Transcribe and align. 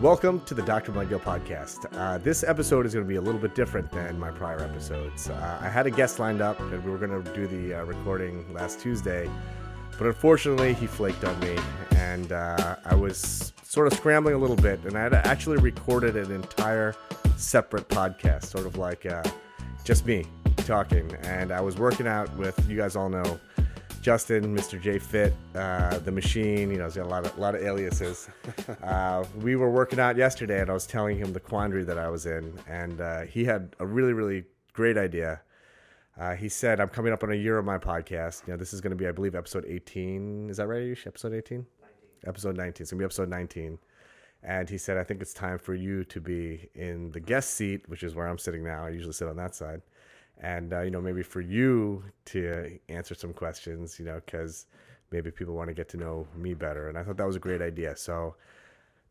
Welcome 0.00 0.40
to 0.46 0.54
the 0.54 0.62
Dr. 0.62 0.92
Mudgil 0.92 1.20
podcast. 1.20 1.86
Uh, 1.96 2.18
this 2.18 2.42
episode 2.42 2.84
is 2.84 2.92
going 2.92 3.06
to 3.06 3.08
be 3.08 3.14
a 3.14 3.20
little 3.20 3.40
bit 3.40 3.54
different 3.54 3.90
than 3.92 4.18
my 4.18 4.30
prior 4.32 4.60
episodes. 4.60 5.30
Uh, 5.30 5.58
I 5.62 5.68
had 5.68 5.86
a 5.86 5.90
guest 5.90 6.18
lined 6.18 6.42
up, 6.42 6.58
and 6.60 6.84
we 6.84 6.90
were 6.90 6.98
going 6.98 7.22
to 7.22 7.32
do 7.32 7.46
the 7.46 7.80
uh, 7.80 7.84
recording 7.84 8.52
last 8.52 8.80
Tuesday, 8.80 9.30
but 9.96 10.08
unfortunately, 10.08 10.74
he 10.74 10.86
flaked 10.86 11.24
on 11.24 11.38
me, 11.40 11.56
and 11.96 12.32
uh, 12.32 12.76
I 12.84 12.94
was 12.96 13.52
sort 13.62 13.86
of 13.86 13.94
scrambling 13.94 14.34
a 14.34 14.38
little 14.38 14.56
bit, 14.56 14.84
and 14.84 14.98
I 14.98 15.02
had 15.02 15.14
actually 15.14 15.58
recorded 15.58 16.16
an 16.16 16.32
entire 16.32 16.96
separate 17.36 17.88
podcast, 17.88 18.46
sort 18.46 18.66
of 18.66 18.76
like 18.76 19.06
uh, 19.06 19.22
just 19.84 20.04
me 20.06 20.26
talking. 20.58 21.14
And 21.22 21.52
I 21.52 21.60
was 21.60 21.78
working 21.78 22.08
out 22.08 22.34
with, 22.36 22.68
you 22.68 22.76
guys 22.76 22.96
all 22.96 23.08
know, 23.08 23.38
Justin, 24.04 24.54
Mr. 24.54 24.78
J 24.78 24.98
Fit, 24.98 25.32
uh, 25.54 25.98
the 26.00 26.12
Machine. 26.12 26.70
You 26.70 26.76
know, 26.76 26.84
he's 26.84 26.96
got 26.96 27.06
a 27.06 27.08
lot 27.08 27.24
of 27.24 27.38
a 27.38 27.40
lot 27.40 27.54
of 27.54 27.62
aliases. 27.62 28.28
uh, 28.82 29.24
we 29.40 29.56
were 29.56 29.70
working 29.70 29.98
out 29.98 30.18
yesterday, 30.18 30.60
and 30.60 30.68
I 30.68 30.74
was 30.74 30.86
telling 30.86 31.16
him 31.16 31.32
the 31.32 31.40
quandary 31.40 31.84
that 31.84 31.96
I 31.96 32.10
was 32.10 32.26
in, 32.26 32.52
and 32.68 33.00
uh, 33.00 33.22
he 33.22 33.46
had 33.46 33.74
a 33.78 33.86
really, 33.86 34.12
really 34.12 34.44
great 34.74 34.98
idea. 34.98 35.40
Uh, 36.20 36.34
he 36.34 36.50
said, 36.50 36.80
"I'm 36.80 36.90
coming 36.90 37.14
up 37.14 37.22
on 37.22 37.32
a 37.32 37.34
year 37.34 37.56
of 37.56 37.64
my 37.64 37.78
podcast. 37.78 38.46
You 38.46 38.52
know, 38.52 38.58
this 38.58 38.74
is 38.74 38.82
going 38.82 38.90
to 38.90 38.96
be, 38.96 39.08
I 39.08 39.10
believe, 39.10 39.34
episode 39.34 39.64
18. 39.66 40.50
Is 40.50 40.58
that 40.58 40.66
right, 40.66 40.82
Ayush? 40.82 41.06
Episode 41.06 41.32
18? 41.32 41.56
19. 41.56 41.66
Episode 42.26 42.56
19. 42.58 42.82
It's 42.82 42.90
going 42.90 42.98
to 42.98 43.02
be 43.02 43.04
episode 43.06 43.30
19." 43.30 43.78
And 44.42 44.68
he 44.68 44.76
said, 44.76 44.98
"I 44.98 45.04
think 45.04 45.22
it's 45.22 45.32
time 45.32 45.58
for 45.58 45.74
you 45.74 46.04
to 46.04 46.20
be 46.20 46.68
in 46.74 47.10
the 47.12 47.20
guest 47.20 47.54
seat, 47.54 47.88
which 47.88 48.02
is 48.02 48.14
where 48.14 48.28
I'm 48.28 48.36
sitting 48.36 48.64
now. 48.64 48.84
I 48.84 48.90
usually 48.90 49.14
sit 49.14 49.28
on 49.28 49.36
that 49.38 49.54
side." 49.54 49.80
And 50.40 50.72
uh, 50.72 50.80
you 50.80 50.90
know 50.90 51.00
maybe 51.00 51.22
for 51.22 51.40
you 51.40 52.02
to 52.24 52.78
answer 52.88 53.14
some 53.14 53.32
questions 53.32 53.98
you 53.98 54.04
know 54.04 54.20
because 54.24 54.66
maybe 55.14 55.30
people 55.30 55.54
want 55.54 55.68
to 55.68 55.74
get 55.74 55.88
to 55.90 55.96
know 55.96 56.26
me 56.36 56.54
better. 56.54 56.88
And 56.88 56.98
i 56.98 57.02
thought 57.02 57.16
that 57.16 57.26
was 57.26 57.36
a 57.36 57.40
great 57.40 57.62
idea. 57.62 57.96
So 57.96 58.34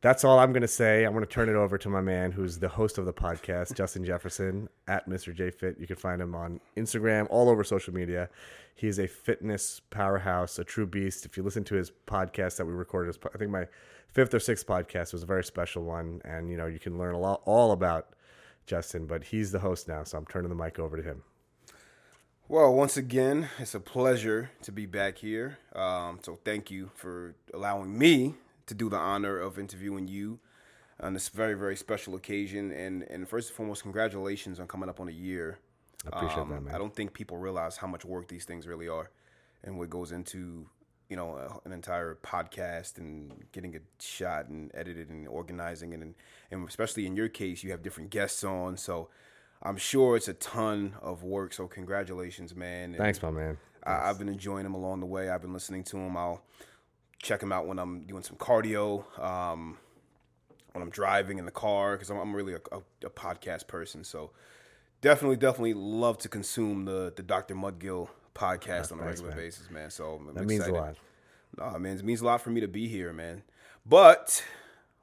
that's 0.02 0.26
all 0.26 0.38
i'm 0.38 0.52
going 0.52 0.62
to 0.62 0.68
say. 0.68 1.06
I'm 1.06 1.14
going 1.14 1.26
to 1.26 1.32
turn 1.32 1.48
it 1.48 1.56
over 1.56 1.78
to 1.78 1.90
my 1.90 2.02
man 2.02 2.32
who's 2.32 2.60
the 2.60 2.68
host 2.68 2.98
of 2.98 3.06
the 3.06 3.14
podcast 3.14 3.74
justin 3.74 4.04
jefferson 4.04 4.68
at 4.88 5.10
mr 5.10 5.34
j 5.34 5.50
fit. 5.50 5.78
You 5.80 5.88
can 5.88 5.96
find 5.96 6.22
him 6.22 6.36
on 6.36 6.60
instagram 6.76 7.28
all 7.30 7.50
over 7.50 7.64
social 7.64 7.94
media. 7.94 8.30
He's 8.76 9.00
a 9.00 9.08
fitness 9.08 9.82
powerhouse 9.90 10.60
a 10.60 10.64
true 10.64 10.86
beast. 10.86 11.26
If 11.26 11.38
you 11.38 11.44
listen 11.44 11.64
to 11.66 11.76
his 11.76 11.92
podcast 12.06 12.58
that 12.58 12.66
we 12.66 12.74
recorded 12.74 13.18
i 13.34 13.38
think 13.38 13.50
my 13.50 13.66
fifth 14.10 14.34
or 14.34 14.40
sixth 14.40 14.68
podcast 14.68 15.14
was 15.14 15.24
a 15.24 15.26
very 15.26 15.44
special 15.44 15.84
one. 15.84 16.22
And 16.26 16.50
you 16.50 16.58
know 16.58 16.68
you 16.68 16.80
can 16.80 16.98
learn 16.98 17.16
a 17.16 17.20
lot 17.20 17.42
all 17.46 17.72
about 17.72 18.10
Justin, 18.66 19.06
but 19.06 19.26
he's 19.26 19.52
the 19.52 19.60
host 19.60 19.88
now, 19.88 20.04
so 20.04 20.18
I'm 20.18 20.26
turning 20.26 20.50
the 20.50 20.56
mic 20.56 20.80
over 20.80 20.98
to 20.98 21.04
him. 21.04 21.24
Well, 22.48 22.74
once 22.74 22.98
again, 22.98 23.50
it's 23.58 23.74
a 23.74 23.80
pleasure 23.80 24.52
to 24.64 24.72
be 24.72 24.86
back 24.86 25.18
here. 25.18 25.58
Um, 25.74 26.20
so 26.22 26.38
thank 26.44 26.70
you 26.70 26.92
for 26.94 27.36
allowing 27.54 27.98
me 27.98 28.36
to 28.68 28.74
do 28.74 28.90
the 28.90 28.98
honor 28.98 29.40
of 29.40 29.58
interviewing 29.58 30.08
you 30.08 30.40
on 31.00 31.14
this 31.14 31.30
very, 31.30 31.54
very 31.54 31.76
special 31.76 32.16
occasion. 32.16 32.72
And 32.72 33.04
and 33.04 33.28
first 33.28 33.50
and 33.50 33.56
foremost, 33.56 33.84
congratulations 33.84 34.60
on 34.60 34.68
coming 34.68 34.90
up 34.90 35.00
on 35.00 35.08
a 35.08 35.14
year. 35.14 35.60
I 36.06 36.18
appreciate 36.18 36.42
um, 36.42 36.50
that, 36.50 36.64
man. 36.64 36.76
I 36.76 36.78
don't 36.78 36.94
think 36.94 37.14
people 37.14 37.38
realize 37.38 37.78
how 37.78 37.88
much 37.88 38.04
work 38.04 38.28
these 38.28 38.46
things 38.46 38.68
really 38.68 38.90
are, 38.90 39.10
and 39.64 39.80
what 39.80 39.90
goes 39.90 40.12
into 40.12 40.68
you 41.14 41.18
know 41.18 41.62
an 41.64 41.72
entire 41.72 42.18
podcast 42.24 42.98
and 42.98 43.32
getting 43.52 43.76
it 43.76 43.84
shot 44.00 44.48
and 44.48 44.72
edited 44.74 45.12
and 45.12 45.28
organizing 45.28 45.94
and 45.94 46.16
and 46.50 46.68
especially 46.68 47.06
in 47.06 47.16
your 47.16 47.30
case 47.30 47.64
you 47.64 47.70
have 47.70 47.84
different 47.84 48.10
guests 48.10 48.44
on. 48.44 48.78
So 48.78 49.10
i'm 49.62 49.78
sure 49.78 50.18
it's 50.18 50.28
a 50.28 50.34
ton 50.34 50.96
of 51.04 51.22
work. 51.22 51.54
So 51.54 51.68
congratulations 51.68 52.56
man. 52.56 52.96
Thanks 52.98 53.22
my 53.22 53.30
man. 53.30 53.60
I, 53.84 54.08
have 54.08 54.18
been 54.18 54.28
enjoying 54.28 54.64
them 54.64 54.74
along 54.74 55.02
the 55.02 55.06
way. 55.06 55.30
I've 55.30 55.44
been 55.44 55.54
listening 55.54 55.84
to 55.84 55.98
them 55.98 56.18
i'll 56.18 56.42
check 57.22 57.40
them 57.42 57.52
out 57.52 57.68
when 57.68 57.78
i'm 57.78 58.02
doing 58.06 58.24
some 58.24 58.36
cardio 58.38 59.06
um, 59.24 59.78
when 60.72 60.82
i'm 60.82 60.90
driving 60.90 61.38
in 61.38 61.46
the 61.46 61.52
car 61.52 61.96
because 61.96 62.10
I'm, 62.10 62.18
I'm, 62.18 62.36
really 62.36 62.56
a, 62.56 62.62
a, 62.72 62.82
a 63.06 63.12
podcast 63.12 63.68
person. 63.68 64.04
So 64.04 64.32
definitely 65.02 65.38
definitely 65.38 65.76
love 65.76 66.18
to 66.18 66.28
consume 66.28 66.86
the 66.86 67.14
the 67.16 67.22
dr 67.22 67.54
mudgil 67.54 68.10
podcast 68.36 68.92
on 68.92 69.00
a 69.00 69.04
regular 69.04 69.30
man. 69.30 69.38
basis, 69.38 69.70
man. 69.70 69.90
So 69.90 70.16
I'm 70.16 70.26
that 70.26 70.44
excited. 70.44 70.48
means 70.48 70.68
a 70.68 70.72
lot. 70.72 70.96
No, 71.58 71.80
man, 71.80 71.98
it 71.98 72.04
means 72.04 72.22
a 72.22 72.26
lot 72.26 72.42
for 72.42 72.50
me 72.50 72.62
to 72.62 72.68
be 72.68 72.88
here, 72.88 73.14
man. 73.14 73.44
But 73.86 74.44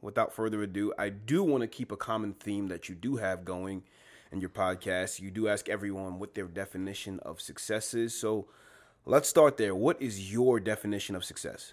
without 0.01 0.33
further 0.33 0.63
ado, 0.63 0.93
I 0.99 1.11
do 1.11 1.43
want 1.43 1.63
to 1.63 1.69
keep 1.69 1.93
a 1.93 1.97
common 1.97 2.35
theme 2.35 2.69
that 2.69 2.89
you 2.89 2.95
do 2.95 3.17
have 3.17 3.45
going 3.45 3.85
in 4.33 4.41
your 4.41 4.51
podcast. 4.51 5.21
You 5.21 5.31
do 5.31 5.49
ask 5.49 5.69
everyone 5.69 6.19
what 6.19 6.35
their 6.35 6.47
definition 6.47 7.21
of 7.21 7.41
success 7.41 7.95
is. 7.95 8.19
So 8.19 8.47
let's 9.07 9.29
start 9.29 9.57
there. 9.57 9.75
What 9.75 10.01
is 10.01 10.33
your 10.33 10.61
definition 10.61 11.15
of 11.15 11.25
success? 11.25 11.73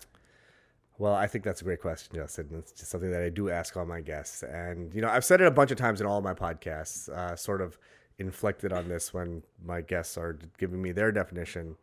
Well, 0.99 1.13
I 1.13 1.27
think 1.27 1.43
that's 1.43 1.61
a 1.61 1.63
great 1.63 1.81
question, 1.81 2.15
Justin. 2.15 2.47
It's 2.57 2.71
just 2.71 2.89
something 2.89 3.11
that 3.11 3.21
I 3.21 3.29
do 3.29 3.51
ask 3.51 3.77
all 3.77 3.85
my 3.85 4.01
guests. 4.01 4.41
And, 4.41 4.93
you 4.95 5.01
know, 5.01 5.09
I've 5.09 5.25
said 5.25 5.41
it 5.41 5.47
a 5.47 5.51
bunch 5.51 5.69
of 5.69 5.77
times 5.77 6.01
in 6.01 6.07
all 6.07 6.17
of 6.17 6.23
my 6.23 6.33
podcasts, 6.33 7.07
uh, 7.09 7.35
sort 7.35 7.61
of 7.61 7.77
inflected 8.19 8.73
on 8.73 8.87
this 8.87 9.13
when 9.13 9.43
my 9.63 9.81
guests 9.81 10.17
are 10.17 10.37
giving 10.57 10.81
me 10.81 10.91
their 10.91 11.11
definition. 11.11 11.75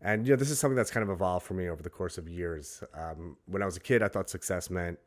And 0.00 0.26
you 0.26 0.32
know, 0.32 0.36
this 0.36 0.50
is 0.50 0.58
something 0.58 0.76
that's 0.76 0.90
kind 0.90 1.02
of 1.02 1.10
evolved 1.10 1.46
for 1.46 1.54
me 1.54 1.68
over 1.68 1.82
the 1.82 1.90
course 1.90 2.18
of 2.18 2.28
years. 2.28 2.82
Um, 2.94 3.36
when 3.46 3.62
I 3.62 3.66
was 3.66 3.76
a 3.76 3.80
kid, 3.80 4.02
I 4.02 4.08
thought 4.08 4.30
success 4.30 4.70
meant, 4.70 4.98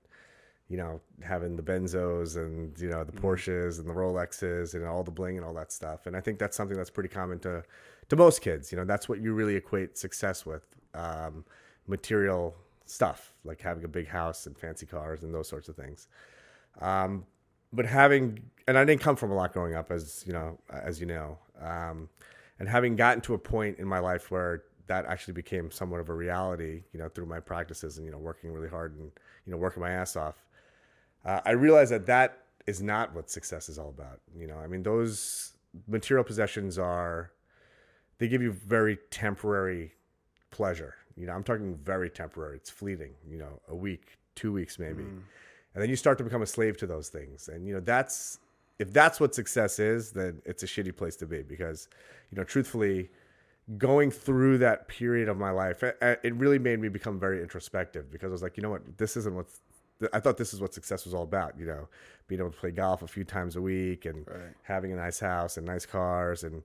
you 0.67 0.77
know, 0.77 1.01
having 1.21 1.55
the 1.55 1.63
Benzos 1.63 2.37
and 2.37 2.77
you 2.79 2.89
know 2.89 3.03
the 3.03 3.11
mm-hmm. 3.11 3.25
Porsches 3.25 3.79
and 3.79 3.87
the 3.87 3.93
Rolexes 3.93 4.73
and 4.73 4.85
all 4.85 5.03
the 5.03 5.11
bling 5.11 5.37
and 5.37 5.45
all 5.45 5.53
that 5.53 5.71
stuff. 5.71 6.07
And 6.07 6.15
I 6.15 6.21
think 6.21 6.39
that's 6.39 6.57
something 6.57 6.77
that's 6.77 6.89
pretty 6.89 7.09
common 7.09 7.39
to 7.39 7.63
to 8.09 8.15
most 8.15 8.41
kids. 8.41 8.71
You 8.71 8.77
know, 8.77 8.85
that's 8.85 9.07
what 9.07 9.21
you 9.21 9.33
really 9.33 9.55
equate 9.55 9.97
success 9.97 10.45
with, 10.45 10.63
um, 10.93 11.45
material 11.87 12.55
stuff 12.85 13.33
like 13.45 13.61
having 13.61 13.83
a 13.85 13.87
big 13.87 14.07
house 14.07 14.45
and 14.45 14.57
fancy 14.57 14.85
cars 14.85 15.23
and 15.23 15.33
those 15.33 15.47
sorts 15.47 15.69
of 15.69 15.75
things. 15.75 16.07
Um, 16.81 17.25
but 17.73 17.85
having 17.85 18.41
and 18.67 18.77
I 18.77 18.85
didn't 18.85 19.01
come 19.01 19.15
from 19.15 19.31
a 19.31 19.35
lot 19.35 19.53
growing 19.53 19.75
up, 19.75 19.91
as 19.91 20.23
you 20.25 20.33
know, 20.33 20.57
as 20.69 20.99
you 20.99 21.05
know, 21.05 21.37
um, 21.61 22.09
and 22.59 22.67
having 22.69 22.95
gotten 22.95 23.21
to 23.21 23.33
a 23.33 23.37
point 23.37 23.79
in 23.79 23.87
my 23.87 23.99
life 23.99 24.31
where 24.31 24.63
that 24.87 25.05
actually 25.05 25.33
became 25.33 25.71
somewhat 25.71 25.99
of 25.99 26.09
a 26.09 26.13
reality, 26.13 26.83
you 26.93 26.99
know, 26.99 27.09
through 27.09 27.25
my 27.25 27.39
practices 27.39 27.97
and 27.97 28.05
you 28.05 28.11
know 28.11 28.17
working 28.17 28.51
really 28.51 28.69
hard 28.69 28.97
and 28.97 29.11
you 29.45 29.51
know 29.51 29.57
working 29.57 29.81
my 29.81 29.91
ass 29.91 30.15
off, 30.15 30.43
uh, 31.25 31.41
I 31.45 31.51
realized 31.51 31.91
that 31.91 32.05
that 32.07 32.43
is 32.67 32.81
not 32.81 33.13
what 33.15 33.29
success 33.29 33.69
is 33.69 33.79
all 33.79 33.89
about. 33.89 34.19
You 34.37 34.47
know, 34.47 34.57
I 34.57 34.67
mean, 34.67 34.83
those 34.83 35.53
material 35.87 36.23
possessions 36.23 36.77
are 36.77 37.31
they 38.17 38.27
give 38.27 38.41
you 38.41 38.51
very 38.51 38.97
temporary 39.09 39.93
pleasure. 40.51 40.95
You 41.17 41.25
know, 41.25 41.33
I'm 41.33 41.43
talking 41.43 41.77
very 41.83 42.09
temporary. 42.09 42.57
It's 42.57 42.69
fleeting. 42.69 43.13
You 43.27 43.37
know, 43.39 43.61
a 43.67 43.75
week, 43.75 44.17
two 44.35 44.51
weeks, 44.51 44.77
maybe. 44.77 45.03
Mm 45.03 45.21
and 45.73 45.81
then 45.81 45.89
you 45.89 45.95
start 45.95 46.17
to 46.17 46.23
become 46.23 46.41
a 46.41 46.47
slave 46.47 46.77
to 46.77 46.87
those 46.87 47.09
things 47.09 47.47
and 47.47 47.67
you 47.67 47.73
know 47.73 47.79
that's 47.79 48.39
if 48.79 48.91
that's 48.91 49.19
what 49.19 49.35
success 49.35 49.79
is 49.79 50.11
then 50.11 50.41
it's 50.45 50.63
a 50.63 50.65
shitty 50.65 50.95
place 50.95 51.15
to 51.15 51.25
be 51.25 51.41
because 51.41 51.87
you 52.31 52.37
know 52.37 52.43
truthfully 52.43 53.09
going 53.77 54.11
through 54.11 54.57
that 54.57 54.87
period 54.87 55.29
of 55.29 55.37
my 55.37 55.51
life 55.51 55.83
it 55.83 56.35
really 56.35 56.59
made 56.59 56.79
me 56.79 56.89
become 56.89 57.19
very 57.19 57.41
introspective 57.41 58.11
because 58.11 58.29
i 58.29 58.31
was 58.31 58.41
like 58.41 58.57
you 58.57 58.63
know 58.63 58.71
what 58.71 58.97
this 58.97 59.15
isn't 59.15 59.35
what 59.35 59.47
I 60.13 60.19
thought 60.19 60.37
this 60.37 60.53
is 60.53 60.61
what 60.61 60.73
success 60.73 61.05
was 61.05 61.13
all 61.13 61.23
about, 61.23 61.59
you 61.59 61.65
know, 61.65 61.87
being 62.27 62.41
able 62.41 62.51
to 62.51 62.57
play 62.57 62.71
golf 62.71 63.01
a 63.01 63.07
few 63.07 63.23
times 63.23 63.55
a 63.55 63.61
week 63.61 64.05
and 64.05 64.25
right. 64.27 64.53
having 64.63 64.91
a 64.91 64.95
nice 64.95 65.19
house 65.19 65.57
and 65.57 65.65
nice 65.65 65.85
cars. 65.85 66.43
And 66.43 66.63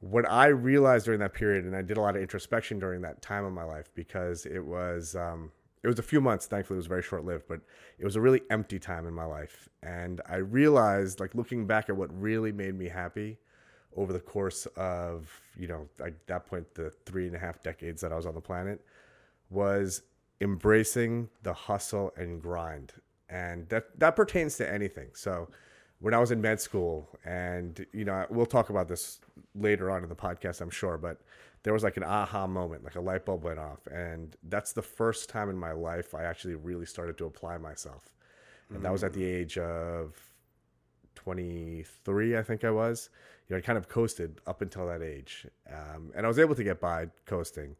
what 0.00 0.28
I 0.28 0.46
realized 0.46 1.04
during 1.04 1.20
that 1.20 1.34
period, 1.34 1.64
and 1.64 1.76
I 1.76 1.82
did 1.82 1.96
a 1.96 2.00
lot 2.00 2.16
of 2.16 2.22
introspection 2.22 2.78
during 2.78 3.02
that 3.02 3.20
time 3.22 3.44
of 3.44 3.52
my 3.52 3.64
life 3.64 3.90
because 3.94 4.46
it 4.46 4.64
was, 4.64 5.14
um, 5.14 5.52
it 5.82 5.86
was 5.86 5.98
a 5.98 6.02
few 6.02 6.20
months 6.20 6.46
thankfully 6.46 6.76
it 6.76 6.78
was 6.78 6.86
very 6.86 7.02
short 7.02 7.24
lived 7.24 7.44
but 7.48 7.60
it 7.98 8.04
was 8.04 8.16
a 8.16 8.20
really 8.20 8.42
empty 8.50 8.78
time 8.78 9.06
in 9.06 9.14
my 9.14 9.24
life. 9.24 9.68
And 9.82 10.20
i 10.26 10.36
realized 10.36 11.20
like 11.20 11.34
looking 11.34 11.66
back 11.66 11.88
at 11.88 11.96
what 11.96 12.10
really 12.18 12.52
made 12.52 12.74
me 12.74 12.88
happy 12.88 13.38
over 13.96 14.12
the 14.12 14.20
course 14.20 14.66
of 14.76 15.28
you 15.58 15.66
know 15.66 15.88
at 16.04 16.26
that 16.26 16.46
point 16.46 16.74
the 16.74 16.90
three 17.06 17.26
and 17.26 17.34
a 17.34 17.38
half 17.38 17.62
decades 17.62 18.00
that 18.02 18.12
i 18.12 18.16
was 18.16 18.26
on 18.26 18.34
the 18.34 18.40
planet 18.40 18.80
was 19.50 20.02
embracing 20.40 21.28
the 21.42 21.52
hustle 21.52 22.12
and 22.16 22.40
grind. 22.40 22.92
And 23.28 23.68
that 23.68 23.98
that 24.00 24.16
pertains 24.16 24.56
to 24.56 24.72
anything. 24.72 25.10
So 25.14 25.48
when 26.00 26.14
i 26.14 26.18
was 26.18 26.30
in 26.30 26.40
med 26.40 26.60
school 26.60 27.08
and 27.24 27.86
you 27.92 28.04
know 28.04 28.26
we'll 28.30 28.46
talk 28.46 28.70
about 28.70 28.88
this 28.88 29.20
later 29.54 29.90
on 29.90 30.02
in 30.02 30.08
the 30.08 30.16
podcast 30.16 30.60
i'm 30.60 30.70
sure 30.70 30.96
but 30.96 31.20
there 31.62 31.72
was 31.72 31.84
like 31.84 31.96
an 31.96 32.04
aha 32.04 32.46
moment, 32.46 32.84
like 32.84 32.96
a 32.96 33.00
light 33.00 33.24
bulb 33.24 33.44
went 33.44 33.58
off. 33.58 33.86
And 33.86 34.36
that's 34.44 34.72
the 34.72 34.82
first 34.82 35.28
time 35.28 35.50
in 35.50 35.56
my 35.56 35.72
life 35.72 36.14
I 36.14 36.24
actually 36.24 36.54
really 36.54 36.86
started 36.86 37.18
to 37.18 37.26
apply 37.26 37.58
myself. 37.58 38.14
And 38.70 38.78
mm 38.78 38.82
that 38.82 38.92
was 38.92 39.02
at 39.02 39.12
the 39.12 39.24
age 39.24 39.58
of 39.58 40.14
23, 41.16 42.38
I 42.38 42.42
think 42.42 42.64
I 42.64 42.70
was. 42.70 43.10
You 43.48 43.56
know, 43.56 43.58
I 43.58 43.62
kind 43.62 43.76
of 43.76 43.88
coasted 43.88 44.40
up 44.46 44.62
until 44.62 44.86
that 44.86 45.02
age. 45.02 45.46
Um, 45.68 46.12
and 46.14 46.24
I 46.24 46.28
was 46.28 46.38
able 46.38 46.54
to 46.54 46.62
get 46.62 46.80
by 46.80 47.08
coasting. 47.26 47.76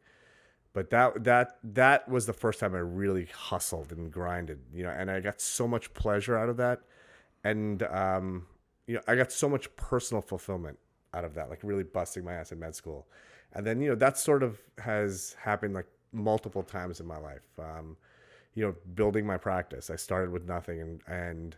But 0.73 0.91
that 0.91 1.25
that 1.25 1.59
that 1.63 2.09
was 2.09 2.27
the 2.27 2.33
first 2.33 2.61
time 2.61 2.75
I 2.75 2.79
really 2.79 3.27
hustled 3.27 3.93
and 3.93 4.11
grinded, 4.13 4.61
you 4.73 4.85
know, 4.85 4.91
and 4.91 5.11
I 5.11 5.19
got 5.19 5.41
so 5.41 5.67
much 5.67 5.93
pleasure 5.95 6.37
out 6.37 6.49
of 6.49 6.59
that. 6.59 6.83
And 7.43 7.83
um, 7.85 8.47
you 8.87 8.95
know, 8.97 9.01
I 9.09 9.17
got 9.17 9.33
so 9.33 9.49
much 9.49 9.75
personal 9.75 10.23
fulfillment 10.23 10.79
out 11.13 11.25
of 11.25 11.35
that, 11.35 11.51
like 11.51 11.61
really 11.65 11.83
busting 11.83 12.25
my 12.25 12.35
ass 12.35 12.53
in 12.53 12.61
med 12.61 12.77
school 12.77 13.09
and 13.55 13.67
then 13.67 13.81
you 13.81 13.91
know 13.91 13.95
that 13.97 14.19
sort 14.19 14.43
of 14.43 14.59
has 14.79 15.37
happened 15.43 15.75
like 15.75 15.87
multiple 16.13 16.63
times 16.63 17.01
in 17.01 17.07
my 17.07 17.19
life. 17.19 17.47
Um, 17.59 17.97
you 18.55 18.65
know, 18.65 18.75
building 18.95 19.27
my 19.27 19.37
practice. 19.37 19.91
I 19.91 19.97
started 19.97 20.31
with 20.33 20.47
nothing 20.47 20.81
and, 20.81 21.01
and 21.07 21.57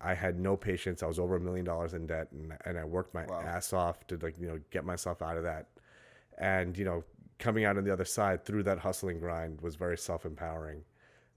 I 0.00 0.14
had 0.14 0.38
no 0.38 0.56
patience. 0.56 1.02
I 1.02 1.06
was 1.06 1.18
over 1.18 1.36
a 1.36 1.40
million 1.40 1.64
dollars 1.64 1.94
in 1.94 2.06
debt 2.06 2.28
and, 2.32 2.56
and 2.64 2.78
I 2.78 2.84
worked 2.84 3.12
my 3.14 3.26
Wow. 3.26 3.42
ass 3.44 3.72
off 3.72 4.06
to 4.06 4.16
like, 4.18 4.38
you 4.38 4.46
know, 4.46 4.60
get 4.70 4.84
myself 4.84 5.20
out 5.20 5.36
of 5.36 5.42
that. 5.44 5.66
And, 6.38 6.76
you 6.78 6.84
know, 6.84 7.04
coming 7.38 7.64
out 7.64 7.76
on 7.76 7.84
the 7.84 7.92
other 7.92 8.04
side 8.04 8.44
through 8.44 8.62
that 8.64 8.78
hustling 8.78 9.18
grind 9.18 9.60
was 9.60 9.74
very 9.76 9.98
self 9.98 10.24
empowering. 10.24 10.84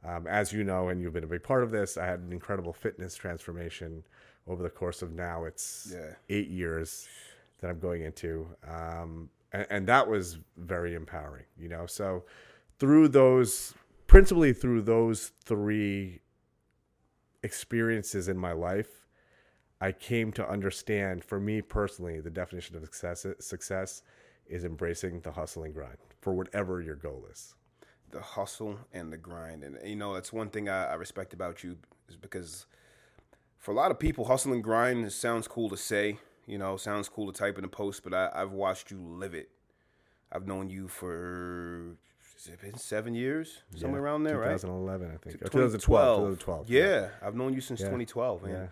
Um, 0.03 0.27
as 0.27 0.51
you 0.53 0.63
know, 0.63 0.89
and 0.89 1.01
you've 1.01 1.13
been 1.13 1.23
a 1.23 1.27
big 1.27 1.43
part 1.43 1.63
of 1.63 1.71
this, 1.71 1.97
I 1.97 2.05
had 2.05 2.19
an 2.19 2.31
incredible 2.31 2.73
fitness 2.73 3.15
transformation 3.15 4.03
over 4.47 4.63
the 4.63 4.69
course 4.69 5.01
of 5.01 5.11
now 5.13 5.45
it's 5.45 5.93
Yeah. 5.93 6.15
eight 6.29 6.47
years 6.49 7.07
that 7.59 7.69
I'm 7.69 7.79
going 7.79 8.03
into. 8.03 8.47
Um, 8.67 9.29
and, 9.51 9.67
and 9.69 9.87
that 9.87 10.07
was 10.07 10.37
very 10.57 10.93
empowering, 10.95 11.45
you 11.57 11.69
know? 11.69 11.85
So 11.85 12.23
through 12.79 13.09
those, 13.09 13.73
principally 14.07 14.53
through 14.53 14.81
those 14.83 15.31
three 15.43 16.21
experiences 17.43 18.27
in 18.27 18.37
my 18.37 18.51
life, 18.51 19.07
I 19.79 19.91
came 19.91 20.31
to 20.33 20.47
understand 20.47 21.23
for 21.23 21.39
me 21.39 21.61
personally, 21.61 22.19
the 22.21 22.29
definition 22.29 22.75
of 22.75 22.83
success, 22.83 23.25
success 23.39 24.03
is 24.45 24.63
embracing 24.63 25.21
the 25.21 25.31
hustle 25.31 25.63
and 25.63 25.73
grind 25.73 25.97
for 26.19 26.33
whatever 26.33 26.81
your 26.81 26.95
goal 26.95 27.25
is. 27.31 27.55
the 28.11 28.21
hustle 28.21 28.77
and 28.93 29.11
the 29.11 29.17
grind. 29.17 29.63
And 29.63 29.77
you 29.83 29.95
know, 29.95 30.13
that's 30.13 30.31
one 30.33 30.49
thing 30.49 30.69
I, 30.69 30.91
I 30.91 30.93
respect 30.95 31.33
about 31.33 31.63
you 31.63 31.77
is 32.09 32.15
because 32.15 32.65
for 33.57 33.71
a 33.71 33.73
lot 33.73 33.91
of 33.91 33.99
people, 33.99 34.25
hustle 34.25 34.53
and 34.53 34.63
grind 34.63 35.11
sounds 35.11 35.47
cool 35.47 35.69
to 35.69 35.77
say, 35.77 36.17
you 36.51 36.57
know, 36.57 36.75
sounds 36.75 37.07
cool 37.07 37.31
to 37.31 37.37
type 37.39 37.57
in 37.57 37.63
a 37.63 37.69
post, 37.69 38.03
but 38.03 38.13
I, 38.13 38.29
I've 38.33 38.51
watched 38.51 38.91
you 38.91 38.99
live 38.99 39.33
it. 39.33 39.49
I've 40.33 40.45
known 40.45 40.69
you 40.69 40.89
for 40.89 41.95
has 42.35 42.47
it 42.47 42.59
been 42.59 42.77
seven 42.77 43.13
years, 43.15 43.63
somewhere 43.75 44.01
Yeah, 44.01 44.05
around 44.05 44.23
there, 44.23 44.37
right? 44.37 44.59
2011, 44.59 45.07
I 45.07 45.17
think. 45.17 45.35
Or 45.37 45.47
2012. 45.47 46.17
2012. 46.39 46.69
Yeah, 46.69 47.09
I've 47.21 47.35
known 47.35 47.53
you 47.53 47.61
since 47.61 47.79
Yeah. 47.79 47.85
2012, 47.87 48.43
man. 48.43 48.51
Yeah. 48.51 48.67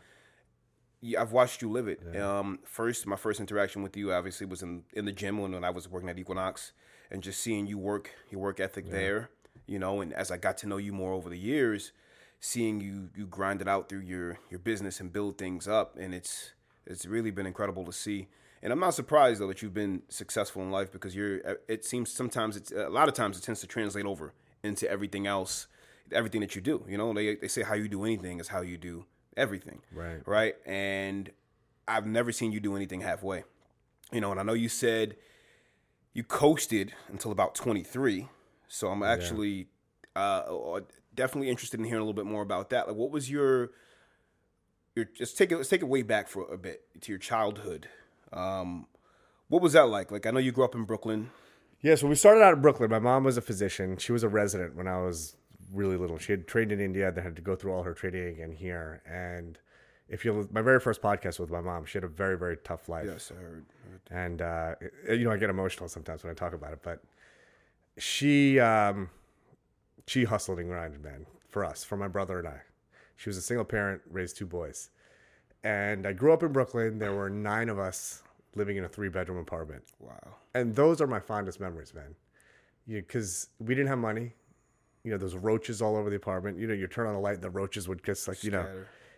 Yeah, 1.01 1.21
I've 1.21 1.31
watched 1.31 1.61
you 1.61 1.71
live 1.71 1.87
it. 1.87 2.01
Um, 2.21 2.59
first, 2.65 3.07
my 3.07 3.15
first 3.15 3.39
interaction 3.39 3.81
with 3.81 3.95
you 3.95 4.11
obviously 4.11 4.45
was 4.45 4.61
in, 4.61 4.83
in 4.91 5.05
the 5.05 5.13
gym 5.13 5.37
when, 5.37 5.53
when 5.53 5.63
I 5.63 5.69
was 5.69 5.87
working 5.87 6.09
at 6.09 6.19
Equinox, 6.19 6.73
and 7.09 7.23
just 7.23 7.39
seeing 7.39 7.65
you 7.65 7.77
work, 7.77 8.11
your 8.29 8.41
work 8.41 8.59
ethic 8.59 8.89
there, 8.89 9.29
you 9.67 9.79
know. 9.79 10.01
And 10.01 10.13
as 10.13 10.31
I 10.31 10.37
got 10.37 10.57
to 10.57 10.67
know 10.67 10.75
you 10.75 10.91
more 10.91 11.13
over 11.13 11.29
the 11.29 11.37
years, 11.37 11.93
seeing 12.41 12.81
you 12.81 13.09
you 13.15 13.25
grind 13.25 13.61
it 13.61 13.69
out 13.69 13.87
through 13.87 14.01
your 14.01 14.37
your 14.49 14.59
business 14.59 14.99
and 14.99 15.13
build 15.13 15.37
things 15.37 15.65
up, 15.65 15.95
and 15.97 16.13
it's 16.13 16.51
it's 16.85 17.05
really 17.05 17.31
been 17.31 17.45
incredible 17.45 17.85
to 17.85 17.93
see. 17.93 18.27
And 18.61 18.73
I'm 18.73 18.79
not 18.79 18.93
surprised 18.93 19.39
though 19.41 19.47
that 19.47 19.61
you've 19.61 19.73
been 19.73 20.01
successful 20.09 20.61
in 20.61 20.71
life 20.71 20.91
because 20.91 21.15
you're. 21.15 21.39
uh, 21.47 21.53
It 21.67 21.85
seems 21.85 22.11
sometimes 22.11 22.55
it's 22.57 22.71
a 22.71 22.89
lot 22.89 23.07
of 23.07 23.13
times 23.13 23.37
it 23.37 23.43
tends 23.43 23.61
to 23.61 23.67
translate 23.67 24.05
over 24.05 24.33
into 24.63 24.89
everything 24.89 25.27
else, 25.27 25.67
everything 26.11 26.41
that 26.41 26.55
you 26.55 26.61
do. 26.61 26.83
You 26.87 26.97
know, 26.97 27.13
they 27.13 27.35
they 27.35 27.47
say 27.47 27.63
how 27.63 27.75
you 27.75 27.87
do 27.87 28.03
anything 28.03 28.39
is 28.39 28.49
how 28.49 28.61
you 28.61 28.77
do 28.77 29.05
everything 29.37 29.81
Right. 29.93 30.21
right? 30.27 30.55
And 30.65 31.29
I've 31.87 32.05
never 32.05 32.31
seen 32.33 32.51
you 32.51 32.59
do 32.59 32.75
anything 32.75 33.01
halfway. 33.01 33.43
You 34.11 34.19
know, 34.21 34.31
and 34.31 34.39
I 34.39 34.43
know 34.43 34.53
you 34.53 34.69
said 34.69 35.15
you 36.13 36.23
coasted 36.23 36.93
until 37.07 37.31
about 37.31 37.55
23. 37.55 38.27
So 38.67 38.89
I'm 38.89 39.03
actually 39.03 39.67
uh, 40.15 40.81
definitely 41.15 41.49
interested 41.49 41.79
in 41.79 41.85
hearing 41.85 42.01
a 42.01 42.03
little 42.03 42.13
bit 42.13 42.25
more 42.25 42.41
about 42.41 42.69
that. 42.71 42.87
Like, 42.87 42.97
what 42.97 43.11
was 43.11 43.29
your 43.31 43.69
your 44.95 45.05
just 45.05 45.37
take 45.37 45.51
it 45.51 45.57
let's 45.57 45.69
take 45.69 45.81
it 45.81 45.87
way 45.87 46.01
back 46.01 46.27
for 46.27 46.51
a 46.51 46.57
bit 46.57 46.81
to 47.01 47.11
your 47.11 47.19
childhood. 47.19 47.87
Um, 48.31 48.87
what 49.47 49.61
was 49.61 49.73
that 49.73 49.89
like? 49.89 50.11
Like, 50.11 50.25
I 50.25 50.31
know 50.31 50.39
you 50.39 50.51
grew 50.51 50.63
up 50.63 50.75
in 50.75 50.83
Brooklyn. 50.83 51.31
Yeah, 51.81 51.95
so 51.95 52.07
we 52.07 52.15
started 52.15 52.41
out 52.43 52.53
in 52.53 52.61
Brooklyn. 52.61 52.89
My 52.91 52.99
mom 52.99 53.23
was 53.23 53.37
a 53.37 53.41
physician. 53.41 53.97
She 53.97 54.11
was 54.11 54.21
a 54.21 54.29
resident 54.29 54.75
when 54.75 54.87
I 54.87 54.97
was 54.99 55.35
really 55.73 55.97
little. 55.97 56.17
She 56.17 56.31
had 56.33 56.47
trained 56.47 56.71
in 56.71 56.79
India, 56.79 57.11
then 57.11 57.23
had 57.23 57.35
to 57.37 57.41
go 57.41 57.55
through 57.55 57.73
all 57.73 57.83
her 57.83 57.93
training 57.93 58.27
again 58.27 58.51
here. 58.51 59.01
And 59.09 59.57
if 60.07 60.25
you, 60.25 60.47
my 60.51 60.61
very 60.61 60.79
first 60.79 61.01
podcast 61.01 61.39
with 61.39 61.49
my 61.49 61.61
mom, 61.61 61.85
she 61.85 61.97
had 61.97 62.03
a 62.03 62.09
very, 62.09 62.37
very 62.37 62.57
tough 62.57 62.89
life. 62.89 63.05
Yes, 63.07 63.31
I 63.31 63.41
heard. 63.41 63.65
heard. 63.89 64.01
and 64.11 64.41
uh, 64.41 64.75
you 65.09 65.23
know 65.23 65.31
I 65.31 65.37
get 65.37 65.49
emotional 65.49 65.89
sometimes 65.89 66.23
when 66.23 66.31
I 66.31 66.33
talk 66.33 66.53
about 66.53 66.73
it. 66.73 66.79
But 66.83 67.01
she 67.97 68.59
um, 68.59 69.09
she 70.05 70.25
hustled 70.25 70.59
and 70.59 70.67
grinded, 70.67 71.03
man, 71.03 71.25
for 71.49 71.63
us, 71.63 71.83
for 71.83 71.97
my 71.97 72.07
brother 72.07 72.39
and 72.39 72.47
I. 72.47 72.61
She 73.19 73.27
was 73.27 73.35
a 73.35 73.41
single 73.41 73.65
parent, 73.65 74.01
raised 74.09 74.37
two 74.37 74.45
boys, 74.45 74.91
and 75.61 76.07
I 76.07 76.13
grew 76.13 76.31
up 76.31 76.41
in 76.41 76.53
Brooklyn. 76.53 76.99
There 76.99 77.13
were 77.13 77.29
nine 77.29 77.67
of 77.67 77.77
us 77.77 78.23
living 78.55 78.77
in 78.77 78.85
a 78.85 78.87
three 78.87 79.09
bedroom 79.09 79.37
apartment, 79.37 79.83
Wow. 79.99 80.35
and 80.53 80.73
those 80.73 81.01
are 81.01 81.07
my 81.07 81.19
fondest 81.19 81.59
memories, 81.59 81.93
man. 81.93 82.15
Because 82.87 83.49
we 83.59 83.75
didn't 83.75 83.89
have 83.89 83.97
money. 83.99 84.35
You 85.03 85.11
know, 85.11 85.17
there's 85.17 85.35
roaches 85.35 85.81
all 85.81 85.97
over 85.97 86.09
the 86.09 86.15
apartment. 86.15 86.57
You 86.59 86.67
know, 86.67 86.73
you 86.73 86.87
turn 86.87 87.07
on 87.07 87.13
the 87.13 87.19
light, 87.19 87.41
the 87.41 87.49
roaches 87.49 87.89
would 87.89 88.01
just 88.05 88.25
like 88.25 88.41
you 88.41 88.51
know 88.51 88.65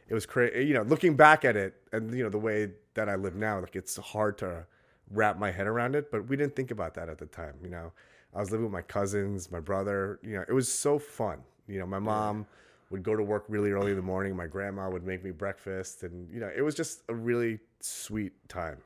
it 0.09 0.13
was 0.15 0.25
crazy. 0.25 0.65
You 0.65 0.73
know, 0.73 0.81
looking 0.81 1.15
back 1.15 1.45
at 1.45 1.55
it, 1.55 1.75
and 1.91 2.11
you 2.11 2.23
know 2.23 2.29
the 2.31 2.39
way 2.39 2.71
that 2.95 3.07
I 3.07 3.13
live 3.15 3.35
now, 3.35 3.59
like 3.59 3.75
it's 3.75 3.97
hard 3.97 4.35
to 4.39 4.65
wrap 5.11 5.37
my 5.37 5.51
head 5.51 5.67
around 5.67 5.95
it. 5.95 6.09
But 6.11 6.27
we 6.27 6.35
didn't 6.37 6.55
think 6.55 6.71
about 6.71 6.95
that 6.95 7.07
at 7.07 7.19
the 7.19 7.27
time. 7.27 7.53
You 7.61 7.69
know, 7.69 7.91
I 8.33 8.39
was 8.39 8.49
living 8.49 8.65
with 8.65 8.73
my 8.73 8.81
cousins, 8.81 9.51
my 9.51 9.59
brother. 9.59 10.19
You 10.23 10.37
know, 10.37 10.45
it 10.47 10.53
was 10.53 10.67
so 10.67 10.97
fun. 10.97 11.43
You 11.67 11.77
know, 11.79 11.85
my 11.85 11.99
mom 11.99 12.47
would 12.91 13.03
go 13.03 13.15
to 13.15 13.23
work 13.23 13.45
really 13.47 13.71
early 13.71 13.91
in 13.91 13.97
the 13.97 14.03
morning. 14.03 14.35
My 14.35 14.47
grandma 14.47 14.89
would 14.89 15.05
make 15.05 15.23
me 15.23 15.31
breakfast, 15.31 16.03
and 16.03 16.31
you 16.31 16.39
know, 16.39 16.51
it 16.55 16.61
was 16.61 16.75
just 16.75 17.03
a 17.09 17.15
really 17.15 17.59
sweet 17.79 18.33
time. 18.49 18.77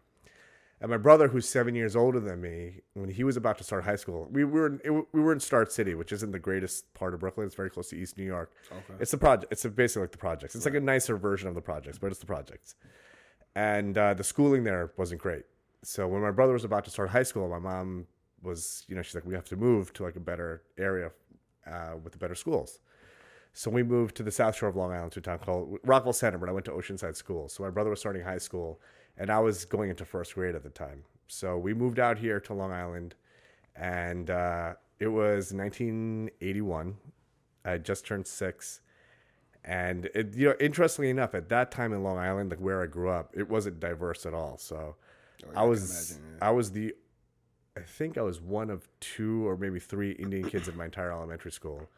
And 0.81 0.91
my 0.91 0.97
brother, 0.97 1.29
who's 1.29 1.47
seven 1.47 1.73
years 1.73 1.95
older 1.95 2.19
than 2.19 2.41
me, 2.41 2.81
when 2.93 3.09
he 3.09 3.23
was 3.23 3.37
about 3.37 3.57
to 3.59 3.63
start 3.63 3.85
high 3.85 3.95
school, 3.95 4.27
we 4.29 4.43
were 4.43 4.67
in, 4.67 4.81
it, 4.83 4.91
we 5.13 5.21
were 5.21 5.31
in 5.31 5.39
Starrett 5.39 5.71
City, 5.71 5.95
which 5.95 6.11
isn't 6.11 6.31
the 6.31 6.39
greatest 6.39 6.93
part 6.93 7.13
of 7.13 7.21
Brooklyn. 7.21 7.47
It's 7.47 7.55
very 7.55 7.69
close 7.69 7.89
to 7.89 7.95
East 7.97 8.17
New 8.17 8.25
York. 8.25 8.51
Okay. 8.71 8.93
It's 8.99 9.11
the 9.11 9.17
project. 9.17 9.51
It's 9.51 9.65
basically 9.65 10.03
like 10.03 10.11
the 10.11 10.17
projects. 10.17 10.53
It's 10.53 10.65
like 10.65 10.75
a 10.75 10.79
nicer 10.81 11.17
version 11.17 11.47
of 11.47 11.55
the 11.55 11.61
projects, 11.61 11.97
but 11.97 12.07
it's 12.07 12.19
the 12.19 12.25
projects. 12.25 12.75
And 13.55 13.97
uh, 13.97 14.13
the 14.13 14.23
schooling 14.23 14.65
there 14.65 14.91
wasn't 14.97 15.21
great. 15.21 15.45
So 15.81 16.07
when 16.07 16.21
my 16.21 16.31
brother 16.31 16.53
was 16.53 16.65
about 16.65 16.83
to 16.85 16.91
start 16.91 17.09
high 17.09 17.23
school, 17.23 17.47
my 17.47 17.59
mom 17.59 18.07
was, 18.41 18.83
you 18.87 18.95
know, 18.95 19.01
she's 19.01 19.15
like, 19.15 19.25
we 19.25 19.33
have 19.33 19.45
to 19.45 19.55
move 19.55 19.93
to 19.93 20.03
like 20.03 20.17
a 20.17 20.19
better 20.19 20.63
area 20.77 21.11
uh, 21.65 21.93
with 22.03 22.11
the 22.11 22.19
better 22.19 22.35
schools. 22.35 22.79
So 23.57 23.71
we 23.71 23.83
moved 23.83 24.15
to 24.17 24.23
the 24.23 24.31
South 24.31 24.53
Shore 24.57 24.67
of 24.67 24.75
Long 24.75 24.91
Island 24.91 25.13
to 25.13 25.19
a 25.19 25.21
town 25.21 25.39
called 25.39 25.79
Rockville 25.85 26.11
Centre, 26.11 26.37
but 26.37 26.49
I 26.49 26.51
went 26.51 26.65
to 26.65 26.71
Oceanside 26.71 27.15
School. 27.15 27.47
So 27.47 27.63
my 27.63 27.69
brother 27.69 27.89
was 27.89 28.01
starting 28.01 28.21
high 28.21 28.37
school, 28.37 28.81
and 29.17 29.29
I 29.29 29.39
was 29.39 29.63
going 29.63 29.89
into 29.89 30.03
first 30.03 30.35
grade 30.35 30.55
at 30.55 30.63
the 30.63 30.69
time. 30.69 31.03
So 31.27 31.57
we 31.57 31.73
moved 31.73 31.97
out 31.97 32.17
here 32.17 32.41
to 32.41 32.53
Long 32.53 32.73
Island, 32.73 33.15
and 33.73 34.29
uh, 34.29 34.73
it 34.99 35.07
was 35.07 35.53
1981. 35.53 36.97
I 37.63 37.69
had 37.71 37.85
just 37.85 38.05
turned 38.05 38.27
six, 38.27 38.81
and 39.63 40.09
it, 40.13 40.35
you 40.35 40.49
know, 40.49 40.55
interestingly 40.59 41.09
enough, 41.09 41.33
at 41.33 41.47
that 41.47 41.71
time 41.71 41.93
in 41.93 42.03
Long 42.03 42.17
Island, 42.17 42.49
like 42.51 42.59
where 42.59 42.83
I 42.83 42.87
grew 42.87 43.09
up, 43.09 43.31
it 43.33 43.49
wasn't 43.49 43.79
diverse 43.79 44.25
at 44.25 44.33
all. 44.33 44.57
So 44.57 44.95
Oh, 45.45 45.49
I 45.55 45.63
was 45.63 46.11
imagine, 46.11 46.37
I 46.41 46.51
was 46.51 46.71
the 46.71 46.93
I 47.77 47.81
think 47.81 48.17
I 48.17 48.21
was 48.21 48.39
one 48.41 48.69
of 48.69 48.87
two 48.99 49.47
or 49.47 49.57
maybe 49.57 49.79
three 49.79 50.11
Indian 50.11 50.49
kids 50.49 50.67
in 50.67 50.77
my 50.77 50.85
entire 50.85 51.11
elementary 51.11 51.51
school. 51.51 51.89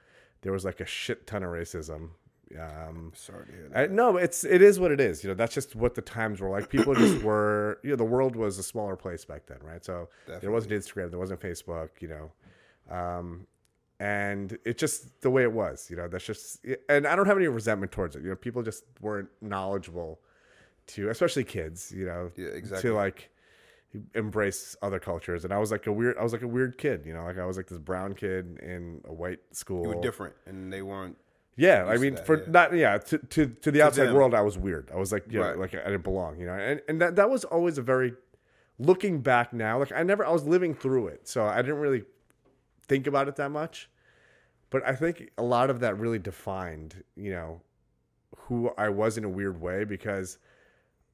There 0.42 0.52
was 0.52 0.66
like 0.66 0.80
a 0.80 0.86
shit 0.86 1.28
ton 1.28 1.44
of 1.44 1.50
racism. 1.52 2.10
Um, 2.58 3.12
Sorry 3.14 3.46
to 3.46 3.52
hear 3.52 3.70
that. 3.70 3.78
I, 3.78 3.94
no, 3.94 4.16
it's 4.16 4.44
it 4.46 4.62
is 4.62 4.80
what 4.80 4.92
it 4.92 5.02
is. 5.02 5.24
You 5.24 5.30
know, 5.30 5.34
that's 5.34 5.54
just 5.54 5.76
what 5.76 5.96
the 5.96 6.02
times 6.02 6.40
were 6.40 6.50
like. 6.50 6.70
People 6.70 6.96
just 6.96 7.22
were. 7.24 7.80
You 7.84 7.90
know, 7.92 7.96
the 7.98 8.06
world 8.06 8.36
was 8.36 8.58
a 8.58 8.64
smaller 8.64 8.96
place 8.96 9.26
back 9.26 9.46
then, 9.48 9.58
right? 9.62 9.84
So 9.84 10.08
there 10.40 10.52
wasn't 10.52 10.74
Instagram, 10.74 11.10
there 11.10 11.20
wasn't 11.20 11.42
Facebook. 11.42 11.90
You 12.00 12.08
know, 12.90 12.96
um, 12.96 13.48
and 14.00 14.58
it's 14.64 14.80
just 14.80 15.22
the 15.22 15.30
way 15.30 15.44
it 15.44 15.52
was. 15.52 15.90
You 15.90 15.98
know, 15.98 16.08
that's 16.08 16.26
just. 16.26 16.66
And 16.88 17.06
I 17.06 17.16
don't 17.18 17.26
have 17.28 17.38
any 17.38 17.48
resentment 17.48 17.92
towards 17.92 18.16
it. 18.16 18.24
You 18.24 18.30
know, 18.30 18.36
people 18.36 18.64
just 18.64 18.84
weren't 19.02 19.30
knowledgeable 19.42 20.20
to, 20.88 21.10
especially 21.10 21.44
kids. 21.44 21.92
You 21.94 22.06
know, 22.06 22.32
Yeah, 22.38 22.48
exactly. 22.50 22.90
to 22.92 22.96
like 22.96 23.30
embrace 24.16 24.76
other 24.82 25.00
cultures. 25.00 25.44
And 25.44 25.54
I 25.54 25.58
was 25.58 25.72
like 25.72 25.88
a 25.88 25.92
weird. 25.92 26.18
I 26.18 26.24
was 26.24 26.34
like 26.34 26.42
a 26.42 26.48
weird 26.48 26.78
kid. 26.78 27.04
You 27.06 27.14
know, 27.14 27.24
like 27.24 27.38
I 27.38 27.46
was 27.46 27.58
like 27.58 27.68
this 27.68 27.78
brown 27.80 28.14
kid 28.14 28.60
in 28.62 29.02
a 29.06 29.14
white 29.14 29.40
school. 29.52 29.84
you 29.84 29.90
were 29.90 30.02
different, 30.02 30.36
and 30.46 30.72
they 30.72 30.82
weren't. 30.82 31.18
Yeah, 31.56 31.86
I 31.86 31.98
mean, 31.98 32.16
that, 32.16 32.26
for 32.26 32.40
yeah. 32.40 32.46
not 32.50 32.74
yeah 32.76 32.98
to 33.00 33.18
to, 33.18 33.48
to 33.48 33.72
the 33.72 33.82
outside 33.82 34.06
them. 34.08 34.16
world, 34.16 34.34
I 34.34 34.42
was 34.42 34.58
weird. 34.58 34.92
I 34.94 34.98
was 34.98 35.12
like, 35.12 35.26
yeah, 35.30 35.42
Right. 35.42 35.58
like 35.58 35.74
I 35.74 35.84
didn't 35.86 36.04
belong, 36.04 36.40
you 36.40 36.46
know. 36.46 36.54
And 36.54 36.82
and 36.88 37.02
that 37.02 37.16
that 37.16 37.30
was 37.30 37.44
always 37.46 37.78
a 37.80 37.82
very, 37.82 38.14
looking 38.78 39.22
back 39.22 39.54
now, 39.54 39.80
like 39.80 39.92
I 39.92 40.04
never, 40.04 40.24
I 40.26 40.32
was 40.32 40.44
living 40.46 40.76
through 40.76 41.08
it, 41.08 41.28
so 41.28 41.46
I 41.46 41.62
didn't 41.64 41.80
really 41.80 42.04
think 42.88 43.08
about 43.08 43.28
it 43.28 43.36
that 43.38 43.50
much. 43.50 43.90
But 44.70 44.86
I 44.86 44.94
think 44.96 45.32
a 45.38 45.44
lot 45.44 45.70
of 45.70 45.80
that 45.80 45.98
really 45.98 46.20
defined, 46.20 47.04
you 47.16 47.32
know, 47.32 47.62
who 48.36 48.70
I 48.78 48.90
was 48.90 49.18
in 49.18 49.24
a 49.24 49.30
weird 49.30 49.60
way 49.62 49.84
because 49.86 50.38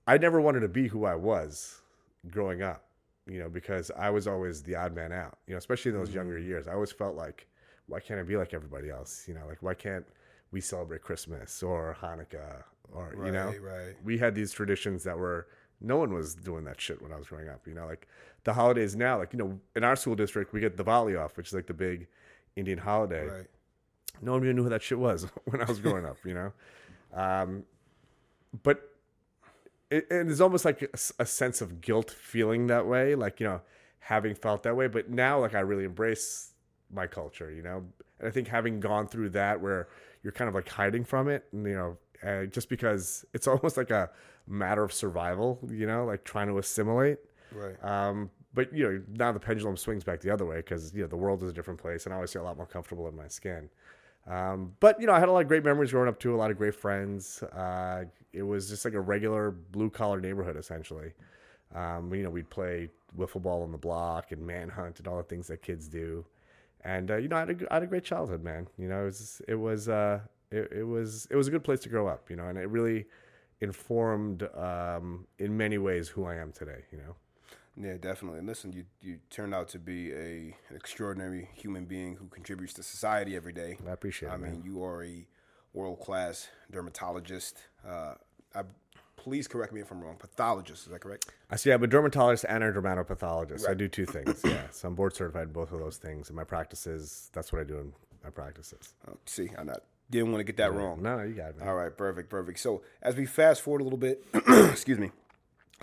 I 0.07 0.17
never 0.17 0.41
wanted 0.41 0.61
to 0.61 0.67
be 0.67 0.87
who 0.89 1.05
I 1.05 1.15
was 1.15 1.82
growing 2.29 2.61
up, 2.61 2.85
you 3.27 3.39
know, 3.39 3.49
because 3.49 3.91
I 3.97 4.09
was 4.09 4.27
always 4.27 4.61
the 4.63 4.75
odd 4.75 4.93
man 4.95 5.11
out, 5.11 5.37
you 5.47 5.53
know, 5.53 5.57
especially 5.57 5.91
in 5.91 5.97
those 5.97 6.13
younger 6.13 6.37
years. 6.39 6.67
I 6.67 6.73
always 6.73 6.91
felt 6.91 7.15
like, 7.15 7.47
why 7.87 7.99
can't 7.99 8.19
I 8.19 8.23
be 8.23 8.37
like 8.37 8.53
everybody 8.53 8.89
else? 8.89 9.25
You 9.27 9.33
know, 9.33 9.45
like 9.47 9.61
why 9.61 9.73
can't 9.73 10.05
we 10.51 10.61
celebrate 10.61 11.01
Christmas 11.01 11.61
or 11.63 11.97
Hanukkah 12.01 12.63
or 12.91 13.13
you 13.25 13.31
know, 13.31 13.47
Right, 13.47 13.61
right. 13.61 13.95
we 14.03 14.17
had 14.17 14.35
these 14.35 14.51
traditions 14.51 15.03
that 15.03 15.17
were 15.17 15.47
no 15.81 15.97
one 15.97 16.13
was 16.13 16.33
doing 16.35 16.63
that 16.65 16.79
shit 16.79 17.01
when 17.01 17.11
I 17.11 17.17
was 17.17 17.27
growing 17.27 17.49
up. 17.49 17.67
You 17.67 17.73
know, 17.73 17.85
like 17.87 18.07
the 18.45 18.53
holidays 18.53 18.95
now, 18.95 19.17
like 19.17 19.33
you 19.33 19.39
know, 19.39 19.59
in 19.75 19.83
our 19.83 19.95
school 19.95 20.15
district 20.15 20.53
we 20.53 20.59
get 20.61 20.77
Diwali 20.77 21.19
off, 21.21 21.35
which 21.37 21.47
is 21.47 21.53
like 21.53 21.67
the 21.67 21.73
big 21.73 22.07
Indian 22.55 22.77
holiday 22.77 23.27
Right. 23.27 23.47
no 24.21 24.33
one 24.33 24.43
even 24.43 24.55
knew 24.55 24.63
who 24.63 24.69
that 24.69 24.83
shit 24.83 24.99
was 24.99 25.25
when 25.45 25.61
I 25.61 25.65
was 25.65 25.79
growing 25.79 26.05
up, 26.05 26.17
you 26.23 26.35
know. 26.35 26.53
Um, 27.13 27.63
but 28.61 28.92
it, 29.93 30.07
it 30.09 30.27
is 30.27 30.41
almost 30.41 30.65
like 30.65 30.89
a 31.19 31.25
sense 31.25 31.61
of 31.61 31.79
guilt 31.79 32.09
feeling 32.09 32.67
that 32.67 32.87
way, 32.87 33.13
like 33.13 33.39
you 33.39 33.45
know, 33.45 33.61
having 33.99 34.33
felt 34.33 34.63
that 34.63 34.75
way. 34.75 34.87
But 34.87 35.09
now, 35.09 35.39
like 35.39 35.53
I 35.53 35.59
really 35.59 35.83
embrace 35.83 36.53
my 36.91 37.05
culture, 37.05 37.51
you 37.51 37.61
know. 37.61 37.85
And 38.19 38.27
I 38.27 38.31
think 38.31 38.47
having 38.47 38.79
gone 38.79 39.07
through 39.07 39.29
that, 39.29 39.61
where 39.61 39.89
you're 40.23 40.33
kind 40.33 40.47
of 40.47 40.55
like 40.55 40.67
hiding 40.67 41.03
from 41.05 41.27
it, 41.29 41.45
and 41.51 41.65
you 41.65 41.75
know, 41.75 41.97
uh, 42.27 42.45
just 42.45 42.69
because 42.69 43.23
it's 43.33 43.47
almost 43.53 43.77
like 43.77 43.91
a 43.91 44.09
matter 44.47 44.83
of 44.83 44.91
survival, 44.91 45.59
you 45.69 45.85
know, 45.85 46.05
like 46.05 46.23
trying 46.23 46.47
to 46.47 46.57
assimilate. 46.57 47.19
Right. 47.51 47.83
Um, 47.83 48.31
but 48.55 48.73
you 48.73 48.83
know, 48.83 49.01
now 49.13 49.31
the 49.31 49.39
pendulum 49.39 49.77
swings 49.77 50.03
back 50.03 50.21
the 50.21 50.31
other 50.31 50.45
way 50.45 50.57
because 50.57 50.91
you 50.93 51.01
know 51.01 51.07
the 51.07 51.17
world 51.17 51.43
is 51.43 51.51
a 51.51 51.53
different 51.53 51.79
place, 51.79 52.05
and 52.05 52.13
I 52.13 52.15
always 52.15 52.33
feel 52.33 52.41
a 52.41 52.45
lot 52.45 52.57
more 52.57 52.65
comfortable 52.65 53.07
in 53.07 53.15
my 53.15 53.27
skin. 53.27 53.69
Um, 54.27 54.73
but 54.79 54.99
you 55.01 55.07
know, 55.07 55.13
I 55.13 55.19
had 55.19 55.29
a 55.29 55.31
lot 55.31 55.41
of 55.41 55.47
great 55.47 55.63
memories 55.63 55.91
growing 55.91 56.07
up 56.07 56.19
too. 56.19 56.33
A 56.33 56.37
lot 56.37 56.51
of 56.51 56.57
great 56.57 56.75
friends. 56.75 57.43
Uh, 57.43 58.05
it 58.31 58.43
was 58.43 58.69
just 58.69 58.85
like 58.85 58.93
a 58.93 59.01
regular 59.01 59.51
blue 59.51 59.89
collar 59.89 60.19
neighborhood 60.19 60.55
essentially. 60.55 61.11
Um, 61.75 62.13
you 62.13 62.23
know, 62.23 62.29
we'd 62.29 62.49
play 62.49 62.89
wiffle 63.17 63.41
ball 63.41 63.63
on 63.63 63.71
the 63.71 63.77
block 63.77 64.31
and 64.31 64.45
manhunt 64.45 64.99
and 64.99 65.07
all 65.07 65.17
the 65.17 65.23
things 65.23 65.47
that 65.47 65.61
kids 65.61 65.87
do. 65.87 66.25
And 66.83 67.11
uh, 67.11 67.17
you 67.17 67.27
know, 67.27 67.37
I 67.37 67.39
had, 67.39 67.49
a, 67.49 67.71
I 67.71 67.73
had 67.75 67.83
a 67.83 67.87
great 67.87 68.03
childhood, 68.03 68.43
man. 68.43 68.67
You 68.77 68.87
know, 68.87 69.01
it 69.01 69.05
was 69.05 69.41
it 69.47 69.55
was 69.55 69.89
uh, 69.89 70.19
it, 70.51 70.71
it 70.71 70.83
was 70.83 71.27
it 71.29 71.35
was 71.35 71.47
a 71.47 71.51
good 71.51 71.63
place 71.63 71.79
to 71.81 71.89
grow 71.89 72.07
up. 72.07 72.29
You 72.29 72.35
know, 72.35 72.47
and 72.47 72.57
it 72.57 72.69
really 72.69 73.05
informed 73.61 74.43
um, 74.55 75.27
in 75.39 75.55
many 75.55 75.77
ways 75.77 76.09
who 76.09 76.25
I 76.25 76.35
am 76.35 76.51
today. 76.51 76.83
You 76.91 76.99
know. 76.99 77.15
Yeah, 77.75 77.97
definitely. 77.97 78.39
And 78.39 78.47
listen, 78.47 78.71
you 78.71 78.85
you 79.01 79.19
turned 79.29 79.53
out 79.53 79.67
to 79.69 79.79
be 79.79 80.11
a 80.11 80.55
an 80.69 80.75
extraordinary 80.75 81.49
human 81.53 81.85
being 81.85 82.15
who 82.15 82.27
contributes 82.27 82.73
to 82.73 82.83
society 82.83 83.35
every 83.35 83.53
day. 83.53 83.77
I 83.87 83.91
appreciate 83.91 84.29
it. 84.29 84.33
I 84.33 84.37
mean, 84.37 84.61
you 84.63 84.83
are 84.83 85.03
a 85.03 85.25
world 85.73 85.99
class 85.99 86.49
dermatologist. 86.71 87.57
Uh, 87.87 88.13
I, 88.53 88.63
please 89.15 89.47
correct 89.47 89.73
me 89.73 89.81
if 89.81 89.89
I'm 89.89 90.01
wrong. 90.01 90.17
Pathologist, 90.17 90.85
is 90.85 90.91
that 90.91 90.99
correct? 90.99 91.31
I 91.49 91.55
see. 91.55 91.71
I'm 91.71 91.83
a 91.83 91.87
dermatologist 91.87 92.45
and 92.47 92.63
a 92.63 92.71
dermatopathologist. 92.71 93.67
I 93.67 93.73
do 93.73 93.87
two 93.87 94.05
things. 94.05 94.41
Yeah, 94.43 94.63
so 94.71 94.87
I'm 94.87 94.95
board 94.95 95.15
certified 95.15 95.47
in 95.47 95.53
both 95.53 95.71
of 95.71 95.79
those 95.79 95.97
things. 95.97 96.29
In 96.29 96.35
my 96.35 96.43
practices, 96.43 97.31
that's 97.33 97.51
what 97.51 97.59
I 97.59 97.63
do 97.63 97.77
in 97.79 97.93
my 98.23 98.29
practices. 98.29 98.93
Oh, 99.09 99.17
see, 99.25 99.49
I 99.57 99.63
not, 99.63 99.81
didn't 100.11 100.31
want 100.31 100.41
to 100.41 100.43
get 100.43 100.57
that 100.57 100.73
wrong. 100.73 101.01
No, 101.01 101.17
no, 101.17 101.23
you 101.23 101.33
got 101.33 101.51
it. 101.51 101.59
Man. 101.59 101.67
All 101.67 101.75
right, 101.75 101.95
perfect, 101.95 102.29
perfect. 102.29 102.59
So 102.59 102.83
as 103.01 103.15
we 103.15 103.25
fast 103.25 103.61
forward 103.61 103.81
a 103.81 103.83
little 103.83 103.97
bit, 103.97 104.23
excuse 104.69 104.99
me, 104.99 105.11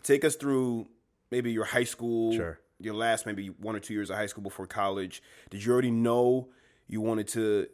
take 0.05 0.25
us 0.25 0.37
through 0.37 0.87
maybe 1.31 1.53
your 1.53 1.65
high 1.65 1.85
school, 1.85 2.33
Sure. 2.35 2.59
your 2.79 2.95
last 2.95 3.27
maybe 3.27 3.49
one 3.49 3.77
or 3.77 3.81
two 3.81 3.95
years 3.95 4.11
of 4.11 4.17
high 4.17 4.27
school 4.27 4.43
before 4.43 4.67
college. 4.67 5.23
Did 5.51 5.65
you 5.65 5.73
already 5.73 5.91
know 5.91 6.49
you 6.89 7.01
wanted 7.01 7.29
to 7.29 7.67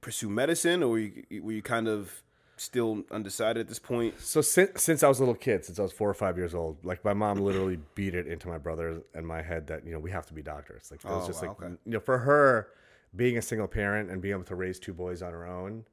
pursue 0.00 0.28
medicine, 0.28 0.82
or 0.82 0.88
were 0.90 0.98
you, 0.98 1.42
were 1.42 1.52
you 1.52 1.62
kind 1.62 1.88
of 1.88 2.22
still 2.58 3.04
undecided 3.10 3.60
at 3.60 3.68
this 3.68 3.78
point? 3.78 4.18
So 4.20 4.40
since 4.40 4.82
since 4.82 5.02
I 5.02 5.08
was 5.08 5.18
a 5.18 5.22
little 5.22 5.34
kid, 5.34 5.64
since 5.64 5.78
I 5.78 5.82
was 5.82 5.92
four 5.92 6.08
or 6.10 6.14
five 6.14 6.36
years 6.36 6.54
old, 6.54 6.84
like 6.84 7.04
my 7.04 7.12
mom 7.14 7.38
literally 7.38 7.78
beat 7.94 8.14
it 8.14 8.26
into 8.26 8.48
my 8.48 8.58
brother 8.58 9.02
and 9.14 9.26
my 9.26 9.42
head 9.42 9.66
that 9.68 9.84
you 9.86 9.92
know 9.92 9.98
we 9.98 10.10
have 10.10 10.26
to 10.26 10.34
be 10.34 10.42
doctors. 10.42 10.88
Like 10.90 11.04
it 11.04 11.08
was 11.08 11.24
Oh, 11.24 11.26
just 11.26 11.42
wow, 11.42 11.48
like 11.48 11.62
okay. 11.62 11.74
you 11.84 11.92
know 11.92 12.00
for 12.00 12.18
her 12.18 12.68
being 13.14 13.38
a 13.38 13.42
single 13.42 13.68
parent 13.68 14.10
and 14.10 14.20
being 14.20 14.34
able 14.34 14.44
to 14.44 14.54
raise 14.54 14.78
two 14.78 14.92
boys 14.92 15.22
on 15.22 15.32
her 15.32 15.46
own, 15.46 15.84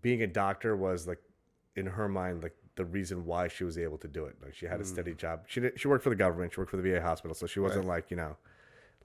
being 0.00 0.22
a 0.22 0.26
doctor 0.26 0.76
was 0.76 1.06
like 1.06 1.18
in 1.76 1.86
her 1.86 2.08
mind 2.08 2.42
like 2.42 2.54
the 2.76 2.84
reason 2.84 3.26
why 3.26 3.48
she 3.48 3.64
was 3.64 3.76
able 3.76 3.98
to 3.98 4.08
do 4.08 4.24
it. 4.24 4.36
Like 4.42 4.54
she 4.54 4.66
had 4.66 4.80
a 4.80 4.84
Mm. 4.84 4.86
steady 4.86 5.14
job. 5.14 5.42
She 5.46 5.60
did, 5.60 5.78
she 5.78 5.88
worked 5.88 6.04
for 6.04 6.10
the 6.10 6.16
government. 6.16 6.52
She 6.54 6.60
worked 6.60 6.70
for 6.70 6.78
the 6.78 6.82
VA 6.82 7.00
hospital, 7.00 7.34
so 7.34 7.46
she 7.46 7.60
wasn't 7.60 7.86
like 7.86 8.10
you 8.10 8.16
know 8.16 8.36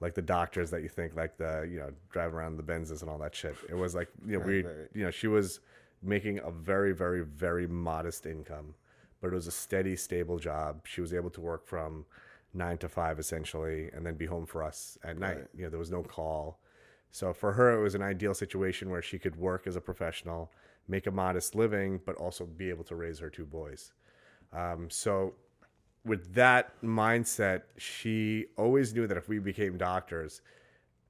like 0.00 0.14
the 0.14 0.22
doctors 0.22 0.70
that 0.70 0.82
you 0.82 0.88
think 0.88 1.16
like 1.16 1.36
the 1.36 1.68
you 1.70 1.78
know 1.78 1.90
driving 2.10 2.34
around 2.36 2.56
the 2.56 2.62
Benzes 2.62 3.02
and 3.02 3.10
all 3.10 3.18
that 3.18 3.34
shit. 3.34 3.56
It 3.68 3.74
was 3.74 3.94
like 3.94 4.08
you 4.26 4.38
know 4.38 4.44
we 4.44 4.62
right. 4.62 4.74
you 4.94 5.04
know 5.04 5.10
she 5.10 5.26
was 5.26 5.60
making 6.02 6.38
a 6.38 6.50
very 6.50 6.92
very 6.92 7.24
very 7.24 7.66
modest 7.66 8.24
income, 8.24 8.74
but 9.20 9.28
it 9.28 9.34
was 9.34 9.46
a 9.46 9.52
steady 9.52 9.96
stable 9.96 10.38
job. 10.38 10.82
She 10.86 11.00
was 11.00 11.12
able 11.12 11.30
to 11.30 11.40
work 11.40 11.66
from 11.66 12.06
nine 12.54 12.78
to 12.78 12.88
five 12.88 13.18
essentially, 13.18 13.90
and 13.92 14.06
then 14.06 14.14
be 14.14 14.26
home 14.26 14.46
for 14.46 14.62
us 14.62 14.96
at 15.04 15.18
night. 15.18 15.44
You 15.54 15.64
know 15.64 15.70
there 15.70 15.78
was 15.78 15.90
no 15.90 16.02
call, 16.02 16.58
so 17.10 17.32
for 17.34 17.52
her 17.52 17.78
it 17.78 17.82
was 17.82 17.94
an 17.94 18.02
ideal 18.02 18.32
situation 18.34 18.88
where 18.88 19.02
she 19.02 19.18
could 19.18 19.36
work 19.36 19.66
as 19.66 19.76
a 19.76 19.80
professional, 19.80 20.50
make 20.88 21.06
a 21.06 21.10
modest 21.10 21.54
living, 21.54 22.00
but 22.04 22.16
also 22.16 22.44
be 22.44 22.70
able 22.70 22.84
to 22.84 22.96
raise 22.96 23.18
her 23.18 23.30
two 23.30 23.44
boys. 23.44 23.92
Um, 24.52 24.88
so 24.90 25.34
with 26.04 26.34
that 26.34 26.80
mindset, 26.82 27.62
she 27.76 28.46
always 28.56 28.94
knew 28.94 29.06
that 29.06 29.16
if 29.16 29.28
we 29.28 29.38
became 29.38 29.76
doctors, 29.76 30.40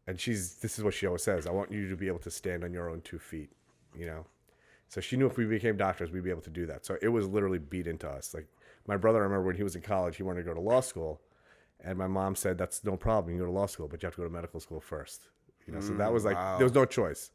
and 0.06 0.18
she's 0.18 0.56
this 0.56 0.78
is 0.78 0.85
what 0.85 0.94
she 0.94 1.06
always 1.06 1.23
says, 1.23 1.47
I 1.47 1.50
want 1.50 1.70
you 1.70 1.88
to 1.88 1.97
be 1.97 2.08
able 2.08 2.18
to 2.20 2.30
stand 2.30 2.64
on 2.64 2.73
your 2.73 2.90
own 2.90 3.00
two 3.02 3.18
feet, 3.18 3.50
you 3.97 4.06
know. 4.06 4.26
So 4.88 5.00
she 5.00 5.16
knew 5.16 5.26
if 5.26 5.37
we 5.37 5.44
became 5.44 5.76
doctors, 5.76 6.11
we'd 6.11 6.25
be 6.25 6.30
able 6.30 6.42
to 6.42 6.50
do 6.50 6.66
that. 6.66 6.87
So 6.87 6.97
it 7.02 7.08
was 7.08 7.28
literally 7.28 7.58
beat 7.58 7.87
into 7.87 8.08
us. 8.08 8.32
Like 8.32 8.47
my 8.87 8.97
brother, 8.97 9.18
I 9.18 9.23
remember 9.23 9.47
when 9.47 9.56
he 9.56 9.62
was 9.62 9.76
in 9.76 9.82
college, 9.82 10.16
he 10.16 10.23
wanted 10.23 10.40
to 10.40 10.49
go 10.49 10.54
to 10.54 10.61
law 10.61 10.80
school, 10.80 11.20
and 11.80 11.97
my 11.97 12.06
mom 12.06 12.35
said, 12.35 12.58
"That's 12.58 12.82
no 12.85 12.97
problem. 12.97 13.32
You 13.32 13.38
can 13.38 13.47
go 13.47 13.52
to 13.52 13.58
law 13.58 13.66
school, 13.66 13.87
but 13.87 14.02
you 14.02 14.06
have 14.06 14.14
to 14.14 14.23
go 14.23 14.26
to 14.26 14.32
medical 14.32 14.61
school 14.61 14.80
first. 14.80 15.28
You 15.66 15.75
know. 15.75 15.80
so 15.80 15.92
that 15.94 16.11
was 16.11 16.25
like 16.25 16.37
there 16.56 16.64
was 16.64 16.75
no 16.75 16.87
choice. 16.87 17.30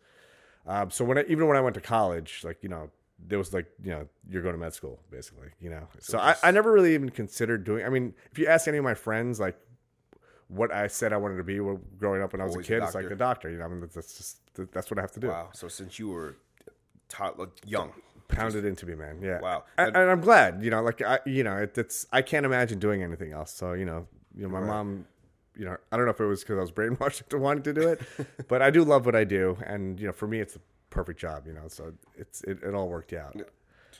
Um, 0.65 0.91
so 0.91 1.03
when 1.03 1.17
I, 1.17 1.25
even 1.27 1.47
when 1.47 1.57
I 1.57 1.61
went 1.61 1.75
to 1.75 1.81
college, 1.81 2.41
like 2.43 2.57
you 2.61 2.69
know, 2.69 2.89
there 3.25 3.37
was 3.37 3.53
like 3.53 3.67
you 3.83 3.91
know 3.91 4.07
you're 4.29 4.41
going 4.41 4.55
to 4.55 4.59
med 4.59 4.73
school 4.73 4.99
basically. 5.11 5.49
You 5.59 5.69
know, 5.71 5.87
so, 5.99 6.17
I, 6.19 6.35
I 6.43 6.51
never 6.51 6.71
really 6.71 6.93
even 6.93 7.09
considered 7.09 7.63
doing. 7.63 7.85
I 7.85 7.89
mean, 7.89 8.13
if 8.31 8.39
you 8.39 8.47
ask 8.47 8.67
any 8.67 8.77
of 8.77 8.83
my 8.83 8.93
friends, 8.93 9.39
like 9.39 9.57
what 10.47 10.73
I 10.73 10.87
said 10.87 11.13
I 11.13 11.17
wanted 11.17 11.37
to 11.37 11.43
be 11.43 11.59
growing 11.97 12.21
up 12.21 12.33
when 12.33 12.41
I 12.41 12.45
was 12.45 12.53
Always 12.53 12.67
a 12.67 12.69
kid, 12.69 12.83
it's 12.83 12.95
like 12.95 13.09
a 13.09 13.15
doctor. 13.15 13.49
You 13.49 13.57
know, 13.57 13.65
I 13.65 13.67
mean 13.67 13.89
that's 13.93 14.17
just 14.17 14.37
that's 14.71 14.89
what 14.89 14.97
I 14.97 15.01
have 15.01 15.11
to 15.13 15.19
do. 15.19 15.27
Wow. 15.27 15.49
So 15.53 15.67
since 15.67 15.99
you 15.99 16.09
were 16.09 16.37
young, 17.65 17.91
Pounded 18.29 18.65
into 18.65 18.85
me, 18.85 18.95
man. 18.95 19.19
Yeah. 19.21 19.39
Wow. 19.41 19.63
And, 19.77 19.95
and 19.95 20.09
I'm 20.09 20.21
glad. 20.21 20.63
You 20.63 20.71
know, 20.71 20.81
like 20.81 21.01
I, 21.01 21.19
you 21.25 21.43
know, 21.43 21.57
it, 21.57 21.77
it's 21.77 22.07
I 22.11 22.21
can't 22.21 22.45
imagine 22.45 22.79
doing 22.79 23.03
anything 23.03 23.31
else. 23.31 23.51
So 23.51 23.73
you 23.73 23.85
know, 23.85 24.07
you 24.35 24.43
know, 24.43 24.49
my 24.49 24.61
mom. 24.61 25.05
You 25.55 25.65
know, 25.65 25.77
I 25.91 25.97
don't 25.97 26.05
know 26.05 26.11
if 26.11 26.19
it 26.19 26.25
was 26.25 26.41
because 26.43 26.57
I 26.57 26.61
was 26.61 26.71
brainwashed 26.71 27.21
into 27.23 27.37
wanting 27.37 27.63
to 27.63 27.73
do 27.73 27.87
it, 27.87 28.01
but 28.47 28.61
I 28.61 28.69
do 28.71 28.83
love 28.83 29.05
what 29.05 29.15
I 29.15 29.23
do, 29.23 29.57
and 29.65 29.99
you 29.99 30.07
know, 30.07 30.13
for 30.13 30.27
me, 30.27 30.39
it's 30.39 30.53
the 30.53 30.61
perfect 30.89 31.19
job. 31.19 31.45
You 31.47 31.53
know, 31.53 31.67
so 31.67 31.93
it's 32.15 32.41
it, 32.43 32.63
it 32.63 32.73
all 32.73 32.89
worked 32.89 33.13
out. 33.13 33.35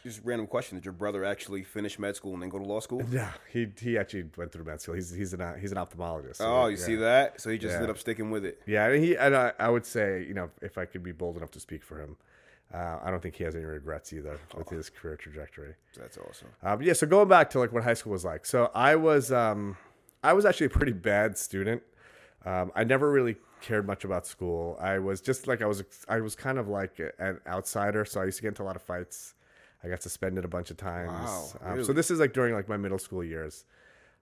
just 0.03 0.21
random 0.23 0.47
question: 0.47 0.77
Did 0.77 0.85
your 0.85 0.93
brother 0.93 1.23
actually 1.23 1.63
finish 1.63 1.97
med 1.99 2.15
school 2.15 2.33
and 2.33 2.41
then 2.41 2.49
go 2.49 2.57
to 2.59 2.65
law 2.65 2.79
school? 2.79 3.03
Yeah, 3.11 3.31
he 3.51 3.67
he 3.79 3.97
actually 3.97 4.25
went 4.35 4.51
through 4.51 4.65
med 4.65 4.81
school. 4.81 4.95
He's 4.95 5.11
he's 5.11 5.33
an 5.33 5.59
he's 5.59 5.71
an 5.71 5.77
ophthalmologist. 5.77 6.37
so, 6.37 6.45
Oh, 6.45 6.67
you 6.67 6.77
yeah. 6.77 6.83
see 6.85 6.95
that? 6.95 7.39
So 7.41 7.49
he 7.51 7.57
just 7.57 7.71
Yeah. 7.71 7.75
ended 7.77 7.89
up 7.91 7.99
sticking 7.99 8.31
with 8.31 8.45
it. 8.45 8.61
Yeah, 8.65 8.87
and 8.87 9.03
he 9.03 9.15
and 9.15 9.35
I, 9.35 9.53
I 9.59 9.69
would 9.69 9.85
say 9.85 10.23
you 10.27 10.33
know 10.33 10.49
if 10.61 10.77
I 10.77 10.85
could 10.85 11.03
be 11.03 11.11
bold 11.11 11.37
enough 11.37 11.51
to 11.51 11.59
speak 11.59 11.83
for 11.83 11.99
him, 11.99 12.17
uh, 12.73 12.97
I 13.03 13.11
don't 13.11 13.21
think 13.21 13.35
he 13.35 13.43
has 13.43 13.55
any 13.55 13.65
regrets 13.65 14.11
either 14.11 14.39
with 14.57 14.69
his 14.69 14.89
career 14.89 15.15
trajectory. 15.17 15.75
That's 15.95 16.17
awesome. 16.17 16.47
Um, 16.63 16.81
yeah, 16.81 16.93
so 16.93 17.05
going 17.05 17.27
back 17.27 17.51
to 17.51 17.59
like 17.59 17.71
what 17.71 17.83
high 17.83 17.93
school 17.93 18.13
was 18.13 18.25
like. 18.25 18.45
So 18.47 18.71
I 18.73 18.95
was 18.95 19.31
um, 19.31 19.77
I 20.23 20.33
was 20.33 20.45
actually 20.45 20.67
a 20.67 20.71
pretty 20.71 20.93
bad 20.93 21.37
student. 21.37 21.83
Um, 22.45 22.71
I 22.75 22.83
never 22.83 23.11
really 23.11 23.37
cared 23.61 23.87
much 23.87 24.03
about 24.03 24.27
school. 24.27 24.77
I 24.79 24.99
was 24.99 25.21
just 25.21 25.47
like 25.47 25.61
I 25.61 25.65
was 25.65 25.83
I 26.07 26.19
was 26.19 26.35
kind 26.35 26.57
of 26.57 26.67
like 26.67 26.99
an 27.19 27.39
outsider, 27.47 28.05
so 28.05 28.21
I 28.21 28.25
used 28.25 28.37
to 28.37 28.41
get 28.43 28.49
into 28.49 28.63
a 28.63 28.65
lot 28.65 28.75
of 28.75 28.81
fights. 28.81 29.35
I 29.83 29.89
got 29.89 30.01
suspended 30.01 30.45
a 30.45 30.47
bunch 30.47 30.71
of 30.71 30.77
times. 30.77 31.11
Wow, 31.11 31.51
um, 31.61 31.83
so 31.83 31.93
this 31.93 32.09
is 32.11 32.19
like 32.19 32.33
during 32.33 32.53
like 32.53 32.69
my 32.69 32.77
middle 32.77 32.99
school 32.99 33.23
years. 33.23 33.65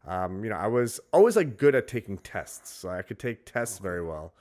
Um, 0.08 0.43
you 0.43 0.50
know, 0.50 0.55
I 0.55 0.67
was 0.67 1.00
always 1.13 1.36
like 1.36 1.58
good 1.58 1.75
at 1.75 1.88
taking 1.88 2.17
tests, 2.17 2.72
so 2.72 2.89
I 2.89 3.01
could 3.03 3.20
take 3.20 3.46
tests 3.46 3.77
very 3.77 4.03
well, 4.03 4.34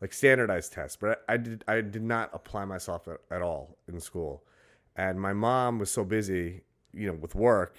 like 0.00 0.12
standardized 0.12 0.72
tests. 0.72 0.96
But 0.96 1.24
I, 1.28 1.34
I 1.34 1.36
did 1.36 1.64
I 1.68 1.80
did 1.80 2.02
not 2.02 2.30
apply 2.32 2.64
myself 2.64 3.06
at, 3.08 3.18
at 3.30 3.42
all 3.42 3.76
in 3.88 4.00
school, 4.00 4.44
and 4.96 5.20
my 5.20 5.32
mom 5.32 5.78
was 5.78 5.90
so 5.90 6.04
busy, 6.04 6.62
you 6.92 7.06
know, 7.06 7.14
with 7.14 7.34
work, 7.34 7.76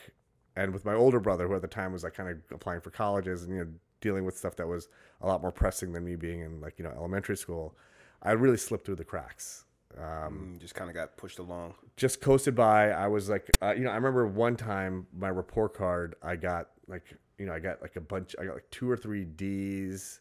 and 0.55 0.73
with 0.73 0.85
my 0.85 0.93
older 0.93 1.19
brother, 1.19 1.47
who 1.47 1.55
at 1.55 1.61
the 1.61 1.67
time 1.67 1.91
was 1.93 2.03
like 2.03 2.13
kind 2.13 2.29
of 2.29 2.37
applying 2.51 2.81
for 2.81 2.91
colleges 2.91 3.43
and 3.43 3.53
you 3.53 3.59
know 3.63 3.71
dealing 4.01 4.25
with 4.25 4.37
stuff 4.37 4.55
that 4.57 4.67
was 4.67 4.87
a 5.21 5.27
lot 5.27 5.41
more 5.41 5.51
pressing 5.51 5.93
than 5.93 6.03
me 6.05 6.15
being 6.15 6.41
in 6.41 6.61
like 6.61 6.77
you 6.77 6.83
know 6.83 6.91
elementary 6.91 7.37
school. 7.37 7.75
I 8.21 8.31
really 8.31 8.57
slipped 8.57 8.85
through 8.85 8.95
the 8.95 9.05
cracks 9.05 9.65
Mm, 9.97 10.59
just 10.59 10.75
kind 10.75 10.89
of 10.89 10.95
got 10.95 11.15
pushed 11.17 11.39
along. 11.39 11.73
just 11.95 12.21
coasted 12.21 12.55
by. 12.55 12.91
I 12.91 13.07
was 13.07 13.29
like, 13.29 13.49
uh, 13.61 13.73
you 13.73 13.83
know, 13.83 13.91
I 13.91 13.95
remember 13.95 14.27
one 14.27 14.55
time 14.55 15.07
my 15.17 15.29
report 15.29 15.73
card, 15.73 16.15
I 16.21 16.35
got 16.35 16.69
like, 16.87 17.15
you 17.37 17.45
know, 17.45 17.53
I 17.53 17.59
got 17.59 17.81
like 17.81 17.95
a 17.95 18.01
bunch, 18.01 18.35
I 18.39 18.45
got 18.45 18.55
like 18.55 18.69
two 18.71 18.89
or 18.89 18.97
three 18.97 19.23
D's 19.25 20.19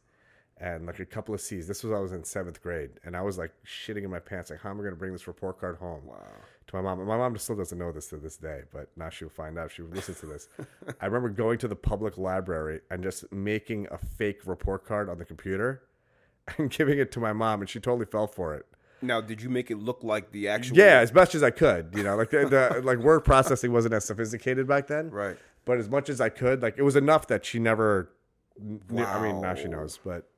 and 0.58 0.86
like 0.86 1.00
a 1.00 1.06
couple 1.06 1.34
of 1.34 1.40
C's. 1.40 1.66
This 1.66 1.82
was 1.82 1.92
I 1.92 1.98
was 1.98 2.12
in 2.12 2.22
seventh 2.24 2.62
grade, 2.62 2.90
and 3.04 3.16
I 3.16 3.22
was 3.22 3.38
like 3.38 3.52
shitting 3.66 4.04
in 4.04 4.10
my 4.10 4.20
pants, 4.20 4.50
like, 4.50 4.60
how 4.60 4.70
am 4.70 4.76
I 4.76 4.82
going 4.82 4.94
to 4.94 4.98
bring 4.98 5.12
this 5.12 5.26
report 5.26 5.58
card 5.58 5.76
home? 5.76 6.02
Wow. 6.06 6.18
To 6.74 6.82
my 6.82 6.94
mom. 6.94 7.06
My 7.06 7.16
mom 7.16 7.36
still 7.38 7.56
doesn't 7.56 7.78
know 7.78 7.92
this 7.92 8.08
to 8.08 8.16
this 8.16 8.36
day, 8.36 8.62
but 8.72 8.88
now 8.96 9.08
she'll 9.08 9.28
find 9.28 9.58
out. 9.58 9.70
She 9.70 9.82
would 9.82 9.94
listen 9.94 10.14
to 10.16 10.26
this. 10.26 10.48
I 11.00 11.06
remember 11.06 11.28
going 11.28 11.58
to 11.58 11.68
the 11.68 11.76
public 11.76 12.18
library 12.18 12.80
and 12.90 13.02
just 13.02 13.30
making 13.32 13.86
a 13.90 13.98
fake 13.98 14.40
report 14.44 14.84
card 14.84 15.08
on 15.08 15.18
the 15.18 15.24
computer 15.24 15.82
and 16.58 16.70
giving 16.70 16.98
it 16.98 17.12
to 17.12 17.20
my 17.20 17.32
mom, 17.32 17.60
and 17.60 17.70
she 17.70 17.78
totally 17.80 18.06
fell 18.06 18.26
for 18.26 18.54
it. 18.54 18.66
Now, 19.02 19.20
did 19.20 19.42
you 19.42 19.50
make 19.50 19.70
it 19.70 19.78
look 19.78 20.02
like 20.02 20.32
the 20.32 20.48
actual? 20.48 20.76
Yeah, 20.76 20.98
as 21.00 21.12
much 21.12 21.34
as 21.34 21.42
I 21.42 21.50
could. 21.50 21.92
You 21.94 22.02
know, 22.02 22.16
like 22.16 22.30
the, 22.30 22.46
the 22.48 22.80
like 22.84 22.98
word 22.98 23.20
processing 23.20 23.72
wasn't 23.72 23.94
as 23.94 24.04
sophisticated 24.04 24.66
back 24.66 24.86
then. 24.86 25.10
Right. 25.10 25.36
But 25.64 25.78
as 25.78 25.88
much 25.88 26.08
as 26.08 26.20
I 26.20 26.28
could, 26.28 26.62
like 26.62 26.74
it 26.76 26.82
was 26.82 26.96
enough 26.96 27.26
that 27.28 27.44
she 27.44 27.58
never. 27.58 28.10
Knew, 28.58 29.04
I 29.04 29.20
mean, 29.20 29.40
now 29.40 29.54
she 29.54 29.66
knows. 29.66 29.98
But 30.04 30.28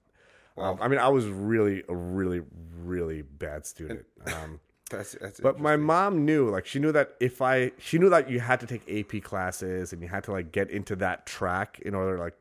Um, 0.57 0.79
I 0.81 0.89
mean, 0.89 0.99
I 0.99 1.09
was 1.09 1.27
really 1.27 1.83
a 1.89 1.95
really 1.95 2.43
really 2.79 3.23
bad 3.23 3.67
student. 3.67 4.07
Um, 4.27 4.61
That's 4.91 5.13
that's 5.21 5.41
but 5.41 5.59
my 5.59 5.77
mom 5.77 6.25
knew, 6.25 6.49
like, 6.49 6.65
she 6.65 6.79
knew 6.79 6.93
that 6.93 7.15
if 7.19 7.43
I, 7.43 7.73
she 7.79 7.99
knew 7.99 8.09
that 8.11 8.31
you 8.31 8.39
had 8.39 8.61
to 8.61 8.67
take 8.67 8.83
AP 8.89 9.23
classes 9.23 9.93
and 9.93 10.01
you 10.01 10.09
had 10.09 10.23
to 10.25 10.33
like 10.33 10.53
get 10.53 10.71
into 10.71 10.95
that 10.97 11.27
track 11.27 11.81
in 11.81 11.95
order, 11.95 12.19
like, 12.19 12.35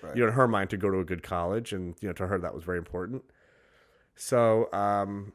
Right. 0.00 0.14
you 0.16 0.22
know, 0.22 0.28
in 0.28 0.34
her 0.34 0.46
mind 0.46 0.70
to 0.70 0.76
go 0.76 0.90
to 0.90 1.00
a 1.00 1.04
good 1.04 1.24
college, 1.24 1.72
and 1.72 1.96
you 2.00 2.06
know, 2.06 2.12
to 2.14 2.26
her 2.28 2.38
that 2.38 2.54
was 2.54 2.62
very 2.62 2.78
important. 2.78 3.24
So, 4.14 4.72
um, 4.72 5.32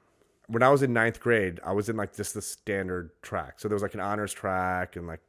when 0.48 0.63
I 0.63 0.70
was 0.70 0.82
in 0.84 0.93
ninth 0.93 1.20
grade, 1.20 1.60
I 1.65 1.74
was 1.74 1.89
in 1.89 1.98
like 1.98 2.15
just 2.15 2.34
the 2.34 2.41
standard 2.41 3.10
track. 3.22 3.60
So 3.60 3.67
there 3.67 3.75
was 3.75 3.82
like 3.82 3.93
an 3.93 4.00
honors 4.00 4.32
track 4.34 4.96
and 4.96 5.05
like 5.05 5.20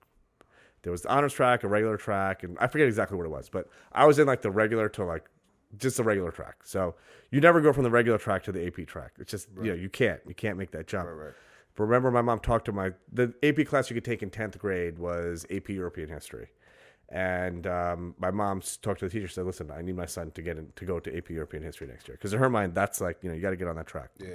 there 0.82 0.92
was 0.92 1.02
the 1.02 1.08
honors 1.12 1.32
track, 1.32 1.64
a 1.64 1.68
regular 1.68 1.96
track, 1.96 2.44
and 2.44 2.56
I 2.60 2.66
forget 2.68 2.86
exactly 2.86 3.16
what 3.16 3.26
it 3.26 3.30
was, 3.30 3.48
but 3.48 3.68
I 3.92 4.06
was 4.06 4.18
in 4.20 4.26
like 4.28 4.42
the 4.42 4.50
regular 4.52 4.88
to 4.90 5.04
like 5.04 5.24
just 5.78 5.96
the 5.96 6.04
regular 6.04 6.30
track. 6.30 6.56
So 6.64 6.94
you 7.30 7.40
never 7.40 7.60
go 7.60 7.72
from 7.72 7.84
the 7.84 7.90
regular 7.90 8.18
track 8.18 8.42
to 8.44 8.52
the 8.52 8.66
AP 8.66 8.86
track. 8.86 9.12
It's 9.18 9.30
just 9.30 9.48
you 9.62 9.70
know 9.70 9.74
you 9.74 9.88
can't 9.88 10.20
you 10.26 10.34
can't 10.34 10.56
make 10.58 10.70
that 10.72 10.86
jump. 10.86 11.06
Right, 11.08 11.26
right. 11.26 11.34
But 11.76 11.84
remember, 11.84 12.10
my 12.10 12.22
mom 12.22 12.38
talked 12.40 12.66
to 12.66 12.72
my 12.72 12.92
the 13.12 13.34
AP 13.42 13.66
class 13.66 13.90
you 13.90 13.94
could 13.94 14.04
take 14.04 14.22
in 14.22 14.30
tenth 14.30 14.58
grade 14.58 14.98
was 14.98 15.44
AP 15.50 15.70
European 15.70 16.08
History, 16.08 16.48
and 17.08 17.66
um, 17.66 18.14
my 18.18 18.30
mom 18.30 18.62
talked 18.82 19.00
to 19.00 19.06
the 19.06 19.10
teacher. 19.10 19.28
Said, 19.28 19.44
"Listen, 19.44 19.70
I 19.70 19.82
need 19.82 19.96
my 19.96 20.06
son 20.06 20.30
to 20.32 20.42
get 20.42 20.56
in, 20.56 20.72
to 20.76 20.84
go 20.84 21.00
to 21.00 21.16
AP 21.16 21.30
European 21.30 21.62
History 21.62 21.86
next 21.86 22.06
year 22.08 22.16
because 22.16 22.32
in 22.32 22.38
her 22.38 22.48
mind 22.50 22.74
that's 22.74 23.00
like 23.00 23.18
you 23.22 23.28
know 23.28 23.34
you 23.34 23.42
got 23.42 23.50
to 23.50 23.56
get 23.56 23.68
on 23.68 23.76
that 23.76 23.86
track." 23.86 24.10
Yeah, 24.18 24.28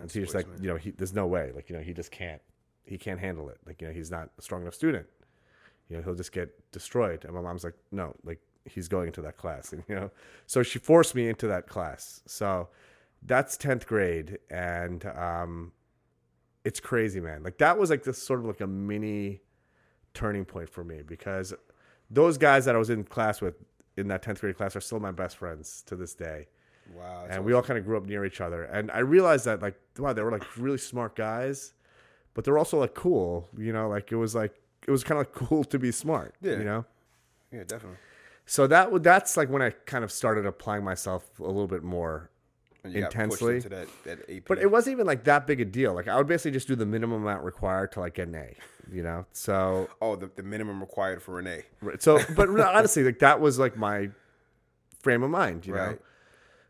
And 0.00 0.08
the 0.08 0.12
teacher's 0.12 0.34
like, 0.34 0.46
placement. 0.46 0.64
you 0.64 0.70
know, 0.70 0.76
he, 0.76 0.90
there's 0.90 1.14
no 1.14 1.26
way. 1.26 1.52
Like, 1.54 1.70
you 1.70 1.76
know, 1.76 1.82
he 1.82 1.92
just 1.92 2.10
can't. 2.10 2.42
He 2.84 2.98
can't 2.98 3.20
handle 3.20 3.48
it. 3.50 3.58
Like, 3.66 3.80
you 3.80 3.86
know, 3.86 3.94
he's 3.94 4.10
not 4.10 4.30
a 4.36 4.42
strong 4.42 4.62
enough 4.62 4.74
student. 4.74 5.06
You 5.88 5.96
know, 5.96 6.02
he'll 6.02 6.14
just 6.14 6.32
get 6.32 6.48
destroyed. 6.72 7.24
And 7.24 7.34
my 7.34 7.40
mom's 7.40 7.62
like, 7.62 7.74
no, 7.92 8.16
like 8.24 8.40
he's 8.64 8.88
going 8.88 9.08
into 9.08 9.22
that 9.22 9.36
class. 9.36 9.72
And 9.72 9.82
you 9.88 9.94
know, 9.94 10.10
so 10.46 10.62
she 10.62 10.78
forced 10.78 11.14
me 11.14 11.28
into 11.28 11.46
that 11.48 11.68
class. 11.68 12.22
So 12.26 12.68
that's 13.22 13.56
tenth 13.56 13.86
grade, 13.86 14.38
and 14.50 15.04
um, 15.06 15.72
it's 16.64 16.80
crazy, 16.80 17.20
man. 17.20 17.42
Like 17.42 17.58
that 17.58 17.78
was 17.78 17.90
like 17.90 18.04
this 18.04 18.22
sort 18.22 18.40
of 18.40 18.46
like 18.46 18.60
a 18.60 18.66
mini 18.66 19.40
turning 20.14 20.44
point 20.44 20.68
for 20.68 20.82
me 20.82 21.02
because 21.06 21.54
those 22.10 22.36
guys 22.36 22.64
that 22.64 22.74
I 22.74 22.78
was 22.78 22.90
in 22.90 23.04
class 23.04 23.40
with 23.40 23.54
in 23.96 24.08
that 24.08 24.22
tenth 24.22 24.40
grade 24.40 24.56
class 24.56 24.74
are 24.74 24.80
still 24.80 25.00
my 25.00 25.12
best 25.12 25.36
friends 25.36 25.82
to 25.86 25.94
this 25.96 26.14
day 26.14 26.46
wow, 26.94 27.26
and 27.28 27.44
we 27.44 27.52
all 27.52 27.62
kind 27.62 27.78
of 27.78 27.84
grew 27.84 27.96
up 27.96 28.06
near 28.06 28.24
each 28.24 28.40
other. 28.40 28.64
And 28.64 28.90
I 28.90 28.98
realized 28.98 29.44
that 29.44 29.62
like 29.62 29.78
wow, 29.98 30.12
they 30.12 30.22
were 30.22 30.32
like 30.32 30.56
really 30.56 30.78
smart 30.78 31.16
guys, 31.16 31.74
but 32.34 32.44
they're 32.44 32.58
also 32.58 32.78
like 32.78 32.94
cool. 32.94 33.48
You 33.56 33.72
know, 33.72 33.88
like 33.88 34.12
it 34.12 34.16
was 34.16 34.34
like 34.34 34.54
it 34.86 34.90
was 34.90 35.04
kind 35.04 35.20
of 35.20 35.26
like 35.26 35.34
cool 35.48 35.64
to 35.64 35.78
be 35.78 35.92
smart. 35.92 36.34
Yeah. 36.40 36.58
You 36.58 36.64
know. 36.64 36.84
yeah, 37.52 37.64
definitely. 37.64 37.98
So 38.50 38.66
that 38.66 39.04
that's 39.04 39.36
like 39.36 39.48
when 39.48 39.62
I 39.62 39.70
kind 39.70 40.02
of 40.02 40.10
started 40.10 40.44
applying 40.44 40.82
myself 40.82 41.38
a 41.38 41.44
little 41.44 41.68
bit 41.68 41.84
more. 41.84 42.32
And 42.82 42.92
you 42.92 43.02
got 43.02 43.12
Intensely. 43.14 43.60
that 43.60 43.86
that 44.02 44.28
AP. 44.28 44.42
But 44.48 44.58
it 44.58 44.68
wasn't 44.68 44.94
even 44.94 45.06
like 45.06 45.22
that 45.22 45.46
big 45.46 45.60
a 45.60 45.64
deal. 45.64 45.94
Like 45.94 46.08
I 46.08 46.16
would 46.16 46.26
basically 46.26 46.50
just 46.50 46.66
do 46.66 46.74
the 46.74 46.84
minimum 46.84 47.22
amount 47.22 47.44
required 47.44 47.92
to 47.92 48.00
like 48.00 48.14
get 48.14 48.26
an 48.26 48.34
A. 48.34 48.56
You 48.92 49.04
know. 49.04 49.24
So 49.30 49.88
oh, 50.02 50.16
the, 50.16 50.32
the 50.34 50.42
minimum 50.42 50.80
required 50.80 51.22
for 51.22 51.38
an 51.38 51.46
A. 51.46 51.62
Right. 51.80 52.02
So, 52.02 52.18
but 52.34 52.48
honestly, 52.48 53.04
like 53.04 53.20
that 53.20 53.40
was 53.40 53.60
like 53.60 53.76
my 53.76 54.10
frame 55.00 55.22
of 55.22 55.30
mind, 55.30 55.64
you 55.64 55.74
know. 55.74 55.96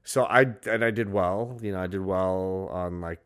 So 0.05 0.25
I 0.25 0.49
and 0.67 0.85
I 0.85 0.91
did 0.91 1.11
well, 1.11 1.59
you 1.63 1.73
know. 1.73 1.81
I 1.81 1.87
did 1.87 2.05
well 2.05 2.69
on 2.71 3.01
like 3.01 3.21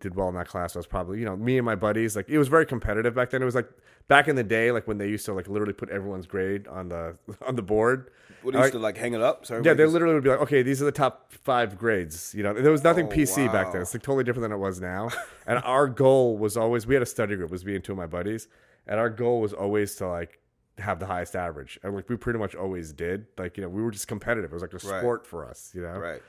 did 0.00 0.14
well 0.14 0.28
in 0.28 0.34
that 0.34 0.48
class. 0.48 0.76
I 0.76 0.78
was 0.78 0.86
probably, 0.86 1.18
you 1.18 1.24
know, 1.24 1.36
me 1.36 1.58
and 1.58 1.64
my 1.64 1.74
buddies. 1.74 2.16
Like 2.16 2.28
it 2.28 2.38
was 2.38 2.48
very 2.48 2.66
competitive 2.66 3.14
back 3.14 3.30
then. 3.30 3.42
It 3.42 3.44
was 3.44 3.54
like 3.54 3.68
back 4.08 4.28
in 4.28 4.36
the 4.36 4.42
day, 4.44 4.70
like 4.72 4.86
when 4.88 4.98
they 4.98 5.08
used 5.08 5.24
to 5.26 5.32
like 5.32 5.48
literally 5.48 5.72
put 5.72 5.90
everyone's 5.90 6.26
grade 6.26 6.66
on 6.68 6.88
the 6.88 7.16
on 7.46 7.56
the 7.56 7.62
board. 7.62 8.10
What 8.42 8.54
used 8.54 8.72
to 8.72 8.78
like 8.78 8.96
hang 8.96 9.14
it 9.14 9.20
up? 9.20 9.46
So 9.46 9.60
Yeah, 9.64 9.74
they 9.74 9.84
literally 9.86 10.14
would 10.14 10.22
be 10.24 10.30
like, 10.30 10.40
okay, 10.40 10.62
these 10.62 10.80
are 10.80 10.84
the 10.84 10.92
top 10.92 11.32
five 11.32 11.76
grades. 11.78 12.34
You 12.34 12.42
know, 12.42 12.54
there 12.54 12.70
was 12.72 12.84
nothing 12.84 13.06
Oh, 13.06 13.10
PC 13.10 13.50
back 13.52 13.72
then. 13.72 13.82
It's 13.82 13.94
like 13.94 14.02
totally 14.02 14.24
different 14.24 14.42
than 14.44 14.52
it 14.52 14.58
was 14.58 14.80
now. 14.80 15.08
and 15.46 15.58
our 15.64 15.88
goal 15.88 16.38
was 16.38 16.56
always 16.56 16.86
we 16.86 16.94
had 16.94 17.02
a 17.02 17.06
study 17.06 17.34
group, 17.36 17.50
was 17.50 17.64
me 17.64 17.74
and 17.74 17.82
two 17.84 17.92
of 17.92 17.98
my 17.98 18.06
buddies, 18.06 18.48
and 18.86 19.00
our 19.00 19.10
goal 19.10 19.40
was 19.40 19.52
always 19.52 19.94
to 19.96 20.06
like 20.08 20.38
have 20.78 21.00
the 21.00 21.06
highest 21.06 21.34
average, 21.34 21.76
and 21.82 21.92
like 21.94 22.08
we 22.08 22.16
pretty 22.16 22.38
much 22.38 22.54
always 22.54 22.92
did. 22.92 23.26
Like 23.36 23.56
you 23.56 23.64
know, 23.64 23.68
we 23.68 23.82
were 23.82 23.90
just 23.90 24.06
competitive. 24.06 24.52
It 24.52 24.54
was 24.54 24.62
like 24.62 24.72
a 24.74 24.76
Right. 24.86 25.00
sport 25.00 25.26
for 25.26 25.44
us. 25.44 25.72
You 25.74 25.82
know, 25.82 25.98
right. 25.98 26.22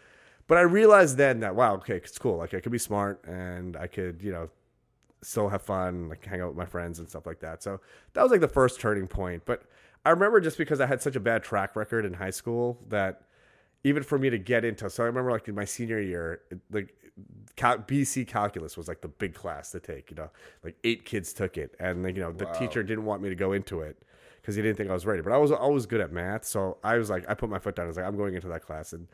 But 0.49 0.57
I 0.57 0.61
realized 0.61 1.15
then 1.15 1.39
that 1.41 1.55
wow, 1.55 1.75
okay, 1.75 1.95
it's 1.97 2.17
cool. 2.17 2.37
Like 2.37 2.53
I 2.53 2.59
could 2.59 2.73
be 2.73 2.77
smart 2.79 3.23
and 3.25 3.77
I 3.77 3.87
could, 3.87 4.21
you 4.21 4.31
know, 4.33 4.49
still 5.21 5.49
have 5.49 5.61
fun, 5.61 6.09
like 6.09 6.25
hang 6.25 6.41
out 6.41 6.47
with 6.49 6.57
my 6.57 6.65
friends 6.65 6.99
and 6.99 7.07
stuff 7.07 7.25
like 7.25 7.39
that. 7.41 7.63
So 7.63 7.79
that 8.13 8.23
was 8.23 8.31
like 8.31 8.41
the 8.41 8.47
first 8.47 8.79
turning 8.81 9.07
point. 9.07 9.43
But 9.45 9.63
I 10.05 10.09
remember 10.09 10.41
just 10.41 10.57
because 10.57 10.81
I 10.81 10.87
had 10.87 11.01
such 11.01 11.15
a 11.15 11.19
bad 11.19 11.43
track 11.43 11.75
record 11.75 12.03
in 12.05 12.13
high 12.15 12.29
school 12.31 12.79
that 12.89 13.21
even 13.83 14.03
for 14.03 14.17
me 14.17 14.29
to 14.29 14.37
get 14.39 14.65
into, 14.65 14.89
so 14.89 15.03
I 15.03 15.05
remember 15.05 15.31
like 15.31 15.47
in 15.47 15.55
my 15.55 15.65
senior 15.65 16.01
year, 16.01 16.41
like 16.71 16.95
cal- 17.55 17.77
BC 17.77 18.27
calculus 18.27 18.75
was 18.75 18.87
like 18.87 19.01
the 19.01 19.07
big 19.07 19.33
class 19.35 19.71
to 19.71 19.79
take. 19.79 20.09
You 20.09 20.15
know, 20.17 20.29
like 20.63 20.77
eight 20.83 21.05
kids 21.05 21.31
took 21.33 21.57
it, 21.57 21.75
and 21.79 22.03
like, 22.03 22.15
you 22.15 22.21
know 22.21 22.31
the 22.31 22.45
Wow. 22.45 22.51
teacher 22.53 22.83
didn't 22.83 23.05
want 23.05 23.21
me 23.21 23.29
to 23.29 23.35
go 23.35 23.53
into 23.53 23.81
it 23.81 24.01
because 24.41 24.55
he 24.55 24.61
didn't 24.61 24.77
think 24.77 24.89
I 24.89 24.93
was 24.93 25.05
ready. 25.05 25.21
But 25.21 25.31
I 25.33 25.37
was 25.37 25.51
always 25.51 25.85
good 25.85 26.01
at 26.01 26.11
math, 26.11 26.45
so 26.45 26.77
I 26.83 26.97
was 26.97 27.09
like, 27.09 27.25
I 27.29 27.33
put 27.35 27.49
my 27.49 27.59
foot 27.59 27.75
down. 27.75 27.85
I 27.85 27.87
was 27.89 27.97
like, 27.97 28.05
I'm 28.05 28.17
going 28.17 28.35
into 28.35 28.47
that 28.47 28.61
class, 28.63 28.93
and 28.93 29.07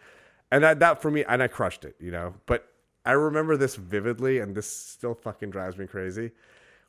and 0.52 0.64
that, 0.64 0.80
that 0.80 1.02
for 1.02 1.12
me, 1.12 1.24
and 1.26 1.42
I 1.42 1.48
crushed 1.48 1.86
it, 1.86 1.96
you 2.00 2.12
know. 2.12 2.34
But 2.46 2.68
I 3.06 3.12
remember 3.12 3.58
this 3.58 3.76
vividly, 3.76 4.40
and 4.40 4.56
this 4.56 4.70
still 4.70 5.14
fucking 5.14 5.52
drives 5.52 5.78
me 5.78 5.86
crazy. 5.88 6.32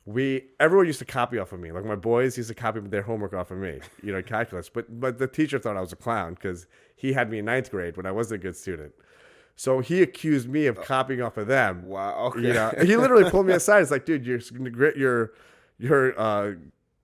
We 0.05 0.45
everyone 0.59 0.87
used 0.87 0.99
to 0.99 1.05
copy 1.05 1.37
off 1.37 1.51
of 1.51 1.59
me. 1.59 1.71
Like 1.71 1.83
my 1.83 1.95
boys 1.95 2.37
used 2.37 2.49
to 2.49 2.55
copy 2.55 2.79
their 2.79 3.01
homework 3.01 3.33
off 3.33 3.51
of 3.51 3.57
me, 3.57 3.79
you 4.01 4.13
know, 4.13 4.21
calculus. 4.23 4.69
But 4.69 4.99
but 4.99 5.17
the 5.17 5.27
teacher 5.27 5.59
thought 5.59 5.77
I 5.77 5.81
was 5.81 5.91
a 5.91 5.97
clown 5.97 6.33
because 6.33 6.65
he 6.95 7.13
had 7.13 7.29
me 7.29 7.39
in 7.39 7.45
ninth 7.45 7.69
grade 7.71 7.97
when 7.97 8.05
I 8.05 8.11
wasn't 8.11 8.41
a 8.41 8.43
good 8.43 8.55
student. 8.55 8.93
So 9.57 9.79
he 9.79 10.03
accused 10.03 10.47
me 10.47 10.67
of 10.67 10.81
copying 10.83 11.21
off 11.21 11.35
of 11.35 11.47
them. 11.47 11.87
Wow. 11.87 12.27
Okay. 12.27 12.41
You 12.41 12.53
know, 12.53 12.71
he 12.79 12.95
literally 12.95 13.29
pulled 13.29 13.47
me 13.47 13.53
aside. 13.55 13.81
It's 13.81 13.91
like, 13.91 14.05
dude, 14.05 14.25
you're 14.25 14.39
you're 14.95 15.33
you're 15.79 16.19
uh, 16.19 16.53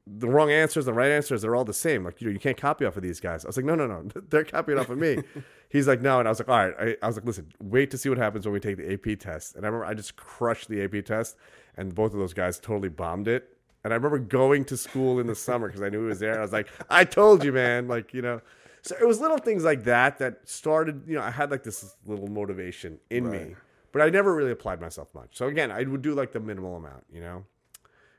the 0.06 0.28
wrong 0.28 0.52
answers, 0.52 0.86
the 0.86 0.94
right 0.94 1.12
answers, 1.12 1.42
they're 1.42 1.56
all 1.56 1.63
the 1.63 1.74
same. 1.74 2.04
Like, 2.04 2.20
you 2.20 2.28
know, 2.28 2.34
you 2.34 2.39
can't 2.39 2.58
copy 2.58 2.86
off 2.86 2.98
of 2.98 3.04
these 3.04 3.20
guys. 3.20 3.46
I 3.46 3.48
was 3.48 3.58
like, 3.58 3.66
no, 3.66 3.76
no, 3.76 3.88
no, 3.88 4.04
they're 4.30 4.44
copying 4.44 4.78
off 4.78 4.89
of 4.89 4.98
me. 4.98 5.20
He's 5.70 5.88
like, 5.88 6.02
no, 6.02 6.20
and 6.20 6.28
I 6.28 6.32
was 6.32 6.39
like, 6.39 6.50
all 6.50 6.58
right. 6.58 6.74
I, 6.80 6.98
I 7.02 7.08
was 7.08 7.16
like, 7.16 7.26
listen, 7.26 7.52
wait 7.62 7.89
to 7.92 7.98
see 7.98 8.10
what 8.10 8.18
happens 8.18 8.46
when 8.46 8.54
we 8.54 8.60
take 8.60 8.78
the 8.78 8.94
AP 8.94 9.20
test. 9.20 9.56
And 9.56 9.66
I 9.66 9.70
remember 9.70 9.86
I 9.86 9.94
just 9.94 10.16
crushed 10.16 10.70
the 10.70 10.84
AP 10.84 11.06
test, 11.06 11.38
and 11.78 11.96
both 11.96 12.13
of 12.13 12.20
those 12.20 12.34
guys 12.34 12.60
totally 12.60 12.89
bombed 12.89 13.28
it. 13.28 13.58
And 13.84 13.92
I 13.92 13.96
remember 13.96 14.20
going 14.20 14.66
to 14.66 14.78
school 14.78 15.20
in 15.20 15.28
the 15.28 15.36
summer 15.36 15.68
because 15.68 15.82
I 15.82 15.89
knew 15.89 16.02
he 16.02 16.08
was 16.08 16.20
there. 16.20 16.38
I 16.38 16.42
was 16.42 16.54
like, 16.54 16.68
I 16.89 17.04
told 17.04 17.44
you, 17.44 17.52
man. 17.52 17.88
Like, 17.88 18.13
you 18.13 18.22
know. 18.22 18.42
So 18.82 18.96
it 19.00 19.08
was 19.08 19.22
little 19.22 19.38
things 19.38 19.63
like 19.63 19.86
that 19.86 20.20
that 20.20 20.48
started, 20.48 21.04
you 21.08 21.16
know, 21.16 21.22
I 21.22 21.32
had 21.32 21.50
like 21.50 21.63
this 21.63 21.96
little 22.06 22.28
motivation 22.28 23.00
in 23.10 23.32
me, 23.32 23.56
but 23.94 24.02
I 24.02 24.10
never 24.10 24.36
really 24.36 24.52
applied 24.52 24.82
myself 24.82 25.08
much. 25.16 25.30
So 25.32 25.48
again, 25.48 25.72
I 25.72 25.84
would 25.84 26.02
do 26.02 26.13
like 26.13 26.34
the 26.34 26.42
minimal 26.42 26.76
amount, 26.76 27.06
you 27.10 27.22
know, 27.22 27.46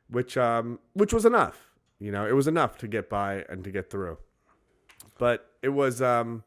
which 0.08 0.38
um 0.38 0.78
which 0.94 1.12
was 1.12 1.26
enough. 1.26 1.73
You 1.98 2.12
know, 2.12 2.26
it 2.26 2.32
was 2.32 2.46
enough 2.46 2.76
to 2.78 2.88
get 2.88 3.08
by 3.08 3.44
and 3.48 3.64
to 3.64 3.70
get 3.70 3.90
through. 3.90 4.18
But 5.18 5.50
it 5.62 5.70
was 5.70 6.02
um 6.02 6.44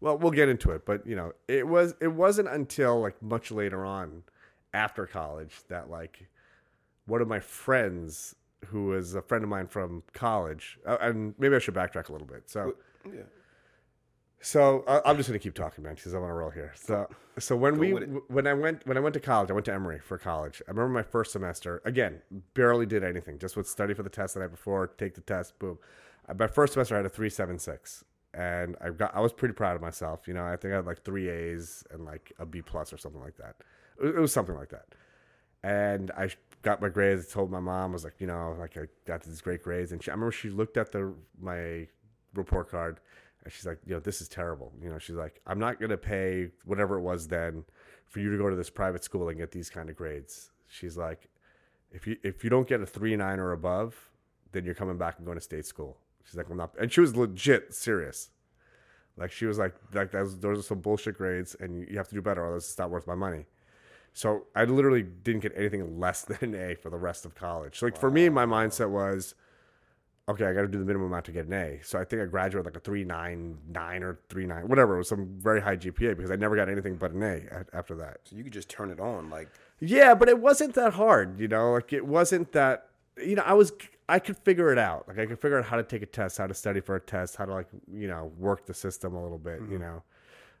well, 0.00 0.16
we'll 0.16 0.30
get 0.30 0.48
into 0.48 0.70
it, 0.70 0.86
but 0.86 1.06
you 1.06 1.14
know, 1.14 1.32
it 1.48 1.66
was 1.66 1.94
it 2.00 2.08
wasn't 2.08 2.48
until 2.48 3.00
like 3.00 3.20
much 3.22 3.50
later 3.50 3.84
on 3.84 4.22
after 4.72 5.06
college 5.06 5.60
that 5.68 5.90
like 5.90 6.28
one 7.06 7.20
of 7.20 7.28
my 7.28 7.40
friends 7.40 8.34
who 8.66 8.86
was 8.86 9.14
a 9.14 9.22
friend 9.22 9.42
of 9.42 9.50
mine 9.50 9.66
from 9.66 10.02
college, 10.12 10.78
uh, 10.86 10.98
and 11.00 11.34
maybe 11.38 11.56
I 11.56 11.58
should 11.58 11.74
backtrack 11.74 12.08
a 12.08 12.12
little 12.12 12.26
bit. 12.26 12.48
So, 12.50 12.74
Yeah. 13.06 13.22
So 14.40 14.84
I- 14.88 15.02
I'm 15.10 15.16
just 15.16 15.28
gonna 15.28 15.38
keep 15.38 15.54
talking, 15.54 15.84
man, 15.84 15.94
because 15.94 16.14
I 16.14 16.18
want 16.18 16.30
to 16.30 16.34
roll 16.34 16.50
here. 16.50 16.72
So, 16.74 17.08
so 17.38 17.56
when 17.56 17.78
we 17.78 17.92
when 17.92 18.46
I 18.46 18.54
went 18.54 18.86
when 18.86 18.96
I 18.96 19.00
went 19.00 19.14
to 19.14 19.20
college, 19.20 19.50
I 19.50 19.54
went 19.54 19.66
to 19.66 19.72
Emory 19.74 19.98
for 19.98 20.18
college. 20.18 20.62
I 20.66 20.70
remember 20.70 20.88
my 20.92 21.02
first 21.02 21.32
semester. 21.32 21.82
Again, 21.84 22.22
barely 22.54 22.86
did 22.86 23.04
anything. 23.04 23.38
Just 23.38 23.56
would 23.56 23.66
study 23.66 23.92
for 23.94 24.02
the 24.02 24.10
test 24.10 24.34
the 24.34 24.40
night 24.40 24.50
before, 24.50 24.86
take 24.86 25.14
the 25.14 25.20
test, 25.20 25.58
boom. 25.58 25.78
Uh, 26.28 26.34
My 26.34 26.46
first 26.46 26.72
semester, 26.74 26.94
I 26.94 26.98
had 26.98 27.06
a 27.06 27.10
three 27.10 27.30
seven 27.30 27.58
six, 27.58 28.04
and 28.34 28.76
I 28.80 28.90
got 28.90 29.14
I 29.14 29.20
was 29.20 29.32
pretty 29.32 29.54
proud 29.54 29.76
of 29.76 29.82
myself. 29.82 30.26
You 30.26 30.34
know, 30.34 30.44
I 30.44 30.56
think 30.56 30.72
I 30.72 30.76
had 30.76 30.86
like 30.86 31.02
three 31.02 31.28
A's 31.28 31.84
and 31.90 32.04
like 32.04 32.32
a 32.38 32.46
B 32.46 32.62
plus 32.62 32.92
or 32.92 32.98
something 32.98 33.20
like 33.20 33.36
that. 33.36 33.56
It 33.98 34.04
was- 34.04 34.14
it 34.16 34.20
was 34.20 34.32
something 34.32 34.54
like 34.56 34.70
that. 34.70 34.86
And 35.62 36.10
I 36.16 36.30
got 36.62 36.80
my 36.80 36.88
grades. 36.88 37.26
Told 37.28 37.50
my 37.50 37.60
mom 37.60 37.90
I 37.90 37.92
was 37.92 38.04
like, 38.04 38.18
you 38.20 38.26
know, 38.26 38.56
like 38.58 38.76
I 38.78 38.86
got 39.06 39.22
these 39.22 39.40
great 39.42 39.62
grades, 39.62 39.92
and 39.92 40.02
she, 40.02 40.10
I 40.10 40.14
remember 40.14 40.32
she 40.32 40.48
looked 40.48 40.76
at 40.78 40.92
the 40.92 41.12
my 41.38 41.86
report 42.34 42.70
card 42.70 43.00
she's 43.50 43.66
like, 43.66 43.78
you 43.86 43.94
know, 43.94 44.00
this 44.00 44.20
is 44.20 44.28
terrible. 44.28 44.72
You 44.82 44.90
know, 44.90 44.98
she's 44.98 45.16
like, 45.16 45.40
I'm 45.46 45.58
not 45.58 45.80
gonna 45.80 45.96
pay 45.96 46.48
whatever 46.64 46.96
it 46.96 47.02
was 47.02 47.28
then 47.28 47.64
for 48.06 48.20
you 48.20 48.30
to 48.30 48.38
go 48.38 48.50
to 48.50 48.56
this 48.56 48.70
private 48.70 49.04
school 49.04 49.28
and 49.28 49.38
get 49.38 49.52
these 49.52 49.70
kind 49.70 49.88
of 49.88 49.96
grades. 49.96 50.50
She's 50.66 50.96
like, 50.96 51.28
if 51.92 52.06
you 52.06 52.16
if 52.22 52.44
you 52.44 52.50
don't 52.50 52.68
get 52.68 52.80
a 52.80 52.86
three 52.86 53.16
nine 53.16 53.38
or 53.38 53.52
above, 53.52 54.10
then 54.52 54.64
you're 54.64 54.74
coming 54.74 54.98
back 54.98 55.16
and 55.18 55.26
going 55.26 55.38
to 55.38 55.44
state 55.44 55.66
school. 55.66 55.96
She's 56.24 56.36
like, 56.36 56.48
I'm 56.50 56.56
not, 56.56 56.74
and 56.80 56.92
she 56.92 57.00
was 57.00 57.16
legit 57.16 57.74
serious. 57.74 58.30
Like 59.16 59.32
she 59.32 59.46
was 59.46 59.58
like, 59.58 59.74
like 59.92 60.12
those 60.12 60.38
those 60.38 60.58
are 60.58 60.62
some 60.62 60.80
bullshit 60.80 61.16
grades, 61.16 61.56
and 61.58 61.86
you 61.88 61.96
have 61.96 62.08
to 62.08 62.14
do 62.14 62.22
better, 62.22 62.42
or 62.44 62.54
else 62.54 62.68
it's 62.68 62.78
not 62.78 62.90
worth 62.90 63.06
my 63.06 63.14
money. 63.14 63.46
So 64.12 64.46
I 64.56 64.64
literally 64.64 65.02
didn't 65.02 65.42
get 65.42 65.52
anything 65.56 65.98
less 65.98 66.22
than 66.24 66.54
an 66.54 66.70
A 66.70 66.74
for 66.74 66.90
the 66.90 66.98
rest 66.98 67.24
of 67.24 67.34
college. 67.34 67.82
Like 67.82 67.96
for 67.96 68.10
me, 68.10 68.28
my 68.28 68.46
mindset 68.46 68.90
was, 68.90 69.34
okay, 70.30 70.46
I 70.46 70.52
got 70.52 70.62
to 70.62 70.68
do 70.68 70.78
the 70.78 70.84
minimum 70.84 71.08
amount 71.08 71.26
to 71.26 71.32
get 71.32 71.46
an 71.46 71.52
A. 71.52 71.80
So 71.82 71.98
I 71.98 72.04
think 72.04 72.22
I 72.22 72.26
graduated 72.26 72.66
like 72.66 72.76
a 72.76 72.80
three 72.80 73.04
nine 73.04 73.58
nine 73.68 74.02
or 74.02 74.18
three 74.28 74.46
nine, 74.46 74.68
whatever. 74.68 74.94
It 74.94 74.98
was 74.98 75.08
some 75.08 75.38
very 75.38 75.60
high 75.60 75.76
GPA 75.76 76.16
because 76.16 76.30
I 76.30 76.36
never 76.36 76.56
got 76.56 76.68
anything 76.68 76.96
but 76.96 77.12
an 77.12 77.22
A 77.22 77.64
after 77.72 77.94
that. 77.96 78.18
So 78.24 78.36
you 78.36 78.44
could 78.44 78.52
just 78.52 78.68
turn 78.68 78.90
it 78.90 79.00
on, 79.00 79.30
like 79.30 79.48
Yeah, 79.80 80.14
but 80.14 80.28
it 80.28 80.38
wasn't 80.38 80.74
that 80.74 80.94
hard, 80.94 81.38
you 81.40 81.48
know. 81.48 81.72
Like 81.72 81.92
it 81.92 82.06
wasn't 82.06 82.52
that, 82.52 82.88
you 83.22 83.36
know. 83.36 83.42
I 83.44 83.54
was, 83.54 83.72
I 84.08 84.18
could 84.18 84.36
figure 84.38 84.72
it 84.72 84.78
out. 84.78 85.06
Like 85.08 85.18
I 85.18 85.26
could 85.26 85.40
figure 85.40 85.58
out 85.58 85.64
how 85.64 85.76
to 85.76 85.82
take 85.82 86.02
a 86.02 86.06
test, 86.06 86.38
how 86.38 86.46
to 86.46 86.54
study 86.54 86.80
for 86.80 86.96
a 86.96 87.00
test, 87.00 87.36
how 87.36 87.44
to 87.46 87.52
like, 87.54 87.68
you 87.92 88.08
know, 88.08 88.32
work 88.38 88.66
the 88.66 88.74
system 88.74 89.14
a 89.14 89.22
little 89.22 89.38
bit, 89.38 89.60
you 89.70 89.78
know. 89.78 90.02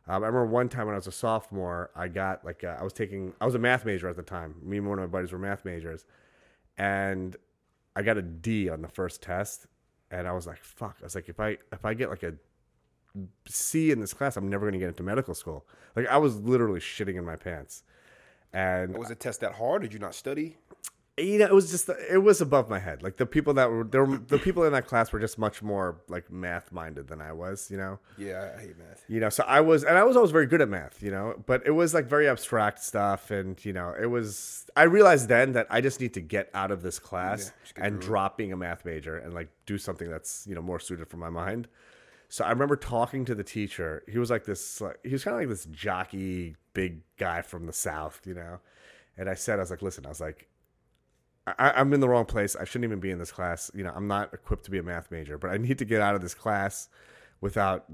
Um, 0.08 0.24
I 0.24 0.26
remember 0.26 0.46
one 0.46 0.68
time 0.68 0.86
when 0.86 0.94
I 0.94 0.98
was 0.98 1.06
a 1.06 1.12
sophomore, 1.12 1.90
I 1.94 2.08
got 2.08 2.44
like 2.44 2.64
uh, 2.64 2.76
I 2.80 2.82
was 2.82 2.92
taking, 2.92 3.32
I 3.40 3.46
was 3.46 3.54
a 3.54 3.58
math 3.58 3.84
major 3.84 4.08
at 4.08 4.16
the 4.16 4.22
time. 4.22 4.54
Me 4.62 4.78
and 4.78 4.88
one 4.88 4.98
of 4.98 5.02
my 5.02 5.18
buddies 5.18 5.30
were 5.32 5.38
math 5.38 5.64
majors, 5.64 6.04
and 6.78 7.36
I 8.00 8.02
got 8.02 8.16
a 8.16 8.22
D 8.22 8.70
on 8.70 8.80
the 8.80 8.88
first 8.88 9.22
test, 9.22 9.66
and 10.10 10.26
I 10.26 10.32
was 10.32 10.46
like, 10.46 10.64
"Fuck!" 10.64 10.96
I 11.02 11.04
was 11.04 11.14
like, 11.14 11.28
"If 11.28 11.38
I 11.38 11.58
if 11.70 11.84
I 11.84 11.92
get 11.92 12.08
like 12.08 12.22
a 12.22 12.32
C 13.46 13.90
in 13.90 14.00
this 14.00 14.14
class, 14.14 14.38
I'm 14.38 14.48
never 14.48 14.64
going 14.64 14.72
to 14.72 14.78
get 14.78 14.88
into 14.88 15.02
medical 15.02 15.34
school." 15.34 15.66
Like 15.94 16.06
I 16.08 16.16
was 16.16 16.36
literally 16.40 16.80
shitting 16.80 17.16
in 17.16 17.26
my 17.26 17.36
pants, 17.36 17.82
and 18.54 18.96
was 18.96 19.08
the 19.08 19.14
test 19.14 19.40
that 19.40 19.52
hard? 19.52 19.82
Did 19.82 19.92
you 19.92 19.98
not 19.98 20.14
study? 20.14 20.56
You 21.22 21.38
know, 21.38 21.46
it 21.46 21.54
was 21.54 21.70
just 21.70 21.88
it 21.88 22.22
was 22.22 22.40
above 22.40 22.68
my 22.68 22.78
head. 22.78 23.02
Like 23.02 23.16
the 23.16 23.26
people 23.26 23.54
that 23.54 23.70
were 23.70 23.84
there, 23.84 24.06
the 24.06 24.38
people 24.38 24.64
in 24.64 24.72
that 24.72 24.86
class 24.86 25.12
were 25.12 25.20
just 25.20 25.38
much 25.38 25.62
more 25.62 26.00
like 26.08 26.30
math 26.30 26.72
minded 26.72 27.08
than 27.08 27.20
I 27.20 27.32
was. 27.32 27.70
You 27.70 27.76
know, 27.76 27.98
Yeah, 28.16 28.50
I 28.56 28.60
hate 28.60 28.78
math. 28.78 29.04
you 29.08 29.20
know. 29.20 29.28
So 29.28 29.44
I 29.46 29.60
was, 29.60 29.84
and 29.84 29.96
I 29.96 30.04
was 30.04 30.16
always 30.16 30.30
very 30.30 30.46
good 30.46 30.60
at 30.60 30.68
math. 30.68 31.02
You 31.02 31.10
know, 31.10 31.42
but 31.46 31.66
it 31.66 31.72
was 31.72 31.94
like 31.94 32.06
very 32.06 32.28
abstract 32.28 32.82
stuff, 32.82 33.30
and 33.30 33.62
you 33.64 33.72
know, 33.72 33.94
it 34.00 34.06
was. 34.06 34.66
I 34.76 34.84
realized 34.84 35.28
then 35.28 35.52
that 35.52 35.66
I 35.70 35.80
just 35.80 36.00
need 36.00 36.14
to 36.14 36.20
get 36.20 36.50
out 36.54 36.70
of 36.70 36.82
this 36.82 36.98
class 36.98 37.52
Yeah, 37.76 37.84
and 37.86 38.00
drop 38.00 38.36
being 38.38 38.52
a 38.52 38.56
math 38.56 38.84
major 38.84 39.16
and 39.16 39.32
like 39.34 39.48
do 39.66 39.78
something 39.78 40.08
that's 40.10 40.46
you 40.46 40.54
know 40.54 40.62
more 40.62 40.78
suited 40.80 41.08
for 41.08 41.16
my 41.16 41.30
mind. 41.30 41.68
So 42.28 42.44
I 42.44 42.50
remember 42.50 42.76
talking 42.76 43.24
to 43.24 43.34
the 43.34 43.42
teacher. 43.42 44.04
He 44.08 44.18
was 44.18 44.30
like 44.30 44.44
this. 44.44 44.80
Like, 44.80 44.98
he 45.02 45.10
was 45.12 45.24
kind 45.24 45.34
of 45.34 45.40
like 45.40 45.48
this 45.48 45.64
jockey, 45.66 46.54
big 46.74 47.00
guy 47.18 47.42
from 47.42 47.66
the 47.66 47.72
south, 47.72 48.20
you 48.24 48.34
know. 48.34 48.60
And 49.18 49.28
I 49.28 49.34
said, 49.34 49.58
I 49.58 49.62
was 49.62 49.70
like, 49.70 49.82
listen, 49.82 50.06
I 50.06 50.08
was 50.08 50.20
like, 50.20 50.46
I, 51.46 51.70
I'm 51.72 51.92
in 51.92 52.00
the 52.00 52.08
wrong 52.08 52.26
place. 52.26 52.54
I 52.54 52.64
shouldn't 52.64 52.84
even 52.84 53.00
be 53.00 53.10
in 53.10 53.18
this 53.18 53.32
class. 53.32 53.70
You 53.74 53.84
know, 53.84 53.92
I'm 53.94 54.06
not 54.06 54.32
equipped 54.34 54.64
to 54.64 54.70
be 54.70 54.78
a 54.78 54.82
math 54.82 55.10
major, 55.10 55.38
but 55.38 55.50
I 55.50 55.56
need 55.56 55.78
to 55.78 55.84
get 55.84 56.00
out 56.00 56.14
of 56.14 56.20
this 56.20 56.34
class 56.34 56.88
without 57.40 57.86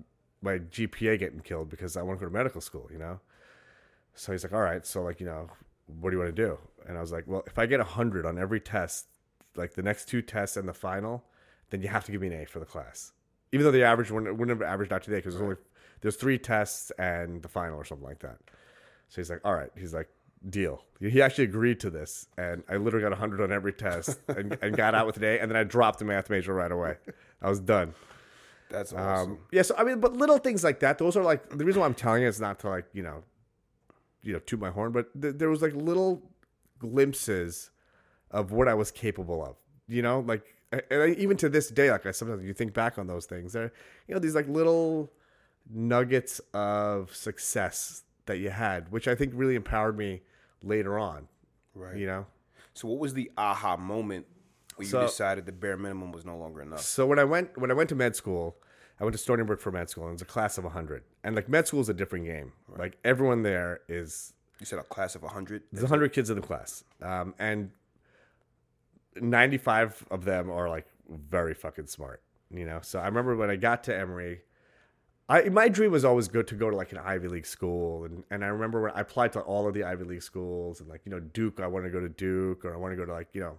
my 0.43 0.59
GPA 0.59 1.19
getting 1.19 1.41
killed 1.41 1.71
because 1.71 1.97
I 1.97 2.03
want 2.03 2.19
to 2.19 2.27
go 2.27 2.31
to 2.31 2.37
medical 2.37 2.61
school. 2.61 2.89
You 2.93 2.99
know. 2.99 3.21
So 4.15 4.33
he's 4.33 4.43
like, 4.43 4.53
all 4.53 4.63
right. 4.63 4.85
So 4.85 5.03
like, 5.03 5.21
you 5.21 5.27
know, 5.27 5.51
what 5.87 6.11
do 6.11 6.17
you 6.17 6.23
want 6.23 6.35
to 6.35 6.43
do? 6.43 6.59
And 6.89 6.97
I 6.97 7.01
was 7.01 7.13
like, 7.13 7.25
well, 7.27 7.45
if 7.47 7.59
I 7.59 7.67
get 7.67 7.81
hundred 7.81 8.27
on 8.27 8.39
every 8.39 8.61
test, 8.61 9.07
like 9.55 9.75
the 9.75 9.83
next 9.83 10.07
two 10.09 10.23
tests 10.23 10.57
and 10.57 10.69
the 10.69 10.75
final, 10.75 11.25
then 11.71 11.83
you 11.83 11.89
have 11.89 12.05
to 12.05 12.13
give 12.13 12.21
me 12.21 12.29
an 12.29 12.43
A 12.43 12.47
for 12.47 12.59
the 12.59 12.67
class. 12.67 13.13
Even 13.53 13.65
though 13.65 13.73
the 13.73 13.85
average 13.85 14.11
wouldn't, 14.11 14.37
wouldn't 14.37 14.61
have 14.61 14.69
averaged 14.69 14.93
out 14.93 15.03
today 15.03 15.19
because 15.19 15.35
there's 15.35 15.43
only 15.43 15.57
there's 16.01 16.17
three 16.17 16.39
tests 16.39 16.91
and 16.99 17.43
the 17.43 17.49
final 17.49 17.77
or 17.77 17.85
something 17.85 18.07
like 18.07 18.21
that. 18.21 18.39
So 19.09 19.21
he's 19.21 19.31
like, 19.31 19.41
all 19.45 19.55
right. 19.55 19.71
He's 19.77 19.95
like, 19.95 20.09
deal. 20.49 20.83
He 21.01 21.21
actually 21.21 21.45
agreed 21.45 21.81
to 21.81 21.91
this, 21.91 22.27
and 22.39 22.63
I 22.69 22.77
literally 22.77 23.03
got 23.03 23.11
100 23.11 23.43
on 23.43 23.53
every 23.53 23.73
test 23.73 24.19
and, 24.29 24.57
and 24.63 24.77
got 24.77 24.95
out 24.95 25.07
with 25.07 25.19
an 25.19 25.25
A, 25.25 25.39
and 25.39 25.51
then 25.51 25.57
I 25.57 25.65
dropped 25.65 25.99
the 25.99 26.05
math 26.05 26.31
major 26.31 26.55
right 26.55 26.73
away. 26.73 26.97
I 27.43 27.51
was 27.51 27.61
done. 27.61 27.95
That's 28.71 28.93
awesome. 28.93 29.33
Um, 29.33 29.39
yeah, 29.53 29.63
so 29.63 29.75
I 29.77 29.85
mean, 29.85 30.01
but 30.01 30.15
little 30.15 30.39
things 30.39 30.65
like 30.65 30.81
that, 30.81 30.99
those 30.99 31.17
are 31.17 31.23
like 31.23 31.51
the 31.51 31.65
reason 31.65 31.81
why 31.81 31.87
I'm 31.87 31.95
telling 31.95 32.23
you 32.23 32.29
is 32.29 32.41
not 32.41 32.59
to 32.61 32.69
like 32.69 32.87
you 32.93 33.03
know, 33.03 33.23
you 34.23 34.33
know, 34.33 34.39
toot 34.41 34.59
my 34.59 34.71
horn, 34.71 34.93
but 34.93 35.21
th- 35.21 35.35
there 35.37 35.51
was 35.51 35.63
like 35.63 35.75
little 35.75 36.23
glimpses 36.79 37.71
of 38.31 38.53
what 38.53 38.69
I 38.69 38.75
was 38.75 38.91
capable 38.91 39.45
of. 39.45 39.57
You 39.87 40.03
know, 40.03 40.21
like 40.21 40.43
and 40.73 41.03
I, 41.03 41.09
even 41.11 41.37
to 41.39 41.49
this 41.49 41.69
day, 41.69 41.91
like 41.91 42.07
I 42.07 42.11
sometimes 42.11 42.43
you 42.45 42.55
think 42.55 42.75
back 42.75 42.99
on 42.99 43.07
those 43.07 43.27
things, 43.27 43.53
there, 43.53 43.73
you 44.09 44.15
know, 44.15 44.21
these 44.21 44.35
like 44.35 44.49
little 44.49 45.13
nuggets 45.71 46.41
of 46.55 47.15
success 47.15 48.03
that 48.27 48.39
you 48.39 48.51
had, 48.51 48.91
which 48.91 49.07
I 49.07 49.15
think 49.15 49.33
really 49.35 49.55
empowered 49.55 49.97
me 49.97 50.23
later 50.67 50.99
on. 50.99 51.29
right. 51.75 51.97
You 51.97 52.07
know, 52.07 52.27
So 52.75 52.89
what 52.89 52.99
was 52.99 53.15
the 53.15 53.31
aha 53.39 53.77
moment 53.77 54.27
where 54.77 54.87
So- 54.89 55.01
you 55.03 55.07
decided 55.07 55.47
the 55.47 55.53
bare 55.53 55.77
minimum 55.77 56.13
was 56.13 56.25
no 56.25 56.37
longer 56.37 56.63
enough? 56.63 56.81
So 56.81 57.07
when 57.07 57.19
I 57.19 57.25
went 57.25 57.57
when 57.59 57.71
I 57.71 57.75
went 57.75 57.89
to 57.91 57.95
med 57.95 58.17
school, 58.17 58.57
I 59.01 59.05
went 59.05 59.13
to 59.15 59.19
Stony 59.19 59.43
Brook 59.45 59.61
for 59.61 59.71
med 59.71 59.89
school, 59.91 60.05
and 60.05 60.11
it 60.13 60.15
was 60.15 60.23
a 60.23 60.27
class 60.27 60.57
of 60.59 60.65
hundred. 60.65 61.05
And 61.25 61.35
like 61.37 61.49
med 61.49 61.67
school 61.67 61.81
is 61.81 61.89
a 61.89 61.95
different 61.95 62.25
game. 62.27 62.53
Like 62.77 62.99
everyone 63.05 63.43
there 63.43 63.81
is 63.89 64.33
You 64.59 64.65
said 64.67 64.79
a 64.79 64.83
class 64.85 65.15
of 65.15 65.23
100? 65.23 65.63
there's 65.73 65.89
hundred 65.89 66.13
kids 66.13 66.31
in 66.31 66.37
the 66.37 66.47
class, 66.47 66.83
um, 67.03 67.35
and 67.39 67.71
ninety 69.21 69.59
five 69.59 70.05
of 70.11 70.25
them 70.25 70.51
are 70.51 70.69
like 70.69 70.87
very 71.09 71.55
fucking 71.55 71.87
smart. 71.87 72.23
You 72.51 72.65
know. 72.65 72.81
So 72.83 72.99
I 72.99 73.07
remember 73.07 73.37
when 73.37 73.51
I 73.51 73.57
got 73.57 73.85
to 73.85 73.97
Emory. 73.97 74.43
I, 75.29 75.49
my 75.49 75.69
dream 75.69 75.91
was 75.91 76.05
always 76.05 76.29
good 76.29 76.47
to 76.49 76.55
go 76.55 76.71
to 76.71 76.77
like 76.77 76.93
an 76.93 76.99
Ivy 76.99 77.29
League 77.29 77.47
school, 77.47 78.05
and, 78.05 78.23
and 78.31 78.45
I 78.45 78.49
remember 78.49 78.83
when 78.83 78.93
I 78.93 79.01
applied 79.01 79.33
to 79.33 79.41
all 79.41 79.67
of 79.67 79.75
the 79.75 79.83
Ivy 79.83 80.05
League 80.05 80.23
schools, 80.23 80.81
and 80.81 80.89
like 80.89 81.01
you 81.05 81.11
know 81.11 81.19
Duke, 81.19 81.61
I 81.61 81.67
wanted 81.67 81.89
to 81.89 81.93
go 81.93 82.01
to 82.01 82.09
Duke, 82.09 82.65
or 82.65 82.73
I 82.73 82.77
want 82.77 82.93
to 82.93 82.97
go 82.97 83.05
to 83.05 83.13
like 83.13 83.29
you 83.33 83.41
know 83.41 83.59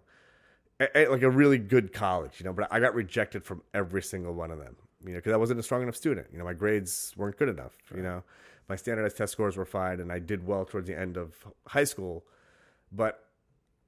a, 0.79 0.97
a- 0.97 1.07
like 1.11 1.23
a 1.23 1.29
really 1.29 1.57
good 1.57 1.91
college, 1.91 2.39
you 2.39 2.45
know, 2.45 2.53
but 2.53 2.67
I 2.71 2.79
got 2.79 2.95
rejected 2.95 3.43
from 3.43 3.63
every 3.73 4.01
single 4.01 4.33
one 4.33 4.51
of 4.51 4.59
them, 4.59 4.75
you 5.03 5.09
know, 5.11 5.17
because 5.17 5.33
I 5.33 5.37
wasn't 5.37 5.59
a 5.59 5.63
strong 5.63 5.83
enough 5.83 5.95
student. 5.97 6.27
You 6.31 6.39
know, 6.39 6.45
my 6.45 6.53
grades 6.53 7.13
weren't 7.17 7.37
good 7.37 7.49
enough. 7.49 7.73
You 7.93 8.01
know, 8.03 8.23
my 8.69 8.75
standardized 8.77 9.17
test 9.17 9.33
scores 9.33 9.57
were 9.57 9.65
fine, 9.65 9.99
and 9.99 10.11
I 10.11 10.19
did 10.19 10.47
well 10.47 10.63
towards 10.65 10.87
the 10.87 10.97
end 10.97 11.17
of 11.17 11.35
high 11.67 11.83
school. 11.83 12.23
But 12.91 13.23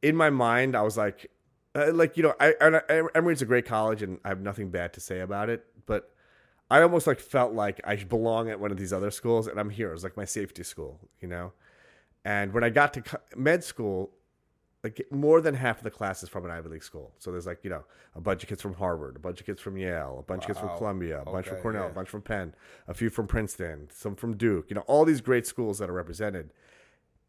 in 0.01 0.15
my 0.17 0.29
mind, 0.29 0.75
I 0.75 0.81
was 0.81 0.97
like, 0.97 1.31
uh, 1.75 1.93
like 1.93 2.17
you 2.17 2.23
know, 2.23 2.33
I, 2.41 2.55
I 2.59 3.03
Emory's 3.15 3.41
a 3.41 3.45
great 3.45 3.65
college, 3.65 4.01
and 4.03 4.19
I 4.25 4.29
have 4.29 4.41
nothing 4.41 4.69
bad 4.69 4.93
to 4.93 4.99
say 4.99 5.21
about 5.21 5.49
it. 5.49 5.65
But 5.85 6.11
I 6.69 6.81
almost 6.81 7.07
like 7.07 7.19
felt 7.19 7.53
like 7.53 7.81
I 7.83 7.95
belong 7.95 8.49
at 8.49 8.59
one 8.59 8.71
of 8.71 8.77
these 8.77 8.93
other 8.93 9.11
schools, 9.11 9.47
and 9.47 9.59
I'm 9.59 9.69
here. 9.69 9.89
It 9.89 9.93
was 9.93 10.03
like 10.03 10.17
my 10.17 10.25
safety 10.25 10.63
school, 10.63 10.99
you 11.19 11.27
know. 11.27 11.53
And 12.23 12.53
when 12.53 12.63
I 12.63 12.69
got 12.69 12.93
to 12.93 13.03
med 13.35 13.63
school, 13.63 14.11
like 14.83 15.05
more 15.11 15.41
than 15.41 15.55
half 15.55 15.79
of 15.79 15.83
the 15.83 15.91
class 15.91 16.23
is 16.23 16.29
from 16.29 16.45
an 16.45 16.51
Ivy 16.51 16.69
League 16.69 16.83
school. 16.83 17.11
So 17.17 17.31
there's 17.31 17.47
like 17.47 17.59
you 17.63 17.69
know 17.69 17.83
a 18.15 18.21
bunch 18.21 18.43
of 18.43 18.49
kids 18.49 18.61
from 18.61 18.75
Harvard, 18.75 19.15
a 19.15 19.19
bunch 19.19 19.39
of 19.39 19.45
kids 19.45 19.61
from 19.61 19.77
Yale, 19.77 20.17
a 20.19 20.23
bunch 20.23 20.43
of 20.43 20.47
kids 20.47 20.59
from 20.59 20.77
Columbia, 20.77 21.21
a 21.21 21.25
bunch 21.25 21.47
from 21.47 21.57
Cornell, 21.57 21.85
yeah. 21.85 21.89
a 21.89 21.93
bunch 21.93 22.09
from 22.09 22.21
Penn, 22.21 22.53
a 22.87 22.93
few 22.93 23.09
from 23.09 23.27
Princeton, 23.27 23.89
some 23.91 24.15
from 24.15 24.37
Duke. 24.37 24.67
You 24.69 24.75
know 24.75 24.81
all 24.81 25.05
these 25.05 25.21
great 25.21 25.45
schools 25.45 25.79
that 25.79 25.89
are 25.89 25.93
represented. 25.93 26.51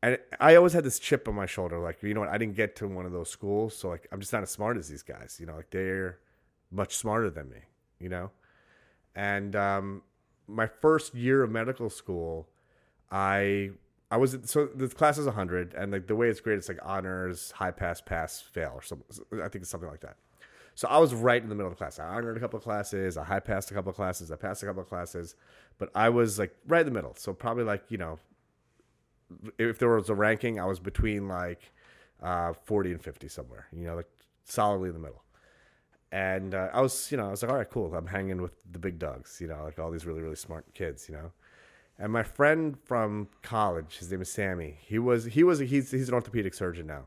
And 0.02 0.18
I 0.40 0.54
always 0.54 0.72
had 0.72 0.84
this 0.84 0.98
chip 0.98 1.28
on 1.28 1.34
my 1.34 1.44
shoulder, 1.44 1.78
like 1.78 2.02
you 2.02 2.14
know 2.14 2.20
what, 2.20 2.30
I 2.30 2.38
didn't 2.38 2.56
get 2.56 2.74
to 2.76 2.88
one 2.88 3.04
of 3.04 3.12
those 3.12 3.28
schools, 3.28 3.76
so 3.76 3.88
like 3.88 4.06
I'm 4.12 4.20
just 4.20 4.32
not 4.32 4.42
as 4.42 4.50
smart 4.50 4.76
as 4.76 4.88
these 4.88 5.02
guys. 5.02 5.36
You 5.40 5.46
know, 5.46 5.56
like 5.56 5.70
they're 5.70 6.18
much 6.70 6.96
smarter 6.96 7.30
than 7.30 7.50
me. 7.50 7.58
You 7.98 8.08
know, 8.08 8.30
and 9.14 9.56
um, 9.56 10.02
my 10.46 10.66
first 10.66 11.14
year 11.14 11.42
of 11.42 11.50
medical 11.50 11.90
school, 11.90 12.48
I 13.10 13.70
I 14.10 14.16
was 14.16 14.36
so 14.44 14.66
the 14.66 14.88
class 14.88 15.18
is 15.18 15.26
100 15.26 15.74
and 15.74 15.92
like 15.92 16.06
the 16.06 16.16
way 16.16 16.28
it's 16.28 16.40
graded 16.40 16.58
it's 16.58 16.68
like 16.68 16.78
honors 16.82 17.52
high 17.52 17.70
pass 17.70 18.00
pass 18.00 18.40
fail 18.40 18.72
or 18.74 18.82
something 18.82 19.06
I 19.34 19.48
think 19.48 19.62
it's 19.62 19.70
something 19.70 19.90
like 19.90 20.00
that. 20.00 20.16
So 20.74 20.88
I 20.88 20.98
was 20.98 21.14
right 21.14 21.42
in 21.42 21.48
the 21.48 21.54
middle 21.54 21.70
of 21.70 21.76
the 21.76 21.78
class. 21.78 21.98
I 21.98 22.06
honored 22.06 22.36
a 22.36 22.40
couple 22.40 22.56
of 22.56 22.62
classes, 22.62 23.16
I 23.16 23.24
high 23.24 23.40
passed 23.40 23.70
a 23.70 23.74
couple 23.74 23.90
of 23.90 23.96
classes, 23.96 24.30
I 24.32 24.36
passed 24.36 24.62
a 24.62 24.66
couple 24.66 24.82
of 24.82 24.88
classes, 24.88 25.36
but 25.78 25.90
I 25.94 26.08
was 26.08 26.38
like 26.38 26.56
right 26.66 26.80
in 26.80 26.86
the 26.86 26.92
middle. 26.92 27.14
So 27.16 27.32
probably 27.32 27.64
like, 27.64 27.84
you 27.88 27.98
know, 27.98 28.18
if 29.58 29.78
there 29.78 29.88
was 29.88 30.08
a 30.08 30.14
ranking, 30.14 30.58
I 30.58 30.64
was 30.64 30.80
between 30.80 31.28
like 31.28 31.72
uh, 32.22 32.52
40 32.64 32.92
and 32.92 33.02
50 33.02 33.28
somewhere, 33.28 33.66
you 33.72 33.84
know, 33.84 33.94
like 33.94 34.08
solidly 34.44 34.88
in 34.88 34.94
the 34.94 35.00
middle. 35.00 35.22
And 36.12 36.54
uh, 36.54 36.68
I 36.72 36.80
was, 36.80 37.10
you 37.12 37.16
know, 37.18 37.28
I 37.28 37.30
was 37.30 37.42
like, 37.42 37.52
all 37.52 37.58
right, 37.58 37.70
cool. 37.70 37.94
I'm 37.94 38.06
hanging 38.06 38.42
with 38.42 38.52
the 38.70 38.78
big 38.78 38.98
dogs, 38.98 39.38
you 39.40 39.46
know, 39.46 39.62
like 39.64 39.78
all 39.78 39.90
these 39.90 40.04
really, 40.06 40.22
really 40.22 40.36
smart 40.36 40.64
kids, 40.74 41.08
you 41.08 41.14
know. 41.14 41.30
And 41.98 42.12
my 42.12 42.22
friend 42.22 42.76
from 42.84 43.28
college, 43.42 43.98
his 43.98 44.10
name 44.10 44.22
is 44.22 44.30
Sammy. 44.30 44.78
He 44.80 44.98
was, 44.98 45.26
he 45.26 45.44
was, 45.44 45.58
he's, 45.60 45.90
he's 45.90 46.08
an 46.08 46.14
orthopedic 46.14 46.54
surgeon 46.54 46.86
now. 46.86 47.04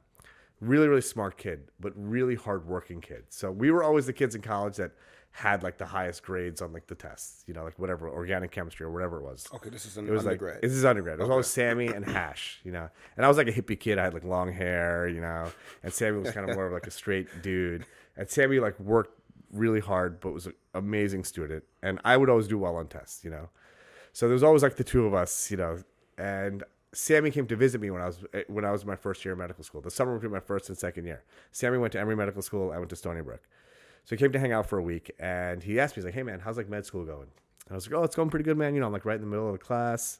Really, 0.61 0.87
really 0.87 1.01
smart 1.01 1.37
kid, 1.37 1.63
but 1.79 1.91
really 1.97 2.35
hardworking 2.35 3.01
kid. 3.01 3.23
So 3.29 3.51
we 3.51 3.71
were 3.71 3.83
always 3.83 4.05
the 4.05 4.13
kids 4.13 4.35
in 4.35 4.41
college 4.41 4.77
that 4.77 4.91
had 5.31 5.63
like 5.63 5.79
the 5.79 5.85
highest 5.85 6.23
grades 6.23 6.61
on 6.61 6.71
like 6.71 6.85
the 6.87 6.93
tests, 6.95 7.43
you 7.47 7.53
know, 7.55 7.63
like 7.63 7.77
whatever 7.79 8.07
organic 8.07 8.51
chemistry 8.51 8.85
or 8.85 8.91
whatever 8.91 9.17
it 9.19 9.23
was. 9.23 9.47
Okay, 9.55 9.69
this 9.71 9.85
is 9.85 9.97
an 9.97 10.07
It 10.07 10.11
was 10.11 10.25
undergrad. 10.25 10.53
like 10.57 10.61
this 10.61 10.71
is 10.73 10.85
undergrad. 10.85 11.19
It 11.19 11.23
was 11.23 11.31
always 11.31 11.47
Sammy 11.47 11.87
and 11.87 12.05
Hash, 12.05 12.61
you 12.63 12.71
know. 12.71 12.87
And 13.17 13.25
I 13.25 13.27
was 13.27 13.35
like 13.35 13.47
a 13.47 13.51
hippie 13.51 13.77
kid. 13.77 13.97
I 13.97 14.03
had 14.03 14.13
like 14.13 14.23
long 14.23 14.53
hair, 14.53 15.07
you 15.07 15.19
know. 15.21 15.51
And 15.81 15.91
Sammy 15.91 16.19
was 16.19 16.31
kind 16.31 16.47
of 16.47 16.55
more 16.55 16.67
of 16.67 16.71
like 16.71 16.85
a 16.87 16.91
straight 16.91 17.41
dude. 17.41 17.85
And 18.15 18.29
Sammy 18.29 18.59
like 18.59 18.79
worked 18.79 19.19
really 19.51 19.79
hard, 19.79 20.19
but 20.19 20.33
was 20.33 20.47
an 20.47 20.53
amazing 20.73 21.23
student. 21.23 21.63
And 21.81 21.99
I 22.03 22.17
would 22.17 22.29
always 22.29 22.47
do 22.47 22.57
well 22.57 22.75
on 22.75 22.87
tests, 22.87 23.23
you 23.23 23.29
know. 23.29 23.49
So 24.11 24.27
there 24.27 24.33
was 24.33 24.43
always 24.43 24.63
like 24.63 24.75
the 24.75 24.83
two 24.83 25.05
of 25.05 25.13
us, 25.13 25.49
you 25.49 25.57
know. 25.57 25.79
And 26.17 26.63
Sammy 26.93 27.31
came 27.31 27.47
to 27.47 27.55
visit 27.55 27.81
me 27.81 27.89
when 27.89 28.01
I 28.01 28.05
was 28.05 28.23
when 28.47 28.65
I 28.65 28.71
was 28.71 28.83
in 28.83 28.87
my 28.87 28.95
first 28.95 29.25
year 29.25 29.33
of 29.33 29.39
medical 29.39 29.63
school, 29.63 29.81
the 29.81 29.91
summer 29.91 30.13
between 30.15 30.31
my 30.31 30.39
first 30.39 30.69
and 30.69 30.77
second 30.77 31.05
year. 31.05 31.23
Sammy 31.51 31.77
went 31.77 31.93
to 31.93 31.99
Emory 31.99 32.15
Medical 32.15 32.41
School. 32.41 32.71
I 32.71 32.77
went 32.77 32.89
to 32.91 32.95
Stony 32.95 33.21
Brook. 33.21 33.41
So 34.05 34.15
he 34.15 34.19
came 34.19 34.31
to 34.33 34.39
hang 34.39 34.51
out 34.51 34.67
for 34.67 34.77
a 34.77 34.83
week, 34.83 35.11
and 35.17 35.63
he 35.63 35.79
asked 35.79 35.95
me, 35.95 36.01
he's 36.01 36.05
like, 36.05 36.13
"Hey 36.13 36.23
man, 36.23 36.39
how's 36.39 36.57
like 36.57 36.69
med 36.69 36.85
school 36.85 37.05
going?" 37.05 37.29
And 37.65 37.71
I 37.71 37.75
was 37.75 37.89
like, 37.89 37.99
"Oh, 37.99 38.03
it's 38.03 38.15
going 38.15 38.29
pretty 38.29 38.43
good, 38.43 38.57
man. 38.57 38.75
You 38.75 38.81
know, 38.81 38.87
I'm 38.87 38.93
like 38.93 39.05
right 39.05 39.15
in 39.15 39.21
the 39.21 39.27
middle 39.27 39.47
of 39.47 39.53
the 39.53 39.59
class. 39.59 40.19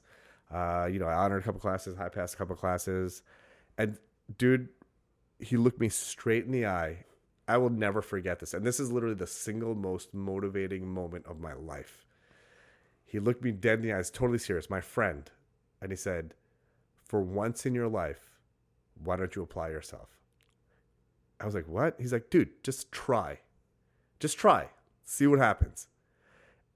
Uh, 0.52 0.88
you 0.92 1.00
know, 1.00 1.08
I 1.08 1.14
honored 1.14 1.42
a 1.42 1.46
couple 1.46 1.60
classes, 1.60 1.98
high 1.98 2.10
passed 2.10 2.36
a 2.36 2.38
couple 2.38 2.56
classes, 2.56 3.24
and 3.78 3.98
dude, 4.38 4.70
he 5.40 5.58
looked 5.58 5.80
me 5.80 5.90
straight 5.90 6.46
in 6.46 6.52
the 6.52 6.66
eye, 6.66 7.06
I 7.48 7.58
will 7.58 7.70
never 7.70 8.02
forget 8.02 8.40
this. 8.40 8.54
And 8.54 8.66
this 8.66 8.80
is 8.80 8.92
literally 8.92 9.16
the 9.16 9.28
single 9.28 9.76
most 9.76 10.14
motivating 10.14 10.88
moment 10.88 11.26
of 11.28 11.40
my 11.40 11.54
life. 11.54 12.06
He 13.06 13.20
looked 13.20 13.44
me 13.44 13.52
dead 13.52 13.80
in 13.80 13.86
the 13.86 13.94
eyes, 13.94 14.10
totally 14.10 14.40
serious, 14.40 14.70
my 14.70 14.82
friend, 14.82 15.30
and 15.82 15.92
he 15.92 15.96
said, 15.96 16.34
For 17.06 17.22
once 17.22 17.66
in 17.66 17.76
your 17.76 17.88
life, 17.90 18.30
why 19.04 19.18
don't 19.18 19.36
you 19.36 19.44
apply 19.44 19.70
yourself? 19.70 20.10
I 21.40 21.46
was 21.46 21.54
like, 21.54 21.68
What? 21.68 21.96
He's 22.00 22.14
like, 22.14 22.30
Dude, 22.30 22.64
just 22.64 22.92
try. 22.92 23.40
Just 24.20 24.38
try. 24.38 24.70
See 25.04 25.28
what 25.28 25.40
happens. 25.40 25.88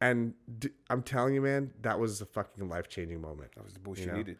And 0.02 0.34
d- 0.60 0.70
I'm 0.90 1.02
telling 1.02 1.34
you, 1.34 1.42
man, 1.42 1.72
that 1.82 1.98
was 1.98 2.22
a 2.22 2.26
fucking 2.26 2.70
life 2.70 2.88
changing 2.88 3.20
moment. 3.22 3.52
That 3.56 3.64
was 3.64 3.74
the 3.74 3.80
You 3.90 3.96
you, 4.02 4.06
know? 4.12 4.18
needed. 4.18 4.38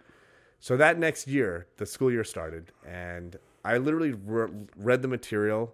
So 0.60 0.78
that 0.78 1.00
next 1.00 1.28
year, 1.28 1.68
the 1.78 1.86
school 1.86 2.12
year 2.12 2.24
started, 2.24 2.72
and 2.86 3.38
I 3.64 3.78
literally 3.78 4.12
re- 4.14 4.50
read 4.76 5.02
the 5.02 5.08
material 5.08 5.74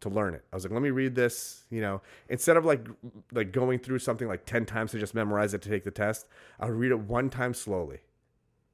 to 0.00 0.08
learn 0.08 0.34
it. 0.34 0.44
I 0.52 0.56
was 0.56 0.64
like, 0.64 0.72
let 0.72 0.82
me 0.82 0.90
read 0.90 1.14
this. 1.14 1.64
You 1.70 1.80
know, 1.80 2.02
instead 2.28 2.56
of 2.56 2.64
like 2.64 2.86
like 3.32 3.52
going 3.52 3.78
through 3.78 3.98
something 4.00 4.28
like 4.28 4.46
ten 4.46 4.64
times 4.66 4.92
to 4.92 4.98
just 4.98 5.14
memorize 5.14 5.54
it 5.54 5.62
to 5.62 5.68
take 5.68 5.84
the 5.84 5.90
test, 5.90 6.28
I 6.60 6.66
would 6.66 6.74
read 6.74 6.92
it 6.92 7.00
one 7.00 7.30
time 7.30 7.54
slowly, 7.54 7.98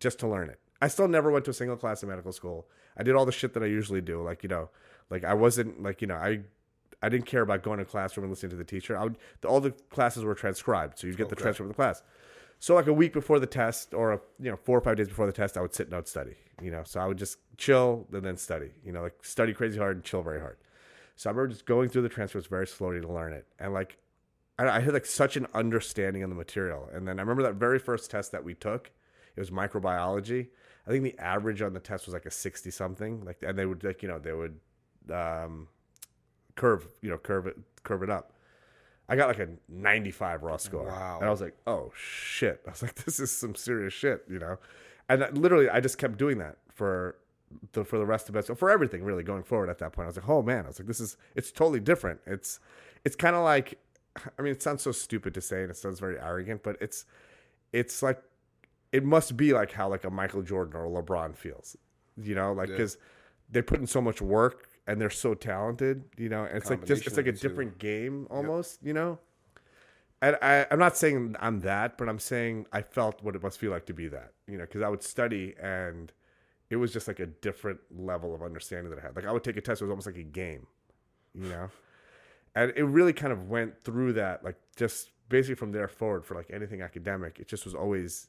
just 0.00 0.18
to 0.20 0.28
learn 0.28 0.50
it. 0.50 0.58
I 0.80 0.88
still 0.88 1.08
never 1.08 1.30
went 1.30 1.44
to 1.46 1.50
a 1.50 1.54
single 1.54 1.76
class 1.76 2.02
in 2.02 2.08
medical 2.08 2.32
school. 2.32 2.66
I 2.96 3.02
did 3.02 3.14
all 3.14 3.24
the 3.24 3.32
shit 3.32 3.54
that 3.54 3.62
I 3.62 3.66
usually 3.66 4.00
do, 4.00 4.22
like 4.22 4.42
you 4.42 4.48
know, 4.48 4.70
like 5.10 5.24
I 5.24 5.34
wasn't 5.34 5.82
like 5.82 6.00
you 6.00 6.06
know 6.06 6.16
I. 6.16 6.40
I 7.02 7.10
didn't 7.10 7.26
care 7.26 7.42
about 7.42 7.62
going 7.62 7.80
to 7.80 7.84
classroom 7.84 8.24
and 8.24 8.32
listening 8.32 8.48
to 8.50 8.56
the 8.56 8.64
teacher. 8.64 8.96
I 8.96 9.02
would, 9.02 9.18
all 9.46 9.60
the 9.60 9.72
classes 9.90 10.24
were 10.24 10.34
transcribed, 10.34 10.98
so 10.98 11.06
you 11.06 11.12
get 11.12 11.28
the 11.28 11.37
transcript 11.37 11.68
of 11.68 11.68
the 11.68 11.74
class. 11.74 12.02
So 12.60 12.74
like 12.74 12.87
a 12.87 12.94
week 12.94 13.12
before 13.12 13.38
the 13.38 13.46
test, 13.46 13.92
or 13.92 14.22
you 14.40 14.50
know 14.50 14.56
four 14.56 14.78
or 14.78 14.80
five 14.80 14.96
days 14.96 15.08
before 15.08 15.26
the 15.26 15.32
test, 15.32 15.58
I 15.58 15.60
would 15.60 15.74
sit 15.74 15.88
and 15.88 15.92
I 15.92 15.98
would 15.98 16.08
study. 16.08 16.37
You 16.62 16.70
know, 16.70 16.82
so 16.82 17.00
I 17.00 17.06
would 17.06 17.18
just 17.18 17.37
chill 17.58 18.06
and 18.10 18.24
then 18.24 18.38
study. 18.38 18.70
You 18.82 18.92
know, 18.92 19.02
like 19.02 19.22
study 19.22 19.52
crazy 19.52 19.78
hard 19.78 19.96
and 19.96 20.04
chill 20.04 20.22
very 20.22 20.40
hard. 20.40 20.56
So 21.16 21.31
I 21.31 21.33
remember 21.33 21.53
just 21.53 21.66
going 21.66 21.88
through 21.88 22.03
the 22.03 22.09
transcripts 22.09 22.48
very 22.48 22.66
slowly 22.66 23.00
to 23.00 23.12
learn 23.12 23.33
it, 23.33 23.46
and 23.59 23.72
like 23.72 23.98
I, 24.59 24.68
I 24.68 24.81
had 24.81 24.94
like 24.94 25.07
such 25.07 25.37
an 25.37 25.46
understanding 25.55 26.22
of 26.22 26.31
the 26.31 26.37
material. 26.37 26.88
And 26.92 27.07
then 27.07 27.18
I 27.18 27.22
remember 27.22 27.42
that 27.44 27.55
very 27.55 27.79
first 27.79 28.11
test 28.11 28.33
that 28.33 28.44
we 28.44 28.55
took, 28.55 28.90
it 29.37 29.40
was 29.40 29.50
microbiology. 29.50 30.48
I 30.87 30.90
think 30.90 31.05
the 31.05 31.18
average 31.18 31.62
on 31.62 31.72
the 31.72 31.81
test 31.81 32.07
was 32.07 32.14
like 32.14 32.27
a 32.27 32.31
sixty 32.31 32.70
something. 32.70 33.24
Like, 33.24 33.38
and 33.42 33.59
they 33.59 33.66
would 33.66 33.85
like 33.85 34.03
you 34.03 34.09
know 34.09 34.18
they 34.18 34.33
would 34.33 34.59
um, 35.12 35.68
curve 36.57 36.87
you 37.00 37.11
know 37.11 37.18
curve 37.18 37.46
it 37.46 37.57
curve 37.83 38.03
it 38.03 38.11
up. 38.11 38.33
I 39.09 39.16
got 39.16 39.29
like 39.29 39.38
a 39.38 39.48
95 39.68 40.42
raw 40.42 40.57
score. 40.57 40.87
Wow. 40.87 41.18
And 41.18 41.29
I 41.29 41.31
was 41.31 41.40
like, 41.40 41.55
oh 41.66 41.92
shit. 41.94 42.62
I 42.66 42.70
was 42.70 42.83
like, 42.83 42.94
this 43.05 43.20
is 43.20 43.31
some 43.31 43.55
serious 43.55 43.92
shit, 43.92 44.24
you 44.31 44.38
know? 44.38 44.59
And 45.09 45.22
I- 45.24 45.31
literally, 45.31 45.68
I 45.68 45.81
just 45.81 45.98
kept 45.98 46.16
doing 46.16 46.38
that 46.38 46.57
for 46.72 47.16
the, 47.72 47.84
for 47.84 47.98
the 47.98 48.06
rest 48.06 48.28
of 48.28 48.36
it. 48.36 48.46
So 48.46 48.54
for 48.54 48.70
everything 48.70 49.02
really 49.04 49.22
going 49.22 49.42
forward 49.42 49.70
at 49.70 49.78
that 49.78 49.92
point, 49.92 50.04
I 50.04 50.08
was 50.08 50.16
like, 50.16 50.28
oh 50.28 50.42
man, 50.42 50.64
I 50.64 50.68
was 50.68 50.78
like, 50.78 50.88
this 50.88 51.00
is, 51.00 51.16
it's 51.34 51.50
totally 51.50 51.80
different. 51.80 52.20
It's, 52.26 52.60
it's 53.04 53.16
kind 53.16 53.36
of 53.36 53.44
like, 53.44 53.78
I 54.38 54.42
mean, 54.42 54.52
it 54.52 54.62
sounds 54.62 54.82
so 54.82 54.92
stupid 54.92 55.34
to 55.34 55.40
say 55.40 55.62
and 55.62 55.70
it 55.70 55.76
sounds 55.76 56.00
very 56.00 56.18
arrogant, 56.18 56.62
but 56.62 56.76
it's, 56.80 57.04
it's 57.72 58.02
like, 58.02 58.22
it 58.92 59.04
must 59.04 59.36
be 59.36 59.52
like 59.52 59.72
how 59.72 59.88
like 59.88 60.04
a 60.04 60.10
Michael 60.10 60.42
Jordan 60.42 60.76
or 60.76 60.86
a 60.86 61.02
LeBron 61.02 61.36
feels, 61.36 61.76
you 62.16 62.34
know, 62.34 62.52
like, 62.52 62.68
Yeah. 62.68 62.76
cause 62.76 62.96
they 63.50 63.60
put 63.60 63.80
in 63.80 63.86
so 63.86 64.00
much 64.00 64.22
work 64.22 64.68
and 64.86 65.00
they're 65.00 65.10
so 65.10 65.34
talented, 65.34 66.04
you 66.16 66.28
know, 66.28 66.44
and 66.44 66.56
it's 66.56 66.70
like 66.70 66.84
just, 66.86 67.06
it's 67.06 67.16
like 67.16 67.26
a 67.26 67.32
Combination 67.32 67.34
of 67.34 67.34
the 67.34 67.40
two. 67.40 67.48
different 67.48 67.78
game 67.78 68.26
almost, 68.30 68.78
you 68.82 68.92
know? 68.92 69.18
And 70.22 70.38
I, 70.40 70.66
I'm 70.70 70.78
not 70.78 70.96
saying 70.96 71.36
I'm 71.40 71.60
that, 71.60 71.98
but 71.98 72.08
I'm 72.08 72.18
saying 72.18 72.66
I 72.72 72.80
felt 72.80 73.22
what 73.22 73.36
it 73.36 73.42
must 73.42 73.58
feel 73.58 73.70
like 73.70 73.84
to 73.86 73.92
be 73.92 74.08
that, 74.08 74.32
you 74.46 74.56
know, 74.56 74.64
because 74.64 74.80
I 74.80 74.88
would 74.88 75.02
study 75.02 75.54
and 75.60 76.10
it 76.74 76.78
was 76.78 76.92
just 76.92 77.06
like 77.06 77.20
a 77.20 77.26
different 77.26 77.78
level 77.96 78.34
of 78.34 78.42
understanding 78.42 78.90
that 78.90 78.98
I 78.98 79.02
had. 79.02 79.14
Like 79.16 79.26
I 79.26 79.32
would 79.32 79.44
take 79.44 79.56
a 79.56 79.60
test, 79.60 79.80
it 79.80 79.84
was 79.84 79.90
almost 79.90 80.06
like 80.08 80.16
a 80.16 80.22
game, 80.24 80.66
you 81.34 81.48
know? 81.48 81.68
And 82.56 82.72
it 82.76 82.82
really 82.84 83.12
kind 83.12 83.32
of 83.32 83.48
went 83.48 83.80
through 83.84 84.14
that, 84.14 84.44
like 84.44 84.56
just 84.76 85.10
basically 85.28 85.54
from 85.54 85.70
there 85.72 85.87
forward 85.88 86.24
for 86.24 86.34
like 86.34 86.50
anything 86.52 86.82
academic, 86.82 87.38
it 87.38 87.46
just 87.48 87.64
was 87.64 87.74
always, 87.74 88.28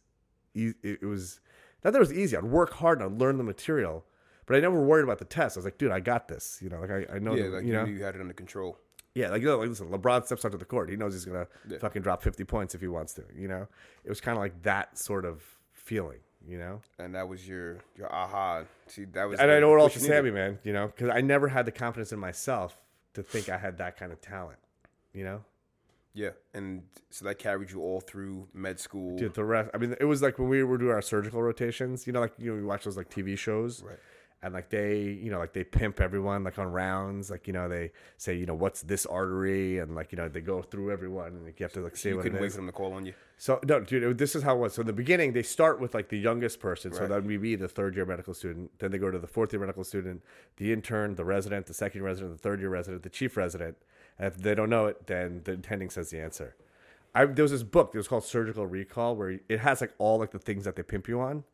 e- 0.54 0.74
it, 0.84 1.00
it 1.02 1.06
was, 1.06 1.40
not 1.84 1.92
that 1.94 1.98
it 1.98 2.08
was 2.08 2.14
easy. 2.14 2.38
I'd 2.38 2.44
work 2.44 2.74
hard 2.74 3.02
and 3.02 3.12
I'd 3.14 3.20
learn 3.20 3.38
the 3.38 3.44
material, 3.44 4.06
but 4.46 4.56
I 4.56 4.60
never 4.60 4.80
worried 4.82 5.04
about 5.04 5.18
the 5.20 5.26
test. 5.26 5.58
I 5.58 5.60
was 5.60 5.66
like, 5.66 5.78
dude, 5.80 5.92
I 5.92 6.00
got 6.00 6.28
this. 6.28 6.60
You 6.62 6.70
know, 6.70 6.80
like 6.82 6.92
I, 6.92 7.16
I 7.16 7.20
know, 7.20 7.34
Yeah, 7.36 7.44
the, 7.44 7.50
like 7.50 7.66
you 7.66 7.74
know, 7.74 7.86
knew 7.86 7.94
you 7.94 8.04
had 8.04 8.16
it 8.16 8.22
under 8.22 8.34
control. 8.34 8.78
yeah, 9.16 9.30
like 9.30 9.42
you 9.42 9.48
know, 9.48 9.58
like 9.58 9.70
listen, 9.70 9.90
LeBron 9.90 10.26
steps 10.26 10.46
onto 10.46 10.58
the 10.58 10.66
court. 10.66 10.90
He 10.90 10.96
knows 10.98 11.14
he's 11.14 11.26
gonna 11.26 11.48
Yeah. 11.68 11.78
fucking 11.80 12.02
drop 12.04 12.22
fifty 12.24 12.44
points 12.44 12.74
if 12.76 12.82
he 12.82 12.88
wants 12.88 13.14
to. 13.14 13.24
You 13.36 13.48
know, 13.48 13.68
it 14.04 14.10
was 14.10 14.22
kind 14.22 14.38
of 14.38 14.42
like 14.42 14.62
that 14.64 14.98
sort 14.98 15.26
of 15.26 15.44
feeling. 15.74 16.20
You 16.48 16.60
know, 16.60 16.82
And 17.00 17.16
that 17.16 17.28
was 17.28 17.48
your 17.48 17.78
your 17.98 18.14
aha. 18.14 18.64
See, 18.88 19.06
that 19.06 19.26
was 19.28 19.40
and 19.40 19.50
the- 19.50 19.56
I 19.56 19.60
know 19.60 19.76
else 19.80 19.94
push 19.94 20.02
to 20.04 20.08
you 20.08 20.14
say, 20.14 20.22
needed. 20.22 20.34
me, 20.34 20.40
man. 20.40 20.60
You 20.64 20.74
know, 20.74 20.88
because 20.88 21.10
I 21.10 21.22
never 21.22 21.48
had 21.48 21.66
the 21.66 21.72
confidence 21.72 22.12
in 22.12 22.20
myself 22.20 22.78
to 23.16 23.24
think 23.24 23.50
I 23.50 23.58
had 23.58 23.78
that 23.80 23.98
kind 23.98 24.12
of 24.12 24.22
talent. 24.22 24.60
You 25.14 25.24
know, 25.24 25.44
Yeah, 26.14 26.32
and 26.54 26.84
so 27.10 27.26
that 27.26 27.40
carried 27.40 27.72
you 27.72 27.82
all 27.82 28.00
through 28.02 28.48
med 28.54 28.80
school. 28.80 29.18
Dude, 29.18 29.34
the 29.34 29.44
rest. 29.46 29.72
I 29.74 29.78
mean, 29.78 29.96
it 30.00 30.06
was 30.06 30.22
like 30.22 30.38
when 30.38 30.50
we 30.50 30.62
were 30.64 30.78
doing 30.78 30.92
our 30.92 31.02
surgical 31.02 31.42
rotations. 31.42 32.06
You 32.06 32.14
know, 32.14 32.20
like 32.20 32.34
you 32.38 32.52
know, 32.52 32.58
we 32.58 32.64
watch 32.64 32.84
those 32.84 32.98
like 32.98 33.10
TV 33.10 33.38
shows, 33.38 33.82
Right. 33.82 33.98
And 34.46 34.54
like 34.54 34.70
they, 34.70 35.00
you 35.02 35.32
know, 35.32 35.40
like 35.40 35.54
they 35.54 35.64
pimp 35.64 36.00
everyone 36.00 36.44
like 36.44 36.60
on 36.60 36.72
rounds. 36.72 37.32
Like 37.32 37.48
you 37.48 37.54
know, 37.54 37.68
they 37.68 37.92
say, 38.18 38.36
you 38.36 38.46
know, 38.46 38.54
what's 38.54 38.84
this 38.84 39.08
artery, 39.08 39.80
and 39.80 39.96
like 39.96 40.12
you 40.12 40.18
know, 40.20 40.30
they 40.30 40.40
go 40.40 40.62
through 40.62 40.92
everyone, 40.92 41.30
and 41.30 41.46
like, 41.46 41.60
you 41.60 41.64
have 41.64 41.74
to 41.74 41.82
like 41.82 41.98
say 41.98 42.10
you 42.10 42.18
what 42.18 42.22
it 42.28 42.30
couldn't 42.30 42.42
wait 42.42 42.48
is. 42.50 42.54
for 42.54 42.58
them 42.58 42.68
to 42.68 42.72
call 42.72 42.94
on 42.94 43.08
you. 43.08 43.14
So 43.40 43.60
no, 43.68 43.80
dude, 43.80 44.04
it- 44.04 44.18
this 44.20 44.36
is 44.36 44.44
how 44.44 44.56
it 44.56 44.60
was. 44.60 44.76
So 44.76 44.82
in 44.82 44.88
the 44.88 44.94
beginning, 44.94 45.34
they 45.34 45.42
start 45.42 45.82
with 45.82 45.96
like 45.96 46.10
the 46.10 46.20
youngest 46.20 46.60
person. 46.60 46.94
So 46.94 47.00
Right. 47.00 47.10
that 47.10 47.24
would 47.24 47.42
be 47.42 47.56
the 47.56 47.68
third 47.68 47.96
year 47.96 48.06
medical 48.06 48.36
student. 48.36 48.70
Then 48.78 48.92
they 48.92 49.00
go 49.00 49.10
to 49.10 49.18
the 49.18 49.26
fourth 49.26 49.52
year 49.52 49.60
medical 49.60 49.84
student, 49.84 50.22
the 50.58 50.72
intern, 50.72 51.16
the 51.16 51.26
resident, 51.26 51.66
the 51.66 51.74
second 51.74 52.02
year 52.02 52.06
resident, 52.08 52.34
the 52.34 52.42
third 52.44 52.60
year 52.60 52.70
resident, 52.70 53.02
the 53.02 53.10
chief 53.10 53.36
resident. 53.38 53.78
And 54.20 54.28
if 54.28 54.38
they 54.38 54.54
don't 54.54 54.70
know 54.70 54.86
it, 54.86 55.08
then 55.08 55.42
the 55.44 55.54
attending 55.54 55.90
says 55.90 56.12
the 56.12 56.20
answer. 56.20 56.56
I, 57.16 57.26
there 57.26 57.44
was 57.44 57.52
this 57.52 57.64
book. 57.64 57.92
It 57.96 57.98
was 57.98 58.08
called 58.08 58.26
Surgical 58.26 58.68
Recall, 58.68 59.16
where 59.16 59.40
it 59.50 59.62
has 59.62 59.82
like 59.82 59.94
all 59.98 60.20
like 60.20 60.30
the 60.32 60.40
things 60.40 60.66
that 60.66 60.76
they 60.76 60.84
pimp 60.84 61.08
you 61.08 61.20
on. 61.20 61.46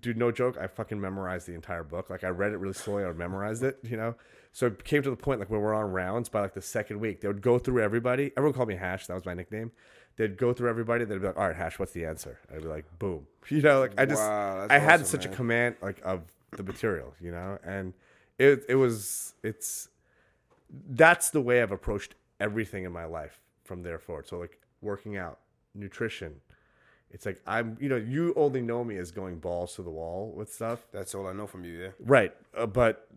Dude, 0.00 0.16
no 0.16 0.30
joke. 0.30 0.56
I 0.58 0.66
fucking 0.66 1.00
memorized 1.00 1.46
the 1.46 1.54
entire 1.54 1.82
book. 1.82 2.10
Like 2.10 2.24
I 2.24 2.28
read 2.28 2.52
it 2.52 2.58
really 2.58 2.74
slowly. 2.74 3.04
I 3.04 3.12
memorized 3.12 3.62
it. 3.62 3.78
You 3.82 3.96
know. 3.96 4.14
So 4.52 4.66
it 4.66 4.84
came 4.84 5.02
to 5.02 5.10
the 5.10 5.16
point 5.16 5.40
like 5.40 5.50
when 5.50 5.60
we're 5.60 5.74
on 5.74 5.90
rounds 5.92 6.28
by 6.28 6.40
like 6.40 6.54
the 6.54 6.62
second 6.62 7.00
week, 7.00 7.20
they 7.20 7.28
would 7.28 7.42
go 7.42 7.58
through 7.58 7.82
everybody. 7.82 8.32
Everyone 8.36 8.52
called 8.52 8.68
me 8.68 8.76
Hash. 8.76 9.06
That 9.06 9.14
was 9.14 9.24
my 9.24 9.34
nickname. 9.34 9.70
They'd 10.16 10.36
go 10.36 10.52
through 10.52 10.68
everybody. 10.68 11.04
They'd 11.04 11.20
be 11.20 11.26
like, 11.26 11.38
"All 11.38 11.46
right, 11.46 11.56
Hash, 11.56 11.78
what's 11.78 11.92
the 11.92 12.04
answer?" 12.04 12.38
I'd 12.52 12.62
be 12.62 12.68
like, 12.68 12.84
"Boom." 12.98 13.26
You 13.48 13.62
know, 13.62 13.80
like 13.80 13.98
I 13.98 14.06
just 14.06 14.22
Wow, 14.22 14.66
I 14.68 14.78
had 14.78 15.00
awesome, 15.00 15.06
such 15.06 15.24
a 15.24 15.28
command 15.28 15.76
like 15.80 16.00
of 16.04 16.22
the 16.56 16.62
material. 16.62 17.14
You 17.20 17.32
know, 17.32 17.58
and 17.64 17.94
it 18.38 18.64
it 18.68 18.74
was 18.74 19.34
it's 19.42 19.88
that's 20.90 21.30
the 21.30 21.40
way 21.40 21.62
I've 21.62 21.72
approached 21.72 22.14
everything 22.38 22.84
in 22.84 22.92
my 22.92 23.04
life 23.04 23.40
from 23.64 23.82
there 23.82 23.98
forward. 23.98 24.28
So 24.28 24.38
like 24.38 24.58
working 24.80 25.16
out, 25.16 25.38
nutrition. 25.74 26.40
It's 27.10 27.26
like 27.26 27.40
I'm, 27.46 27.76
you 27.80 27.88
know, 27.88 27.96
you 27.96 28.32
only 28.36 28.60
know 28.62 28.84
me 28.84 28.96
as 28.96 29.10
going 29.10 29.38
balls 29.38 29.74
to 29.76 29.82
the 29.82 29.90
wall 29.90 30.32
with 30.36 30.52
stuff, 30.52 30.86
That's 30.92 31.14
all 31.14 31.26
I 31.26 31.32
know 31.32 31.46
from 31.46 31.64
you. 31.64 31.72
Yeah. 31.82 31.88
right? 32.00 32.32
Uh, 32.56 32.66
but 32.66 33.08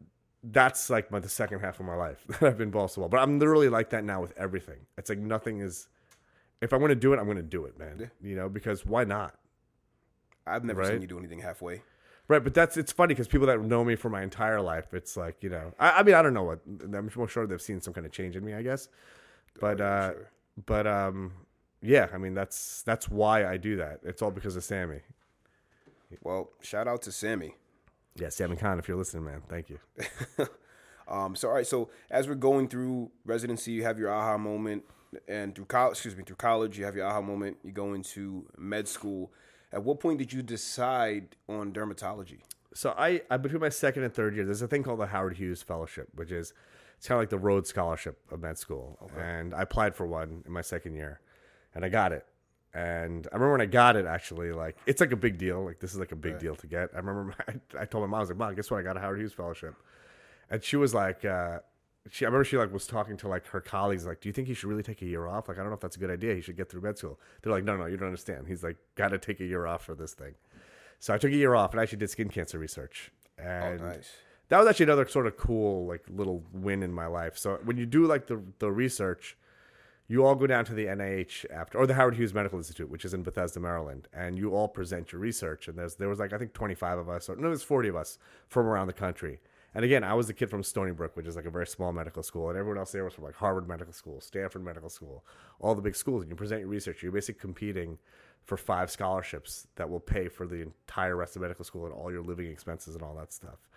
that's 0.43 0.89
like 0.89 1.10
my 1.12 1.19
the 1.19 1.29
second 1.29 1.60
half 1.60 1.79
of 1.79 1.86
my 1.86 1.95
life 1.95 2.23
that 2.27 2.43
I've 2.43 2.58
been 2.58 2.71
balls 2.71 2.91
to 2.91 2.95
the 2.95 2.99
wall. 3.01 3.10
But 3.10 3.19
I'm 3.21 3.39
literally 3.39 3.69
like 3.69 3.91
that 3.91 4.03
now 4.03 4.21
with 4.21 4.34
everything. 4.38 4.79
It's 4.97 5.10
like 5.10 5.19
nothing 5.19 5.60
is. 5.60 5.88
If 6.62 6.71
I'm 6.73 6.79
going 6.79 6.89
to 6.89 6.95
do 6.95 7.13
it, 7.13 7.17
I'm 7.19 7.25
going 7.25 7.38
to 7.38 7.43
do 7.43 7.65
it, 7.65 7.77
man. 7.77 7.97
Yeah. 7.99 8.08
You 8.29 8.36
know, 8.36 8.49
because 8.49 8.86
why 8.86 9.03
not? 9.03 9.36
I've 10.47 10.63
never 10.63 10.79
Right. 10.82 10.89
seen 10.89 11.01
you 11.01 11.08
do 11.08 11.19
anything 11.19 11.39
halfway. 11.39 11.82
Right, 12.29 12.41
but 12.43 12.53
that's 12.53 12.77
it's 12.77 12.91
funny 12.93 13.13
because 13.13 13.27
people 13.27 13.47
that 13.47 13.62
know 13.62 13.84
me 13.84 13.95
for 13.95 14.10
my 14.10 14.23
entire 14.23 14.62
life, 14.62 14.93
it's 14.93 15.17
like 15.17 15.43
you 15.43 15.49
know, 15.49 15.73
I, 15.77 15.99
I 15.99 16.03
mean, 16.03 16.15
I 16.15 16.21
don't 16.21 16.34
know 16.34 16.43
what 16.43 16.62
I'm 16.65 17.27
sure 17.27 17.45
they've 17.45 17.62
seen 17.62 17.82
some 17.82 17.93
kind 17.93 18.06
of 18.06 18.13
change 18.13 18.38
in 18.38 18.45
me, 18.45 18.53
I 18.53 18.62
guess, 18.62 18.88
but 19.60 19.82
Oh, 19.82 19.84
yeah, 19.84 19.91
uh, 19.93 20.12
sure. 20.13 20.29
but 20.65 20.88
um, 20.88 21.34
yeah, 21.84 22.08
I 22.13 22.17
mean 22.17 22.34
that's 22.34 22.82
that's 22.84 23.08
why 23.10 23.46
I 23.46 23.58
do 23.58 23.76
that. 23.78 24.00
It's 24.04 24.22
all 24.22 24.32
because 24.32 24.56
of 24.56 24.63
Sammy. 24.63 25.02
Well, 26.24 26.50
shout 26.62 26.88
out 26.88 27.02
to 27.04 27.12
Sammy. 27.12 27.56
Yeah, 28.15 28.30
Sammy 28.30 28.56
Khan, 28.56 28.80
if 28.80 28.88
you're 28.88 28.98
listening, 28.98 29.26
man, 29.26 29.41
thank 29.48 29.69
you. 29.69 29.80
Um, 31.08 31.36
so 31.36 31.50
all 31.50 31.56
right, 31.56 31.67
so 31.67 31.89
as 32.10 32.28
we're 32.28 32.36
going 32.36 32.67
through 32.67 33.12
residency, 33.26 33.72
you 33.72 33.84
have 33.84 34.00
your 34.00 34.12
aha 34.12 34.38
moment, 34.38 34.84
and 35.28 35.54
through 35.54 35.65
college, 35.65 35.93
excuse 35.93 36.15
me, 36.15 36.24
through 36.24 36.38
college, 36.38 36.78
you 36.78 36.86
have 36.86 36.96
your 36.96 37.06
aha 37.06 37.22
moment. 37.22 37.58
You 37.63 37.72
go 37.72 37.93
into 37.93 38.48
med 38.58 38.88
school. 38.88 39.32
At 39.72 39.84
what 39.84 40.00
point 40.00 40.19
did 40.19 40.32
you 40.32 40.41
decide 40.41 41.36
on 41.50 41.74
dermatology? 41.74 42.39
So 42.74 42.93
I, 42.98 43.22
I 43.30 43.38
between 43.38 43.62
my 43.62 43.69
second 43.69 44.04
and 44.04 44.13
third 44.13 44.36
year, 44.36 44.46
there's 44.46 44.62
a 44.62 44.67
thing 44.67 44.84
called 44.84 45.00
the 45.00 45.08
Howard 45.08 45.38
Hughes 45.38 45.62
Fellowship, 45.62 46.10
which 46.15 46.32
is 46.32 46.54
it's 46.98 47.08
kind 47.08 47.17
of 47.17 47.22
like 47.24 47.30
the 47.30 47.38
Rhodes 47.38 47.69
Scholarship 47.69 48.19
of 48.32 48.41
med 48.41 48.58
school. 48.58 48.98
And 49.19 49.54
I 49.54 49.63
applied 49.63 49.96
for 49.96 50.08
one 50.08 50.43
in 50.46 50.52
my 50.52 50.62
second 50.62 50.96
year, 50.96 51.19
and 51.75 51.83
I 51.86 51.89
got 51.89 52.12
it. 52.12 52.25
And 52.75 53.27
I 53.31 53.36
remember 53.36 53.51
when 53.51 53.62
I 53.62 53.67
got 53.67 53.95
it, 53.95 54.05
actually, 54.05 54.51
like 54.51 54.77
it's 54.88 54.99
like 54.99 55.12
a 55.12 55.15
big 55.15 55.38
deal. 55.38 55.63
Like 55.63 55.79
this 55.79 55.91
is 55.93 55.99
like 55.99 56.12
a 56.12 56.15
big 56.15 56.39
deal 56.39 56.55
to 56.55 56.67
get. 56.67 56.89
I 56.93 56.97
remember 56.97 57.36
I, 57.47 57.81
I 57.81 57.86
told 57.86 58.01
my 58.03 58.07
mom, 58.07 58.15
I 58.15 58.19
was 58.21 58.29
like, 58.29 58.38
"Mom, 58.39 58.55
guess 58.55 58.71
what? 58.71 58.79
I 58.79 58.83
got 58.83 58.97
a 58.97 58.99
Howard 58.99 59.19
Hughes 59.19 59.33
Fellowship." 59.33 59.75
And 60.49 60.63
she 60.63 60.75
was 60.75 60.93
like, 60.93 61.23
uh, 61.23 61.59
she 62.09 62.25
I 62.25 62.27
remember 62.27 62.43
she 62.43 62.57
like 62.57 62.73
was 62.73 62.88
talking 62.88 63.15
to 63.17 63.27
like 63.27 63.45
her 63.47 63.62
colleagues, 63.62 64.05
like, 64.07 64.21
"Do 64.21 64.29
you 64.29 64.33
think 64.33 64.47
he 64.47 64.53
should 64.55 64.69
really 64.69 64.81
take 64.83 65.01
a 65.03 65.05
year 65.05 65.27
off? 65.27 65.47
Like, 65.47 65.57
I 65.57 65.62
don't 65.62 65.69
know 65.69 65.75
if 65.75 65.81
that's 65.81 65.95
a 65.97 65.99
good 65.99 66.09
idea. 66.09 66.33
He 66.33 66.41
should 66.41 66.57
get 66.57 66.69
through 66.69 66.81
med 66.81 66.97
school." 66.97 67.19
They're 67.41 67.53
like, 67.53 67.63
"No, 67.63 67.77
no, 67.77 67.86
you 67.86 67.95
don't 67.95 68.07
understand. 68.07 68.47
He's 68.47 68.63
like 68.63 68.77
got 68.95 69.09
to 69.09 69.19
take 69.19 69.39
a 69.39 69.45
year 69.45 69.67
off 69.67 69.86
for 69.86 69.93
this 69.93 70.13
thing." 70.13 70.33
So 70.99 71.13
I 71.13 71.17
took 71.19 71.31
a 71.31 71.36
year 71.36 71.53
off 71.53 71.71
and 71.71 71.79
I 71.79 71.83
actually 71.83 71.99
did 71.99 72.09
skin 72.09 72.29
cancer 72.29 72.57
research. 72.57 73.12
And 73.38 73.81
Oh, 73.81 73.86
nice. 73.88 74.09
that 74.49 74.57
was 74.57 74.67
actually 74.67 74.86
another 74.86 75.07
sort 75.07 75.27
of 75.27 75.38
cool 75.38 75.86
like 75.86 76.01
little 76.09 76.43
win 76.53 76.81
in 76.81 76.91
my 76.93 77.07
life. 77.07 77.38
So 77.38 77.59
when 77.65 77.77
you 77.77 77.86
do 77.86 78.05
like 78.07 78.25
the 78.27 78.41
the 78.59 78.71
research, 78.71 79.38
you 80.13 80.23
all 80.23 80.36
go 80.36 80.45
down 80.45 80.63
to 80.63 80.76
the 80.76 80.86
NIH 80.86 81.43
after 81.52 81.80
or 81.80 81.88
the 81.88 81.95
Howard 81.95 82.15
Hughes 82.15 82.36
Medical 82.36 82.60
Institute, 82.60 82.88
which 82.88 83.04
is 83.04 83.15
in 83.15 83.23
Bethesda, 83.23 83.60
Maryland, 83.60 84.08
and 84.13 84.38
you 84.38 84.54
all 84.54 84.67
present 84.67 85.12
your 85.12 85.19
research. 85.19 85.67
And 85.67 85.76
there's 85.76 85.95
there 85.95 86.08
was 86.08 86.19
like 86.19 86.32
I 86.34 86.38
think 86.38 86.54
25 86.54 86.99
of 86.99 87.10
us, 87.10 87.30
or 87.30 87.36
no, 87.36 87.47
there's 87.47 87.63
40 87.63 87.89
of 87.89 87.95
us 87.95 88.19
from 88.47 88.67
around 88.67 88.86
the 88.86 88.93
country. 88.93 89.39
And 89.73 89.84
again, 89.84 90.04
I 90.04 90.13
was 90.13 90.28
the 90.28 90.34
kid 90.36 90.52
from 90.52 90.62
Stony 90.62 90.91
Brook, 90.91 91.17
which 91.17 91.26
is 91.26 91.36
like 91.36 91.45
a 91.45 91.49
very 91.49 91.65
small 91.65 91.91
medical 91.91 92.21
school, 92.21 92.49
and 92.49 92.60
everyone 92.60 92.78
else 92.78 92.91
there 92.91 93.04
was 93.04 93.15
from 93.15 93.23
like 93.23 93.34
Harvard 93.34 93.67
Medical 93.67 93.91
School, 93.91 94.21
Stanford 94.21 94.63
Medical 94.63 94.88
School, 94.88 95.26
all 95.60 95.73
the 95.73 95.82
big 95.82 95.95
schools. 95.95 96.21
And 96.21 96.30
you 96.30 96.36
present 96.36 96.62
your 96.62 96.69
research. 96.69 97.02
You're 97.02 97.12
basically 97.12 97.41
competing 97.41 97.97
for 98.45 98.56
five 98.56 98.91
scholarships 98.91 99.65
that 99.78 99.89
will 99.89 99.99
pay 99.99 100.28
for 100.28 100.45
the 100.45 100.62
entire 100.62 101.15
rest 101.15 101.36
of 101.36 101.41
medical 101.41 101.65
school 101.65 101.86
and 101.86 101.93
all 101.93 102.12
your 102.12 102.21
living 102.21 102.52
expenses 102.52 102.93
and 102.93 103.04
all 103.04 103.15
that 103.15 103.34
stuff. 103.34 103.67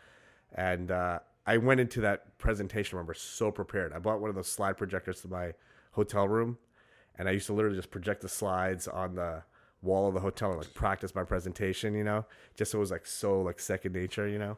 And 0.55 0.91
uh, 0.91 1.21
I 1.47 1.57
went 1.57 1.81
into 1.81 2.03
that 2.03 2.37
presentation, 2.37 2.99
remember, 2.99 3.15
so 3.15 3.51
prepared. 3.51 3.95
I 3.95 4.01
bought 4.01 4.21
one 4.21 4.29
of 4.29 4.37
those 4.37 4.49
slide 4.49 4.77
projectors 4.77 5.23
to 5.23 5.29
my 5.29 5.53
hotel 5.97 6.29
room, 6.29 6.59
and 7.19 7.29
I 7.29 7.33
used 7.33 7.47
to 7.47 7.53
literally 7.53 7.77
just 7.77 7.91
project 7.91 8.21
the 8.23 8.29
slides 8.29 8.87
on 8.87 9.17
the 9.17 9.43
wall 9.83 10.09
of 10.09 10.15
the 10.15 10.21
hotel 10.21 10.51
and 10.51 10.59
like 10.59 10.73
practice 10.75 11.15
my 11.15 11.25
presentation, 11.25 11.95
you 11.95 12.05
know, 12.05 12.25
just 12.57 12.71
so 12.71 12.79
it 12.79 12.81
was 12.81 12.91
like 12.91 13.07
so 13.07 13.41
like 13.43 13.59
second 13.59 13.93
nature, 13.93 14.29
you 14.29 14.39
know, 14.39 14.57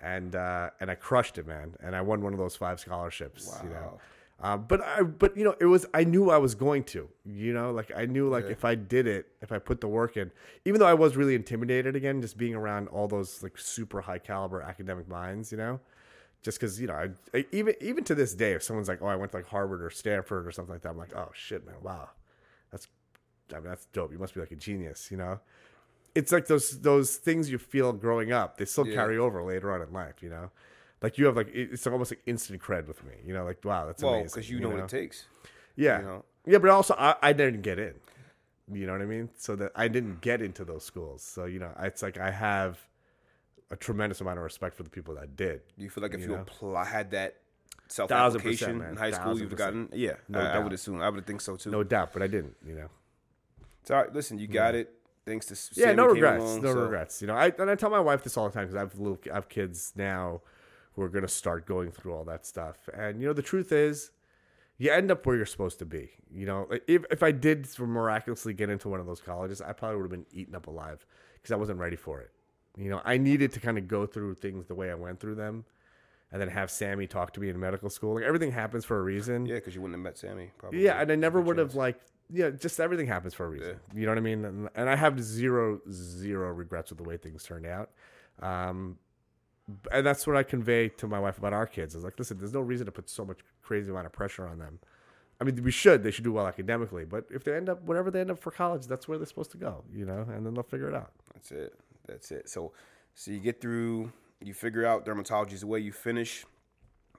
and 0.00 0.34
uh, 0.34 0.70
and 0.80 0.90
I 0.90 0.94
crushed 0.94 1.38
it, 1.38 1.46
man, 1.46 1.74
and 1.82 1.94
I 1.94 2.00
won 2.00 2.22
one 2.22 2.32
of 2.32 2.38
those 2.38 2.56
five 2.56 2.80
scholarships, 2.80 3.58
you 3.62 3.70
know. 3.70 3.76
Wow. 3.76 4.00
Um, 4.38 4.66
but 4.68 4.82
I, 4.82 5.02
but 5.02 5.34
you 5.34 5.44
know, 5.44 5.54
it 5.60 5.64
was 5.64 5.86
I 5.94 6.04
knew 6.04 6.30
I 6.30 6.36
was 6.36 6.54
going 6.54 6.84
to, 6.84 7.08
you 7.24 7.54
know, 7.54 7.70
like 7.70 7.90
I 7.96 8.04
knew 8.04 8.28
like 8.28 8.44
Yeah. 8.44 8.50
if 8.50 8.64
I 8.66 8.74
did 8.74 9.06
it, 9.06 9.28
if 9.40 9.50
I 9.50 9.58
put 9.58 9.80
the 9.80 9.88
work 9.88 10.18
in, 10.18 10.30
even 10.66 10.78
though 10.78 10.86
I 10.86 10.92
was 10.94 11.16
really 11.16 11.34
intimidated 11.34 11.96
again, 11.96 12.20
just 12.20 12.36
being 12.36 12.54
around 12.54 12.88
all 12.88 13.08
those 13.08 13.42
like 13.42 13.56
super 13.56 14.02
high 14.02 14.18
caliber 14.18 14.60
academic 14.60 15.08
minds, 15.08 15.50
you 15.52 15.58
know, 15.58 15.80
just 16.42 16.58
because 16.60 16.80
you 16.80 16.86
know, 16.86 16.94
I, 16.94 17.08
I, 17.36 17.46
even 17.52 17.74
even 17.80 18.04
to 18.04 18.14
this 18.14 18.34
day, 18.34 18.52
if 18.52 18.62
someone's 18.62 18.88
like, 18.88 19.02
oh, 19.02 19.06
I 19.06 19.16
went 19.16 19.32
to 19.32 19.38
like 19.38 19.46
Harvard 19.48 19.82
or 19.82 19.90
Stanford 19.90 20.46
or 20.46 20.52
something 20.52 20.72
like 20.74 20.82
that, 20.82 20.90
I'm 20.90 20.98
like, 20.98 21.14
oh 21.14 21.30
shit, 21.34 21.66
man, 21.66 21.76
wow, 21.82 22.10
that's, 22.70 22.88
I 23.52 23.56
mean, 23.56 23.64
that's 23.64 23.86
dope. 23.86 24.12
You 24.12 24.18
must 24.18 24.34
be 24.34 24.40
like 24.40 24.52
a 24.52 24.56
genius, 24.56 25.10
you 25.10 25.16
know. 25.16 25.40
It's 26.14 26.32
like 26.32 26.46
those 26.46 26.80
those 26.80 27.16
things 27.16 27.50
you 27.50 27.58
feel 27.58 27.92
growing 27.92 28.32
up, 28.32 28.56
they 28.58 28.64
still 28.64 28.86
Yeah. 28.86 28.94
carry 28.94 29.18
over 29.18 29.42
later 29.42 29.72
on 29.72 29.82
in 29.82 29.92
life, 29.92 30.22
you 30.22 30.30
know. 30.30 30.50
Like 31.02 31.18
you 31.18 31.26
have 31.26 31.36
like 31.36 31.48
it- 31.48 31.72
it's 31.72 31.86
almost 31.86 32.10
like 32.12 32.22
instant 32.26 32.62
cred 32.62 32.86
with 32.86 33.04
me, 33.04 33.14
you 33.24 33.34
know. 33.34 33.44
Like 33.44 33.62
wow, 33.64 33.84
that's 33.86 34.02
Well, 34.02 34.14
amazing. 34.14 34.30
because 34.40 34.50
you 34.50 34.60
know 34.60 34.70
what 34.70 34.80
it 34.80 34.88
takes. 34.88 35.26
Yeah, 35.74 35.98
you 35.98 36.04
know? 36.06 36.24
yeah, 36.46 36.58
but 36.58 36.70
also 36.70 36.94
I, 36.98 37.16
I 37.22 37.32
didn't 37.34 37.60
get 37.62 37.78
in. 37.78 37.94
You 38.72 38.86
know 38.86 38.92
what 38.92 39.02
I 39.02 39.06
mean? 39.06 39.28
So 39.36 39.54
that 39.56 39.72
I 39.76 39.88
didn't 39.88 40.22
get 40.22 40.40
into 40.40 40.64
those 40.64 40.84
schools. 40.84 41.22
So 41.22 41.44
you 41.44 41.58
know, 41.58 41.70
it's 41.80 42.02
like 42.02 42.18
I 42.18 42.30
have 42.30 42.78
a 43.70 43.76
tremendous 43.76 44.20
amount 44.20 44.38
of 44.38 44.44
respect 44.44 44.76
for 44.76 44.82
the 44.82 44.90
people 44.90 45.14
that 45.16 45.36
did. 45.36 45.60
Do 45.76 45.84
you 45.84 45.90
feel 45.90 46.02
like 46.02 46.14
if 46.14 46.20
You 46.20 46.26
you, 46.26 46.32
know? 46.36 46.42
apply, 46.42 46.84
had 46.84 47.10
that 47.12 47.36
self 47.88 48.10
application 48.10 48.80
in 48.82 48.96
high 48.96 49.10
school, 49.10 49.26
Thousand 49.32 49.42
you've 49.42 49.56
gotten 49.56 49.88
yeah. 49.92 50.14
No 50.28 50.40
I, 50.40 50.56
I 50.56 50.58
would 50.58 50.72
assume. 50.72 51.00
I 51.00 51.08
would 51.08 51.26
think 51.26 51.40
so 51.40 51.56
too. 51.56 51.70
No 51.70 51.82
doubt, 51.82 52.12
but 52.12 52.22
I 52.22 52.26
didn't. 52.26 52.56
You 52.66 52.74
know. 52.74 52.88
It's 53.80 53.90
all 53.90 54.02
right. 54.02 54.12
Listen, 54.12 54.38
you 54.38 54.46
got 54.46 54.74
it. 54.74 54.92
Thanks 55.24 55.46
to 55.46 55.80
Yeah, 55.80 55.92
no 55.92 56.06
regrets. 56.06 56.42
along, 56.42 56.62
no 56.62 56.72
so- 56.72 56.80
regrets. 56.82 57.20
You 57.20 57.26
know, 57.28 57.34
I 57.34 57.52
and 57.58 57.68
I 57.70 57.74
tell 57.74 57.90
my 57.90 58.00
wife 58.00 58.22
this 58.22 58.36
all 58.36 58.48
the 58.48 58.54
time 58.54 58.64
because 58.64 58.76
I 58.76 58.80
have 58.80 58.98
little, 58.98 59.18
I 59.30 59.34
have 59.34 59.48
kids 59.48 59.92
now 59.96 60.42
who 60.94 61.02
are 61.02 61.08
going 61.08 61.22
to 61.22 61.28
start 61.28 61.66
going 61.66 61.90
through 61.90 62.14
all 62.14 62.24
that 62.24 62.46
stuff. 62.46 62.88
And 62.94 63.20
you 63.20 63.26
know, 63.26 63.32
the 63.32 63.42
truth 63.42 63.70
is, 63.72 64.12
you 64.78 64.90
end 64.90 65.10
up 65.10 65.26
where 65.26 65.36
you're 65.36 65.44
supposed 65.46 65.78
to 65.80 65.84
be. 65.84 66.10
You 66.32 66.46
know, 66.46 66.68
if 66.86 67.04
if 67.10 67.22
I 67.22 67.32
did 67.32 67.68
miraculously 67.78 68.54
get 68.54 68.70
into 68.70 68.88
one 68.88 69.00
of 69.00 69.06
those 69.06 69.20
colleges, 69.20 69.60
I 69.60 69.72
probably 69.72 69.96
would 69.96 70.04
have 70.04 70.10
been 70.10 70.26
eaten 70.32 70.54
up 70.54 70.68
alive 70.68 71.04
because 71.34 71.50
I 71.50 71.56
wasn't 71.56 71.78
ready 71.80 71.96
for 71.96 72.20
it. 72.20 72.30
You 72.76 72.90
know, 72.90 73.00
I 73.04 73.16
needed 73.16 73.52
to 73.52 73.60
kind 73.60 73.78
of 73.78 73.88
go 73.88 74.06
through 74.06 74.34
things 74.34 74.66
the 74.66 74.74
way 74.74 74.90
I 74.90 74.94
went 74.94 75.20
through 75.20 75.36
them, 75.36 75.64
and 76.30 76.40
then 76.40 76.48
have 76.48 76.70
Sammy 76.70 77.06
talk 77.06 77.32
to 77.34 77.40
me 77.40 77.48
in 77.48 77.58
medical 77.58 77.88
school. 77.90 78.14
Like 78.14 78.24
everything 78.24 78.52
happens 78.52 78.84
for 78.84 78.98
a 78.98 79.02
reason. 79.02 79.46
Yeah, 79.46 79.56
because 79.56 79.74
you 79.74 79.80
wouldn't 79.80 79.98
have 79.98 80.04
met 80.04 80.18
Sammy. 80.18 80.50
Probably. 80.58 80.84
Yeah, 80.84 81.00
and 81.00 81.10
I 81.10 81.14
never 81.14 81.40
would 81.40 81.58
have 81.58 81.68
chance. 81.68 81.76
like 81.76 82.00
yeah, 82.30 82.50
just 82.50 82.80
everything 82.80 83.06
happens 83.06 83.34
for 83.34 83.46
a 83.46 83.48
reason. 83.48 83.78
You 83.94 84.06
know 84.06 84.12
what 84.12 84.18
I 84.18 84.22
mean? 84.22 84.44
And, 84.44 84.68
and 84.74 84.90
I 84.90 84.96
have 84.96 85.22
zero 85.22 85.80
zero 85.90 86.52
regrets 86.52 86.90
with 86.90 86.98
the 86.98 87.04
way 87.04 87.16
things 87.16 87.44
turned 87.44 87.66
out. 87.66 87.90
Um, 88.40 88.98
and 89.92 90.06
that's 90.06 90.26
what 90.26 90.36
I 90.36 90.42
convey 90.42 90.88
to 90.90 91.06
my 91.06 91.18
wife 91.18 91.38
about 91.38 91.52
our 91.52 91.66
kids. 91.66 91.94
Is 91.94 92.04
like, 92.04 92.18
listen, 92.18 92.38
there's 92.38 92.52
no 92.52 92.60
reason 92.60 92.86
to 92.86 92.92
put 92.92 93.08
so 93.08 93.24
much 93.24 93.38
crazy 93.62 93.90
amount 93.90 94.06
of 94.06 94.12
pressure 94.12 94.46
on 94.46 94.58
them. 94.58 94.78
I 95.40 95.44
mean, 95.44 95.62
we 95.62 95.70
should. 95.70 96.02
They 96.02 96.10
should 96.10 96.24
do 96.24 96.32
well 96.32 96.46
academically, 96.46 97.04
but 97.04 97.26
if 97.30 97.44
they 97.44 97.54
end 97.54 97.68
up 97.68 97.82
whatever 97.82 98.10
they 98.10 98.20
end 98.20 98.30
up 98.30 98.38
for 98.38 98.50
college, 98.50 98.86
that's 98.86 99.06
where 99.06 99.18
they're 99.18 99.26
supposed 99.26 99.50
to 99.52 99.58
go. 99.58 99.84
You 99.92 100.06
know, 100.06 100.26
and 100.32 100.46
then 100.46 100.54
they'll 100.54 100.62
figure 100.62 100.88
it 100.88 100.94
out. 100.94 101.12
That's 101.34 101.52
it. 101.52 101.74
That's 102.06 102.30
it. 102.30 102.48
So, 102.48 102.72
so 103.14 103.30
you 103.30 103.40
get 103.40 103.60
through, 103.60 104.12
you 104.40 104.54
figure 104.54 104.86
out 104.86 105.04
dermatology 105.06 105.52
is 105.52 105.60
the 105.60 105.66
way 105.66 105.80
you 105.80 105.92
finish 105.92 106.44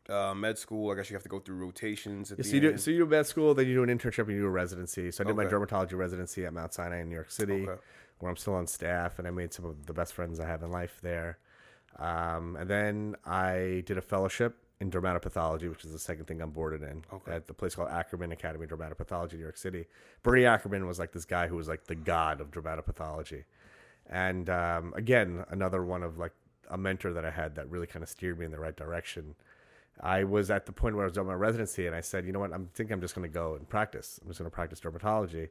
uh, 0.10 0.34
med 0.34 0.58
school. 0.58 0.92
I 0.92 0.96
guess 0.96 1.10
you 1.10 1.16
have 1.16 1.24
to 1.24 1.30
go 1.30 1.40
through 1.40 1.58
rotations 1.58 2.32
at 2.32 2.38
Yeah, 2.40 2.44
the 2.44 2.50
so 2.50 2.56
you 2.56 2.62
do 2.62 2.78
so 2.78 2.92
you 2.92 2.98
do 3.00 3.06
med 3.06 3.26
school, 3.28 3.54
then 3.54 3.68
you 3.68 3.74
do 3.76 3.84
an 3.84 3.90
internship, 3.98 4.24
and 4.24 4.32
you 4.32 4.42
do 4.42 4.48
a 4.48 4.50
residency. 4.50 5.12
So 5.12 5.24
I 5.24 5.28
did 5.28 5.36
my 5.36 5.46
dermatology 5.46 5.94
residency 5.98 6.46
at 6.46 6.54
Mount 6.54 6.74
Sinai 6.74 7.02
in 7.02 7.10
New 7.10 7.16
York 7.16 7.32
City, 7.32 7.64
Okay. 7.68 7.82
where 8.20 8.30
I'm 8.30 8.38
still 8.38 8.54
on 8.56 8.68
staff, 8.68 9.20
and 9.20 9.28
I 9.28 9.32
made 9.32 9.54
some 9.54 9.66
of 9.66 9.86
the 9.86 9.94
best 9.94 10.14
friends 10.14 10.40
I 10.40 10.48
have 10.48 10.64
in 10.64 10.72
life 10.72 11.00
there. 11.02 11.38
Um, 12.00 12.56
and 12.58 12.70
then 12.70 13.16
I 13.26 13.84
did 13.86 13.98
a 13.98 14.02
fellowship 14.02 14.56
in 14.80 14.92
dermatopathology, 14.92 15.68
which 15.70 15.84
is 15.84 15.92
the 15.92 15.98
second 16.00 16.26
thing 16.26 16.40
I'm 16.40 16.52
boarded 16.52 16.84
in 16.84 17.04
Okay. 17.12 17.32
at 17.32 17.48
the 17.48 17.54
place 17.56 17.74
called 17.74 17.90
Ackerman 17.90 18.32
Academy 18.32 18.66
of 18.66 18.70
Dermatopathology 18.70 19.32
in 19.34 19.38
New 19.40 19.44
York 19.44 19.58
City. 19.58 19.88
Bernie 20.22 20.46
Ackerman 20.46 20.86
was 20.86 21.00
like 21.00 21.12
this 21.12 21.26
guy 21.26 21.48
who 21.48 21.56
was 21.56 21.68
like 21.68 21.86
the 21.86 21.96
god 21.96 22.40
of 22.40 22.52
dermatopathology. 22.52 23.46
And 24.10 24.50
um, 24.50 24.94
again, 24.96 25.46
another 25.50 25.84
one 25.84 26.04
of 26.04 26.18
like 26.18 26.34
a 26.70 26.78
mentor 26.78 27.14
that 27.14 27.26
I 27.26 27.32
had 27.32 27.56
that 27.56 27.70
really 27.70 27.88
kind 27.88 28.04
of 28.04 28.10
steered 28.10 28.40
me 28.40 28.46
in 28.46 28.52
the 28.52 28.60
right 28.60 28.76
direction. 28.76 29.36
I 30.00 30.24
was 30.24 30.52
at 30.52 30.66
the 30.66 30.72
point 30.72 30.96
where 30.96 31.06
I 31.06 31.08
was 31.08 31.14
doing 31.14 31.28
my 31.28 31.34
residency, 31.34 31.88
and 31.88 31.96
I 31.96 32.02
said, 32.02 32.26
you 32.26 32.32
know 32.32 32.40
what, 32.40 32.54
I'm 32.54 32.70
think 32.74 32.92
I'm 32.92 33.02
just 33.02 33.16
going 33.16 33.28
to 33.28 33.34
go 33.34 33.56
and 33.56 33.68
practice. 33.68 34.20
I'm 34.22 34.28
just 34.28 34.40
going 34.40 34.50
to 34.50 34.54
practice 34.54 34.80
dermatology. 34.80 35.50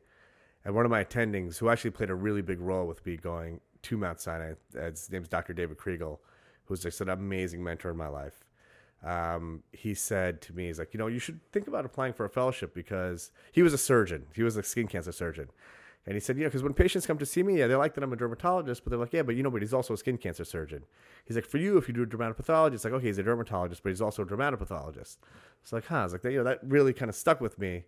And 0.64 0.74
one 0.74 0.84
of 0.84 0.90
my 0.90 1.04
attendings, 1.04 1.58
who 1.58 1.68
actually 1.68 1.90
played 1.90 2.10
a 2.10 2.14
really 2.14 2.42
big 2.42 2.60
role 2.60 2.86
with 2.86 3.04
me 3.06 3.16
going 3.16 3.60
to 3.82 3.96
Mount 3.96 4.20
Sinai, 4.20 4.54
his 4.72 5.10
name's 5.10 5.28
Dr. 5.28 5.52
David 5.52 5.78
Kriegel, 5.78 6.18
who's 6.64 6.82
just 6.82 7.00
an 7.00 7.08
amazing 7.08 7.62
mentor 7.62 7.90
in 7.90 7.96
my 7.96 8.08
life. 8.08 8.44
Um, 9.04 9.62
he 9.72 9.94
said 9.94 10.40
to 10.42 10.52
me, 10.52 10.66
he's 10.66 10.78
like, 10.78 10.92
you 10.92 10.98
know, 10.98 11.06
you 11.06 11.18
should 11.18 11.40
think 11.52 11.68
about 11.68 11.84
applying 11.84 12.12
for 12.12 12.24
a 12.24 12.30
fellowship 12.30 12.74
because 12.74 13.30
he 13.52 13.62
was 13.62 13.72
a 13.72 13.78
surgeon. 13.78 14.26
He 14.34 14.42
was 14.42 14.56
a 14.56 14.62
skin 14.62 14.88
cancer 14.88 15.12
surgeon. 15.12 15.48
And 16.06 16.14
he 16.14 16.20
said, 16.20 16.36
you 16.36 16.44
know, 16.44 16.48
because 16.48 16.62
when 16.62 16.72
patients 16.72 17.04
come 17.04 17.18
to 17.18 17.26
see 17.26 17.42
me, 17.42 17.58
yeah, 17.58 17.66
they 17.66 17.74
like 17.74 17.94
that 17.94 18.04
I'm 18.04 18.12
a 18.12 18.16
dermatologist, 18.16 18.84
but 18.84 18.90
they're 18.90 18.98
like, 18.98 19.12
yeah, 19.12 19.22
but 19.22 19.34
you 19.34 19.42
know, 19.42 19.50
but 19.50 19.60
he's 19.60 19.74
also 19.74 19.94
a 19.94 19.96
skin 19.96 20.16
cancer 20.18 20.44
surgeon. 20.44 20.84
He's 21.24 21.36
like, 21.36 21.46
for 21.46 21.58
you, 21.58 21.78
if 21.78 21.88
you 21.88 21.94
do 21.94 22.02
a 22.04 22.06
dermatopathologist, 22.06 22.74
it's 22.74 22.84
like, 22.84 22.92
okay, 22.94 23.06
he's 23.06 23.18
a 23.18 23.24
dermatologist, 23.24 23.82
but 23.82 23.88
he's 23.88 24.00
also 24.00 24.22
a 24.22 24.26
dermatopathologist. 24.26 25.16
It's 25.62 25.72
like, 25.72 25.86
huh? 25.86 25.96
I 25.96 26.04
was 26.04 26.12
like, 26.12 26.22
you 26.24 26.38
know, 26.38 26.44
that 26.44 26.60
really 26.62 26.92
kind 26.92 27.08
of 27.08 27.16
stuck 27.16 27.40
with 27.40 27.58
me. 27.58 27.84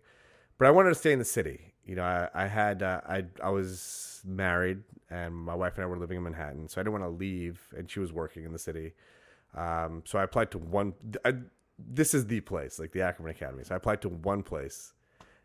But 0.57 0.67
I 0.67 0.71
wanted 0.71 0.89
to 0.89 0.95
stay 0.95 1.13
in 1.13 1.19
the 1.19 1.25
city. 1.25 1.73
You 1.85 1.95
know, 1.95 2.03
I, 2.03 2.29
I 2.33 2.47
had, 2.47 2.83
uh, 2.83 2.99
I, 3.07 3.23
I 3.41 3.49
was 3.51 4.21
married, 4.25 4.83
and 5.09 5.33
my 5.33 5.55
wife 5.55 5.75
and 5.75 5.85
I 5.85 5.87
were 5.87 5.97
living 5.97 6.17
in 6.17 6.23
Manhattan, 6.23 6.67
so 6.67 6.81
I 6.81 6.83
didn't 6.83 6.99
want 6.99 7.05
to 7.05 7.17
leave, 7.17 7.61
and 7.77 7.89
she 7.89 8.01
was 8.01 8.11
working 8.11 8.43
in 8.43 8.51
the 8.51 8.59
city. 8.59 8.93
Um, 9.55 10.03
so 10.05 10.19
I 10.19 10.23
applied 10.23 10.51
to 10.51 10.57
one. 10.57 10.93
I, 11.23 11.35
this 11.77 12.13
is 12.13 12.27
the 12.27 12.41
place, 12.41 12.77
like 12.77 12.91
the 12.91 13.01
Ackerman 13.01 13.31
Academy. 13.31 13.63
So 13.63 13.73
I 13.73 13.77
applied 13.77 14.01
to 14.01 14.09
one 14.09 14.43
place, 14.43 14.91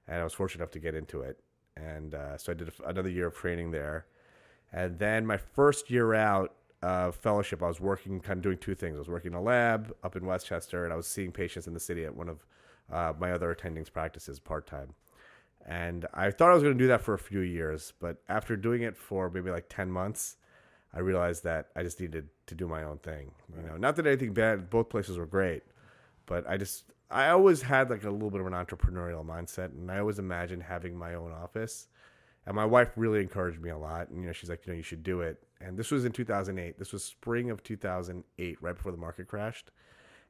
and 0.09 0.21
I 0.21 0.25
was 0.25 0.33
fortunate 0.33 0.65
enough 0.65 0.73
to 0.73 0.81
get 0.81 0.97
into 0.97 1.21
it. 1.21 1.39
And 1.77 2.15
uh, 2.15 2.39
so 2.39 2.53
I 2.53 2.55
did 2.55 2.69
a, 2.69 2.89
another 2.89 3.09
year 3.09 3.27
of 3.27 3.35
training 3.35 3.71
there. 3.71 4.07
And 4.73 4.99
then 4.99 5.27
my 5.27 5.37
first 5.37 5.91
year 5.91 6.15
out 6.15 6.55
of 6.83 7.17
fellowship, 7.17 7.63
I 7.63 7.69
was 7.69 7.81
working, 7.81 8.21
kind 8.21 8.39
of 8.39 8.43
doing 8.43 8.59
two 8.59 8.75
things. 8.75 8.97
I 8.97 8.99
was 8.99 9.09
working 9.09 9.33
in 9.33 9.39
a 9.39 9.43
lab 9.43 9.95
up 10.03 10.17
in 10.17 10.27
Westchester, 10.27 10.85
and 10.85 10.93
I 10.93 10.97
was 10.97 11.07
seeing 11.07 11.33
patients 11.33 11.67
in 11.67 11.75
the 11.75 11.81
city 11.81 12.05
at 12.05 12.15
one 12.15 12.29
of 12.29 12.45
uh, 12.93 13.13
my 13.19 13.33
other 13.33 13.55
attendings 13.55 13.91
practices 13.93 14.39
part 14.39 14.67
time. 14.67 14.95
And 15.67 16.07
I 16.13 16.31
thought 16.31 16.51
I 16.51 16.55
was 16.55 16.63
going 16.63 16.77
to 16.77 16.85
do 16.85 16.89
that 16.89 17.01
for 17.01 17.15
a 17.15 17.19
few 17.19 17.41
years, 17.41 17.95
but 17.99 18.19
after 18.29 18.57
doing 18.57 18.83
it 18.83 18.97
for 18.97 19.31
maybe 19.31 19.51
like 19.51 19.67
10 19.69 19.91
months, 19.91 20.37
I 20.93 21.01
realized 21.01 21.43
that 21.45 21.69
I 21.75 21.83
just 21.83 22.01
needed 22.01 22.29
to 22.47 22.55
do 22.55 22.69
my 22.69 22.85
own 22.85 22.99
thing. 22.99 23.31
You 23.57 23.67
know, 23.67 23.77
not 23.77 23.97
that 23.97 24.07
anything 24.07 24.35
bad, 24.35 24.69
both 24.69 24.91
places 24.91 25.17
were 25.17 25.27
great, 25.27 25.63
but 26.27 26.49
I 26.49 26.57
just, 26.57 26.93
I 27.15 27.31
always 27.31 27.63
had 27.63 27.91
like 27.91 28.03
a 28.03 28.11
little 28.11 28.31
bit 28.31 28.41
of 28.41 28.47
an 28.47 28.53
entrepreneurial 28.53 29.25
mindset, 29.25 29.67
and 29.67 29.91
I 29.91 30.01
always 30.01 30.19
imagined 30.19 30.65
having 30.65 30.97
my 30.99 31.15
own 31.15 31.33
office. 31.33 31.87
And 32.47 32.57
my 32.57 32.67
wife 32.67 32.91
really 32.97 33.21
encouraged 33.21 33.61
me 33.61 33.71
a 33.71 33.79
lot. 33.79 34.11
And, 34.11 34.21
you 34.21 34.27
know, 34.27 34.33
she's 34.33 34.51
like, 34.51 34.67
you 34.67 34.73
know, 34.73 34.77
you 34.77 34.83
should 34.83 35.03
do 35.03 35.21
it. 35.21 35.43
And 35.61 35.79
this 35.79 35.91
was 35.91 36.05
in 36.05 36.13
2008. 36.13 36.79
This 36.79 36.93
was 36.93 37.03
spring 37.03 37.51
of 37.51 37.63
2008, 37.63 38.59
right 38.61 38.77
before 38.77 38.93
the 38.93 38.99
market 38.99 39.29
crashed. 39.29 39.71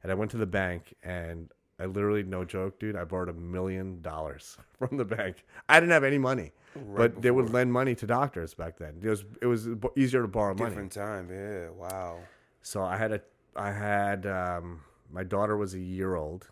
And 0.01 0.11
I 0.11 0.15
went 0.15 0.31
to 0.31 0.37
the 0.37 0.45
bank 0.45 0.93
and 1.03 1.49
I 1.77 1.87
literally, 1.87 2.23
no 2.23 2.45
joke, 2.45 2.79
dude, 2.79 2.95
I 2.95 3.03
borrowed 3.03 3.27
a 3.27 3.33
million 3.33 4.01
dollars 4.01 4.57
from 4.79 4.95
the 4.95 5.03
bank. 5.03 5.43
I 5.67 5.79
didn't 5.79 5.91
have 5.91 6.05
any 6.05 6.19
money, 6.19 6.53
but 6.95 7.21
they 7.21 7.31
would 7.31 7.49
lend 7.49 7.73
money 7.73 7.95
to 7.95 8.07
doctors 8.07 8.53
back 8.53 8.77
then. 8.77 8.99
It 9.01 9.09
was, 9.09 9.25
it 9.41 9.47
was 9.47 9.67
easier 9.97 10.21
to 10.21 10.27
borrow 10.27 10.53
money. 10.53 10.69
Different 10.69 10.91
time. 10.91 11.29
Yeah. 11.29 11.69
Wow. 11.71 12.19
So 12.61 12.81
I 12.83 12.95
had 12.95 13.11
a, 13.11 13.21
I 13.57 13.71
had, 13.71 14.25
um, 14.25 14.81
my 15.11 15.23
daughter 15.23 15.57
was 15.57 15.73
a 15.73 15.79
year 15.79 16.15
old, 16.15 16.49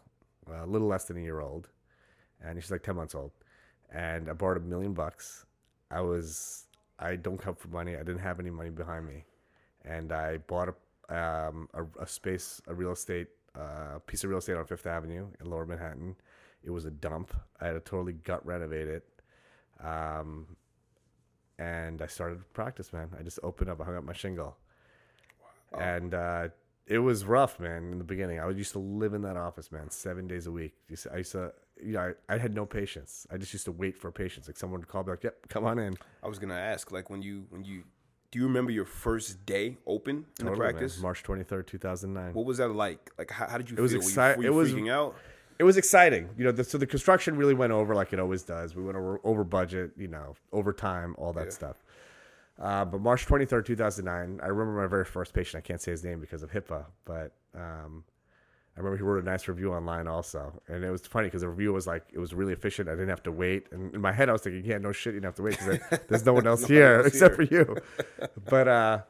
a 0.51 0.65
little 0.65 0.87
less 0.87 1.05
than 1.05 1.17
a 1.17 1.21
year 1.21 1.39
old, 1.39 1.69
and 2.41 2.61
she's 2.61 2.71
like 2.71 2.83
10 2.83 2.95
months 2.95 3.15
old. 3.15 3.31
And 3.91 4.29
I 4.29 4.33
borrowed 4.33 4.57
a 4.57 4.65
million 4.65 4.93
bucks. 4.93 5.45
I 5.91 6.01
was, 6.01 6.65
I 6.99 7.15
don't 7.15 7.37
come 7.37 7.55
for 7.55 7.67
money. 7.67 7.95
I 7.95 7.99
didn't 7.99 8.19
have 8.19 8.39
any 8.39 8.49
money 8.49 8.69
behind 8.69 9.05
me. 9.05 9.25
And 9.85 10.11
I 10.11 10.37
bought 10.37 10.69
a, 11.09 11.15
um, 11.15 11.69
a, 11.73 11.83
a 12.01 12.07
space, 12.07 12.61
a 12.67 12.73
real 12.73 12.91
estate, 12.91 13.27
uh, 13.55 13.99
piece 14.07 14.23
of 14.23 14.29
real 14.29 14.39
estate 14.39 14.57
on 14.57 14.65
Fifth 14.65 14.87
Avenue 14.87 15.27
in 15.39 15.49
Lower 15.49 15.65
Manhattan. 15.65 16.15
It 16.63 16.71
was 16.71 16.85
a 16.85 16.91
dump. 16.91 17.33
I 17.61 17.67
had 17.67 17.73
to 17.73 17.79
totally 17.81 18.13
gut 18.13 18.45
renovate 18.45 18.87
it. 18.87 19.05
Um, 19.83 20.47
and 21.59 22.01
I 22.01 22.07
started 22.07 22.41
practice, 22.53 22.91
man. 22.93 23.09
I 23.19 23.21
just 23.21 23.39
opened 23.43 23.69
up, 23.69 23.79
I 23.81 23.85
hung 23.85 23.97
up 23.97 24.03
my 24.03 24.13
shingle. 24.13 24.57
And 25.79 26.13
uh, 26.13 26.49
it 26.87 26.99
was 26.99 27.25
rough, 27.25 27.59
man, 27.59 27.91
in 27.91 27.97
the 27.97 28.03
beginning. 28.03 28.39
I 28.39 28.49
used 28.49 28.73
to 28.73 28.79
live 28.79 29.13
in 29.13 29.21
that 29.21 29.37
office, 29.37 29.71
man, 29.71 29.89
seven 29.89 30.27
days 30.27 30.47
a 30.47 30.51
week. 30.51 30.73
I 31.11 31.17
used 31.17 31.31
to, 31.31 31.53
you 31.81 31.93
know, 31.93 32.13
I, 32.29 32.33
I 32.33 32.37
had 32.37 32.53
no 32.53 32.65
patience. 32.65 33.25
I 33.31 33.37
just 33.37 33.53
used 33.53 33.65
to 33.65 33.71
wait 33.71 33.97
for 33.97 34.11
patients. 34.11 34.47
Like 34.47 34.57
someone 34.57 34.79
would 34.81 34.89
call 34.89 35.03
me, 35.03 35.11
like, 35.11 35.23
yep, 35.23 35.47
come 35.47 35.63
on 35.65 35.79
in. 35.79 35.95
I 36.21 36.27
was 36.27 36.39
gonna 36.39 36.53
ask, 36.55 36.91
like 36.91 37.09
when 37.09 37.21
you 37.21 37.45
when 37.49 37.63
you 37.63 37.83
do 38.31 38.39
you 38.39 38.45
remember 38.45 38.71
your 38.71 38.85
first 38.85 39.45
day 39.45 39.77
open 39.85 40.15
in 40.39 40.45
the 40.45 40.51
Totally, 40.51 40.59
man. 40.59 40.73
practice? 40.73 40.99
March 40.99 41.23
23rd, 41.23 41.67
2009. 41.67 42.33
What 42.33 42.45
was 42.45 42.57
that 42.57 42.69
like? 42.69 43.11
Like 43.17 43.29
how, 43.31 43.47
how 43.47 43.57
did 43.57 43.69
you 43.69 43.77
was 43.77 43.91
feel? 43.93 44.01
exci- 44.01 44.37
Were 44.37 44.43
you, 44.43 44.49
it 44.49 44.51
were 44.53 44.61
was- 44.61 44.73
freaking 44.73 44.91
out? 44.91 45.15
it 45.59 45.63
was 45.63 45.77
exciting. 45.77 46.29
You 46.35 46.45
know, 46.45 46.51
the, 46.51 46.63
so 46.63 46.77
the 46.79 46.87
construction 46.87 47.37
really 47.37 47.53
went 47.53 47.71
over 47.71 47.93
like 47.95 48.11
it 48.11 48.19
always 48.19 48.41
does. 48.41 48.75
We 48.75 48.83
went 48.83 48.97
over, 48.97 49.19
over 49.23 49.43
budget, 49.43 49.91
you 49.95 50.07
know, 50.07 50.35
over 50.51 50.73
time, 50.73 51.15
all 51.19 51.31
that 51.33 51.53
stuff. 51.53 51.77
Uh, 52.61 52.85
but 52.85 53.01
March 53.01 53.25
23rd, 53.25 53.65
2009, 53.65 54.39
I 54.41 54.47
remember 54.47 54.81
my 54.81 54.87
very 54.87 55.05
first 55.05 55.33
patient. 55.33 55.63
I 55.63 55.67
can't 55.67 55.81
say 55.81 55.91
his 55.91 56.03
name 56.03 56.19
because 56.19 56.43
of 56.43 56.51
HIPAA, 56.51 56.85
but 57.03 57.33
um, 57.55 58.03
I 58.75 58.79
remember 58.79 58.97
he 58.97 59.03
wrote 59.03 59.21
a 59.21 59.25
nice 59.25 59.47
review 59.47 59.73
online 59.73 60.07
also. 60.07 60.61
And 60.67 60.83
it 60.83 60.91
was 60.91 61.01
funny 61.01 61.27
because 61.27 61.41
the 61.41 61.49
review 61.49 61.73
was 61.73 61.87
like, 61.87 62.05
it 62.11 62.19
was 62.19 62.33
really 62.33 62.53
efficient. 62.53 62.89
I 62.89 62.93
didn't 62.93 63.09
have 63.09 63.23
to 63.23 63.31
wait. 63.31 63.67
And 63.71 63.93
in 63.95 64.01
my 64.01 64.11
head, 64.11 64.29
I 64.29 64.33
was 64.33 64.41
thinking, 64.41 64.65
yeah, 64.65 64.77
no 64.77 64.91
shit, 64.91 65.13
you 65.13 65.19
don't 65.19 65.29
have 65.29 65.35
to 65.35 65.43
wait 65.43 65.57
because 65.59 65.99
there's 66.07 66.25
no 66.25 66.33
one 66.33 66.45
else 66.45 66.65
here 66.67 66.97
else 66.97 67.07
except 67.07 67.41
here. 67.41 67.65
for 67.65 67.73
you. 67.73 68.27
but, 68.45 68.67
uh, 68.67 69.01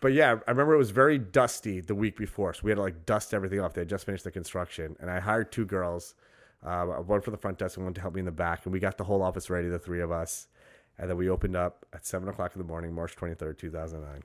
but 0.00 0.12
yeah, 0.12 0.38
I 0.46 0.50
remember 0.50 0.74
it 0.74 0.78
was 0.78 0.90
very 0.90 1.18
dusty 1.18 1.80
the 1.80 1.94
week 1.94 2.16
before, 2.16 2.54
so 2.54 2.60
we 2.64 2.70
had 2.70 2.76
to 2.76 2.82
like 2.82 3.06
dust 3.06 3.34
everything 3.34 3.60
off. 3.60 3.74
They 3.74 3.82
had 3.82 3.88
just 3.88 4.06
finished 4.06 4.24
the 4.24 4.30
construction, 4.30 4.96
and 5.00 5.10
I 5.10 5.20
hired 5.20 5.52
two 5.52 5.66
girls, 5.66 6.14
uh, 6.64 6.84
one 6.84 7.20
for 7.20 7.30
the 7.30 7.36
front 7.36 7.58
desk 7.58 7.76
and 7.76 7.84
one 7.84 7.94
to 7.94 8.00
help 8.00 8.14
me 8.14 8.20
in 8.20 8.24
the 8.24 8.32
back, 8.32 8.64
and 8.64 8.72
we 8.72 8.80
got 8.80 8.96
the 8.96 9.04
whole 9.04 9.22
office 9.22 9.50
ready, 9.50 9.68
the 9.68 9.78
three 9.78 10.00
of 10.00 10.10
us, 10.10 10.48
and 11.00 11.10
then 11.10 11.16
we 11.16 11.28
opened 11.28 11.56
up 11.56 11.84
at 11.92 12.06
seven 12.06 12.28
o'clock 12.28 12.52
in 12.54 12.60
the 12.60 12.68
morning, 12.68 12.94
March 12.94 13.16
twenty 13.16 13.34
third, 13.34 13.58
two 13.58 13.70
thousand 13.70 14.02
nine, 14.02 14.22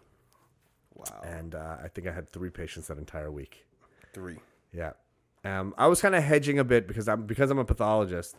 Wow, 0.94 1.22
and 1.26 1.56
uh, 1.56 1.78
I 1.84 1.88
think 1.88 2.08
I 2.08 2.12
had 2.12 2.30
three 2.30 2.50
patients 2.52 2.88
that 2.88 2.98
entire 2.98 3.32
week. 3.32 3.66
three. 4.14 4.38
Yeah. 4.74 4.92
Um, 5.44 5.74
I 5.78 5.88
was 5.88 6.02
kind 6.02 6.16
of 6.16 6.24
hedging 6.24 6.60
a 6.60 6.64
bit 6.64 6.88
because 6.88 7.08
I'm 7.08 7.26
because 7.26 7.50
I'm 7.50 7.60
a 7.60 7.66
pathologist. 7.66 8.36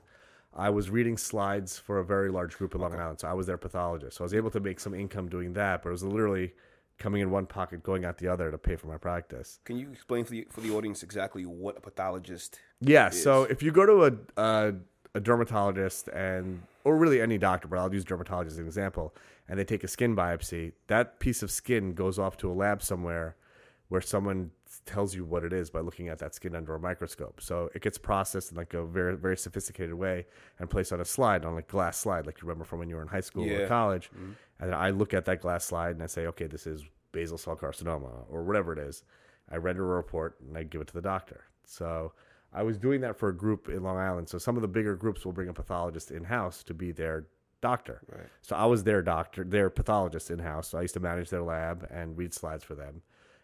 I 0.54 0.70
was 0.70 0.88
reading 0.90 1.16
slides 1.18 1.78
for 1.78 1.98
a 1.98 2.04
very 2.04 2.30
large 2.30 2.56
group 2.56 2.74
in 2.74 2.80
Long 2.80 2.94
Island, 2.94 3.20
so 3.20 3.28
I 3.28 3.34
was 3.34 3.46
their 3.46 3.58
pathologist. 3.58 4.16
So 4.16 4.24
I 4.24 4.26
was 4.26 4.34
able 4.34 4.50
to 4.52 4.60
make 4.60 4.80
some 4.80 4.94
income 4.94 5.28
doing 5.28 5.52
that, 5.54 5.82
but 5.82 5.90
it 5.90 5.92
was 5.92 6.02
literally 6.02 6.54
coming 6.98 7.20
in 7.20 7.30
one 7.30 7.44
pocket, 7.46 7.82
going 7.82 8.06
out 8.06 8.16
the 8.18 8.26
other 8.28 8.50
to 8.50 8.56
pay 8.56 8.74
for 8.74 8.86
my 8.86 8.96
practice. 8.96 9.60
Can 9.64 9.76
you 9.78 9.90
explain 9.92 10.24
for 10.24 10.30
the 10.30 10.46
for 10.50 10.62
the 10.62 10.70
audience 10.74 11.02
exactly 11.02 11.44
what 11.44 11.76
a 11.76 11.80
pathologist? 11.80 12.58
Yeah. 12.80 13.10
So 13.10 13.44
if 13.44 13.62
you 13.62 13.70
go 13.70 13.84
to 13.86 14.04
a, 14.06 14.42
a 14.42 14.74
a 15.14 15.20
dermatologist 15.20 16.08
and 16.08 16.62
or 16.86 16.96
really 16.96 17.20
any 17.20 17.36
doctor, 17.36 17.66
but 17.66 17.80
I'll 17.80 17.92
use 17.92 18.04
dermatologist 18.04 18.54
as 18.54 18.58
an 18.60 18.66
example, 18.66 19.12
and 19.48 19.58
they 19.58 19.64
take 19.64 19.82
a 19.82 19.88
skin 19.88 20.14
biopsy, 20.14 20.72
that 20.86 21.18
piece 21.18 21.42
of 21.42 21.50
skin 21.50 21.94
goes 21.94 22.16
off 22.16 22.36
to 22.36 22.50
a 22.50 22.54
lab 22.54 22.80
somewhere 22.80 23.34
where 23.88 24.00
someone 24.00 24.52
tells 24.84 25.12
you 25.12 25.24
what 25.24 25.42
it 25.42 25.52
is 25.52 25.68
by 25.68 25.80
looking 25.80 26.06
at 26.08 26.20
that 26.20 26.32
skin 26.32 26.54
under 26.54 26.76
a 26.76 26.78
microscope. 26.78 27.40
So 27.40 27.70
it 27.74 27.82
gets 27.82 27.98
processed 27.98 28.52
in 28.52 28.56
like 28.56 28.72
a 28.72 28.84
very 28.84 29.16
very 29.16 29.36
sophisticated 29.36 29.94
way 29.94 30.26
and 30.60 30.70
placed 30.70 30.92
on 30.92 31.00
a 31.00 31.04
slide, 31.04 31.44
on 31.44 31.58
a 31.58 31.62
glass 31.62 31.98
slide, 31.98 32.24
like 32.24 32.40
you 32.40 32.46
remember 32.46 32.64
from 32.64 32.78
when 32.78 32.88
you 32.88 32.94
were 32.94 33.02
in 33.02 33.08
high 33.08 33.20
school 33.20 33.44
Yeah. 33.44 33.58
or 33.58 33.66
college. 33.66 34.08
Mm-hmm. 34.14 34.32
And 34.60 34.70
then 34.70 34.78
I 34.78 34.90
look 34.90 35.12
at 35.12 35.24
that 35.24 35.40
glass 35.40 35.64
slide 35.64 35.96
and 35.96 36.02
I 36.04 36.06
say, 36.06 36.26
okay, 36.28 36.46
this 36.46 36.68
is 36.68 36.84
basal 37.10 37.36
cell 37.38 37.56
carcinoma 37.56 38.26
or 38.30 38.44
whatever 38.44 38.72
it 38.72 38.78
is. 38.78 39.02
I 39.50 39.56
render 39.56 39.82
a 39.84 39.96
report 39.96 40.36
and 40.40 40.56
I 40.56 40.62
give 40.62 40.80
it 40.80 40.86
to 40.88 40.94
the 40.94 41.02
doctor. 41.02 41.44
So 41.64 42.12
I 42.52 42.62
was 42.62 42.78
doing 42.78 43.00
that 43.02 43.18
for 43.18 43.28
a 43.28 43.36
group 43.36 43.68
in 43.68 43.82
Long 43.82 43.98
Island. 43.98 44.28
So 44.28 44.38
some 44.38 44.56
of 44.56 44.62
the 44.62 44.68
bigger 44.68 44.96
groups 44.96 45.24
will 45.24 45.32
bring 45.32 45.48
a 45.48 45.52
pathologist 45.52 46.10
in 46.10 46.24
house 46.24 46.62
to 46.64 46.74
be 46.74 46.92
their 46.92 47.26
doctor. 47.60 48.00
Right. 48.10 48.26
So 48.42 48.56
I 48.56 48.66
was 48.66 48.84
their 48.84 49.02
doctor, 49.02 49.44
their 49.44 49.70
pathologist 49.70 50.30
in 50.30 50.38
house. 50.38 50.68
So 50.68 50.78
I 50.78 50.82
used 50.82 50.94
to 50.94 51.00
manage 51.00 51.30
their 51.30 51.42
lab 51.42 51.86
and 51.90 52.16
read 52.16 52.32
slides 52.32 52.64
for 52.64 52.74
them. 52.74 53.02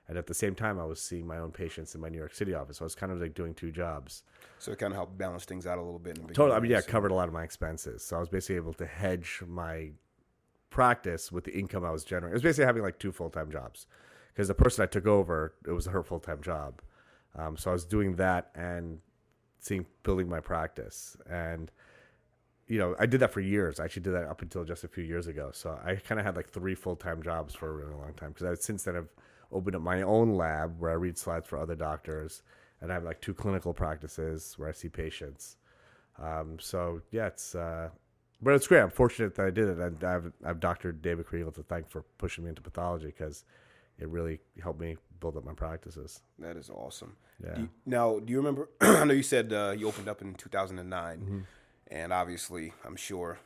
And 0.08 0.18
at 0.18 0.26
the 0.26 0.34
same 0.34 0.54
time, 0.54 0.80
I 0.80 0.84
was 0.84 1.00
seeing 1.00 1.26
my 1.26 1.38
own 1.38 1.52
patients 1.52 1.94
in 1.94 2.00
my 2.00 2.08
New 2.08 2.18
York 2.18 2.34
City 2.34 2.54
office. 2.54 2.78
So 2.78 2.84
I 2.84 2.86
was 2.86 2.94
kind 2.94 3.12
of 3.12 3.20
like 3.20 3.34
doing 3.34 3.54
two 3.54 3.70
jobs. 3.70 4.24
So 4.58 4.72
it 4.72 4.78
kind 4.78 4.92
of 4.92 4.96
helped 4.96 5.16
balance 5.16 5.44
things 5.44 5.66
out 5.66 5.78
a 5.78 5.82
little 5.82 5.98
bit. 5.98 6.18
In 6.18 6.26
the 6.26 6.34
Totally. 6.34 6.56
I 6.56 6.60
mean, 6.60 6.70
yeah, 6.70 6.80
so- 6.80 6.88
covered 6.90 7.10
a 7.10 7.14
lot 7.14 7.28
of 7.28 7.34
my 7.34 7.44
expenses. 7.44 8.04
So 8.04 8.16
I 8.16 8.20
was 8.20 8.28
basically 8.28 8.56
able 8.56 8.74
to 8.74 8.86
hedge 8.86 9.42
my 9.46 9.90
practice 10.70 11.30
with 11.30 11.44
the 11.44 11.52
income 11.52 11.84
I 11.84 11.90
was 11.90 12.02
generating. 12.04 12.32
It 12.32 12.34
was 12.34 12.42
basically 12.42 12.64
having 12.66 12.82
like 12.82 12.98
two 12.98 13.12
full 13.12 13.30
time 13.30 13.50
jobs 13.50 13.86
because 14.32 14.48
the 14.48 14.54
person 14.54 14.82
I 14.82 14.86
took 14.86 15.06
over, 15.06 15.54
it 15.66 15.72
was 15.72 15.86
her 15.86 16.02
full 16.02 16.20
time 16.20 16.42
job. 16.42 16.82
Um, 17.36 17.56
so 17.56 17.70
I 17.70 17.72
was 17.72 17.84
doing 17.84 18.16
that 18.16 18.50
and 18.54 18.98
seeing 19.58 19.86
building 20.02 20.28
my 20.28 20.40
practice. 20.40 21.16
And, 21.30 21.70
you 22.66 22.78
know, 22.78 22.94
I 22.98 23.06
did 23.06 23.20
that 23.20 23.32
for 23.32 23.40
years. 23.40 23.80
I 23.80 23.84
actually 23.84 24.02
did 24.02 24.14
that 24.14 24.24
up 24.24 24.42
until 24.42 24.64
just 24.64 24.84
a 24.84 24.88
few 24.88 25.04
years 25.04 25.26
ago. 25.28 25.50
So 25.52 25.78
I 25.84 25.94
kind 25.96 26.18
of 26.18 26.26
had 26.26 26.36
like 26.36 26.48
three 26.50 26.74
full 26.74 26.96
time 26.96 27.22
jobs 27.22 27.54
for 27.54 27.70
a 27.70 27.72
really 27.72 27.94
long 27.94 28.12
time 28.14 28.32
because 28.32 28.46
I 28.46 28.60
since 28.60 28.84
then 28.84 28.96
I've 28.96 29.12
opened 29.50 29.76
up 29.76 29.82
my 29.82 30.02
own 30.02 30.34
lab 30.34 30.80
where 30.80 30.90
I 30.90 30.94
read 30.94 31.16
slides 31.16 31.46
for 31.46 31.58
other 31.58 31.74
doctors. 31.74 32.42
And 32.80 32.90
I 32.90 32.94
have 32.94 33.04
like 33.04 33.20
two 33.20 33.34
clinical 33.34 33.72
practices 33.72 34.54
where 34.56 34.68
I 34.68 34.72
see 34.72 34.88
patients. 34.88 35.56
Um, 36.20 36.58
so 36.58 37.00
yeah, 37.12 37.28
it's 37.28 37.54
uh, 37.54 37.90
but 38.42 38.54
it's 38.54 38.66
great. 38.66 38.80
I'm 38.80 38.90
fortunate 38.90 39.36
that 39.36 39.46
I 39.46 39.50
did 39.50 39.68
it. 39.68 39.78
And 39.78 40.02
I've 40.02 40.32
I've 40.44 40.60
Dr. 40.60 40.92
David 40.92 41.26
Kriegel 41.26 41.54
to 41.54 41.62
thank 41.62 41.88
for 41.88 42.02
pushing 42.18 42.44
me 42.44 42.50
into 42.50 42.60
pathology 42.60 43.06
because 43.06 43.44
it 44.02 44.08
really 44.08 44.40
helped 44.62 44.80
me 44.80 44.96
build 45.20 45.36
up 45.36 45.44
my 45.44 45.54
practices. 45.54 46.20
That 46.38 46.56
is 46.56 46.68
awesome. 46.70 47.16
Yeah. 47.42 47.54
Do 47.54 47.60
you- 47.62 47.70
now, 47.86 48.18
do 48.18 48.30
you 48.32 48.38
remember? 48.38 48.68
I 48.80 49.04
know 49.04 49.14
you 49.14 49.22
said 49.22 49.52
uh, 49.52 49.74
you 49.76 49.88
opened 49.88 50.08
up 50.08 50.20
in 50.22 50.34
2009, 50.34 51.18
Mm-hmm. 51.20 51.40
and 51.88 52.12
obviously, 52.12 52.72
I'm 52.84 52.96
sure 52.96 53.38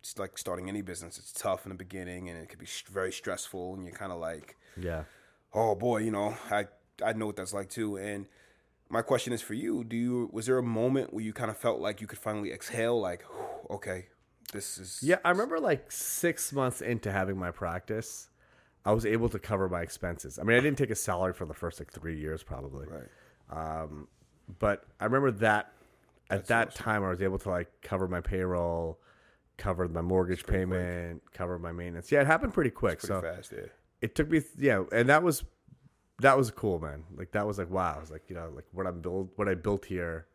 it's 0.00 0.18
like 0.18 0.38
starting 0.38 0.68
any 0.68 0.82
business. 0.82 1.18
It's 1.18 1.32
tough 1.32 1.64
in 1.66 1.70
the 1.70 1.76
beginning, 1.76 2.28
and 2.28 2.38
it 2.42 2.48
could 2.48 2.58
be 2.58 2.68
very 2.90 3.12
stressful, 3.12 3.74
and 3.74 3.84
you're 3.86 3.94
kind 3.96 4.12
of 4.12 4.18
like, 4.18 4.56
Yeah. 4.76 5.04
oh 5.52 5.74
boy, 5.74 5.98
you 5.98 6.10
know, 6.10 6.36
I 6.50 6.66
I 7.04 7.12
know 7.12 7.26
what 7.26 7.36
that's 7.36 7.54
like 7.54 7.68
too. 7.70 7.96
And 7.96 8.26
my 8.88 9.02
question 9.02 9.32
is 9.32 9.42
for 9.42 9.54
you: 9.54 9.84
Do 9.84 9.96
you 9.96 10.30
was 10.32 10.46
there 10.46 10.58
a 10.58 10.62
moment 10.62 11.12
where 11.14 11.22
you 11.24 11.32
kind 11.32 11.50
of 11.50 11.56
felt 11.56 11.80
like 11.80 12.00
you 12.00 12.06
could 12.06 12.18
finally 12.18 12.50
exhale, 12.52 12.98
like, 13.00 13.24
okay, 13.68 14.06
this 14.52 14.78
is 14.78 14.98
Yeah, 15.02 15.18
I 15.24 15.30
remember 15.30 15.60
like 15.60 15.92
six 15.92 16.52
months 16.52 16.80
into 16.80 17.12
having 17.12 17.36
my 17.38 17.50
practice, 17.50 18.29
I 18.84 18.92
was 18.92 19.04
able 19.04 19.28
to 19.28 19.38
cover 19.38 19.68
my 19.68 19.82
expenses. 19.82 20.38
I 20.38 20.42
mean, 20.42 20.56
I 20.56 20.60
didn't 20.60 20.78
take 20.78 20.90
a 20.90 20.94
salary 20.94 21.32
for 21.32 21.44
the 21.44 21.54
first 21.54 21.80
like 21.80 21.92
three 21.92 22.18
years 22.18 22.42
probably. 22.42 22.86
right? 22.86 23.82
Um, 23.82 24.08
but 24.58 24.84
I 24.98 25.04
remember 25.04 25.30
that 25.32 25.72
at 26.30 26.46
that 26.46 26.74
time 26.74 27.04
I 27.04 27.10
was 27.10 27.20
able 27.22 27.38
to 27.38 27.50
like 27.50 27.68
cover 27.82 28.08
my 28.08 28.20
payroll, 28.20 28.98
cover 29.58 29.86
my 29.88 30.00
mortgage 30.00 30.46
payment, 30.46 31.22
cover 31.32 31.58
my 31.58 31.72
maintenance. 31.72 32.10
Yeah, 32.10 32.22
it 32.22 32.26
happened 32.26 32.54
pretty 32.54 32.70
quick. 32.70 33.00
Pretty 33.00 33.14
so 33.14 33.20
fast, 33.20 33.52
yeah. 33.52 33.66
it 34.00 34.14
took 34.14 34.30
me 34.30 34.40
yeah, 34.56 34.84
and 34.92 35.08
that 35.08 35.22
was 35.22 35.44
that 36.20 36.36
was 36.36 36.50
cool, 36.50 36.78
man. 36.78 37.04
Like 37.14 37.32
that 37.32 37.46
was 37.46 37.58
like 37.58 37.70
wow. 37.70 37.94
I 37.96 38.00
was 38.00 38.10
like, 38.10 38.24
you 38.28 38.36
know, 38.36 38.50
like 38.54 38.66
what 38.72 38.86
I'm 38.86 39.00
build 39.00 39.30
what 39.36 39.48
I 39.48 39.54
built 39.54 39.84
here 39.84 40.26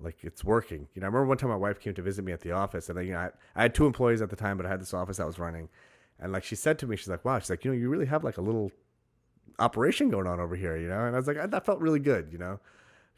like 0.00 0.18
it's 0.22 0.44
working. 0.44 0.88
You 0.94 1.00
know, 1.00 1.06
I 1.06 1.08
remember 1.08 1.26
one 1.26 1.38
time 1.38 1.50
my 1.50 1.56
wife 1.56 1.80
came 1.80 1.94
to 1.94 2.02
visit 2.02 2.24
me 2.24 2.32
at 2.32 2.40
the 2.40 2.52
office 2.52 2.88
and 2.88 2.98
I, 2.98 3.02
you 3.02 3.12
know, 3.12 3.18
I, 3.18 3.30
I 3.54 3.62
had 3.62 3.74
two 3.74 3.86
employees 3.86 4.22
at 4.22 4.30
the 4.30 4.36
time, 4.36 4.56
but 4.56 4.66
I 4.66 4.68
had 4.68 4.80
this 4.80 4.94
office 4.94 5.18
that 5.18 5.26
was 5.26 5.38
running. 5.38 5.68
And 6.24 6.32
like 6.32 6.42
she 6.42 6.56
said 6.56 6.78
to 6.78 6.86
me, 6.86 6.96
she's 6.96 7.08
like, 7.08 7.22
"Wow," 7.22 7.38
she's 7.38 7.50
like, 7.50 7.66
"You 7.66 7.70
know, 7.70 7.76
you 7.76 7.90
really 7.90 8.06
have 8.06 8.24
like 8.24 8.38
a 8.38 8.40
little 8.40 8.72
operation 9.58 10.08
going 10.08 10.26
on 10.26 10.40
over 10.40 10.56
here," 10.56 10.74
you 10.74 10.88
know. 10.88 11.04
And 11.04 11.14
I 11.14 11.18
was 11.18 11.26
like, 11.28 11.36
"That 11.50 11.66
felt 11.66 11.80
really 11.80 11.98
good," 11.98 12.32
you 12.32 12.38
know, 12.38 12.60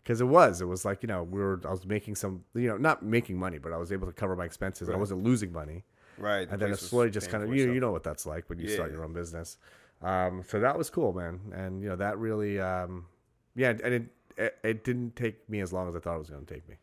because 0.02 0.20
it 0.20 0.24
was. 0.24 0.60
It 0.60 0.64
was 0.64 0.84
like 0.84 1.04
you 1.04 1.06
know, 1.06 1.22
we 1.22 1.38
were. 1.38 1.60
I 1.64 1.70
was 1.70 1.86
making 1.86 2.16
some, 2.16 2.42
you 2.52 2.66
know, 2.66 2.76
not 2.76 3.04
making 3.04 3.38
money, 3.38 3.58
but 3.58 3.72
I 3.72 3.76
was 3.76 3.92
able 3.92 4.08
to 4.08 4.12
cover 4.12 4.34
my 4.34 4.44
expenses. 4.44 4.88
and 4.88 4.96
I 4.96 4.98
wasn't 4.98 5.22
losing 5.22 5.52
money. 5.52 5.84
Right. 6.18 6.48
And 6.50 6.60
then 6.60 6.72
it 6.72 6.80
slowly 6.80 7.10
just 7.10 7.30
kind 7.30 7.44
of 7.44 7.54
you 7.54 7.72
you 7.72 7.78
know 7.78 7.92
what 7.92 8.02
that's 8.02 8.26
like 8.26 8.50
when 8.50 8.58
you 8.58 8.66
start 8.68 8.90
your 8.90 9.04
own 9.04 9.12
business. 9.12 9.56
Um, 10.02 10.42
so 10.44 10.58
that 10.58 10.76
was 10.76 10.90
cool, 10.90 11.12
man. 11.12 11.52
And 11.54 11.80
you 11.80 11.88
know 11.88 11.96
that 11.96 12.18
really, 12.18 12.58
um, 12.58 13.06
yeah, 13.54 13.70
and 13.70 13.94
it, 13.94 14.02
it 14.36 14.58
it 14.64 14.84
didn't 14.84 15.14
take 15.14 15.48
me 15.48 15.60
as 15.60 15.72
long 15.72 15.88
as 15.88 15.94
I 15.94 16.00
thought 16.00 16.16
it 16.16 16.18
was 16.18 16.30
going 16.30 16.44
to 16.44 16.52
take 16.54 16.68
me. 16.68 16.74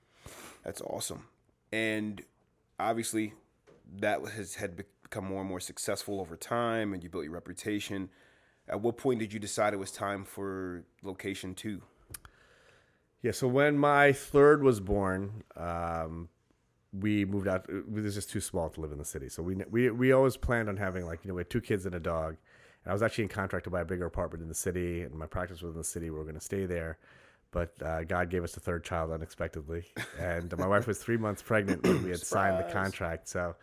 That's 0.63 0.79
awesome. 0.79 1.27
And 1.73 2.23
obviously, 2.79 3.33
that 3.99 4.21
has 4.25 4.55
had 4.55 4.85
become 5.13 5.25
more 5.25 5.41
and 5.41 5.49
more 5.49 5.59
successful 5.59 6.19
over 6.19 6.35
time, 6.35 6.93
and 6.93 7.03
you 7.03 7.09
built 7.09 7.23
your 7.23 7.33
reputation. 7.33 8.09
At 8.67 8.81
what 8.81 8.97
point 8.97 9.19
did 9.19 9.31
you 9.31 9.39
decide 9.39 9.73
it 9.73 9.77
was 9.77 9.91
time 9.91 10.23
for 10.23 10.85
location 11.03 11.53
two? 11.53 11.81
Yeah. 13.21 13.31
So 13.31 13.47
when 13.47 13.77
my 13.77 14.11
third 14.11 14.63
was 14.63 14.79
born, 14.79 15.43
um, 15.55 16.29
we 16.91 17.25
moved 17.25 17.47
out. 17.47 17.67
It 17.69 17.91
was 17.91 18.15
just 18.15 18.31
too 18.31 18.41
small 18.41 18.69
to 18.71 18.81
live 18.81 18.91
in 18.91 18.97
the 18.97 19.05
city. 19.05 19.29
So 19.29 19.43
we 19.43 19.55
we 19.69 19.91
we 19.91 20.11
always 20.13 20.35
planned 20.35 20.67
on 20.67 20.77
having 20.77 21.05
like 21.05 21.23
you 21.23 21.29
know 21.29 21.35
we 21.35 21.41
had 21.41 21.49
two 21.49 21.61
kids 21.61 21.85
and 21.85 21.93
a 21.93 21.99
dog. 21.99 22.37
And 22.83 22.91
I 22.91 22.93
was 22.93 23.03
actually 23.03 23.25
in 23.25 23.29
contract 23.29 23.65
to 23.65 23.69
buy 23.69 23.81
a 23.81 23.85
bigger 23.85 24.05
apartment 24.05 24.41
in 24.41 24.49
the 24.49 24.55
city, 24.55 25.03
and 25.03 25.13
my 25.13 25.27
practice 25.27 25.61
was 25.61 25.73
in 25.73 25.77
the 25.77 25.83
city. 25.83 26.09
We 26.09 26.17
were 26.17 26.23
going 26.23 26.35
to 26.35 26.41
stay 26.41 26.65
there, 26.65 26.97
but 27.51 27.71
uh, 27.81 28.03
God 28.03 28.29
gave 28.29 28.43
us 28.43 28.57
a 28.57 28.59
third 28.59 28.83
child 28.83 29.11
unexpectedly, 29.11 29.85
and 30.19 30.57
my 30.57 30.67
wife 30.67 30.87
was 30.87 30.97
three 30.97 31.17
months 31.17 31.41
pregnant 31.41 31.83
when 31.83 32.03
we 32.03 32.09
had 32.09 32.19
signed 32.19 32.59
the 32.59 32.71
contract. 32.73 33.29
So 33.29 33.55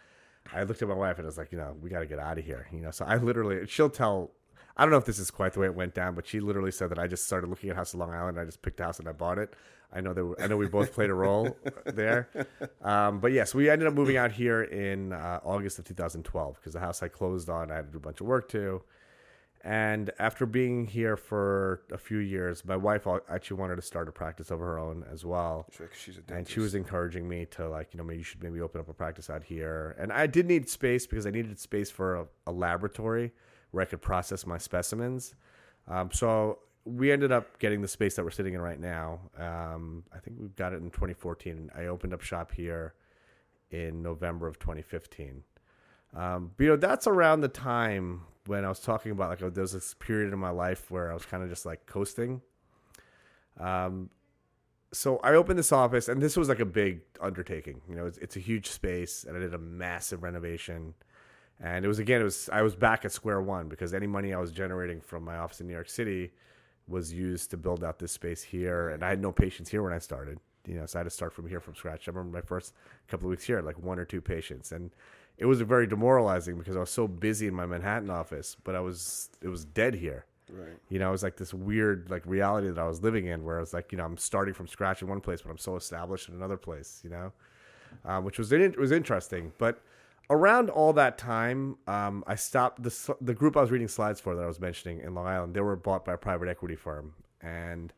I 0.52 0.62
looked 0.64 0.82
at 0.82 0.88
my 0.88 0.94
wife 0.94 1.18
and 1.18 1.26
I 1.26 1.28
was 1.28 1.38
like, 1.38 1.52
you 1.52 1.58
know, 1.58 1.76
we 1.80 1.90
got 1.90 2.00
to 2.00 2.06
get 2.06 2.18
out 2.18 2.38
of 2.38 2.44
here. 2.44 2.66
You 2.72 2.80
know, 2.80 2.90
so 2.90 3.04
I 3.04 3.16
literally, 3.16 3.66
she'll 3.66 3.90
tell. 3.90 4.32
I 4.76 4.84
don't 4.84 4.92
know 4.92 4.98
if 4.98 5.04
this 5.04 5.18
is 5.18 5.30
quite 5.30 5.52
the 5.52 5.60
way 5.60 5.66
it 5.66 5.74
went 5.74 5.94
down, 5.94 6.14
but 6.14 6.26
she 6.26 6.40
literally 6.40 6.70
said 6.70 6.90
that 6.90 6.98
I 6.98 7.06
just 7.06 7.26
started 7.26 7.50
looking 7.50 7.68
at 7.70 7.76
House 7.76 7.92
of 7.92 8.00
Long 8.00 8.12
Island. 8.12 8.38
I 8.38 8.44
just 8.44 8.62
picked 8.62 8.80
a 8.80 8.84
house 8.84 8.98
and 8.98 9.08
I 9.08 9.12
bought 9.12 9.38
it. 9.38 9.52
I 9.92 10.00
know 10.00 10.14
that 10.14 10.34
I 10.42 10.46
know 10.46 10.56
we 10.56 10.68
both 10.68 10.92
played 10.94 11.10
a 11.10 11.14
role 11.14 11.56
there, 11.84 12.28
um, 12.82 13.18
but 13.18 13.32
yes, 13.32 13.54
we 13.54 13.68
ended 13.68 13.88
up 13.88 13.94
moving 13.94 14.16
out 14.16 14.30
here 14.30 14.62
in 14.62 15.12
uh, 15.12 15.40
August 15.44 15.80
of 15.80 15.84
2012 15.84 16.54
because 16.54 16.72
the 16.74 16.80
house 16.80 17.02
I 17.02 17.08
closed 17.08 17.50
on, 17.50 17.72
I 17.72 17.76
had 17.76 17.86
to 17.86 17.92
do 17.92 17.98
a 17.98 18.00
bunch 18.00 18.20
of 18.20 18.26
work 18.28 18.48
to. 18.50 18.82
And 19.62 20.10
after 20.18 20.46
being 20.46 20.86
here 20.86 21.16
for 21.18 21.82
a 21.92 21.98
few 21.98 22.18
years, 22.18 22.64
my 22.64 22.76
wife 22.76 23.06
actually 23.28 23.58
wanted 23.58 23.76
to 23.76 23.82
start 23.82 24.08
a 24.08 24.12
practice 24.12 24.50
of 24.50 24.58
her 24.58 24.78
own 24.78 25.04
as 25.12 25.24
well. 25.24 25.66
Sure, 25.70 25.86
'cause 25.86 25.98
she's 25.98 26.18
a 26.18 26.22
And 26.32 26.48
she 26.48 26.60
was 26.60 26.74
encouraging 26.74 27.28
me 27.28 27.44
to 27.46 27.68
like, 27.68 27.92
you 27.92 27.98
know, 27.98 28.04
maybe 28.04 28.18
you 28.18 28.24
should 28.24 28.42
maybe 28.42 28.60
open 28.60 28.80
up 28.80 28.88
a 28.88 28.94
practice 28.94 29.28
out 29.28 29.44
here. 29.44 29.94
And 29.98 30.12
I 30.12 30.26
did 30.26 30.46
need 30.46 30.68
space 30.70 31.06
because 31.06 31.26
I 31.26 31.30
needed 31.30 31.58
space 31.58 31.90
for 31.90 32.16
a, 32.16 32.26
a 32.46 32.52
laboratory 32.52 33.32
where 33.70 33.82
I 33.82 33.84
could 33.84 34.00
process 34.00 34.46
my 34.46 34.56
specimens. 34.56 35.34
Um, 35.86 36.10
so 36.10 36.60
we 36.86 37.12
ended 37.12 37.30
up 37.30 37.58
getting 37.58 37.82
the 37.82 37.88
space 37.88 38.16
that 38.16 38.24
we're 38.24 38.30
sitting 38.30 38.54
in 38.54 38.62
right 38.62 38.80
now. 38.80 39.20
Um, 39.36 40.04
I 40.14 40.20
think 40.20 40.38
we 40.40 40.48
got 40.48 40.72
it 40.72 40.76
in 40.76 40.90
2014. 40.90 41.70
I 41.76 41.84
opened 41.86 42.14
up 42.14 42.22
shop 42.22 42.52
here 42.52 42.94
in 43.70 44.02
November 44.02 44.48
of 44.48 44.58
2015. 44.58 45.42
Um, 46.14 46.52
but, 46.56 46.64
you 46.64 46.70
know, 46.70 46.76
that's 46.76 47.06
around 47.06 47.42
the 47.42 47.48
time 47.48 48.22
when 48.46 48.64
I 48.64 48.68
was 48.68 48.80
talking 48.80 49.12
about 49.12 49.30
like 49.30 49.54
there 49.54 49.62
was 49.62 49.72
this 49.72 49.94
period 49.94 50.32
in 50.32 50.38
my 50.38 50.50
life 50.50 50.90
where 50.90 51.10
I 51.10 51.14
was 51.14 51.26
kind 51.26 51.42
of 51.42 51.48
just 51.48 51.66
like 51.66 51.86
coasting. 51.86 52.40
Um, 53.58 54.10
so 54.92 55.18
I 55.18 55.34
opened 55.34 55.58
this 55.58 55.72
office, 55.72 56.08
and 56.08 56.20
this 56.20 56.36
was 56.36 56.48
like 56.48 56.60
a 56.60 56.64
big 56.64 57.02
undertaking. 57.20 57.80
You 57.88 57.94
know, 57.94 58.06
it's, 58.06 58.18
it's 58.18 58.36
a 58.36 58.40
huge 58.40 58.66
space, 58.66 59.24
and 59.24 59.36
I 59.36 59.40
did 59.40 59.54
a 59.54 59.58
massive 59.58 60.22
renovation. 60.22 60.94
And 61.60 61.84
it 61.84 61.88
was 61.88 61.98
again, 61.98 62.22
it 62.22 62.24
was 62.24 62.48
I 62.52 62.62
was 62.62 62.74
back 62.74 63.04
at 63.04 63.12
square 63.12 63.40
one 63.40 63.68
because 63.68 63.94
any 63.94 64.06
money 64.06 64.32
I 64.32 64.38
was 64.38 64.50
generating 64.50 65.00
from 65.00 65.24
my 65.24 65.36
office 65.36 65.60
in 65.60 65.66
New 65.66 65.74
York 65.74 65.88
City 65.88 66.32
was 66.88 67.12
used 67.12 67.50
to 67.50 67.56
build 67.56 67.84
out 67.84 67.98
this 67.98 68.12
space 68.12 68.42
here, 68.42 68.88
and 68.88 69.04
I 69.04 69.10
had 69.10 69.20
no 69.20 69.30
patients 69.30 69.70
here 69.70 69.82
when 69.82 69.92
I 69.92 69.98
started. 69.98 70.38
You 70.66 70.74
know, 70.74 70.86
so 70.86 70.98
I 70.98 71.00
had 71.00 71.04
to 71.04 71.10
start 71.10 71.32
from 71.32 71.48
here 71.48 71.60
from 71.60 71.74
scratch. 71.74 72.08
I 72.08 72.10
remember 72.10 72.36
my 72.36 72.42
first 72.42 72.74
couple 73.08 73.26
of 73.26 73.30
weeks 73.30 73.44
here, 73.44 73.60
like 73.62 73.78
one 73.78 73.98
or 73.98 74.04
two 74.04 74.20
patients, 74.20 74.72
and 74.72 74.90
it 75.40 75.46
was 75.46 75.62
very 75.62 75.86
demoralizing 75.86 76.58
because 76.58 76.76
I 76.76 76.80
was 76.80 76.90
so 76.90 77.08
busy 77.08 77.48
in 77.48 77.54
my 77.54 77.64
Manhattan 77.64 78.10
office, 78.10 78.56
but 78.62 78.74
I 78.74 78.80
was 78.80 79.30
it 79.40 79.48
was 79.48 79.64
dead 79.64 79.94
here. 79.94 80.26
Right. 80.52 80.76
You 80.90 80.98
know, 80.98 81.08
it 81.08 81.12
was 81.12 81.22
like 81.22 81.36
this 81.36 81.54
weird 81.54 82.10
like 82.10 82.22
reality 82.26 82.68
that 82.68 82.78
I 82.78 82.86
was 82.86 83.02
living 83.02 83.26
in, 83.26 83.42
where 83.42 83.56
I 83.56 83.60
was 83.60 83.72
like, 83.72 83.90
you 83.90 83.98
know, 83.98 84.04
I'm 84.04 84.18
starting 84.18 84.52
from 84.52 84.68
scratch 84.68 85.00
in 85.00 85.08
one 85.08 85.22
place, 85.22 85.40
but 85.40 85.50
I'm 85.50 85.58
so 85.58 85.76
established 85.76 86.28
in 86.28 86.34
another 86.34 86.58
place. 86.58 87.00
You 87.02 87.10
know, 87.10 87.32
um, 88.04 88.24
which 88.24 88.38
was 88.38 88.52
it 88.52 88.78
was 88.78 88.92
interesting. 88.92 89.52
But 89.56 89.80
around 90.28 90.68
all 90.68 90.92
that 90.92 91.16
time, 91.16 91.78
um, 91.86 92.22
I 92.26 92.34
stopped 92.34 92.82
the 92.82 93.16
the 93.22 93.34
group 93.34 93.56
I 93.56 93.62
was 93.62 93.70
reading 93.70 93.88
slides 93.88 94.20
for 94.20 94.36
that 94.36 94.42
I 94.42 94.46
was 94.46 94.60
mentioning 94.60 95.00
in 95.00 95.14
Long 95.14 95.26
Island. 95.26 95.54
They 95.54 95.62
were 95.62 95.74
bought 95.74 96.04
by 96.04 96.12
a 96.12 96.18
private 96.18 96.48
equity 96.48 96.76
firm, 96.76 97.14
and 97.40 97.94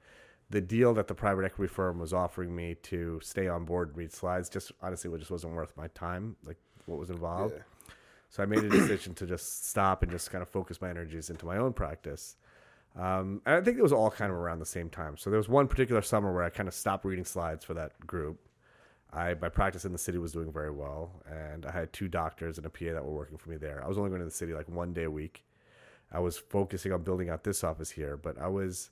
the 0.50 0.60
deal 0.60 0.94
that 0.94 1.08
the 1.08 1.14
private 1.14 1.44
equity 1.44 1.72
firm 1.72 1.98
was 1.98 2.12
offering 2.12 2.54
me 2.54 2.76
to 2.82 3.18
stay 3.20 3.48
on 3.48 3.64
board 3.64 3.88
and 3.88 3.96
read 3.96 4.12
slides 4.12 4.50
just 4.50 4.70
honestly 4.82 5.10
it 5.10 5.18
just 5.18 5.30
wasn't 5.30 5.52
worth 5.52 5.76
my 5.76 5.88
time, 5.88 6.36
like 6.44 6.58
what 6.86 6.98
was 6.98 7.10
involved. 7.10 7.54
Yeah. 7.56 7.94
So 8.30 8.42
I 8.42 8.46
made 8.46 8.64
a 8.64 8.68
decision 8.68 9.14
to 9.16 9.26
just 9.26 9.68
stop 9.68 10.02
and 10.02 10.10
just 10.10 10.30
kind 10.30 10.40
of 10.40 10.48
focus 10.48 10.80
my 10.80 10.88
energies 10.88 11.28
into 11.28 11.44
my 11.44 11.58
own 11.58 11.72
practice. 11.74 12.36
Um, 12.96 13.42
and 13.46 13.56
I 13.56 13.60
think 13.60 13.78
it 13.78 13.82
was 13.82 13.92
all 13.92 14.10
kind 14.10 14.30
of 14.30 14.38
around 14.38 14.58
the 14.58 14.66
same 14.66 14.90
time. 14.90 15.16
So 15.16 15.30
there 15.30 15.38
was 15.38 15.48
one 15.48 15.68
particular 15.68 16.02
summer 16.02 16.32
where 16.32 16.42
I 16.42 16.50
kind 16.50 16.68
of 16.68 16.74
stopped 16.74 17.04
reading 17.04 17.24
slides 17.24 17.64
for 17.64 17.74
that 17.74 18.06
group. 18.06 18.38
I 19.12 19.34
my 19.34 19.50
practice 19.50 19.84
in 19.84 19.92
the 19.92 19.98
city 19.98 20.16
was 20.18 20.32
doing 20.32 20.50
very 20.50 20.70
well, 20.70 21.10
and 21.30 21.66
I 21.66 21.72
had 21.72 21.92
two 21.92 22.08
doctors 22.08 22.56
and 22.56 22.66
a 22.66 22.70
PA 22.70 22.92
that 22.94 23.04
were 23.04 23.12
working 23.12 23.36
for 23.36 23.50
me 23.50 23.56
there. 23.56 23.82
I 23.84 23.88
was 23.88 23.98
only 23.98 24.08
going 24.08 24.20
to 24.20 24.24
the 24.24 24.30
city 24.30 24.54
like 24.54 24.68
one 24.68 24.94
day 24.94 25.04
a 25.04 25.10
week. 25.10 25.44
I 26.10 26.18
was 26.20 26.38
focusing 26.38 26.92
on 26.92 27.02
building 27.02 27.28
out 27.28 27.44
this 27.44 27.62
office 27.62 27.90
here, 27.90 28.16
but 28.16 28.38
I 28.38 28.48
was 28.48 28.90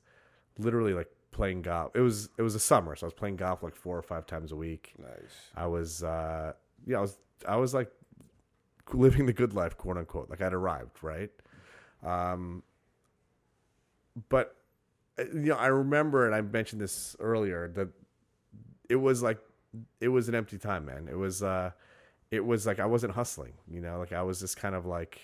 literally 0.58 0.92
like 0.92 1.08
playing 1.32 1.62
golf. 1.62 1.92
It 1.94 2.00
was 2.00 2.28
it 2.36 2.42
was 2.42 2.54
a 2.54 2.60
summer, 2.60 2.96
so 2.96 3.06
I 3.06 3.08
was 3.08 3.14
playing 3.14 3.36
golf 3.36 3.62
like 3.62 3.74
four 3.74 3.96
or 3.96 4.02
five 4.02 4.26
times 4.26 4.52
a 4.52 4.56
week. 4.56 4.92
Nice. 4.98 5.50
I 5.56 5.66
was 5.66 6.02
uh 6.02 6.52
yeah, 6.86 6.98
I 6.98 7.00
was 7.00 7.18
I 7.46 7.56
was 7.56 7.74
like 7.74 7.90
living 8.92 9.26
the 9.26 9.32
good 9.32 9.54
life, 9.54 9.76
quote 9.76 9.96
unquote. 9.96 10.30
Like 10.30 10.40
I'd 10.40 10.52
arrived, 10.52 11.02
right? 11.02 11.30
Um 12.04 12.62
but 14.28 14.56
uh, 15.18 15.24
you 15.32 15.50
know, 15.50 15.56
I 15.56 15.68
remember 15.68 16.26
and 16.26 16.34
I 16.34 16.40
mentioned 16.40 16.80
this 16.80 17.16
earlier 17.20 17.68
that 17.74 17.88
it 18.88 18.96
was 18.96 19.22
like 19.22 19.38
it 20.00 20.08
was 20.08 20.28
an 20.28 20.34
empty 20.34 20.58
time, 20.58 20.86
man. 20.86 21.08
It 21.10 21.16
was 21.16 21.42
uh 21.42 21.70
it 22.30 22.44
was 22.44 22.66
like 22.66 22.80
I 22.80 22.86
wasn't 22.86 23.14
hustling, 23.14 23.54
you 23.68 23.80
know, 23.80 23.98
like 23.98 24.12
I 24.12 24.22
was 24.22 24.40
just 24.40 24.56
kind 24.56 24.74
of 24.74 24.86
like 24.86 25.20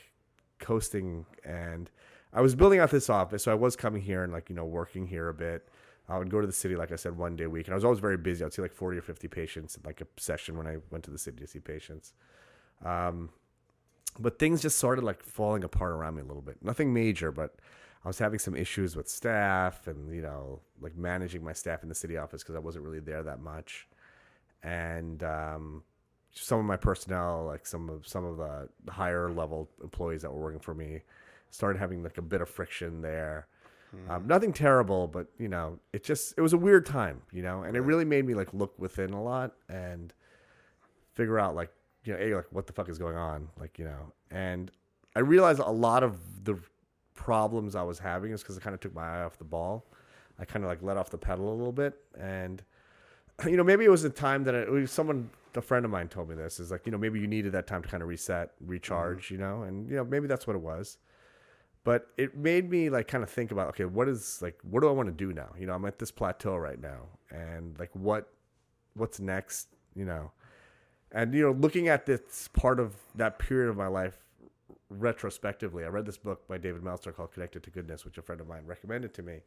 coasting 0.59 1.27
and 1.45 1.91
I 2.33 2.41
was 2.41 2.55
building 2.55 2.81
out 2.81 2.91
this 2.91 3.09
office, 3.09 3.45
so 3.45 3.53
I 3.53 3.55
was 3.55 3.77
coming 3.77 4.03
here 4.03 4.23
and 4.23 4.33
like, 4.33 4.51
you 4.51 4.57
know, 4.57 4.65
working 4.65 5.07
here 5.07 5.29
a 5.29 5.35
bit. 5.35 5.69
I 6.09 6.19
would 6.19 6.31
go 6.31 6.41
to 6.41 6.47
the 6.47 6.53
city, 6.53 6.77
like 6.77 6.93
I 6.93 6.97
said, 6.97 7.17
one 7.17 7.37
day 7.37 7.45
a 7.45 7.51
week, 7.51 7.67
and 7.67 7.75
I 7.75 7.77
was 7.77 7.85
always 7.85 7.99
very 8.01 8.17
busy. 8.17 8.45
I'd 8.45 8.53
see 8.53 8.63
like 8.63 8.73
forty 8.75 8.99
or 8.99 9.03
fifty 9.03 9.29
patients 9.29 9.77
in 9.77 9.83
like 9.85 10.01
a 10.01 10.07
session 10.17 10.57
when 10.57 10.67
I 10.67 10.77
went 10.91 11.05
to 11.05 11.11
the 11.11 11.19
city 11.19 11.39
to 11.39 11.47
see 11.47 11.61
patients. 11.61 12.13
Um, 12.85 13.31
but 14.19 14.39
things 14.39 14.63
just 14.63 14.79
started 14.79 15.05
like 15.05 15.23
falling 15.23 15.65
apart 15.65 15.93
around 15.93 16.15
me 16.15 16.23
a 16.23 16.25
little 16.25 16.43
bit. 16.43 16.63
Nothing 16.63 16.93
major, 16.93 17.33
but 17.33 17.57
I 18.05 18.09
was 18.09 18.19
having 18.19 18.39
some 18.39 18.55
issues 18.55 18.95
with 18.95 19.09
staff 19.09 19.89
and 19.89 20.15
you 20.15 20.23
know 20.23 20.61
like 20.81 20.97
managing 20.97 21.43
my 21.45 21.53
staff 21.53 21.83
in 21.83 21.89
the 21.89 21.95
city 21.95 22.17
office 22.17 22.43
because 22.43 22.55
I 22.55 22.61
wasn't 22.61 22.85
really 22.85 23.01
there 23.01 23.23
that 23.25 23.41
much, 23.41 23.89
and 24.63 25.23
um, 25.25 25.83
some 26.33 26.59
of 26.59 26.65
my 26.65 26.77
personnel, 26.77 27.47
like 27.47 27.67
some 27.67 27.89
of 27.89 28.07
some 28.07 28.25
of 28.25 28.37
the 28.37 28.69
higher 28.93 29.31
level 29.31 29.69
employees 29.83 30.23
that 30.23 30.33
were 30.33 30.41
working 30.41 30.61
for 30.61 30.75
me, 30.75 31.03
started 31.51 31.79
having 31.79 32.03
like 32.03 32.19
a 32.19 32.23
bit 32.23 32.41
of 32.41 32.49
friction 32.49 33.03
there. 33.03 33.49
Um, 34.09 34.27
nothing 34.27 34.53
terrible, 34.53 35.07
but 35.07 35.29
you 35.39 35.49
know, 35.49 35.79
it 35.93 36.05
just 36.05 36.35
it 36.37 36.41
was 36.41 36.53
a 36.53 36.59
weird 36.59 36.87
time, 36.87 37.23
you 37.33 37.43
know, 37.43 37.63
and 37.63 37.77
it 37.77 37.81
really 37.81 38.05
made 38.05 38.27
me 38.27 38.35
like 38.35 38.53
look 38.53 38.79
within 38.79 39.13
a 39.13 39.23
lot 39.23 39.53
and 39.69 40.13
figure 41.15 41.39
out 41.39 41.55
like 41.55 41.71
you 42.05 42.13
know, 42.13 42.19
a 42.21 42.35
like 42.35 42.47
what 42.51 42.67
the 42.67 42.73
fuck 42.73 42.89
is 42.89 42.99
going 42.99 43.17
on, 43.17 43.49
like 43.59 43.79
you 43.79 43.85
know, 43.85 44.13
and 44.31 44.71
I 45.15 45.21
realized 45.21 45.61
a 45.61 45.71
lot 45.71 46.03
of 46.03 46.45
the 46.45 46.59
problems 47.15 47.75
I 47.75 47.83
was 47.83 47.99
having 47.99 48.33
is 48.33 48.43
because 48.43 48.59
I 48.59 48.61
kind 48.61 48.75
of 48.75 48.81
took 48.81 48.95
my 48.95 49.21
eye 49.21 49.23
off 49.23 49.39
the 49.39 49.45
ball. 49.45 49.87
I 50.39 50.45
kind 50.45 50.65
of 50.65 50.69
like 50.69 50.83
let 50.83 50.99
off 50.99 51.09
the 51.09 51.19
pedal 51.19 51.51
a 51.51 51.57
little 51.57 51.73
bit, 51.73 51.95
and 52.21 52.63
you 53.47 53.57
know, 53.57 53.65
maybe 53.65 53.85
it 53.85 53.91
was 53.91 54.05
a 54.05 54.11
time 54.11 54.45
that 54.45 54.69
was 54.71 54.91
someone, 54.91 55.31
a 55.55 55.63
friend 55.63 55.85
of 55.85 55.91
mine 55.91 56.09
told 56.09 56.29
me 56.29 56.35
this 56.35 56.61
is 56.61 56.71
like, 56.71 56.87
you 56.87 56.93
know, 56.93 56.99
maybe 56.99 57.19
you 57.19 57.27
needed 57.27 57.53
that 57.53 57.67
time 57.67 57.83
to 57.83 57.89
kind 57.89 58.03
of 58.03 58.09
reset, 58.09 58.53
recharge, 58.61 59.31
you 59.31 59.39
know, 59.39 59.63
and 59.63 59.89
you 59.89 59.97
know, 59.97 60.05
maybe 60.05 60.27
that's 60.27 60.47
what 60.47 60.55
it 60.55 60.63
was. 60.63 60.99
But 61.87 62.09
it 62.17 62.37
made 62.37 62.69
me 62.69 62.91
like 62.91 63.07
kind 63.07 63.23
of 63.23 63.31
think 63.31 63.53
about, 63.53 63.69
okay, 63.69 63.85
what 63.85 64.09
is 64.09 64.43
like, 64.43 64.59
what 64.69 64.81
do 64.81 64.89
I 64.89 64.91
want 64.91 65.07
to 65.07 65.13
do 65.13 65.33
now? 65.33 65.51
You 65.57 65.67
know, 65.67 65.73
I'm 65.73 65.85
at 65.85 66.01
this 66.01 66.11
plateau 66.11 66.57
right 66.57 66.81
now, 66.81 67.03
and 67.31 67.79
like, 67.79 67.91
what, 67.93 68.29
what's 68.95 69.21
next? 69.21 69.69
You 69.95 70.05
know, 70.05 70.33
and 71.13 71.33
you 71.33 71.43
know, 71.43 71.53
looking 71.53 71.87
at 71.87 72.05
this 72.05 72.49
part 72.49 72.81
of 72.81 72.97
that 73.15 73.39
period 73.39 73.71
of 73.71 73.77
my 73.77 73.87
life 73.87 74.17
retrospectively, 74.91 75.85
I 75.85 75.87
read 75.87 76.07
this 76.07 76.17
book 76.17 76.49
by 76.49 76.59
David 76.59 76.83
Meltzer 76.83 77.13
called 77.13 77.31
Connected 77.31 77.63
to 77.63 77.71
Goodness, 77.71 78.05
which 78.05 78.19
a 78.19 78.23
friend 78.23 78.41
of 78.41 78.49
mine 78.49 78.63
recommended 78.67 79.15
to 79.15 79.23
me. 79.23 79.39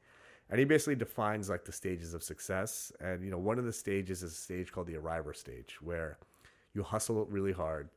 And 0.49 0.59
he 0.59 0.63
basically 0.63 0.95
defines 0.95 1.49
like 1.49 1.65
the 1.65 1.73
stages 1.73 2.13
of 2.13 2.23
success. 2.23 2.93
And 3.01 3.21
you 3.21 3.31
know, 3.31 3.37
one 3.37 3.59
of 3.59 3.65
the 3.65 3.73
stages 3.73 4.23
is 4.23 4.31
a 4.31 4.35
stage 4.35 4.71
called 4.71 4.87
the 4.87 4.95
arriver 4.95 5.33
stage, 5.33 5.75
where 5.81 6.17
you 6.73 6.83
hustle 6.83 7.25
really 7.25 7.51
hard 7.51 7.89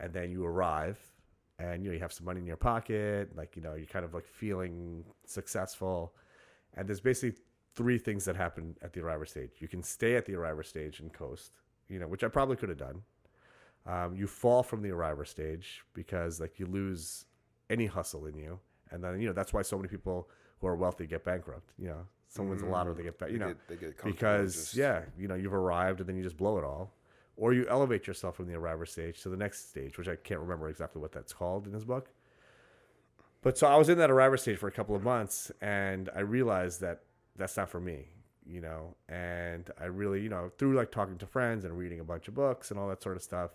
and 0.00 0.12
then 0.12 0.32
you 0.32 0.44
arrive 0.44 0.98
and 1.58 1.82
you 1.82 1.90
know 1.90 1.94
you 1.94 2.00
have 2.00 2.12
some 2.12 2.26
money 2.26 2.40
in 2.40 2.46
your 2.46 2.56
pocket, 2.56 3.34
like 3.36 3.56
you 3.56 3.62
know, 3.62 3.74
you're 3.74 3.86
kind 3.86 4.04
of 4.04 4.14
like 4.14 4.26
feeling 4.26 5.04
successful. 5.26 6.14
And 6.74 6.86
there's 6.88 7.00
basically 7.00 7.38
three 7.74 7.98
things 7.98 8.24
that 8.26 8.36
happen 8.36 8.76
at 8.82 8.92
the 8.92 9.00
arriver 9.00 9.24
stage. 9.26 9.52
You 9.58 9.68
can 9.68 9.82
stay 9.82 10.16
at 10.16 10.26
the 10.26 10.34
arriver 10.34 10.62
stage 10.62 11.00
and 11.00 11.12
coast, 11.12 11.52
you 11.88 11.98
know, 11.98 12.06
which 12.08 12.24
I 12.24 12.28
probably 12.28 12.56
could 12.56 12.68
have 12.68 12.78
done. 12.78 13.02
Um, 13.86 14.14
you 14.16 14.26
fall 14.26 14.62
from 14.62 14.82
the 14.82 14.90
arriver 14.90 15.24
stage 15.24 15.84
because 15.94 16.40
like 16.40 16.58
you 16.58 16.66
lose 16.66 17.24
any 17.70 17.86
hustle 17.86 18.26
in 18.26 18.36
you, 18.36 18.58
and 18.90 19.02
then 19.02 19.20
you 19.20 19.26
know 19.28 19.32
that's 19.32 19.52
why 19.52 19.62
so 19.62 19.76
many 19.76 19.88
people 19.88 20.28
who 20.60 20.66
are 20.66 20.76
wealthy 20.76 21.06
get 21.06 21.24
bankrupt. 21.24 21.72
You 21.78 21.88
know, 21.88 22.06
someone's 22.28 22.62
a 22.62 22.66
lotto, 22.66 22.94
they 22.94 23.04
get 23.04 23.18
back. 23.18 23.30
You 23.30 23.38
They 23.38 23.44
know, 23.44 23.48
get- 23.52 23.68
they 23.68 23.76
get 23.76 24.04
because 24.04 24.54
just- 24.54 24.74
yeah, 24.76 25.02
you 25.18 25.28
know 25.28 25.34
you've 25.36 25.54
arrived 25.54 26.00
and 26.00 26.08
then 26.08 26.16
you 26.16 26.22
just 26.22 26.36
blow 26.36 26.58
it 26.58 26.64
all, 26.64 26.92
or 27.36 27.52
you 27.52 27.66
elevate 27.68 28.06
yourself 28.06 28.36
from 28.36 28.46
the 28.46 28.54
arriver 28.54 28.86
stage 28.86 29.22
to 29.22 29.28
the 29.28 29.36
next 29.36 29.68
stage, 29.68 29.98
which 29.98 30.08
I 30.08 30.16
can't 30.16 30.40
remember 30.40 30.68
exactly 30.68 31.00
what 31.00 31.12
that's 31.12 31.32
called 31.32 31.66
in 31.66 31.72
his 31.72 31.84
book. 31.84 32.10
But 33.42 33.58
so 33.58 33.66
I 33.66 33.76
was 33.76 33.88
in 33.88 33.98
that 33.98 34.10
arriver 34.10 34.36
stage 34.36 34.58
for 34.58 34.68
a 34.68 34.72
couple 34.72 34.96
of 34.96 35.02
months, 35.02 35.52
and 35.60 36.10
I 36.16 36.20
realized 36.20 36.80
that 36.80 37.02
that's 37.36 37.56
not 37.56 37.68
for 37.68 37.80
me, 37.80 38.06
you 38.46 38.60
know. 38.60 38.96
And 39.08 39.70
I 39.80 39.84
really, 39.84 40.22
you 40.22 40.28
know, 40.28 40.50
through 40.58 40.74
like 40.74 40.90
talking 40.90 41.18
to 41.18 41.26
friends 41.26 41.64
and 41.64 41.78
reading 41.78 42.00
a 42.00 42.04
bunch 42.04 42.26
of 42.28 42.34
books 42.34 42.70
and 42.70 42.80
all 42.80 42.88
that 42.88 43.02
sort 43.02 43.16
of 43.16 43.22
stuff, 43.22 43.50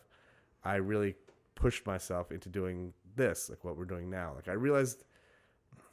I 0.63 0.75
really 0.75 1.15
pushed 1.55 1.86
myself 1.86 2.32
into 2.32 2.47
doing 2.47 2.93
this, 3.15 3.49
like 3.49 3.63
what 3.63 3.77
we're 3.77 3.86
doing 3.86 4.09
now. 4.09 4.34
Like 4.36 4.47
I 4.47 4.53
realized 4.53 5.03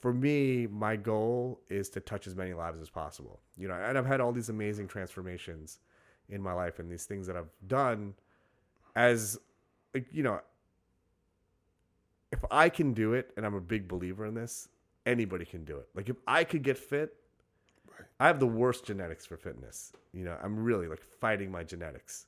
for 0.01 0.13
me, 0.13 0.67
my 0.67 0.95
goal 0.97 1.61
is 1.69 1.89
to 1.91 2.01
touch 2.01 2.27
as 2.27 2.37
many 2.37 2.53
lives 2.53 2.81
as 2.81 2.91
possible. 2.91 3.41
You 3.57 3.69
know, 3.69 3.75
and 3.75 3.99
I've 3.99 4.07
had 4.07 4.21
all 4.21 4.33
these 4.33 4.49
amazing 4.49 4.89
transformations 4.89 5.79
in 6.29 6.43
my 6.43 6.53
life 6.53 6.79
and 6.79 6.91
these 6.91 7.05
things 7.07 7.27
that 7.27 7.37
I've 7.37 7.51
done 7.67 8.15
as 8.95 9.39
like, 9.95 10.07
you 10.13 10.23
know, 10.23 10.41
if 12.31 12.41
I 12.51 12.69
can 12.69 12.93
do 12.93 13.15
it, 13.15 13.33
and 13.37 13.47
I'm 13.47 13.55
a 13.55 13.61
big 13.61 13.89
believer 13.89 14.27
in 14.27 14.35
this, 14.35 14.69
anybody 15.07 15.45
can 15.47 15.65
do 15.65 15.77
it. 15.79 15.89
Like 15.95 16.09
if 16.09 16.17
I 16.27 16.45
could 16.45 16.63
get 16.63 16.79
fit, 16.79 17.15
Right. 17.99 18.07
I 18.21 18.27
have 18.29 18.39
the 18.39 18.47
worst 18.47 18.85
genetics 18.85 19.27
for 19.27 19.37
fitness. 19.37 19.93
You 20.13 20.25
know, 20.25 20.37
I'm 20.43 20.63
really 20.63 20.87
like 20.87 21.03
fighting 21.03 21.51
my 21.51 21.65
genetics. 21.65 22.27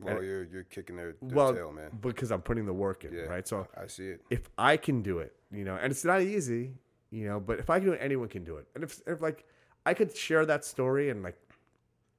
Well, 0.00 0.22
you're 0.22 0.44
you're 0.44 0.64
kicking 0.64 0.96
their, 0.96 1.14
their 1.22 1.36
well, 1.36 1.54
tail, 1.54 1.72
man. 1.72 1.90
because 2.00 2.30
I'm 2.30 2.42
putting 2.42 2.66
the 2.66 2.72
work 2.74 3.04
in, 3.04 3.12
Yeah, 3.14 3.22
right? 3.22 3.46
So 3.48 3.66
I 3.76 3.86
see 3.86 4.08
it. 4.08 4.20
if 4.28 4.50
I 4.58 4.76
can 4.76 5.00
do 5.02 5.18
it, 5.20 5.34
you 5.50 5.64
know, 5.64 5.76
and 5.76 5.90
it's 5.90 6.04
not 6.04 6.20
easy, 6.22 6.72
you 7.10 7.26
know, 7.26 7.40
but 7.40 7.58
if 7.58 7.70
I 7.70 7.78
can 7.78 7.86
do 7.88 7.92
it, 7.94 8.00
anyone 8.02 8.28
can 8.28 8.44
do 8.44 8.56
it. 8.58 8.66
And 8.74 8.84
if, 8.84 9.00
if 9.06 9.20
like 9.22 9.44
I 9.86 9.94
could 9.94 10.14
share 10.14 10.44
that 10.46 10.64
story 10.64 11.08
and 11.10 11.22
like 11.22 11.38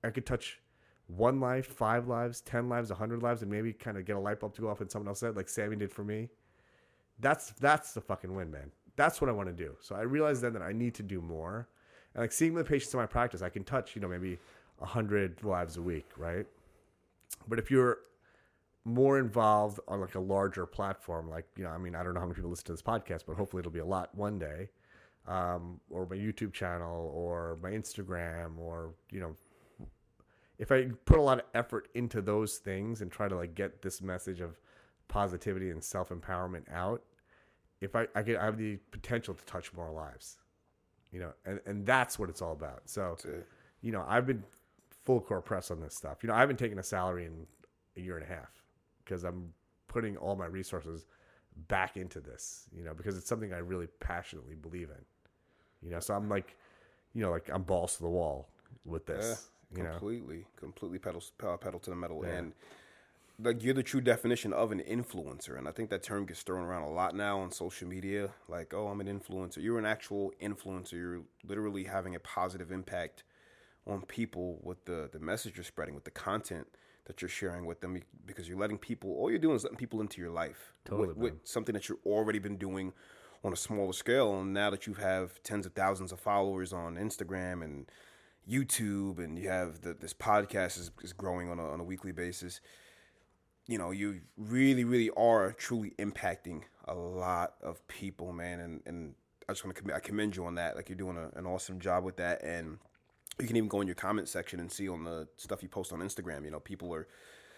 I 0.03 0.09
could 0.09 0.26
touch 0.26 0.59
one 1.16 1.39
life, 1.39 1.66
five 1.66 2.07
lives, 2.07 2.41
ten 2.41 2.70
lives, 2.70 2.91
a 2.91 2.95
hundred 2.95 3.24
lives, 3.24 3.41
and 3.41 3.51
maybe 3.51 3.74
kind 3.74 3.97
of 3.97 4.05
get 4.05 4.16
a 4.16 4.20
light 4.20 4.39
bulb 4.39 4.53
to 4.55 4.62
go 4.62 4.70
off 4.70 4.82
in 4.82 4.89
someone 4.89 5.07
else 5.07 5.20
said, 5.20 5.36
like 5.36 5.49
Sammy 5.49 5.76
did 5.76 5.91
for 5.91 6.03
me. 6.03 6.30
That's 7.20 7.51
that's 7.60 7.93
the 7.93 8.01
fucking 8.01 8.34
win, 8.34 8.51
man. 8.51 8.72
That's 8.95 9.20
what 9.20 9.30
I 9.30 9.34
want 9.34 9.47
to 9.49 9.53
do. 9.53 9.76
So 9.82 9.95
I 9.95 10.01
realized 10.01 10.41
then 10.41 10.53
that 10.53 10.62
I 10.62 10.72
need 10.72 10.93
to 10.95 11.03
do 11.03 11.22
more. 11.22 11.68
And 12.14 12.22
like 12.22 12.32
seeing 12.32 12.53
the 12.53 12.64
patients 12.64 12.93
in 12.93 12.99
my 12.99 13.05
practice, 13.05 13.41
I 13.41 13.49
can 13.49 13.64
touch, 13.64 13.95
you 13.95 14.01
know, 14.01 14.07
maybe 14.07 14.38
a 14.82 14.86
hundred 14.86 15.43
lives 15.43 15.78
a 15.78 15.82
week, 15.82 16.05
right? 16.18 16.45
But 17.47 17.60
if 17.60 17.72
you're 17.72 17.99
more 18.86 19.20
involved 19.20 19.80
on 19.88 20.01
like 20.01 20.16
a 20.16 20.20
larger 20.20 20.66
platform, 20.66 21.30
like 21.30 21.45
you 21.57 21.64
know, 21.64 21.72
I 21.72 21.78
mean, 21.78 21.95
I 21.95 22.03
don't 22.03 22.14
know 22.14 22.20
how 22.20 22.26
many 22.26 22.36
people 22.36 22.51
listen 22.51 22.66
to 22.66 22.74
this 22.74 22.82
podcast, 22.82 23.24
but 23.26 23.36
hopefully 23.36 23.62
it'll 23.62 23.72
be 23.72 23.80
a 23.80 23.86
lot 23.86 24.14
one 24.16 24.38
day, 24.38 24.70
um, 25.28 25.80
or 25.89 26.05
my 26.05 26.16
YouTube 26.16 26.53
channel, 26.53 27.12
or 27.14 27.57
my 27.62 27.72
Instagram, 27.72 28.57
or 28.60 28.93
you 29.12 29.20
know, 29.20 29.36
if 30.60 30.72
I 30.72 30.89
put 31.05 31.18
a 31.18 31.22
lot 31.22 31.39
of 31.39 31.45
effort 31.53 31.88
into 31.95 32.22
those 32.22 32.57
things 32.57 33.01
and 33.01 33.10
try 33.12 33.28
to 33.28 33.36
like 33.36 33.55
get 33.55 33.82
this 33.82 34.01
message 34.01 34.41
of 34.41 34.60
positivity 35.07 35.72
and 35.72 35.84
self 35.84 36.10
empowerment 36.10 36.72
out, 36.72 37.01
if 37.82 37.95
I 37.95 38.07
I, 38.14 38.22
could, 38.22 38.36
I 38.36 38.45
have 38.45 38.57
the 38.57 38.78
potential 38.91 39.34
to 39.34 39.45
touch 39.45 39.74
more 39.74 39.89
lives, 39.91 40.38
you 41.12 41.22
know, 41.22 41.32
and 41.45 41.60
and 41.66 41.86
that's 41.86 42.20
what 42.20 42.30
it's 42.30 42.41
all 42.41 42.51
about. 42.51 42.82
So 42.86 43.16
you 43.82 43.91
know, 43.93 44.05
I've 44.07 44.28
been 44.28 44.43
full 45.05 45.22
core 45.22 45.41
press 45.41 45.72
on 45.72 45.80
this 45.80 45.95
stuff. 45.95 46.18
You 46.22 46.28
know, 46.28 46.36
I 46.36 46.41
haven't 46.41 46.57
taken 46.57 46.78
a 46.78 46.84
salary 46.84 47.26
in 47.26 47.47
a 47.97 48.01
year 48.01 48.18
and 48.18 48.26
a 48.26 48.30
half 48.30 48.62
because 49.03 49.24
I'm 49.24 49.53
putting 49.88 50.18
all 50.18 50.36
my 50.36 50.45
resources 50.45 51.05
back 51.68 51.97
into 51.97 52.20
this, 52.20 52.68
you 52.76 52.84
know, 52.84 52.93
because 52.93 53.18
it's 53.18 53.28
something 53.28 53.53
I 53.53 53.57
really 53.60 53.88
passionately 53.99 54.55
believe 54.55 54.89
in. 54.89 55.88
You 55.88 55.91
know, 55.91 55.99
so 56.01 56.14
I'm 56.14 56.28
like, 56.28 56.57
you 57.14 57.22
know, 57.22 57.32
like 57.32 57.49
I'm 57.51 57.64
balls 57.64 57.95
to 57.95 58.03
the 58.03 58.10
wall 58.10 58.49
with 58.86 59.05
this. 59.05 59.49
You 59.76 59.84
know, 59.84 59.91
completely, 59.91 60.45
completely 60.55 60.99
pedal 60.99 61.24
uh, 61.43 61.57
pedal 61.57 61.80
to 61.80 61.89
the 61.89 61.95
metal, 61.95 62.24
Yeah. 62.26 62.36
and 62.38 62.53
like 63.41 63.63
you're 63.63 63.74
the 63.74 63.84
true 63.84 64.01
definition 64.01 64.51
of 64.51 64.72
an 64.72 64.80
influencer. 64.82 65.57
And 65.57 65.67
I 65.67 65.72
think 65.72 65.89
that 65.91 66.03
term 66.03 66.26
gets 66.26 66.41
thrown 66.43 66.63
around 66.63 66.82
a 66.84 66.89
lot 66.89 67.15
now 67.15 67.39
on 67.39 67.51
social 67.51 67.88
media. 67.88 68.32
Like, 68.49 68.74
oh, 68.74 68.88
I'm 68.88 68.99
an 68.99 69.07
influencer. 69.07 69.61
You're 69.63 69.80
an 69.80 69.86
actual 69.86 70.34
influencer. 70.41 70.93
You're 70.93 71.22
literally 71.47 71.86
having 71.86 72.15
a 72.15 72.20
positive 72.20 72.72
impact 72.72 73.24
on 73.88 74.01
people 74.01 74.59
with 74.61 74.84
the 74.86 75.09
the 75.11 75.20
message 75.20 75.55
you're 75.55 75.63
spreading, 75.63 75.95
with 75.95 76.03
the 76.03 76.11
content 76.11 76.67
that 77.05 77.22
you're 77.22 77.30
sharing 77.30 77.65
with 77.65 77.80
them, 77.82 77.99
because 78.26 78.47
you're 78.47 78.59
letting 78.59 78.78
people. 78.78 79.11
All 79.13 79.30
you're 79.30 79.39
doing 79.39 79.55
is 79.55 79.63
letting 79.63 79.78
people 79.80 79.99
into 80.01 80.22
your 80.22 80.30
life 80.30 80.74
Totally, 80.86 81.07
with, 81.07 81.17
with 81.17 81.34
something 81.43 81.74
that 81.74 81.89
you've 81.89 82.05
already 82.05 82.38
been 82.39 82.57
doing 82.57 82.93
on 83.43 83.53
a 83.53 83.55
smaller 83.55 83.93
scale. 83.93 84.39
And 84.39 84.53
now 84.53 84.70
that 84.70 84.86
you 84.86 84.93
have 84.95 85.41
tens 85.43 85.65
of 85.65 85.74
thousands 85.74 86.11
of 86.11 86.20
followers 86.20 86.72
on 86.74 86.97
Instagram 86.97 87.63
and 87.63 87.89
YouTube, 88.49 89.19
and 89.19 89.37
you 89.37 89.49
have 89.49 89.81
the, 89.81 89.93
this 89.93 90.13
podcast 90.13 90.79
is, 90.79 90.91
is 91.01 91.13
growing 91.13 91.49
on 91.49 91.59
a, 91.59 91.69
on 91.69 91.79
a 91.79 91.83
weekly 91.83 92.11
basis. 92.11 92.61
You 93.67 93.77
know, 93.77 93.91
you 93.91 94.21
really, 94.37 94.83
really 94.83 95.11
are 95.11 95.51
truly 95.51 95.93
impacting 95.99 96.63
a 96.85 96.95
lot 96.95 97.53
of 97.61 97.87
people, 97.87 98.33
man. 98.33 98.59
And 98.59 98.81
and 98.85 99.13
I 99.47 99.53
just 99.53 99.63
want 99.63 99.75
to 99.75 99.81
commend, 99.81 99.97
I 99.97 99.99
commend 99.99 100.35
you 100.35 100.45
on 100.45 100.55
that. 100.55 100.75
Like 100.75 100.89
you're 100.89 100.97
doing 100.97 101.17
a, 101.17 101.37
an 101.37 101.45
awesome 101.45 101.79
job 101.79 102.03
with 102.03 102.17
that, 102.17 102.43
and 102.43 102.79
you 103.39 103.47
can 103.47 103.55
even 103.55 103.69
go 103.69 103.81
in 103.81 103.87
your 103.87 103.95
comment 103.95 104.27
section 104.27 104.59
and 104.59 104.71
see 104.71 104.89
on 104.89 105.03
the 105.03 105.27
stuff 105.37 105.61
you 105.61 105.69
post 105.69 105.93
on 105.93 105.99
Instagram. 105.99 106.43
You 106.43 106.51
know, 106.51 106.59
people 106.59 106.93
are 106.93 107.07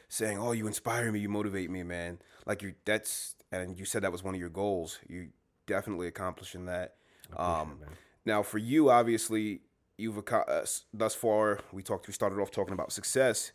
saying, 0.10 0.38
"Oh, 0.38 0.52
you 0.52 0.68
inspire 0.68 1.12
me, 1.12 1.20
you 1.20 1.30
motivate 1.30 1.70
me, 1.70 1.84
man." 1.84 2.20
Like 2.46 2.62
you, 2.62 2.74
that's 2.86 3.36
and 3.52 3.80
you 3.80 3.86
said 3.86 4.04
that 4.04 4.12
was 4.12 4.24
one 4.24 4.34
of 4.34 4.40
your 4.40 4.50
goals. 4.50 5.00
You 5.08 5.30
definitely 5.68 6.08
accomplishing 6.08 6.66
that. 6.66 6.96
Um, 7.38 7.80
man. 7.80 7.90
now, 8.26 8.44
for 8.44 8.58
you, 8.58 8.90
obviously, 8.90 9.62
you've 10.02 10.18
aco- 10.18 10.46
uh, 10.48 10.66
thus 10.94 11.16
far. 11.16 11.60
We 11.72 11.84
talked. 11.84 12.08
We 12.08 12.14
started 12.14 12.40
off 12.40 12.52
talking 12.52 12.74
about 12.74 12.92
success. 12.92 13.52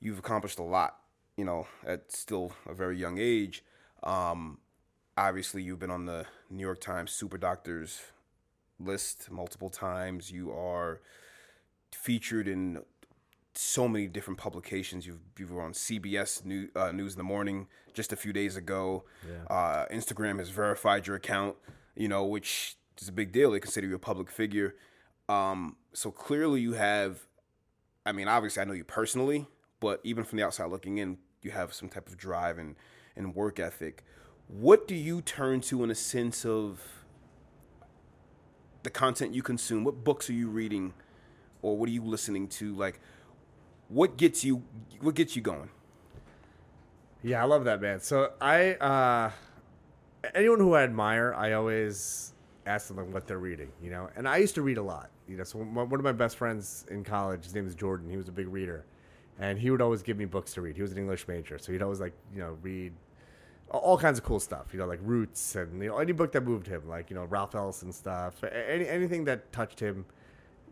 You've 0.00 0.18
accomplished 0.18 0.58
a 0.58 0.62
lot. 0.62 0.96
You 1.36 1.44
know, 1.44 1.66
at 1.86 2.12
still 2.12 2.52
a 2.66 2.74
very 2.74 2.98
young 2.98 3.18
age. 3.18 3.64
Um, 4.02 4.58
obviously, 5.16 5.62
you've 5.62 5.78
been 5.78 5.90
on 5.90 6.06
the 6.06 6.26
New 6.50 6.62
York 6.62 6.80
Times 6.80 7.10
Super 7.12 7.38
Doctors 7.38 8.00
list 8.80 9.30
multiple 9.30 9.70
times. 9.70 10.30
You 10.30 10.52
are 10.52 11.00
featured 11.92 12.48
in 12.48 12.82
so 13.54 13.88
many 13.88 14.06
different 14.06 14.38
publications. 14.38 15.06
You've 15.06 15.20
you 15.38 15.46
were 15.46 15.62
on 15.62 15.72
CBS 15.72 16.44
New, 16.44 16.68
uh, 16.76 16.92
News 16.92 17.14
in 17.14 17.18
the 17.18 17.24
Morning 17.24 17.66
just 17.94 18.12
a 18.12 18.16
few 18.16 18.32
days 18.32 18.56
ago. 18.56 19.04
Yeah. 19.28 19.54
Uh, 19.54 19.86
Instagram 19.92 20.38
has 20.38 20.50
verified 20.50 21.06
your 21.06 21.16
account, 21.16 21.56
you 21.96 22.08
know, 22.08 22.24
which 22.24 22.76
is 23.00 23.08
a 23.08 23.12
big 23.12 23.32
deal. 23.32 23.52
They 23.52 23.60
consider 23.60 23.86
you 23.86 23.94
a 23.94 23.98
public 23.98 24.30
figure. 24.30 24.74
Um, 25.28 25.76
so 25.92 26.10
clearly, 26.10 26.60
you 26.60 26.72
have. 26.72 27.26
I 28.06 28.12
mean, 28.12 28.28
obviously, 28.28 28.62
I 28.62 28.64
know 28.64 28.72
you 28.72 28.84
personally, 28.84 29.46
but 29.80 30.00
even 30.02 30.24
from 30.24 30.38
the 30.38 30.44
outside 30.44 30.70
looking 30.70 30.98
in, 30.98 31.18
you 31.42 31.50
have 31.50 31.74
some 31.74 31.88
type 31.88 32.08
of 32.08 32.16
drive 32.16 32.58
and 32.58 32.76
and 33.16 33.34
work 33.34 33.60
ethic. 33.60 34.04
What 34.46 34.88
do 34.88 34.94
you 34.94 35.20
turn 35.20 35.60
to 35.62 35.84
in 35.84 35.90
a 35.90 35.94
sense 35.94 36.46
of 36.46 36.80
the 38.82 38.90
content 38.90 39.34
you 39.34 39.42
consume? 39.42 39.84
What 39.84 40.04
books 40.04 40.30
are 40.30 40.34
you 40.34 40.48
reading, 40.48 40.94
or 41.60 41.76
what 41.76 41.88
are 41.88 41.92
you 41.92 42.02
listening 42.02 42.48
to? 42.48 42.74
Like, 42.74 43.00
what 43.88 44.16
gets 44.16 44.44
you 44.44 44.62
what 45.00 45.14
gets 45.14 45.36
you 45.36 45.42
going? 45.42 45.68
Yeah, 47.22 47.42
I 47.42 47.46
love 47.46 47.64
that 47.64 47.80
man. 47.80 48.00
So 48.00 48.32
I, 48.40 48.74
uh, 48.74 49.30
anyone 50.34 50.60
who 50.60 50.74
I 50.74 50.84
admire, 50.84 51.34
I 51.34 51.52
always 51.52 52.32
ask 52.64 52.88
them 52.94 53.12
what 53.12 53.26
they're 53.26 53.38
reading, 53.38 53.72
you 53.82 53.90
know. 53.90 54.08
And 54.14 54.28
I 54.28 54.36
used 54.36 54.54
to 54.54 54.62
read 54.62 54.78
a 54.78 54.82
lot, 54.82 55.10
you 55.28 55.36
know. 55.36 55.44
So 55.44 55.58
one 55.58 55.92
of 55.92 56.02
my 56.02 56.12
best 56.12 56.36
friends 56.36 56.86
in 56.90 57.04
college, 57.04 57.44
his 57.44 57.54
name 57.54 57.66
is 57.66 57.74
Jordan. 57.74 58.10
He 58.10 58.16
was 58.16 58.28
a 58.28 58.32
big 58.32 58.48
reader, 58.48 58.84
and 59.38 59.58
he 59.58 59.70
would 59.70 59.82
always 59.82 60.02
give 60.02 60.16
me 60.16 60.24
books 60.24 60.54
to 60.54 60.60
read. 60.60 60.76
He 60.76 60.82
was 60.82 60.92
an 60.92 60.98
English 60.98 61.28
major, 61.28 61.58
so 61.58 61.72
he'd 61.72 61.82
always 61.82 62.00
like 62.00 62.14
you 62.34 62.40
know 62.40 62.56
read 62.62 62.92
all 63.70 63.98
kinds 63.98 64.18
of 64.18 64.24
cool 64.24 64.40
stuff, 64.40 64.68
you 64.72 64.78
know, 64.78 64.86
like 64.86 65.00
Roots 65.02 65.54
and 65.54 65.82
you 65.82 65.90
know 65.90 65.98
any 65.98 66.12
book 66.12 66.32
that 66.32 66.42
moved 66.42 66.66
him, 66.66 66.88
like 66.88 67.10
you 67.10 67.16
know 67.16 67.24
Ralph 67.24 67.54
Ellison 67.54 67.92
stuff, 67.92 68.42
any 68.44 68.88
anything 68.88 69.24
that 69.24 69.52
touched 69.52 69.80
him 69.80 70.06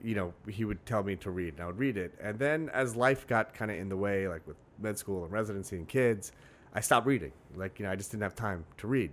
you 0.02 0.14
know, 0.14 0.32
he 0.48 0.64
would 0.64 0.84
tell 0.86 1.02
me 1.02 1.16
to 1.16 1.30
read, 1.30 1.54
and 1.54 1.62
I 1.62 1.66
would 1.66 1.78
read 1.78 1.96
it. 1.96 2.14
And 2.20 2.38
then 2.38 2.70
as 2.70 2.96
life 2.96 3.26
got 3.26 3.54
kind 3.54 3.70
of 3.70 3.76
in 3.76 3.88
the 3.88 3.96
way, 3.96 4.28
like 4.28 4.46
with 4.46 4.56
med 4.78 4.98
school 4.98 5.24
and 5.24 5.32
residency 5.32 5.76
and 5.76 5.88
kids, 5.88 6.32
I 6.74 6.80
stopped 6.80 7.06
reading. 7.06 7.32
Like, 7.54 7.78
you 7.78 7.86
know, 7.86 7.92
I 7.92 7.96
just 7.96 8.10
didn't 8.10 8.22
have 8.22 8.34
time 8.34 8.64
to 8.78 8.86
read. 8.86 9.10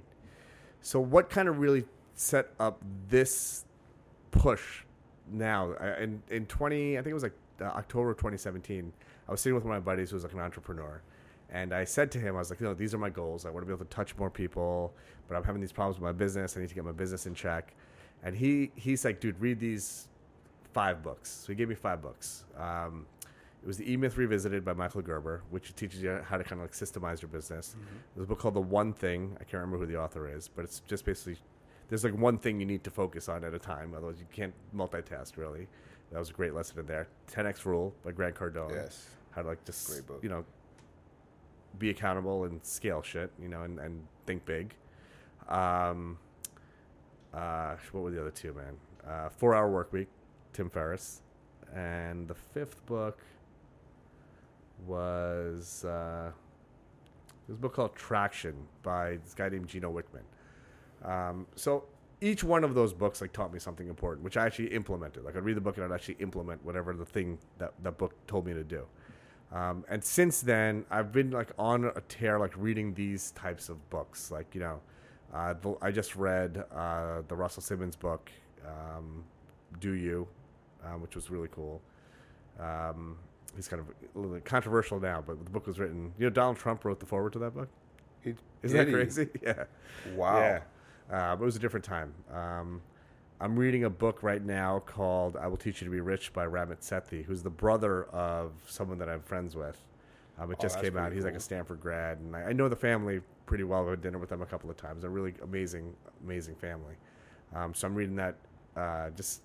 So, 0.81 0.99
what 0.99 1.29
kind 1.29 1.47
of 1.47 1.59
really 1.59 1.85
set 2.15 2.49
up 2.59 2.81
this 3.09 3.65
push 4.31 4.83
now? 5.33 5.73
In, 5.99 6.21
in 6.29 6.45
20, 6.45 6.97
I 6.97 7.01
think 7.01 7.11
it 7.11 7.13
was 7.13 7.23
like 7.23 7.33
uh, 7.61 7.65
October 7.65 8.13
2017, 8.13 8.91
I 9.27 9.31
was 9.31 9.41
sitting 9.41 9.55
with 9.55 9.63
one 9.63 9.75
of 9.75 9.83
my 9.83 9.91
buddies 9.91 10.09
who 10.09 10.15
was 10.15 10.23
like 10.23 10.33
an 10.33 10.39
entrepreneur. 10.39 11.01
And 11.49 11.73
I 11.73 11.83
said 11.83 12.11
to 12.11 12.19
him, 12.19 12.35
I 12.35 12.39
was 12.39 12.49
like, 12.49 12.59
you 12.59 12.65
know, 12.65 12.73
these 12.73 12.93
are 12.93 12.97
my 12.97 13.09
goals. 13.09 13.45
I 13.45 13.49
want 13.49 13.61
to 13.63 13.67
be 13.67 13.73
able 13.73 13.85
to 13.85 13.91
touch 13.91 14.17
more 14.17 14.29
people, 14.29 14.93
but 15.27 15.35
I'm 15.35 15.43
having 15.43 15.61
these 15.61 15.71
problems 15.71 15.97
with 15.97 16.03
my 16.03 16.11
business. 16.11 16.57
I 16.57 16.61
need 16.61 16.69
to 16.69 16.75
get 16.75 16.83
my 16.83 16.91
business 16.91 17.27
in 17.27 17.35
check. 17.35 17.73
And 18.23 18.35
he 18.35 18.71
he's 18.75 19.05
like, 19.05 19.19
dude, 19.19 19.39
read 19.39 19.59
these 19.59 20.07
five 20.73 21.03
books. 21.03 21.29
So 21.29 21.47
he 21.47 21.55
gave 21.55 21.69
me 21.69 21.75
five 21.75 22.01
books. 22.01 22.45
Um, 22.57 23.05
it 23.61 23.67
was 23.67 23.77
the 23.77 23.89
E 23.89 23.95
Myth 23.95 24.17
Revisited 24.17 24.65
by 24.65 24.73
Michael 24.73 25.01
Gerber, 25.01 25.43
which 25.49 25.73
teaches 25.75 26.01
you 26.01 26.19
how 26.27 26.37
to 26.37 26.43
kind 26.43 26.59
of 26.61 26.65
like 26.65 26.73
systemize 26.73 27.21
your 27.21 27.29
business. 27.29 27.75
There's 28.15 28.25
a 28.25 28.27
book 28.27 28.39
called 28.39 28.55
The 28.55 28.61
One 28.61 28.91
Thing. 28.91 29.37
I 29.39 29.43
can't 29.43 29.61
remember 29.61 29.77
who 29.77 29.85
the 29.85 29.97
author 29.97 30.27
is, 30.27 30.49
but 30.49 30.65
it's 30.65 30.81
just 30.81 31.05
basically 31.05 31.37
there's 31.89 32.03
like 32.03 32.17
one 32.17 32.37
thing 32.37 32.59
you 32.59 32.65
need 32.65 32.83
to 32.83 32.91
focus 32.91 33.29
on 33.29 33.43
at 33.43 33.53
a 33.53 33.59
time. 33.59 33.93
Otherwise, 33.95 34.19
you 34.19 34.25
can't 34.31 34.53
multitask 34.75 35.37
really. 35.37 35.67
That 36.11 36.19
was 36.19 36.29
a 36.29 36.33
great 36.33 36.53
lesson 36.53 36.79
in 36.79 36.85
there. 36.85 37.07
10x 37.31 37.65
Rule 37.65 37.93
by 38.03 38.11
Grant 38.11 38.35
Cardone. 38.35 38.71
Yes. 38.71 39.07
How 39.31 39.41
to 39.41 39.47
like 39.47 39.65
just 39.65 39.87
Great 39.87 40.05
book. 40.05 40.19
you 40.23 40.29
know 40.29 40.45
be 41.79 41.89
accountable 41.89 42.45
and 42.45 42.63
scale 42.63 43.01
shit, 43.01 43.31
you 43.41 43.47
know, 43.47 43.63
and, 43.63 43.79
and 43.79 44.05
think 44.25 44.45
big. 44.45 44.73
Um, 45.49 46.17
uh, 47.33 47.75
what 47.91 48.03
were 48.03 48.11
the 48.11 48.21
other 48.21 48.31
two, 48.31 48.53
man? 48.53 48.77
Uh, 49.07 49.29
Four 49.29 49.55
Hour 49.55 49.69
Work 49.69 49.91
Week, 49.91 50.07
Tim 50.53 50.69
Ferriss, 50.69 51.21
and 51.75 52.27
the 52.27 52.35
fifth 52.35 52.85
book 52.85 53.19
was 54.85 55.83
uh, 55.85 56.31
this 57.47 57.57
book 57.57 57.73
called 57.73 57.95
Traction 57.95 58.53
by 58.83 59.17
this 59.23 59.33
guy 59.33 59.49
named 59.49 59.67
Gino 59.67 59.91
Wickman. 59.91 60.23
Um, 61.03 61.47
so 61.55 61.85
each 62.21 62.43
one 62.43 62.63
of 62.63 62.73
those 62.73 62.93
books 62.93 63.21
like 63.21 63.33
taught 63.33 63.51
me 63.53 63.59
something 63.59 63.87
important, 63.89 64.23
which 64.23 64.37
I 64.37 64.45
actually 64.45 64.67
implemented. 64.67 65.23
Like 65.25 65.35
I'd 65.35 65.43
read 65.43 65.57
the 65.57 65.61
book 65.61 65.77
and 65.77 65.85
I'd 65.85 65.93
actually 65.93 66.15
implement 66.19 66.63
whatever 66.63 66.93
the 66.93 67.05
thing 67.05 67.37
that 67.57 67.73
that 67.83 67.97
book 67.97 68.13
told 68.27 68.45
me 68.45 68.53
to 68.53 68.63
do. 68.63 68.85
Um, 69.51 69.83
and 69.89 70.03
since 70.03 70.41
then, 70.41 70.85
I've 70.89 71.11
been 71.11 71.31
like 71.31 71.51
on 71.59 71.85
a 71.85 72.01
tear, 72.07 72.39
like 72.39 72.53
reading 72.57 72.93
these 72.93 73.31
types 73.31 73.69
of 73.69 73.77
books, 73.89 74.31
like 74.31 74.55
you 74.55 74.61
know, 74.61 74.79
Uh, 75.33 75.53
the, 75.61 75.75
I 75.81 75.91
just 75.91 76.15
read 76.15 76.63
uh, 76.71 77.23
the 77.27 77.35
Russell 77.35 77.63
Simmons 77.63 77.95
book, 77.95 78.31
um, 78.65 79.23
"Do 79.79 79.91
You," 79.93 80.27
um, 80.85 81.01
which 81.01 81.15
was 81.15 81.29
really 81.31 81.49
cool. 81.51 81.81
Um, 82.59 83.17
he's 83.55 83.67
kind 83.67 83.81
of 83.81 83.87
a 83.89 84.19
little 84.19 84.39
controversial 84.41 84.99
now, 84.99 85.23
but 85.25 85.43
the 85.43 85.49
book 85.51 85.65
was 85.67 85.79
written. 85.79 86.13
You 86.19 86.25
know, 86.27 86.29
Donald 86.29 86.57
Trump 86.57 86.85
wrote 86.85 86.99
the 86.99 87.05
forward 87.07 87.33
to 87.33 87.39
that 87.39 87.53
book. 87.55 87.69
Isn't 88.61 88.77
that 88.77 88.91
crazy? 88.91 89.29
Yeah. 89.41 89.65
Wow. 90.15 90.37
Yeah. 90.37 90.61
Uh, 91.11 91.35
but 91.35 91.43
it 91.43 91.45
was 91.45 91.55
a 91.55 91.59
different 91.59 91.85
time. 91.85 92.13
Um, 92.33 92.81
I'm 93.41 93.57
reading 93.57 93.83
a 93.83 93.89
book 93.89 94.23
right 94.23 94.43
now 94.43 94.79
called 94.79 95.35
"I 95.35 95.47
Will 95.47 95.57
Teach 95.57 95.81
You 95.81 95.85
to 95.85 95.91
Be 95.91 95.99
Rich" 95.99 96.33
by 96.33 96.45
Ramit 96.45 96.79
Sethi, 96.81 97.25
who's 97.25 97.43
the 97.43 97.49
brother 97.49 98.05
of 98.05 98.51
someone 98.67 98.97
that 98.99 99.09
I'm 99.09 99.21
friends 99.21 99.55
with. 99.55 99.77
Um, 100.39 100.51
it 100.51 100.57
Oh, 100.59 100.61
just 100.61 100.79
came 100.81 100.97
out. 100.97 101.11
He's 101.11 101.25
like 101.25 101.35
a 101.35 101.39
Stanford 101.39 101.81
grad, 101.81 102.19
and 102.19 102.35
I, 102.35 102.41
I 102.43 102.53
know 102.53 102.67
the 102.69 102.75
family 102.75 103.21
pretty 103.45 103.63
well. 103.63 103.83
I've 103.83 103.89
had 103.89 104.01
dinner 104.01 104.17
with 104.17 104.29
them 104.29 104.41
a 104.41 104.45
couple 104.45 104.69
of 104.69 104.77
times. 104.77 105.01
They're 105.01 105.11
really 105.11 105.33
amazing, 105.43 105.93
amazing 106.23 106.55
family. 106.55 106.95
Um, 107.53 107.73
so 107.73 107.87
I'm 107.87 107.93
reading 107.95 108.15
that 108.15 108.35
uh, 108.75 109.09
just, 109.11 109.41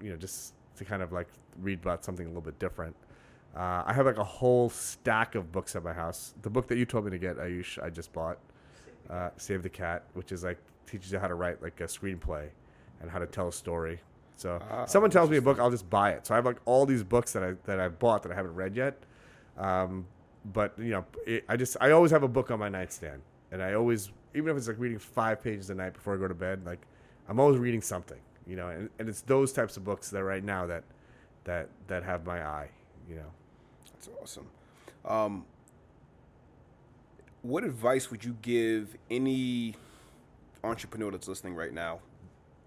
you 0.00 0.10
know, 0.10 0.16
just 0.16 0.52
to 0.76 0.84
kind 0.84 1.02
of 1.02 1.12
like 1.12 1.28
read 1.62 1.80
about 1.82 2.04
something 2.04 2.26
a 2.26 2.28
little 2.28 2.42
bit 2.42 2.58
different. 2.58 2.94
Uh, 3.56 3.82
I 3.86 3.92
have 3.92 4.06
like 4.06 4.18
a 4.18 4.24
whole 4.24 4.68
stack 4.68 5.34
of 5.34 5.50
books 5.50 5.74
at 5.74 5.82
my 5.82 5.92
house. 5.92 6.34
The 6.42 6.50
book 6.50 6.68
that 6.68 6.76
you 6.78 6.84
told 6.84 7.04
me 7.06 7.10
to 7.12 7.18
get, 7.18 7.38
Ayush, 7.38 7.82
I 7.82 7.90
just 7.90 8.12
bought, 8.12 8.38
uh, 9.08 9.30
Save 9.36 9.62
the 9.62 9.68
Cat, 9.68 10.04
which 10.14 10.30
is 10.32 10.44
like 10.44 10.58
teaches 10.98 11.12
you 11.12 11.18
how 11.18 11.28
to 11.28 11.34
write 11.34 11.62
like 11.62 11.80
a 11.80 11.84
screenplay 11.84 12.48
and 13.00 13.10
how 13.10 13.18
to 13.18 13.26
tell 13.26 13.48
a 13.48 13.52
story. 13.52 14.00
So 14.36 14.60
Ah, 14.70 14.84
someone 14.86 15.10
tells 15.10 15.30
me 15.30 15.36
a 15.36 15.42
book, 15.42 15.58
I'll 15.58 15.70
just 15.70 15.88
buy 15.88 16.12
it. 16.12 16.26
So 16.26 16.34
I 16.34 16.36
have 16.36 16.46
like 16.46 16.58
all 16.64 16.86
these 16.86 17.02
books 17.02 17.32
that 17.32 17.42
I 17.42 17.54
that 17.64 17.80
I've 17.80 17.98
bought 17.98 18.22
that 18.24 18.32
I 18.32 18.34
haven't 18.34 18.54
read 18.54 18.74
yet. 18.76 18.96
Um, 19.56 20.06
but 20.52 20.78
you 20.78 20.90
know, 20.90 21.04
it, 21.26 21.44
I 21.48 21.56
just 21.56 21.76
I 21.80 21.90
always 21.92 22.10
have 22.10 22.22
a 22.22 22.28
book 22.28 22.50
on 22.50 22.58
my 22.58 22.68
nightstand, 22.68 23.22
and 23.52 23.62
I 23.62 23.74
always 23.74 24.10
even 24.34 24.50
if 24.50 24.56
it's 24.56 24.68
like 24.68 24.78
reading 24.78 24.98
five 24.98 25.42
pages 25.42 25.70
a 25.70 25.74
night 25.74 25.94
before 25.94 26.14
I 26.14 26.18
go 26.18 26.28
to 26.28 26.34
bed, 26.34 26.64
like 26.66 26.80
I'm 27.28 27.38
always 27.40 27.58
reading 27.58 27.80
something, 27.80 28.18
you 28.46 28.56
know. 28.56 28.68
And, 28.68 28.90
and 28.98 29.08
it's 29.08 29.22
those 29.22 29.52
types 29.52 29.76
of 29.76 29.84
books 29.84 30.10
that 30.10 30.24
right 30.24 30.44
now 30.44 30.66
that 30.66 30.84
that 31.44 31.68
that 31.86 32.02
have 32.02 32.26
my 32.26 32.44
eye, 32.44 32.70
you 33.08 33.16
know. 33.16 33.30
That's 33.92 34.08
awesome. 34.20 34.46
Um, 35.04 35.44
what 37.42 37.62
advice 37.62 38.10
would 38.10 38.24
you 38.24 38.36
give 38.42 38.96
any 39.10 39.76
entrepreneur 40.64 41.10
that's 41.10 41.28
listening 41.28 41.54
right 41.54 41.72
now, 41.72 42.00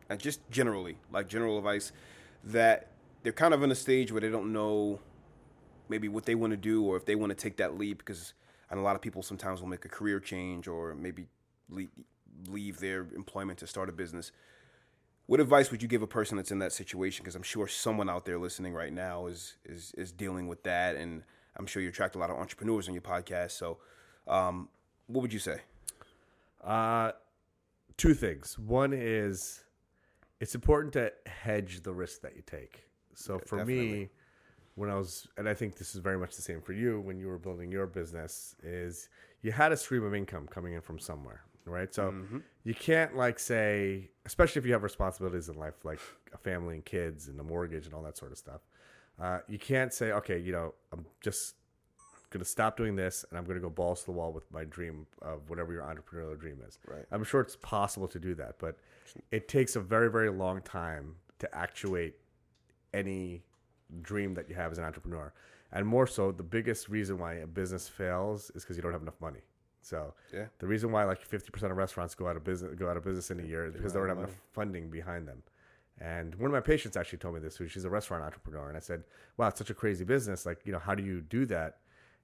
and 0.09 0.19
just 0.19 0.39
generally, 0.49 0.97
like 1.11 1.27
general 1.27 1.57
advice, 1.57 1.91
that 2.43 2.91
they're 3.23 3.33
kind 3.33 3.53
of 3.53 3.63
in 3.63 3.71
a 3.71 3.75
stage 3.75 4.11
where 4.11 4.21
they 4.21 4.29
don't 4.29 4.53
know 4.53 4.99
maybe 5.89 6.07
what 6.07 6.25
they 6.25 6.35
want 6.35 6.51
to 6.51 6.57
do 6.57 6.83
or 6.83 6.97
if 6.97 7.05
they 7.05 7.15
want 7.15 7.29
to 7.29 7.35
take 7.35 7.57
that 7.57 7.77
leap? 7.77 7.99
Because 7.99 8.33
and 8.69 8.79
a 8.79 8.83
lot 8.83 8.95
of 8.95 9.01
people 9.01 9.23
sometimes 9.23 9.61
will 9.61 9.69
make 9.69 9.85
a 9.85 9.89
career 9.89 10.19
change 10.19 10.67
or 10.67 10.93
maybe 10.93 11.25
leave, 11.69 12.79
their 12.79 13.07
employment 13.15 13.59
to 13.59 13.67
start 13.67 13.89
a 13.89 13.91
business. 13.91 14.31
What 15.25 15.39
advice 15.39 15.71
would 15.71 15.81
you 15.81 15.87
give 15.87 16.01
a 16.01 16.07
person 16.07 16.37
that's 16.37 16.51
in 16.51 16.59
that 16.59 16.71
situation? 16.71 17.23
Because 17.23 17.35
I'm 17.35 17.43
sure 17.43 17.67
someone 17.67 18.09
out 18.09 18.25
there 18.25 18.37
listening 18.37 18.73
right 18.73 18.93
now 18.93 19.27
is 19.27 19.57
is 19.65 19.93
is 19.97 20.11
dealing 20.11 20.47
with 20.47 20.63
that, 20.63 20.95
and 20.95 21.23
I'm 21.57 21.65
sure 21.65 21.81
you 21.81 21.89
attract 21.89 22.15
a 22.15 22.19
lot 22.19 22.29
of 22.29 22.37
entrepreneurs 22.37 22.87
on 22.87 22.93
your 22.93 23.01
podcast. 23.01 23.51
So, 23.51 23.79
um, 24.27 24.69
what 25.07 25.21
would 25.21 25.33
you 25.33 25.39
say? 25.39 25.61
Uh, 26.63 27.11
two 27.97 28.13
things. 28.13 28.57
One 28.59 28.93
is 28.93 29.63
it's 30.39 30.55
important 30.55 30.93
to 30.93 31.11
hedge 31.25 31.81
the 31.81 31.93
risk 31.93 32.21
that 32.21 32.35
you 32.35 32.43
take. 32.45 32.83
So 33.15 33.33
Yeah, 33.35 33.45
for 33.45 33.57
definitely. 33.59 33.99
me, 33.99 34.09
when 34.75 34.89
I 34.91 34.95
was, 34.95 35.27
and 35.37 35.49
I 35.49 35.55
think 35.55 35.75
this 35.77 35.95
is 35.95 36.01
very 36.01 36.19
much 36.19 36.35
the 36.35 36.41
same 36.43 36.61
for 36.61 36.73
you 36.73 37.01
when 37.01 37.17
you 37.19 37.27
were 37.27 37.39
building 37.39 37.71
your 37.71 37.87
business, 37.87 38.55
is 38.63 39.09
you 39.41 39.51
had 39.51 39.71
a 39.71 39.77
stream 39.77 40.03
of 40.03 40.13
income 40.13 40.47
coming 40.47 40.73
in 40.73 40.81
from 40.81 40.99
somewhere, 40.99 41.41
right? 41.65 41.91
So 41.93 42.11
Mm-hmm. 42.11 42.37
you 42.63 42.75
can't 42.75 43.15
like 43.17 43.39
say, 43.39 44.11
especially 44.25 44.59
if 44.59 44.65
you 44.67 44.73
have 44.73 44.83
responsibilities 44.83 45.49
in 45.49 45.55
life, 45.55 45.83
like 45.83 45.99
a 46.33 46.37
family 46.37 46.75
and 46.75 46.85
kids 46.85 47.27
and 47.27 47.39
a 47.39 47.43
mortgage 47.43 47.85
and 47.85 47.95
all 47.95 48.03
that 48.03 48.17
sort 48.17 48.31
of 48.31 48.37
stuff. 48.37 48.61
Uh, 49.19 49.39
you 49.47 49.57
can't 49.57 49.91
say, 49.91 50.11
okay, 50.11 50.37
you 50.37 50.51
know, 50.51 50.75
I'm 50.93 51.05
just 51.21 51.55
going 52.29 52.39
to 52.43 52.49
stop 52.49 52.75
doing 52.75 52.95
this 52.95 53.23
and 53.29 53.37
I'm 53.37 53.45
going 53.45 53.55
to 53.55 53.61
go 53.61 53.69
balls 53.69 54.01
to 54.01 54.05
the 54.07 54.11
wall 54.11 54.33
with 54.33 54.51
my 54.51 54.63
dream 54.65 55.07
of 55.21 55.49
whatever 55.49 55.71
your 55.71 55.83
entrepreneurial 55.83 56.37
dream 56.37 56.59
is. 56.67 56.77
Right. 56.87 57.05
I'm 57.11 57.23
sure 57.23 57.41
it's 57.41 57.55
possible 57.55 58.07
to 58.09 58.19
do 58.19 58.35
that, 58.35 58.55
but 58.59 58.77
it 59.31 59.47
takes 59.47 59.75
a 59.75 59.79
very, 59.79 60.09
very 60.11 60.29
long 60.29 60.61
time 60.61 61.15
to 61.39 61.55
actuate 61.55 62.15
any 62.93 63.43
dream 64.01 64.33
that 64.33 64.49
you 64.49 64.55
have 64.55 64.71
as 64.71 64.77
an 64.77 64.83
entrepreneur. 64.83 65.31
And 65.71 65.85
more 65.87 66.07
so, 66.07 66.31
the 66.31 66.43
biggest 66.43 66.89
reason 66.89 67.17
why 67.17 67.35
a 67.35 67.47
business 67.47 67.87
fails 67.87 68.49
is 68.55 68.63
because 68.63 68.77
you 68.77 68.83
don't 68.83 68.93
have 68.93 69.01
enough 69.01 69.19
money. 69.21 69.41
So 69.81 70.13
Yeah. 70.33 70.47
the 70.59 70.67
reason 70.67 70.91
why 70.91 71.03
like 71.05 71.21
50% 71.21 71.71
of 71.71 71.77
restaurants 71.77 72.13
go 72.15 72.27
out 72.27 72.35
of 72.35 72.43
business 72.43 72.75
go 72.75 72.89
out 72.89 72.97
of 72.97 73.03
business 73.03 73.31
in 73.31 73.39
a 73.39 73.43
year 73.43 73.65
is 73.67 73.73
because 73.73 73.93
they 73.93 73.99
don't 73.99 74.09
have 74.09 74.17
enough 74.17 74.37
funding 74.51 74.89
behind 74.89 75.27
them. 75.27 75.43
And 75.99 76.35
one 76.35 76.45
of 76.47 76.51
my 76.53 76.59
patients 76.61 76.95
actually 76.97 77.19
told 77.19 77.35
me 77.35 77.39
this. 77.39 77.55
who- 77.57 77.67
She's 77.67 77.85
a 77.85 77.89
restaurant 77.89 78.23
entrepreneur, 78.23 78.67
and 78.67 78.77
I 78.77 78.79
said, 78.81 79.03
"Wow, 79.37 79.47
it's 79.47 79.57
such 79.57 79.69
a 79.69 79.73
crazy 79.73 80.03
business. 80.03 80.45
Like, 80.45 80.65
you 80.65 80.71
know, 80.71 80.79
how 80.79 80.93
do 80.93 81.03
you 81.03 81.21
do 81.21 81.45
that?" 81.47 81.79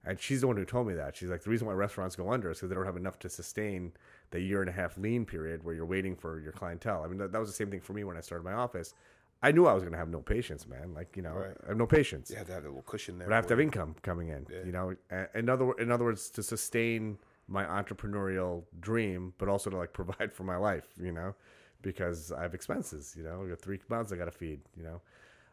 And 0.05 0.19
she's 0.19 0.41
the 0.41 0.47
one 0.47 0.57
who 0.57 0.65
told 0.65 0.87
me 0.87 0.93
that. 0.95 1.15
She's 1.15 1.29
like, 1.29 1.43
"The 1.43 1.49
reason 1.49 1.65
why 1.67 1.73
restaurants 1.73 2.15
go 2.15 2.31
under 2.31 2.51
is 2.51 2.57
because 2.57 2.69
they 2.69 2.75
don't 2.75 2.85
have 2.85 2.97
enough 2.97 3.19
to 3.19 3.29
sustain 3.29 3.93
the 4.31 4.39
year 4.41 4.59
and 4.61 4.69
a 4.69 4.73
half 4.73 4.97
lean 4.97 5.25
period 5.25 5.63
where 5.63 5.73
you're 5.73 5.85
waiting 5.85 6.15
for 6.15 6.39
your 6.39 6.51
clientele." 6.51 7.03
I 7.03 7.07
mean, 7.07 7.17
that, 7.19 7.31
that 7.31 7.39
was 7.39 7.49
the 7.49 7.55
same 7.55 7.71
thing 7.71 7.79
for 7.81 7.93
me 7.93 8.03
when 8.03 8.17
I 8.17 8.21
started 8.21 8.43
my 8.43 8.53
office. 8.53 8.93
I 9.41 9.51
knew 9.51 9.65
I 9.65 9.73
was 9.73 9.83
going 9.83 9.91
to 9.91 9.97
have 9.97 10.09
no 10.09 10.21
patience, 10.21 10.65
man. 10.67 10.93
Like, 10.93 11.17
you 11.17 11.21
know, 11.21 11.33
Right. 11.33 11.57
I 11.65 11.69
have 11.69 11.77
no 11.77 11.85
patience. 11.85 12.29
You 12.29 12.37
have 12.37 12.47
to 12.47 12.53
have 12.53 12.63
a 12.63 12.67
little 12.67 12.81
cushion 12.83 13.17
there. 13.17 13.27
But 13.27 13.33
I 13.33 13.35
have 13.37 13.47
to 13.47 13.53
have 13.53 13.59
income 13.59 13.95
coming 14.01 14.29
in. 14.29 14.45
You 14.65 14.71
know, 14.71 14.95
in 15.35 15.49
other 15.49 15.71
in 15.73 15.91
other 15.91 16.05
words, 16.05 16.29
to 16.31 16.43
sustain 16.43 17.17
my 17.47 17.65
entrepreneurial 17.65 18.63
dream, 18.79 19.33
but 19.37 19.49
also 19.49 19.69
to 19.69 19.77
like 19.77 19.93
provide 20.01 20.33
for 20.33 20.43
my 20.43 20.57
life. 20.57 20.87
You 20.99 21.11
know, 21.11 21.35
because 21.81 22.31
I 22.31 22.41
have 22.41 22.53
expenses. 22.53 23.15
You 23.17 23.23
know, 23.23 23.43
I 23.45 23.49
got 23.49 23.59
three 23.61 23.79
mouths 23.89 24.11
I 24.11 24.17
got 24.17 24.25
to 24.25 24.31
feed. 24.31 24.61
You 24.75 24.83
know, 24.83 25.01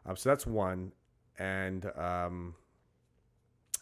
um, 0.05 0.15
so 0.15 0.29
that's 0.29 0.45
one. 0.47 0.91
And 1.39 1.85
um, 1.97 2.55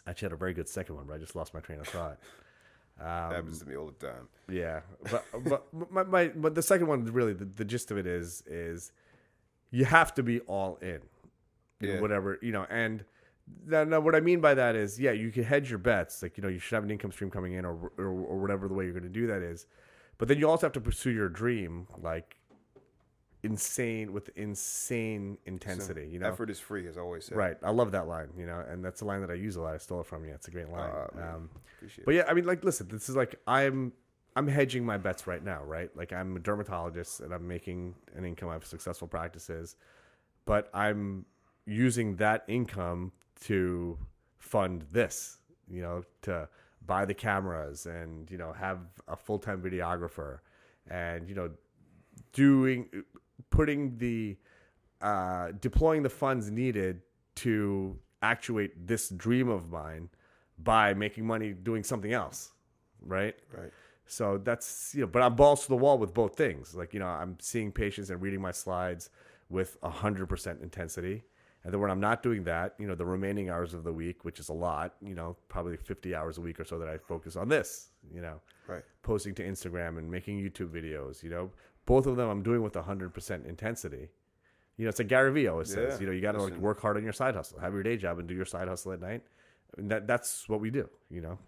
actually 0.08 0.28
had 0.28 0.34
a 0.34 0.38
very 0.38 0.54
good 0.54 0.68
second 0.70 0.96
one, 0.96 1.06
but 1.06 1.14
I 1.14 1.18
just 1.18 1.36
lost 1.36 1.54
my 1.54 1.60
train 1.60 1.80
of 1.80 1.88
thought. 1.88 2.18
Um, 3.00 3.06
happens 3.34 3.60
to 3.60 3.66
me 3.66 3.76
all 3.78 3.86
the 3.98 4.06
time. 4.08 4.28
yeah, 4.50 4.82
but 5.10 5.26
but 5.46 5.68
my, 5.92 6.04
my 6.04 6.28
but 6.30 6.54
the 6.56 6.62
second 6.62 6.88
one 6.88 7.06
really 7.06 7.34
the, 7.34 7.46
the 7.46 7.64
gist 7.66 7.92
of 7.92 7.98
it 7.98 8.06
is 8.06 8.44
is 8.46 8.92
you 9.72 9.86
have 9.86 10.14
to 10.16 10.24
be 10.24 10.40
all 10.42 10.78
in, 10.82 11.00
in 11.80 11.90
Yeah. 11.90 12.02
whatever 12.02 12.38
you 12.42 12.52
know. 12.52 12.66
And 12.70 13.06
now, 13.66 13.84
now 13.86 14.00
what 14.02 14.16
I 14.16 14.20
mean 14.20 14.42
by 14.42 14.54
that 14.54 14.76
is 14.76 15.00
yeah, 15.00 15.12
you 15.12 15.32
can 15.32 15.44
hedge 15.46 15.70
your 15.70 15.80
bets, 15.80 16.22
like 16.22 16.36
you 16.38 16.42
know 16.44 16.50
you 16.50 16.60
should 16.60 16.76
have 16.76 16.84
an 16.84 16.92
income 16.92 17.12
stream 17.14 17.32
coming 17.32 17.54
in 17.54 17.64
or 17.64 17.92
or, 17.98 18.08
or 18.08 18.38
whatever 18.38 18.68
the 18.68 18.74
way 18.74 18.84
you're 18.84 18.94
going 18.94 19.04
to 19.04 19.10
do 19.10 19.28
that 19.28 19.42
is, 19.42 19.66
but 20.18 20.28
then 20.28 20.38
you 20.38 20.50
also 20.50 20.66
have 20.68 20.74
to 20.74 20.82
pursue 20.82 21.12
your 21.12 21.30
dream 21.30 21.88
like 22.02 22.36
insane 23.44 24.12
with 24.12 24.30
insane 24.36 25.38
intensity. 25.46 26.10
you 26.12 26.20
know, 26.20 26.28
Effort 26.28 26.50
is 26.50 26.60
free, 26.60 26.88
as 26.88 26.98
I 26.98 27.02
always 27.02 27.26
say. 27.26 27.36
Right. 27.36 27.58
I 27.64 27.72
love 27.72 27.92
that 27.92 28.08
line, 28.08 28.30
you 28.38 28.46
know, 28.46 28.64
and 28.70 28.84
that's 28.84 29.02
a 29.02 29.06
line 29.06 29.22
that 29.22 29.32
I 29.32 29.36
use 29.36 29.56
a 29.56 29.62
lot. 29.62 29.74
I 29.74 29.78
stole 29.78 30.02
it 30.02 30.08
from 30.08 30.26
you. 30.26 30.34
It's 30.34 30.48
a 30.48 30.52
great 30.52 30.70
line. 30.70 30.92
Man. 31.16 31.28
um, 31.28 31.50
Appreciate 31.78 32.06
but 32.06 32.14
yeah, 32.16 32.24
I 32.28 32.34
mean, 32.34 32.46
like, 32.46 32.64
listen, 32.64 32.88
this 32.90 33.08
is 33.10 33.16
like 33.16 33.36
I'm 33.48 33.94
I'm 34.36 34.48
hedging 34.48 34.86
my 34.86 34.98
bets 34.98 35.28
right 35.28 35.44
now, 35.44 35.64
right? 35.64 35.96
Like 35.96 36.14
I'm 36.14 36.36
a 36.36 36.40
dermatologist 36.40 37.22
and 37.22 37.34
I'm 37.34 37.48
making 37.48 37.96
an 38.16 38.26
income. 38.26 38.50
I 38.50 38.54
have 38.54 38.66
successful 38.66 39.08
practices, 39.08 39.76
but 40.46 40.70
I'm 40.74 41.26
using 41.66 42.16
that 42.18 42.44
income 42.48 43.12
to 43.42 43.98
fund 44.38 44.86
this, 44.92 45.38
you 45.70 45.82
know, 45.82 46.04
to 46.24 46.50
buy 46.86 47.06
the 47.06 47.14
cameras 47.14 47.86
and 47.86 48.30
you 48.32 48.38
know 48.38 48.52
have 48.52 48.80
a 49.08 49.16
full 49.16 49.40
time 49.40 49.62
videographer, 49.62 50.40
and 50.90 51.28
you 51.30 51.36
know, 51.36 51.52
doing 52.34 52.90
putting 53.50 53.98
the 53.98 54.38
uh, 55.02 55.52
deploying 55.60 56.04
the 56.04 56.10
funds 56.10 56.52
needed 56.52 57.02
to 57.36 57.98
actuate 58.22 58.88
this 58.88 59.10
dream 59.10 59.48
of 59.48 59.70
mine 59.70 60.10
by 60.58 60.94
making 60.94 61.26
money 61.26 61.54
doing 61.54 61.84
something 61.84 62.12
else, 62.12 62.52
right? 63.02 63.36
Right. 63.58 63.72
So 64.06 64.38
that's 64.38 64.94
you 64.96 65.02
know, 65.02 65.08
but 65.08 65.22
I'm 65.22 65.36
balls 65.36 65.64
to 65.64 65.70
the 65.70 65.78
wall 65.78 65.98
with 65.98 66.14
both 66.14 66.36
things. 66.36 66.76
Like 66.76 66.94
you 66.94 67.00
know, 67.00 67.08
I'm 67.08 67.38
seeing 67.40 67.72
patients 67.72 68.10
and 68.10 68.22
reading 68.22 68.42
my 68.42 68.52
slides 68.52 69.10
with 69.50 69.78
hundred 69.84 70.28
percent 70.28 70.62
intensity, 70.62 71.24
and 71.64 71.74
then 71.74 71.80
when 71.82 71.92
I'm 71.92 72.00
not 72.00 72.24
doing 72.24 72.44
that, 72.46 72.76
you 72.80 72.88
know, 72.88 72.96
the 72.96 73.06
remaining 73.06 73.50
hours 73.50 73.74
of 73.74 73.84
the 73.84 73.94
week, 73.94 74.24
which 74.26 74.40
is 74.40 74.50
a 74.50 74.54
lot, 74.54 74.96
you 75.02 75.14
know, 75.14 75.36
probably 75.50 75.78
50 75.78 76.16
hours 76.16 76.38
a 76.38 76.42
week 76.42 76.60
or 76.60 76.64
so 76.66 76.80
that 76.80 76.88
I 76.88 76.98
focus 76.98 77.36
on 77.36 77.50
this, 77.50 77.90
you 78.14 78.22
know, 78.22 78.42
Right. 78.68 78.84
posting 79.04 79.36
to 79.36 79.44
Instagram 79.44 79.98
and 79.98 80.10
making 80.10 80.40
YouTube 80.40 80.70
videos. 80.70 81.22
You 81.22 81.30
know, 81.30 81.52
both 81.90 82.06
of 82.06 82.16
them 82.18 82.30
I'm 82.30 82.44
doing 82.44 82.62
with 82.62 82.76
hundred 82.76 83.16
percent 83.16 83.48
intensity. 83.48 84.10
You 84.78 84.86
know, 84.86 84.90
it's 84.90 85.00
like 85.00 85.08
Gary 85.08 85.32
Vee 85.34 85.48
always 85.48 85.74
says. 85.74 86.00
You 86.00 86.06
know, 86.06 86.14
you 86.14 86.22
got 86.22 86.34
to 86.34 86.42
like 86.44 86.56
work 86.56 86.80
hard 86.80 86.96
on 86.98 87.04
your 87.04 87.12
side 87.12 87.36
hustle, 87.36 87.60
have 87.60 87.74
your 87.74 87.84
day 87.84 87.98
job, 87.98 88.20
and 88.20 88.28
do 88.30 88.36
your 88.36 88.46
side 88.46 88.68
hustle 88.68 88.94
at 88.94 89.02
night. 89.02 89.24
And 89.76 89.90
that 89.90 90.06
that's 90.08 90.48
what 90.48 90.62
we 90.62 90.70
do. 90.70 90.88
You 91.10 91.22
know. 91.22 91.40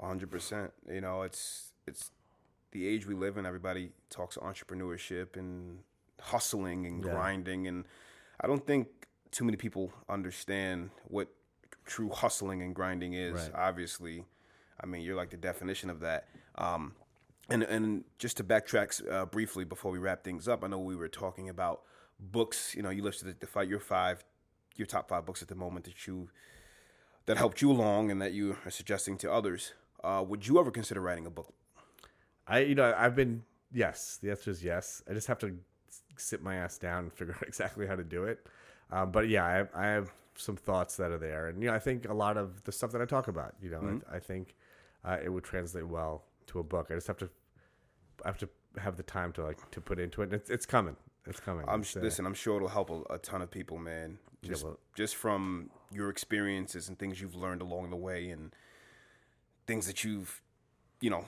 hundred 0.00 0.30
percent. 0.30 0.72
You 0.90 1.02
know, 1.02 1.22
it's 1.22 1.72
it's 1.86 2.10
the 2.72 2.88
age 2.88 3.06
we 3.06 3.14
live 3.14 3.36
in. 3.36 3.44
Everybody 3.44 3.90
talks 4.08 4.38
entrepreneurship 4.38 5.36
and 5.36 5.80
hustling 6.20 6.86
and 6.86 7.04
Yeah. 7.04 7.12
grinding, 7.12 7.68
and 7.68 7.84
I 8.40 8.46
don't 8.46 8.66
think 8.66 8.88
too 9.30 9.44
many 9.44 9.58
people 9.58 9.92
understand 10.08 10.90
what 11.04 11.28
true 11.84 12.08
hustling 12.08 12.62
and 12.62 12.74
grinding 12.74 13.12
is. 13.12 13.34
Right. 13.34 13.50
Obviously, 13.54 14.24
I 14.80 14.86
mean, 14.86 15.02
you're 15.02 15.16
like 15.16 15.30
the 15.30 15.36
definition 15.36 15.90
of 15.90 16.00
that. 16.00 16.28
Um, 16.56 16.94
and 17.52 17.62
and 17.62 18.04
just 18.18 18.38
to 18.38 18.44
backtrack 18.44 19.10
uh, 19.10 19.26
briefly 19.26 19.64
before 19.64 19.92
we 19.92 19.98
wrap 19.98 20.24
things 20.24 20.48
up, 20.48 20.64
I 20.64 20.68
know 20.68 20.78
we 20.78 20.96
were 20.96 21.08
talking 21.08 21.48
about 21.48 21.82
books. 22.18 22.74
You 22.74 22.82
know, 22.82 22.90
you 22.90 23.02
listed 23.02 23.38
the 23.40 23.46
fight 23.46 23.68
your 23.68 23.80
five, 23.80 24.24
your 24.76 24.86
top 24.86 25.08
five 25.08 25.26
books 25.26 25.42
at 25.42 25.48
the 25.48 25.54
moment 25.54 25.84
that 25.84 26.06
you 26.06 26.28
that 27.26 27.36
helped 27.36 27.60
you 27.60 27.70
along 27.70 28.10
and 28.10 28.20
that 28.22 28.32
you 28.32 28.56
are 28.64 28.70
suggesting 28.70 29.18
to 29.18 29.32
others. 29.32 29.72
Uh, 30.02 30.24
would 30.26 30.46
you 30.46 30.58
ever 30.58 30.70
consider 30.70 31.00
writing 31.00 31.26
a 31.26 31.30
book? 31.30 31.52
I 32.46 32.60
you 32.60 32.74
know 32.74 32.94
I've 32.96 33.14
been 33.14 33.44
yes. 33.72 34.18
The 34.22 34.30
answer 34.30 34.50
is 34.50 34.64
yes. 34.64 35.02
I 35.08 35.12
just 35.12 35.26
have 35.26 35.38
to 35.40 35.56
sit 36.16 36.42
my 36.42 36.56
ass 36.56 36.78
down 36.78 37.04
and 37.04 37.12
figure 37.18 37.34
out 37.34 37.46
exactly 37.46 37.86
how 37.86 37.96
to 37.96 38.04
do 38.04 38.24
it. 38.24 38.46
Um, 38.90 39.10
but 39.10 39.28
yeah, 39.28 39.44
I 39.44 39.52
have, 39.52 39.68
I 39.74 39.86
have 39.86 40.12
some 40.36 40.56
thoughts 40.56 40.96
that 40.96 41.10
are 41.10 41.18
there, 41.18 41.48
and 41.48 41.62
you 41.62 41.68
know 41.68 41.74
I 41.74 41.78
think 41.78 42.08
a 42.08 42.14
lot 42.14 42.36
of 42.36 42.64
the 42.64 42.72
stuff 42.72 42.92
that 42.92 43.02
I 43.02 43.04
talk 43.04 43.28
about, 43.28 43.54
you 43.60 43.70
know, 43.70 44.00
I, 44.10 44.16
I 44.16 44.18
think 44.18 44.54
uh, 45.04 45.18
it 45.22 45.28
would 45.28 45.44
translate 45.44 45.86
well 45.86 46.24
to 46.46 46.58
a 46.58 46.62
book. 46.62 46.88
I 46.90 46.94
just 46.94 47.06
have 47.06 47.18
to 47.18 47.30
I 48.24 48.28
have 48.28 48.38
to 48.38 48.48
have 48.78 48.96
the 48.96 49.02
time 49.02 49.32
to 49.32 49.44
like 49.44 49.70
to 49.70 49.80
put 49.80 49.98
into 49.98 50.22
it. 50.22 50.32
It's, 50.32 50.50
it's 50.50 50.66
coming. 50.66 50.96
It's 51.26 51.40
coming. 51.40 51.64
I'm 51.68 51.80
It's, 51.82 51.96
uh, 51.96 52.00
listen. 52.00 52.26
I'm 52.26 52.34
sure 52.34 52.56
it'll 52.56 52.68
help 52.68 52.90
a, 52.90 53.14
a 53.14 53.18
ton 53.18 53.42
of 53.42 53.50
people, 53.50 53.78
man. 53.78 54.18
Just 54.42 54.64
well- 54.64 54.78
just 54.94 55.16
from 55.16 55.70
your 55.92 56.08
experiences 56.10 56.88
and 56.88 56.98
things 56.98 57.20
you've 57.20 57.36
learned 57.36 57.62
along 57.62 57.90
the 57.90 57.96
way, 57.96 58.30
and 58.30 58.54
things 59.66 59.86
that 59.86 60.02
you've, 60.04 60.42
you 61.00 61.10
know, 61.10 61.26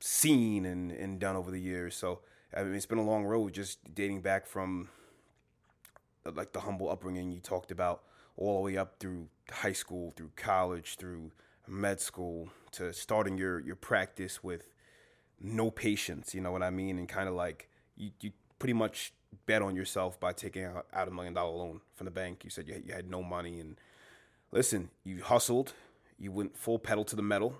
seen 0.00 0.64
and 0.64 0.90
and 0.90 1.20
done 1.20 1.36
over 1.36 1.50
the 1.50 1.60
years. 1.60 1.94
So 1.94 2.20
I 2.56 2.64
mean, 2.64 2.74
it's 2.74 2.86
been 2.86 2.98
a 2.98 3.04
long 3.04 3.24
road, 3.24 3.52
just 3.52 3.94
dating 3.94 4.22
back 4.22 4.46
from 4.46 4.88
uh, 6.24 6.32
like 6.34 6.52
the 6.52 6.60
humble 6.60 6.90
upbringing 6.90 7.30
you 7.30 7.40
talked 7.40 7.70
about, 7.70 8.02
all 8.36 8.56
the 8.56 8.62
way 8.62 8.76
up 8.76 8.96
through 8.98 9.28
high 9.50 9.72
school, 9.72 10.12
through 10.16 10.30
college, 10.36 10.96
through 10.96 11.30
med 11.68 12.00
school, 12.00 12.48
to 12.72 12.92
starting 12.92 13.38
your 13.38 13.60
your 13.60 13.76
practice 13.76 14.42
with 14.42 14.68
no 15.40 15.70
patience. 15.70 16.34
You 16.34 16.40
know 16.40 16.52
what 16.52 16.62
I 16.62 16.70
mean? 16.70 16.98
And 16.98 17.08
kind 17.08 17.28
of 17.28 17.34
like 17.34 17.68
you, 17.96 18.10
you 18.20 18.32
pretty 18.58 18.72
much 18.72 19.12
bet 19.46 19.62
on 19.62 19.76
yourself 19.76 20.18
by 20.18 20.32
taking 20.32 20.64
out, 20.64 20.86
out 20.92 21.08
a 21.08 21.10
million 21.10 21.34
dollar 21.34 21.56
loan 21.56 21.80
from 21.94 22.06
the 22.06 22.10
bank. 22.10 22.44
You 22.44 22.50
said 22.50 22.68
you 22.68 22.82
you 22.84 22.92
had 22.92 23.10
no 23.10 23.22
money, 23.22 23.60
and 23.60 23.76
listen, 24.52 24.90
you 25.04 25.22
hustled, 25.22 25.74
you 26.18 26.32
went 26.32 26.56
full 26.56 26.78
pedal 26.78 27.04
to 27.04 27.16
the 27.16 27.22
metal, 27.22 27.56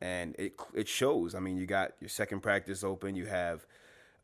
and 0.00 0.34
it 0.38 0.54
it 0.74 0.88
shows. 0.88 1.34
I 1.34 1.40
mean, 1.40 1.56
you 1.56 1.66
got 1.66 1.92
your 2.00 2.08
second 2.08 2.40
practice 2.40 2.84
open. 2.84 3.16
You 3.16 3.26
have 3.26 3.66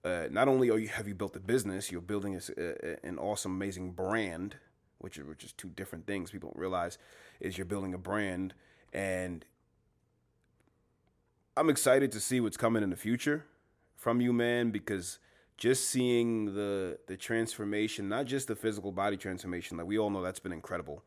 uh, 0.05 0.29
not 0.31 0.49
only 0.49 0.71
are 0.71 0.79
you 0.79 0.89
have 0.89 1.09
you 1.09 1.15
built 1.15 1.37
a 1.37 1.41
business, 1.41 1.91
you're 1.91 2.01
building 2.01 2.37
a 2.37 2.41
a 2.57 3.07
an 3.07 3.19
awesome, 3.19 3.53
amazing 3.53 3.93
brand, 3.93 4.57
which 4.99 5.19
which 5.19 5.45
is 5.45 5.53
two 5.53 5.69
different 5.69 6.07
things. 6.07 6.31
People 6.31 6.51
don't 6.51 6.61
realize 6.61 6.99
is 7.41 7.59
you're 7.59 7.65
building 7.65 7.95
a 7.95 7.99
brand, 7.99 8.55
and 8.93 9.45
I'm 11.59 11.71
excited 11.71 12.13
to 12.13 12.21
see 12.21 12.39
what's 12.41 12.59
coming 12.59 12.83
in 12.83 12.91
the 12.91 12.97
future 12.97 13.47
from 13.97 14.21
you, 14.21 14.35
man, 14.35 14.71
because 14.71 15.19
just 15.57 15.89
seeing 15.89 16.55
the 16.55 16.99
the 17.07 17.17
transformation, 17.17 18.11
not 18.11 18.27
just 18.27 18.49
the 18.49 18.57
physical 18.57 18.93
body 18.93 19.17
transformation, 19.17 19.79
like 19.79 19.87
we 19.87 19.99
all 19.99 20.11
know 20.11 20.23
that's 20.23 20.39
been 20.39 20.53
incredible 20.53 21.03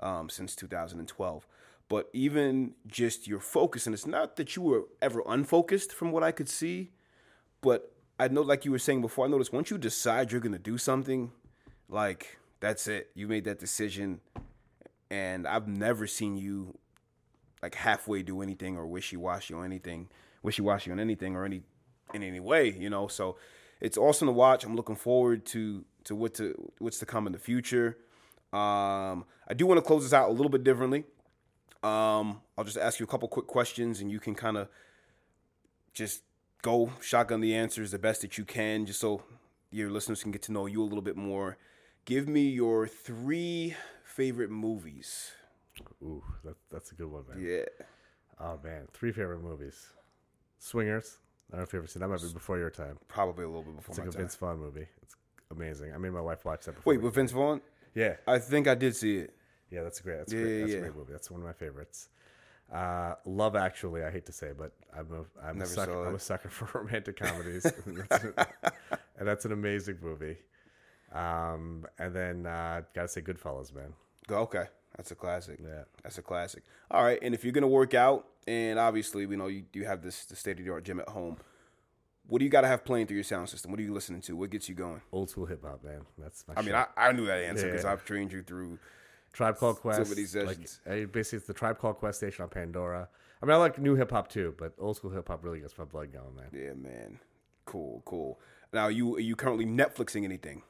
um, 0.00 0.28
since 0.28 0.54
2012, 0.54 1.46
but 1.88 2.10
even 2.12 2.74
just 2.86 3.26
your 3.26 3.40
focus. 3.40 3.86
And 3.86 3.94
it's 3.94 4.06
not 4.06 4.36
that 4.36 4.54
you 4.54 4.60
were 4.60 4.82
ever 5.00 5.22
unfocused 5.26 5.94
from 5.94 6.12
what 6.12 6.22
I 6.22 6.30
could 6.30 6.50
see, 6.50 6.90
but 7.62 7.90
I 8.20 8.28
know, 8.28 8.42
like 8.42 8.66
you 8.66 8.72
were 8.72 8.78
saying 8.78 9.00
before, 9.00 9.24
I 9.24 9.28
noticed 9.28 9.52
once 9.54 9.70
you 9.70 9.78
decide 9.78 10.30
you're 10.30 10.42
gonna 10.42 10.58
do 10.58 10.76
something, 10.76 11.32
like 11.88 12.36
that's 12.60 12.86
it. 12.86 13.10
You 13.14 13.28
made 13.28 13.44
that 13.44 13.58
decision, 13.58 14.20
and 15.10 15.46
I've 15.46 15.68
never 15.68 16.06
seen 16.06 16.36
you 16.36 16.76
like 17.66 17.74
halfway 17.74 18.22
do 18.22 18.42
anything 18.42 18.76
or 18.76 18.86
wishy 18.86 19.16
washy 19.16 19.52
or 19.52 19.64
anything, 19.64 20.08
wishy 20.40 20.62
washy 20.62 20.92
on 20.92 21.00
anything 21.00 21.34
or 21.34 21.44
any 21.44 21.62
in 22.14 22.22
any 22.22 22.38
way, 22.38 22.70
you 22.70 22.88
know. 22.88 23.08
So 23.08 23.38
it's 23.80 23.98
awesome 23.98 24.28
to 24.28 24.32
watch. 24.32 24.62
I'm 24.62 24.76
looking 24.76 24.94
forward 24.94 25.44
to 25.46 25.84
to 26.04 26.14
what 26.14 26.34
to 26.34 26.54
what's 26.78 27.00
to 27.00 27.06
come 27.06 27.26
in 27.26 27.32
the 27.32 27.40
future. 27.40 27.98
Um, 28.52 29.24
I 29.48 29.54
do 29.56 29.66
want 29.66 29.78
to 29.78 29.82
close 29.82 30.04
this 30.04 30.12
out 30.12 30.28
a 30.28 30.32
little 30.32 30.48
bit 30.48 30.62
differently. 30.62 31.02
Um, 31.82 32.40
I'll 32.56 32.62
just 32.64 32.78
ask 32.78 33.00
you 33.00 33.04
a 33.04 33.08
couple 33.08 33.26
quick 33.26 33.48
questions, 33.48 34.00
and 34.00 34.12
you 34.12 34.20
can 34.20 34.36
kind 34.36 34.56
of 34.56 34.68
just 35.92 36.22
go 36.62 36.92
shotgun 37.00 37.40
the 37.40 37.52
answers 37.52 37.90
the 37.90 37.98
best 37.98 38.20
that 38.22 38.38
you 38.38 38.44
can, 38.44 38.86
just 38.86 39.00
so 39.00 39.24
your 39.72 39.90
listeners 39.90 40.22
can 40.22 40.30
get 40.30 40.42
to 40.42 40.52
know 40.52 40.66
you 40.66 40.80
a 40.80 40.84
little 40.84 41.02
bit 41.02 41.16
more. 41.16 41.58
Give 42.04 42.28
me 42.28 42.48
your 42.48 42.86
three 42.86 43.74
favorite 44.04 44.50
movies. 44.50 45.32
Ooh, 46.02 46.22
that, 46.44 46.56
that's 46.70 46.92
a 46.92 46.94
good 46.94 47.10
one, 47.10 47.24
man. 47.28 47.38
Yeah. 47.40 47.84
Oh 48.40 48.58
man, 48.62 48.86
three 48.92 49.12
favorite 49.12 49.42
movies: 49.42 49.86
Swingers. 50.58 51.18
I 51.48 51.52
don't 51.52 51.60
know 51.60 51.64
if 51.64 51.72
you've 51.72 51.80
ever 51.80 51.86
seen 51.86 52.00
that. 52.00 52.08
Might 52.08 52.20
be 52.22 52.32
before 52.32 52.58
your 52.58 52.70
time. 52.70 52.98
Probably 53.08 53.44
a 53.44 53.48
little 53.48 53.62
bit 53.62 53.76
before 53.76 53.92
It's 53.92 53.98
like 53.98 54.08
a 54.08 54.12
time. 54.12 54.20
Vince 54.22 54.34
Vaughn 54.36 54.58
movie. 54.58 54.86
It's 55.02 55.14
amazing. 55.50 55.94
I 55.94 55.98
made 55.98 56.10
my 56.10 56.20
wife 56.20 56.44
watch 56.44 56.64
that. 56.64 56.74
Before 56.74 56.92
Wait, 56.92 57.00
with 57.02 57.14
Vince 57.14 57.30
Vaughn? 57.32 57.60
yeah, 57.94 58.16
I 58.26 58.38
think 58.38 58.66
I 58.68 58.74
did 58.74 58.96
see 58.96 59.18
it. 59.18 59.34
yeah, 59.70 59.82
that's 59.82 60.00
great. 60.00 60.18
That's 60.18 60.32
Yeah, 60.32 60.40
great. 60.42 60.60
That's 60.60 60.72
yeah. 60.72 60.78
a 60.78 60.80
great 60.82 60.96
movie. 60.96 61.12
That's 61.12 61.30
one 61.30 61.40
of 61.40 61.46
my 61.46 61.52
favorites. 61.52 62.08
Uh, 62.72 63.14
Love 63.24 63.54
Actually. 63.54 64.02
I 64.02 64.10
hate 64.10 64.26
to 64.26 64.32
say, 64.32 64.50
but 64.58 64.72
I'm 64.96 65.06
a 65.12 65.46
I'm 65.46 65.60
a 65.62 65.66
sucker. 65.66 66.06
I'm 66.08 66.14
a 66.16 66.18
sucker 66.18 66.48
for 66.50 66.68
romantic 66.80 67.16
comedies, 67.16 67.64
and, 67.86 68.04
that's 68.08 68.24
and 69.18 69.28
that's 69.28 69.44
an 69.44 69.52
amazing 69.52 69.98
movie. 70.02 70.36
Um, 71.12 71.86
and 71.98 72.14
then 72.14 72.46
uh, 72.46 72.82
gotta 72.94 73.08
say 73.08 73.20
Goodfellas, 73.22 73.72
man. 73.74 73.92
Go- 74.26 74.38
Okay, 74.40 74.64
that's 74.96 75.10
a 75.10 75.14
classic. 75.14 75.58
Yeah. 75.62 75.84
That's 76.02 76.18
a 76.18 76.22
classic. 76.22 76.62
All 76.90 77.04
right, 77.04 77.18
and 77.22 77.34
if 77.34 77.44
you're 77.44 77.52
gonna 77.52 77.68
work 77.68 77.94
out, 77.94 78.26
and 78.46 78.78
obviously 78.78 79.26
we 79.26 79.36
know 79.36 79.46
you 79.48 79.62
do 79.72 79.82
have 79.82 80.02
this 80.02 80.24
the 80.24 80.36
state 80.36 80.58
of 80.58 80.64
the 80.64 80.70
art 80.72 80.84
gym 80.84 81.00
at 81.00 81.08
home. 81.08 81.36
What 82.28 82.40
do 82.40 82.44
you 82.44 82.50
got 82.50 82.62
to 82.62 82.66
have 82.66 82.84
playing 82.84 83.06
through 83.06 83.18
your 83.18 83.22
sound 83.24 83.48
system? 83.48 83.70
What 83.70 83.78
are 83.78 83.84
you 83.84 83.94
listening 83.94 84.20
to? 84.22 84.34
What 84.34 84.50
gets 84.50 84.68
you 84.68 84.74
going? 84.74 85.00
Old 85.12 85.30
school 85.30 85.46
hip 85.46 85.62
hop, 85.64 85.84
man. 85.84 86.00
That's. 86.18 86.44
I 86.56 86.62
mean. 86.62 86.74
I, 86.74 86.86
I 86.96 87.12
knew 87.12 87.24
that 87.26 87.38
answer 87.38 87.66
because 87.66 87.84
Yeah. 87.84 87.92
I've 87.92 88.04
trained 88.04 88.32
you 88.32 88.42
through. 88.42 88.80
Tribe 89.32 89.58
Called 89.58 89.78
Quest. 89.80 90.10
like, 90.10 90.16
basically, 91.12 91.36
it's 91.36 91.46
the 91.46 91.54
Tribe 91.54 91.78
Called 91.78 91.98
Quest 91.98 92.18
station 92.18 92.42
on 92.42 92.48
Pandora. 92.48 93.08
I 93.40 93.46
mean, 93.46 93.52
I 93.54 93.58
like 93.58 93.78
new 93.78 93.94
hip 93.94 94.10
hop 94.10 94.28
too, 94.28 94.56
but 94.58 94.72
old 94.78 94.96
school 94.96 95.10
hip 95.10 95.28
hop 95.28 95.44
really 95.44 95.60
gets 95.60 95.78
my 95.78 95.84
blood 95.84 96.12
going, 96.12 96.34
man. 96.34 96.46
Yeah, 96.52 96.72
man. 96.72 97.20
Cool, 97.64 98.02
cool. 98.04 98.40
Now, 98.72 98.88
you 98.88 99.14
are 99.16 99.20
you 99.20 99.36
currently 99.36 99.66
Netflixing 99.66 100.24
anything? 100.24 100.62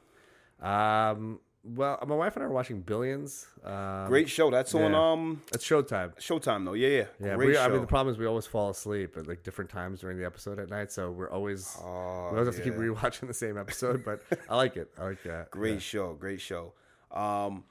Um, 0.61 1.39
well, 1.75 2.03
my 2.07 2.15
wife 2.15 2.35
and 2.35 2.43
I 2.43 2.47
are 2.47 2.51
watching 2.51 2.81
Billions. 2.81 3.47
Um, 3.63 4.07
Great 4.07 4.29
show. 4.29 4.49
That's 4.49 4.73
on 4.73 4.95
um 4.95 5.41
It's 5.53 5.65
Showtime. 5.65 6.15
Showtime 6.17 6.65
though. 6.65 6.73
Yeah, 6.73 6.87
yeah. 6.87 7.05
Yeah, 7.19 7.35
Great 7.35 7.47
we, 7.47 7.53
show. 7.55 7.61
I 7.63 7.67
mean, 7.67 7.81
the 7.81 7.87
problem 7.87 8.13
is 8.13 8.19
we 8.19 8.25
always 8.25 8.45
fall 8.45 8.69
asleep 8.69 9.17
at 9.17 9.27
like 9.27 9.43
different 9.43 9.69
times 9.69 9.99
during 10.01 10.17
the 10.17 10.25
episode 10.25 10.59
at 10.59 10.69
night, 10.69 10.91
so 10.91 11.11
we're 11.11 11.29
always 11.29 11.75
Oh, 11.81 12.29
we 12.31 12.39
always 12.39 12.47
have 12.47 12.63
to 12.63 12.69
keep 12.69 12.79
rewatching 12.79 13.27
the 13.27 13.33
same 13.33 13.57
episode. 13.57 14.03
But 14.05 14.21
I 14.49 14.55
like 14.55 14.77
it. 14.77 14.89
I 14.97 15.03
like 15.03 15.23
that. 15.23 15.51
Great 15.51 15.81
show, 15.81 16.13
great 16.13 16.41
show. 16.41 16.73
Um, 17.11 17.63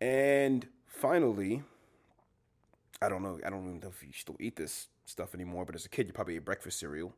and 0.00 0.66
finally, 0.86 1.62
I 3.00 3.08
don't 3.08 3.22
know. 3.22 3.38
I 3.44 3.50
don't 3.50 3.64
even 3.68 3.80
know 3.80 3.88
if 3.88 4.02
you 4.02 4.12
still 4.12 4.36
eat 4.40 4.56
this 4.56 4.88
stuff 5.04 5.34
anymore. 5.34 5.64
But 5.64 5.74
as 5.74 5.84
a 5.84 5.88
kid, 5.88 6.06
you 6.06 6.12
probably 6.12 6.36
ate 6.36 6.44
breakfast 6.44 6.78
cereal. 6.78 7.14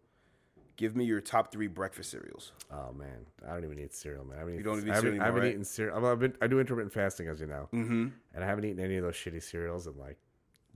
Give 0.77 0.95
me 0.95 1.05
your 1.05 1.21
top 1.23 1.51
three 1.51 1.69
breakfast 1.69 2.11
cereals. 2.11 2.53
Oh 2.71 2.93
man, 2.93 3.25
I 3.49 3.53
don't 3.55 3.65
even 3.65 3.79
eat 3.79 3.95
cereal, 3.95 4.25
man. 4.25 4.37
I 4.37 4.41
haven't 4.41 4.63
don't 4.63 4.77
even 4.79 4.89
eat 4.89 4.93
I 4.93 4.95
haven't, 4.95 5.11
cereal 5.11 5.23
I 5.23 5.27
haven't 5.27 5.43
right? 5.43 5.51
eaten 5.51 5.65
cereal. 5.65 6.07
I've 6.07 6.19
been, 6.19 6.35
I 6.43 6.47
do 6.47 6.61
intermittent 6.61 6.93
fasting, 6.93 7.29
as 7.29 7.41
you 7.41 7.47
know, 7.47 7.69
mm-hmm. 7.73 8.09
and 8.35 8.45
I 8.45 8.47
haven't 8.47 8.65
eaten 8.67 8.85
any 8.85 8.97
of 8.97 9.05
those 9.05 9.15
shitty 9.15 9.43
cereals 9.43 9.87
in 9.87 9.97
like 9.99 10.19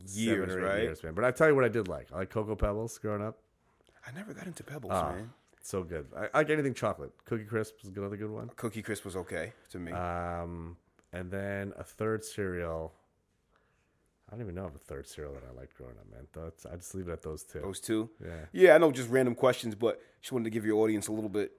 Years, 0.07 0.49
seven 0.51 0.65
or 0.65 0.67
eight 0.67 0.73
right? 0.73 0.83
years, 0.85 1.03
man. 1.03 1.13
But 1.15 1.25
I 1.25 1.31
tell 1.31 1.49
you 1.49 1.55
what, 1.55 1.65
I 1.65 1.69
did 1.69 1.87
like. 1.87 2.09
I 2.13 2.17
like 2.21 2.31
Cocoa 2.31 2.57
Pebbles 2.57 2.97
growing 2.97 3.23
up. 3.23 3.37
I 4.07 4.13
never 4.17 4.33
got 4.33 4.47
into 4.47 4.65
Pebbles, 4.65 4.93
Ah, 4.95 5.13
man. 5.13 5.31
so 5.63 5.83
good. 5.83 6.07
I, 6.17 6.29
I 6.33 6.39
like 6.39 6.49
anything 6.49 6.73
chocolate. 6.73 7.13
Cookie 7.27 7.45
Crisp 7.45 7.75
is 7.83 7.91
another 7.95 8.17
good 8.17 8.31
one. 8.31 8.51
Cookie 8.57 8.81
Crisp 8.81 9.05
was 9.05 9.15
okay 9.17 9.53
to 9.69 9.79
me. 9.79 9.93
Um, 9.93 10.79
and 11.13 11.31
then 11.31 11.75
a 11.79 11.85
third 11.85 12.25
cereal. 12.25 12.95
I 14.31 14.37
don't 14.37 14.43
even 14.43 14.55
know 14.55 14.67
of 14.67 14.75
a 14.77 14.79
third 14.79 15.07
cereal 15.09 15.33
that 15.35 15.43
I 15.51 15.59
liked 15.59 15.77
growing 15.77 15.97
up, 15.99 16.07
man. 16.11 16.27
That's, 16.33 16.65
I 16.65 16.77
just 16.77 16.95
leave 16.95 17.09
it 17.09 17.13
at 17.13 17.23
those 17.23 17.43
two. 17.43 17.61
Those 17.61 17.81
two. 17.81 18.09
yeah. 18.25 18.31
Yeah, 18.53 18.75
I 18.75 18.79
know, 18.79 18.93
just 18.93 19.09
random 19.11 19.35
questions, 19.35 19.75
but 19.75 20.01
just 20.21 20.31
wanted 20.33 20.45
to 20.45 20.51
give 20.51 20.65
your 20.65 20.79
audience 20.79 21.09
a 21.09 21.13
little 21.13 21.29
bit 21.31 21.53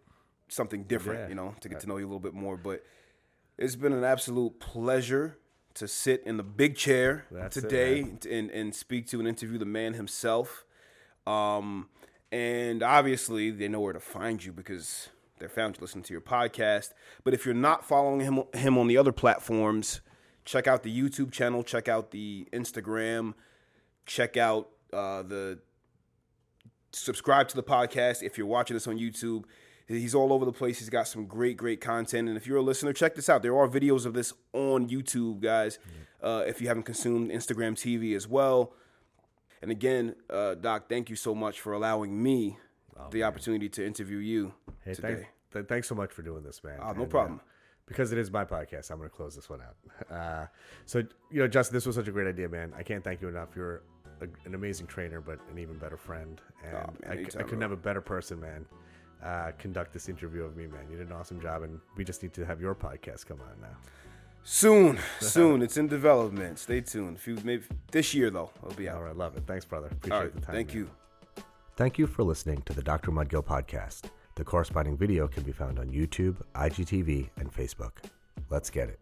something 0.47 0.83
different, 0.83 1.21
Yeah. 1.21 1.27
you 1.29 1.35
know, 1.35 1.55
to 1.61 1.69
get 1.69 1.81
to 1.81 1.87
know 1.87 1.97
you 1.97 2.05
a 2.05 2.07
little 2.07 2.19
bit 2.19 2.33
more. 2.33 2.55
But 2.55 2.83
it's 3.57 3.75
been 3.75 3.91
an 3.93 4.03
absolute 4.05 4.59
pleasure 4.59 5.37
to 5.73 5.87
sit 5.87 6.23
in 6.25 6.37
the 6.37 6.43
big 6.43 6.75
chair 6.77 7.25
That's 7.31 7.57
it, 7.57 7.61
today 7.61 8.05
and, 8.29 8.49
and 8.51 8.73
speak 8.75 9.07
to 9.07 9.19
and 9.19 9.27
interview 9.27 9.57
the 9.57 9.65
man 9.65 9.93
himself. 9.93 10.65
Um, 11.27 11.89
and 12.31 12.81
obviously, 12.83 13.51
they 13.51 13.67
know 13.67 13.81
where 13.81 13.93
to 13.93 13.99
find 13.99 14.43
you 14.43 14.51
because 14.53 15.09
they 15.39 15.47
found 15.47 15.75
you 15.77 15.81
listening 15.81 16.03
to 16.05 16.13
your 16.13 16.21
podcast. 16.21 16.91
But 17.23 17.33
if 17.33 17.45
you're 17.45 17.53
not 17.53 17.85
following 17.85 18.21
him, 18.21 18.43
him 18.53 18.77
on 18.77 18.87
the 18.87 18.97
other 18.97 19.11
platforms, 19.11 20.01
check 20.45 20.67
out 20.67 20.83
the 20.83 20.95
YouTube 21.01 21.31
channel, 21.31 21.63
check 21.63 21.87
out 21.87 22.11
the 22.11 22.47
Instagram, 22.53 23.33
check 24.05 24.37
out 24.37 24.69
uh, 24.93 25.21
the 25.23 25.59
subscribe 26.91 27.47
to 27.49 27.55
the 27.55 27.63
podcast 27.63 28.21
if 28.23 28.37
you're 28.37 28.47
watching 28.47 28.75
this 28.75 28.87
on 28.87 28.97
YouTube. 28.97 29.43
He's 29.87 30.15
all 30.15 30.31
over 30.31 30.45
the 30.45 30.53
place. 30.53 30.79
He's 30.79 30.89
got 30.89 31.07
some 31.07 31.25
great, 31.25 31.57
great 31.57 31.81
content. 31.81 32.29
And 32.29 32.37
if 32.37 32.47
you're 32.47 32.57
a 32.57 32.61
listener, 32.61 32.93
check 32.93 33.13
this 33.15 33.27
out. 33.29 33.41
There 33.41 33.57
are 33.57 33.67
videos 33.67 34.05
of 34.05 34.13
this 34.13 34.31
on 34.53 34.87
YouTube, 34.89 35.41
guys. 35.41 35.79
Uh, 36.23 36.43
if 36.47 36.61
you 36.61 36.67
haven't 36.69 36.83
consumed 36.83 37.29
Instagram 37.29 37.73
TV 37.73 38.15
as 38.15 38.25
well. 38.27 38.71
And 39.61 39.69
again, 39.69 40.15
uh, 40.29 40.55
Doc, 40.55 40.87
thank 40.87 41.09
you 41.09 41.15
so 41.17 41.35
much 41.35 41.59
for 41.59 41.73
allowing 41.73 42.21
me 42.21 42.57
the 43.09 43.23
opportunity 43.23 43.67
to 43.67 43.85
interview 43.85 44.17
you 44.19 44.53
Hey, 44.85 44.93
today. 44.93 45.13
thank, 45.15 45.27
th- 45.53 45.65
thanks 45.67 45.87
so 45.87 45.95
much 45.95 46.11
for 46.11 46.21
doing 46.21 46.43
this, 46.43 46.63
man. 46.63 46.77
Ah, 46.79 46.93
no 46.93 47.01
And, 47.01 47.09
problem. 47.09 47.41
Because 47.91 48.11
it 48.11 48.17
is 48.17 48.31
my 48.31 48.45
podcast, 48.45 48.89
I'm 48.89 48.97
going 48.97 49.09
to 49.09 49.15
close 49.15 49.35
this 49.35 49.49
one 49.49 49.59
out. 49.61 49.75
Uh, 50.11 50.45
so, 50.85 50.99
you 51.29 51.39
know, 51.41 51.47
Justin, 51.47 51.73
this 51.75 51.85
was 51.85 51.95
such 51.95 52.07
a 52.07 52.11
great 52.11 52.27
idea, 52.27 52.47
man. 52.49 52.73
I 52.77 52.83
can't 52.83 53.03
thank 53.03 53.21
you 53.21 53.27
enough. 53.27 53.49
You're 53.55 53.81
a, 54.21 54.25
an 54.45 54.55
amazing 54.55 54.87
trainer, 54.87 55.21
but 55.21 55.39
an 55.51 55.57
even 55.59 55.77
better 55.77 55.97
friend. 55.97 56.41
And 56.63 56.73
man, 56.73 56.83
I, 56.83 57.13
c- 57.15 57.19
anytime, 57.19 57.41
I 57.41 57.43
couldn't 57.43 57.61
have 57.61 57.71
a 57.71 57.77
better 57.77 58.01
person, 58.01 58.39
man, 58.39 58.65
uh, 59.23 59.51
conduct 59.57 59.93
this 59.93 60.09
interview 60.09 60.43
of 60.43 60.55
me, 60.57 60.67
man. 60.67 60.87
You 60.89 60.97
did 60.97 61.07
an 61.07 61.13
awesome 61.13 61.39
job, 61.41 61.63
and 61.63 61.79
we 61.95 62.03
just 62.03 62.21
need 62.23 62.33
to 62.33 62.45
have 62.45 62.59
your 62.59 62.75
podcast 62.75 63.25
come 63.27 63.39
on 63.41 63.61
now. 63.61 63.77
Soon, 64.43 64.99
soon. 65.19 65.61
It's 65.61 65.77
in 65.77 65.87
development. 65.87 66.59
Stay 66.59 66.81
tuned. 66.81 67.19
Few, 67.19 67.37
maybe 67.43 67.63
this 67.91 68.13
year 68.13 68.29
though, 68.29 68.49
it'll 68.63 68.75
be 68.75 68.89
out. 68.89 68.97
All 68.97 69.03
right, 69.03 69.15
love 69.15 69.37
it. 69.37 69.43
Thanks, 69.45 69.65
brother. 69.65 69.87
Appreciate 69.87 70.17
All 70.17 70.23
right. 70.23 70.33
the 70.33 70.41
time. 70.41 70.55
Thank 70.55 70.67
man. 70.69 70.77
you. 70.77 70.89
Thank 71.75 71.97
you 71.97 72.07
for 72.07 72.23
listening 72.23 72.61
to 72.63 72.73
the 72.73 72.81
Dr. 72.81 73.11
Mudgil 73.11 73.43
podcast. 73.45 74.09
The 74.35 74.43
corresponding 74.43 74.97
video 74.97 75.27
can 75.27 75.43
be 75.43 75.51
found 75.51 75.77
on 75.77 75.89
YouTube, 75.89 76.37
IGTV, 76.55 77.29
and 77.37 77.53
Facebook. 77.53 77.91
Let's 78.49 78.69
get 78.69 78.89
it. 78.89 78.99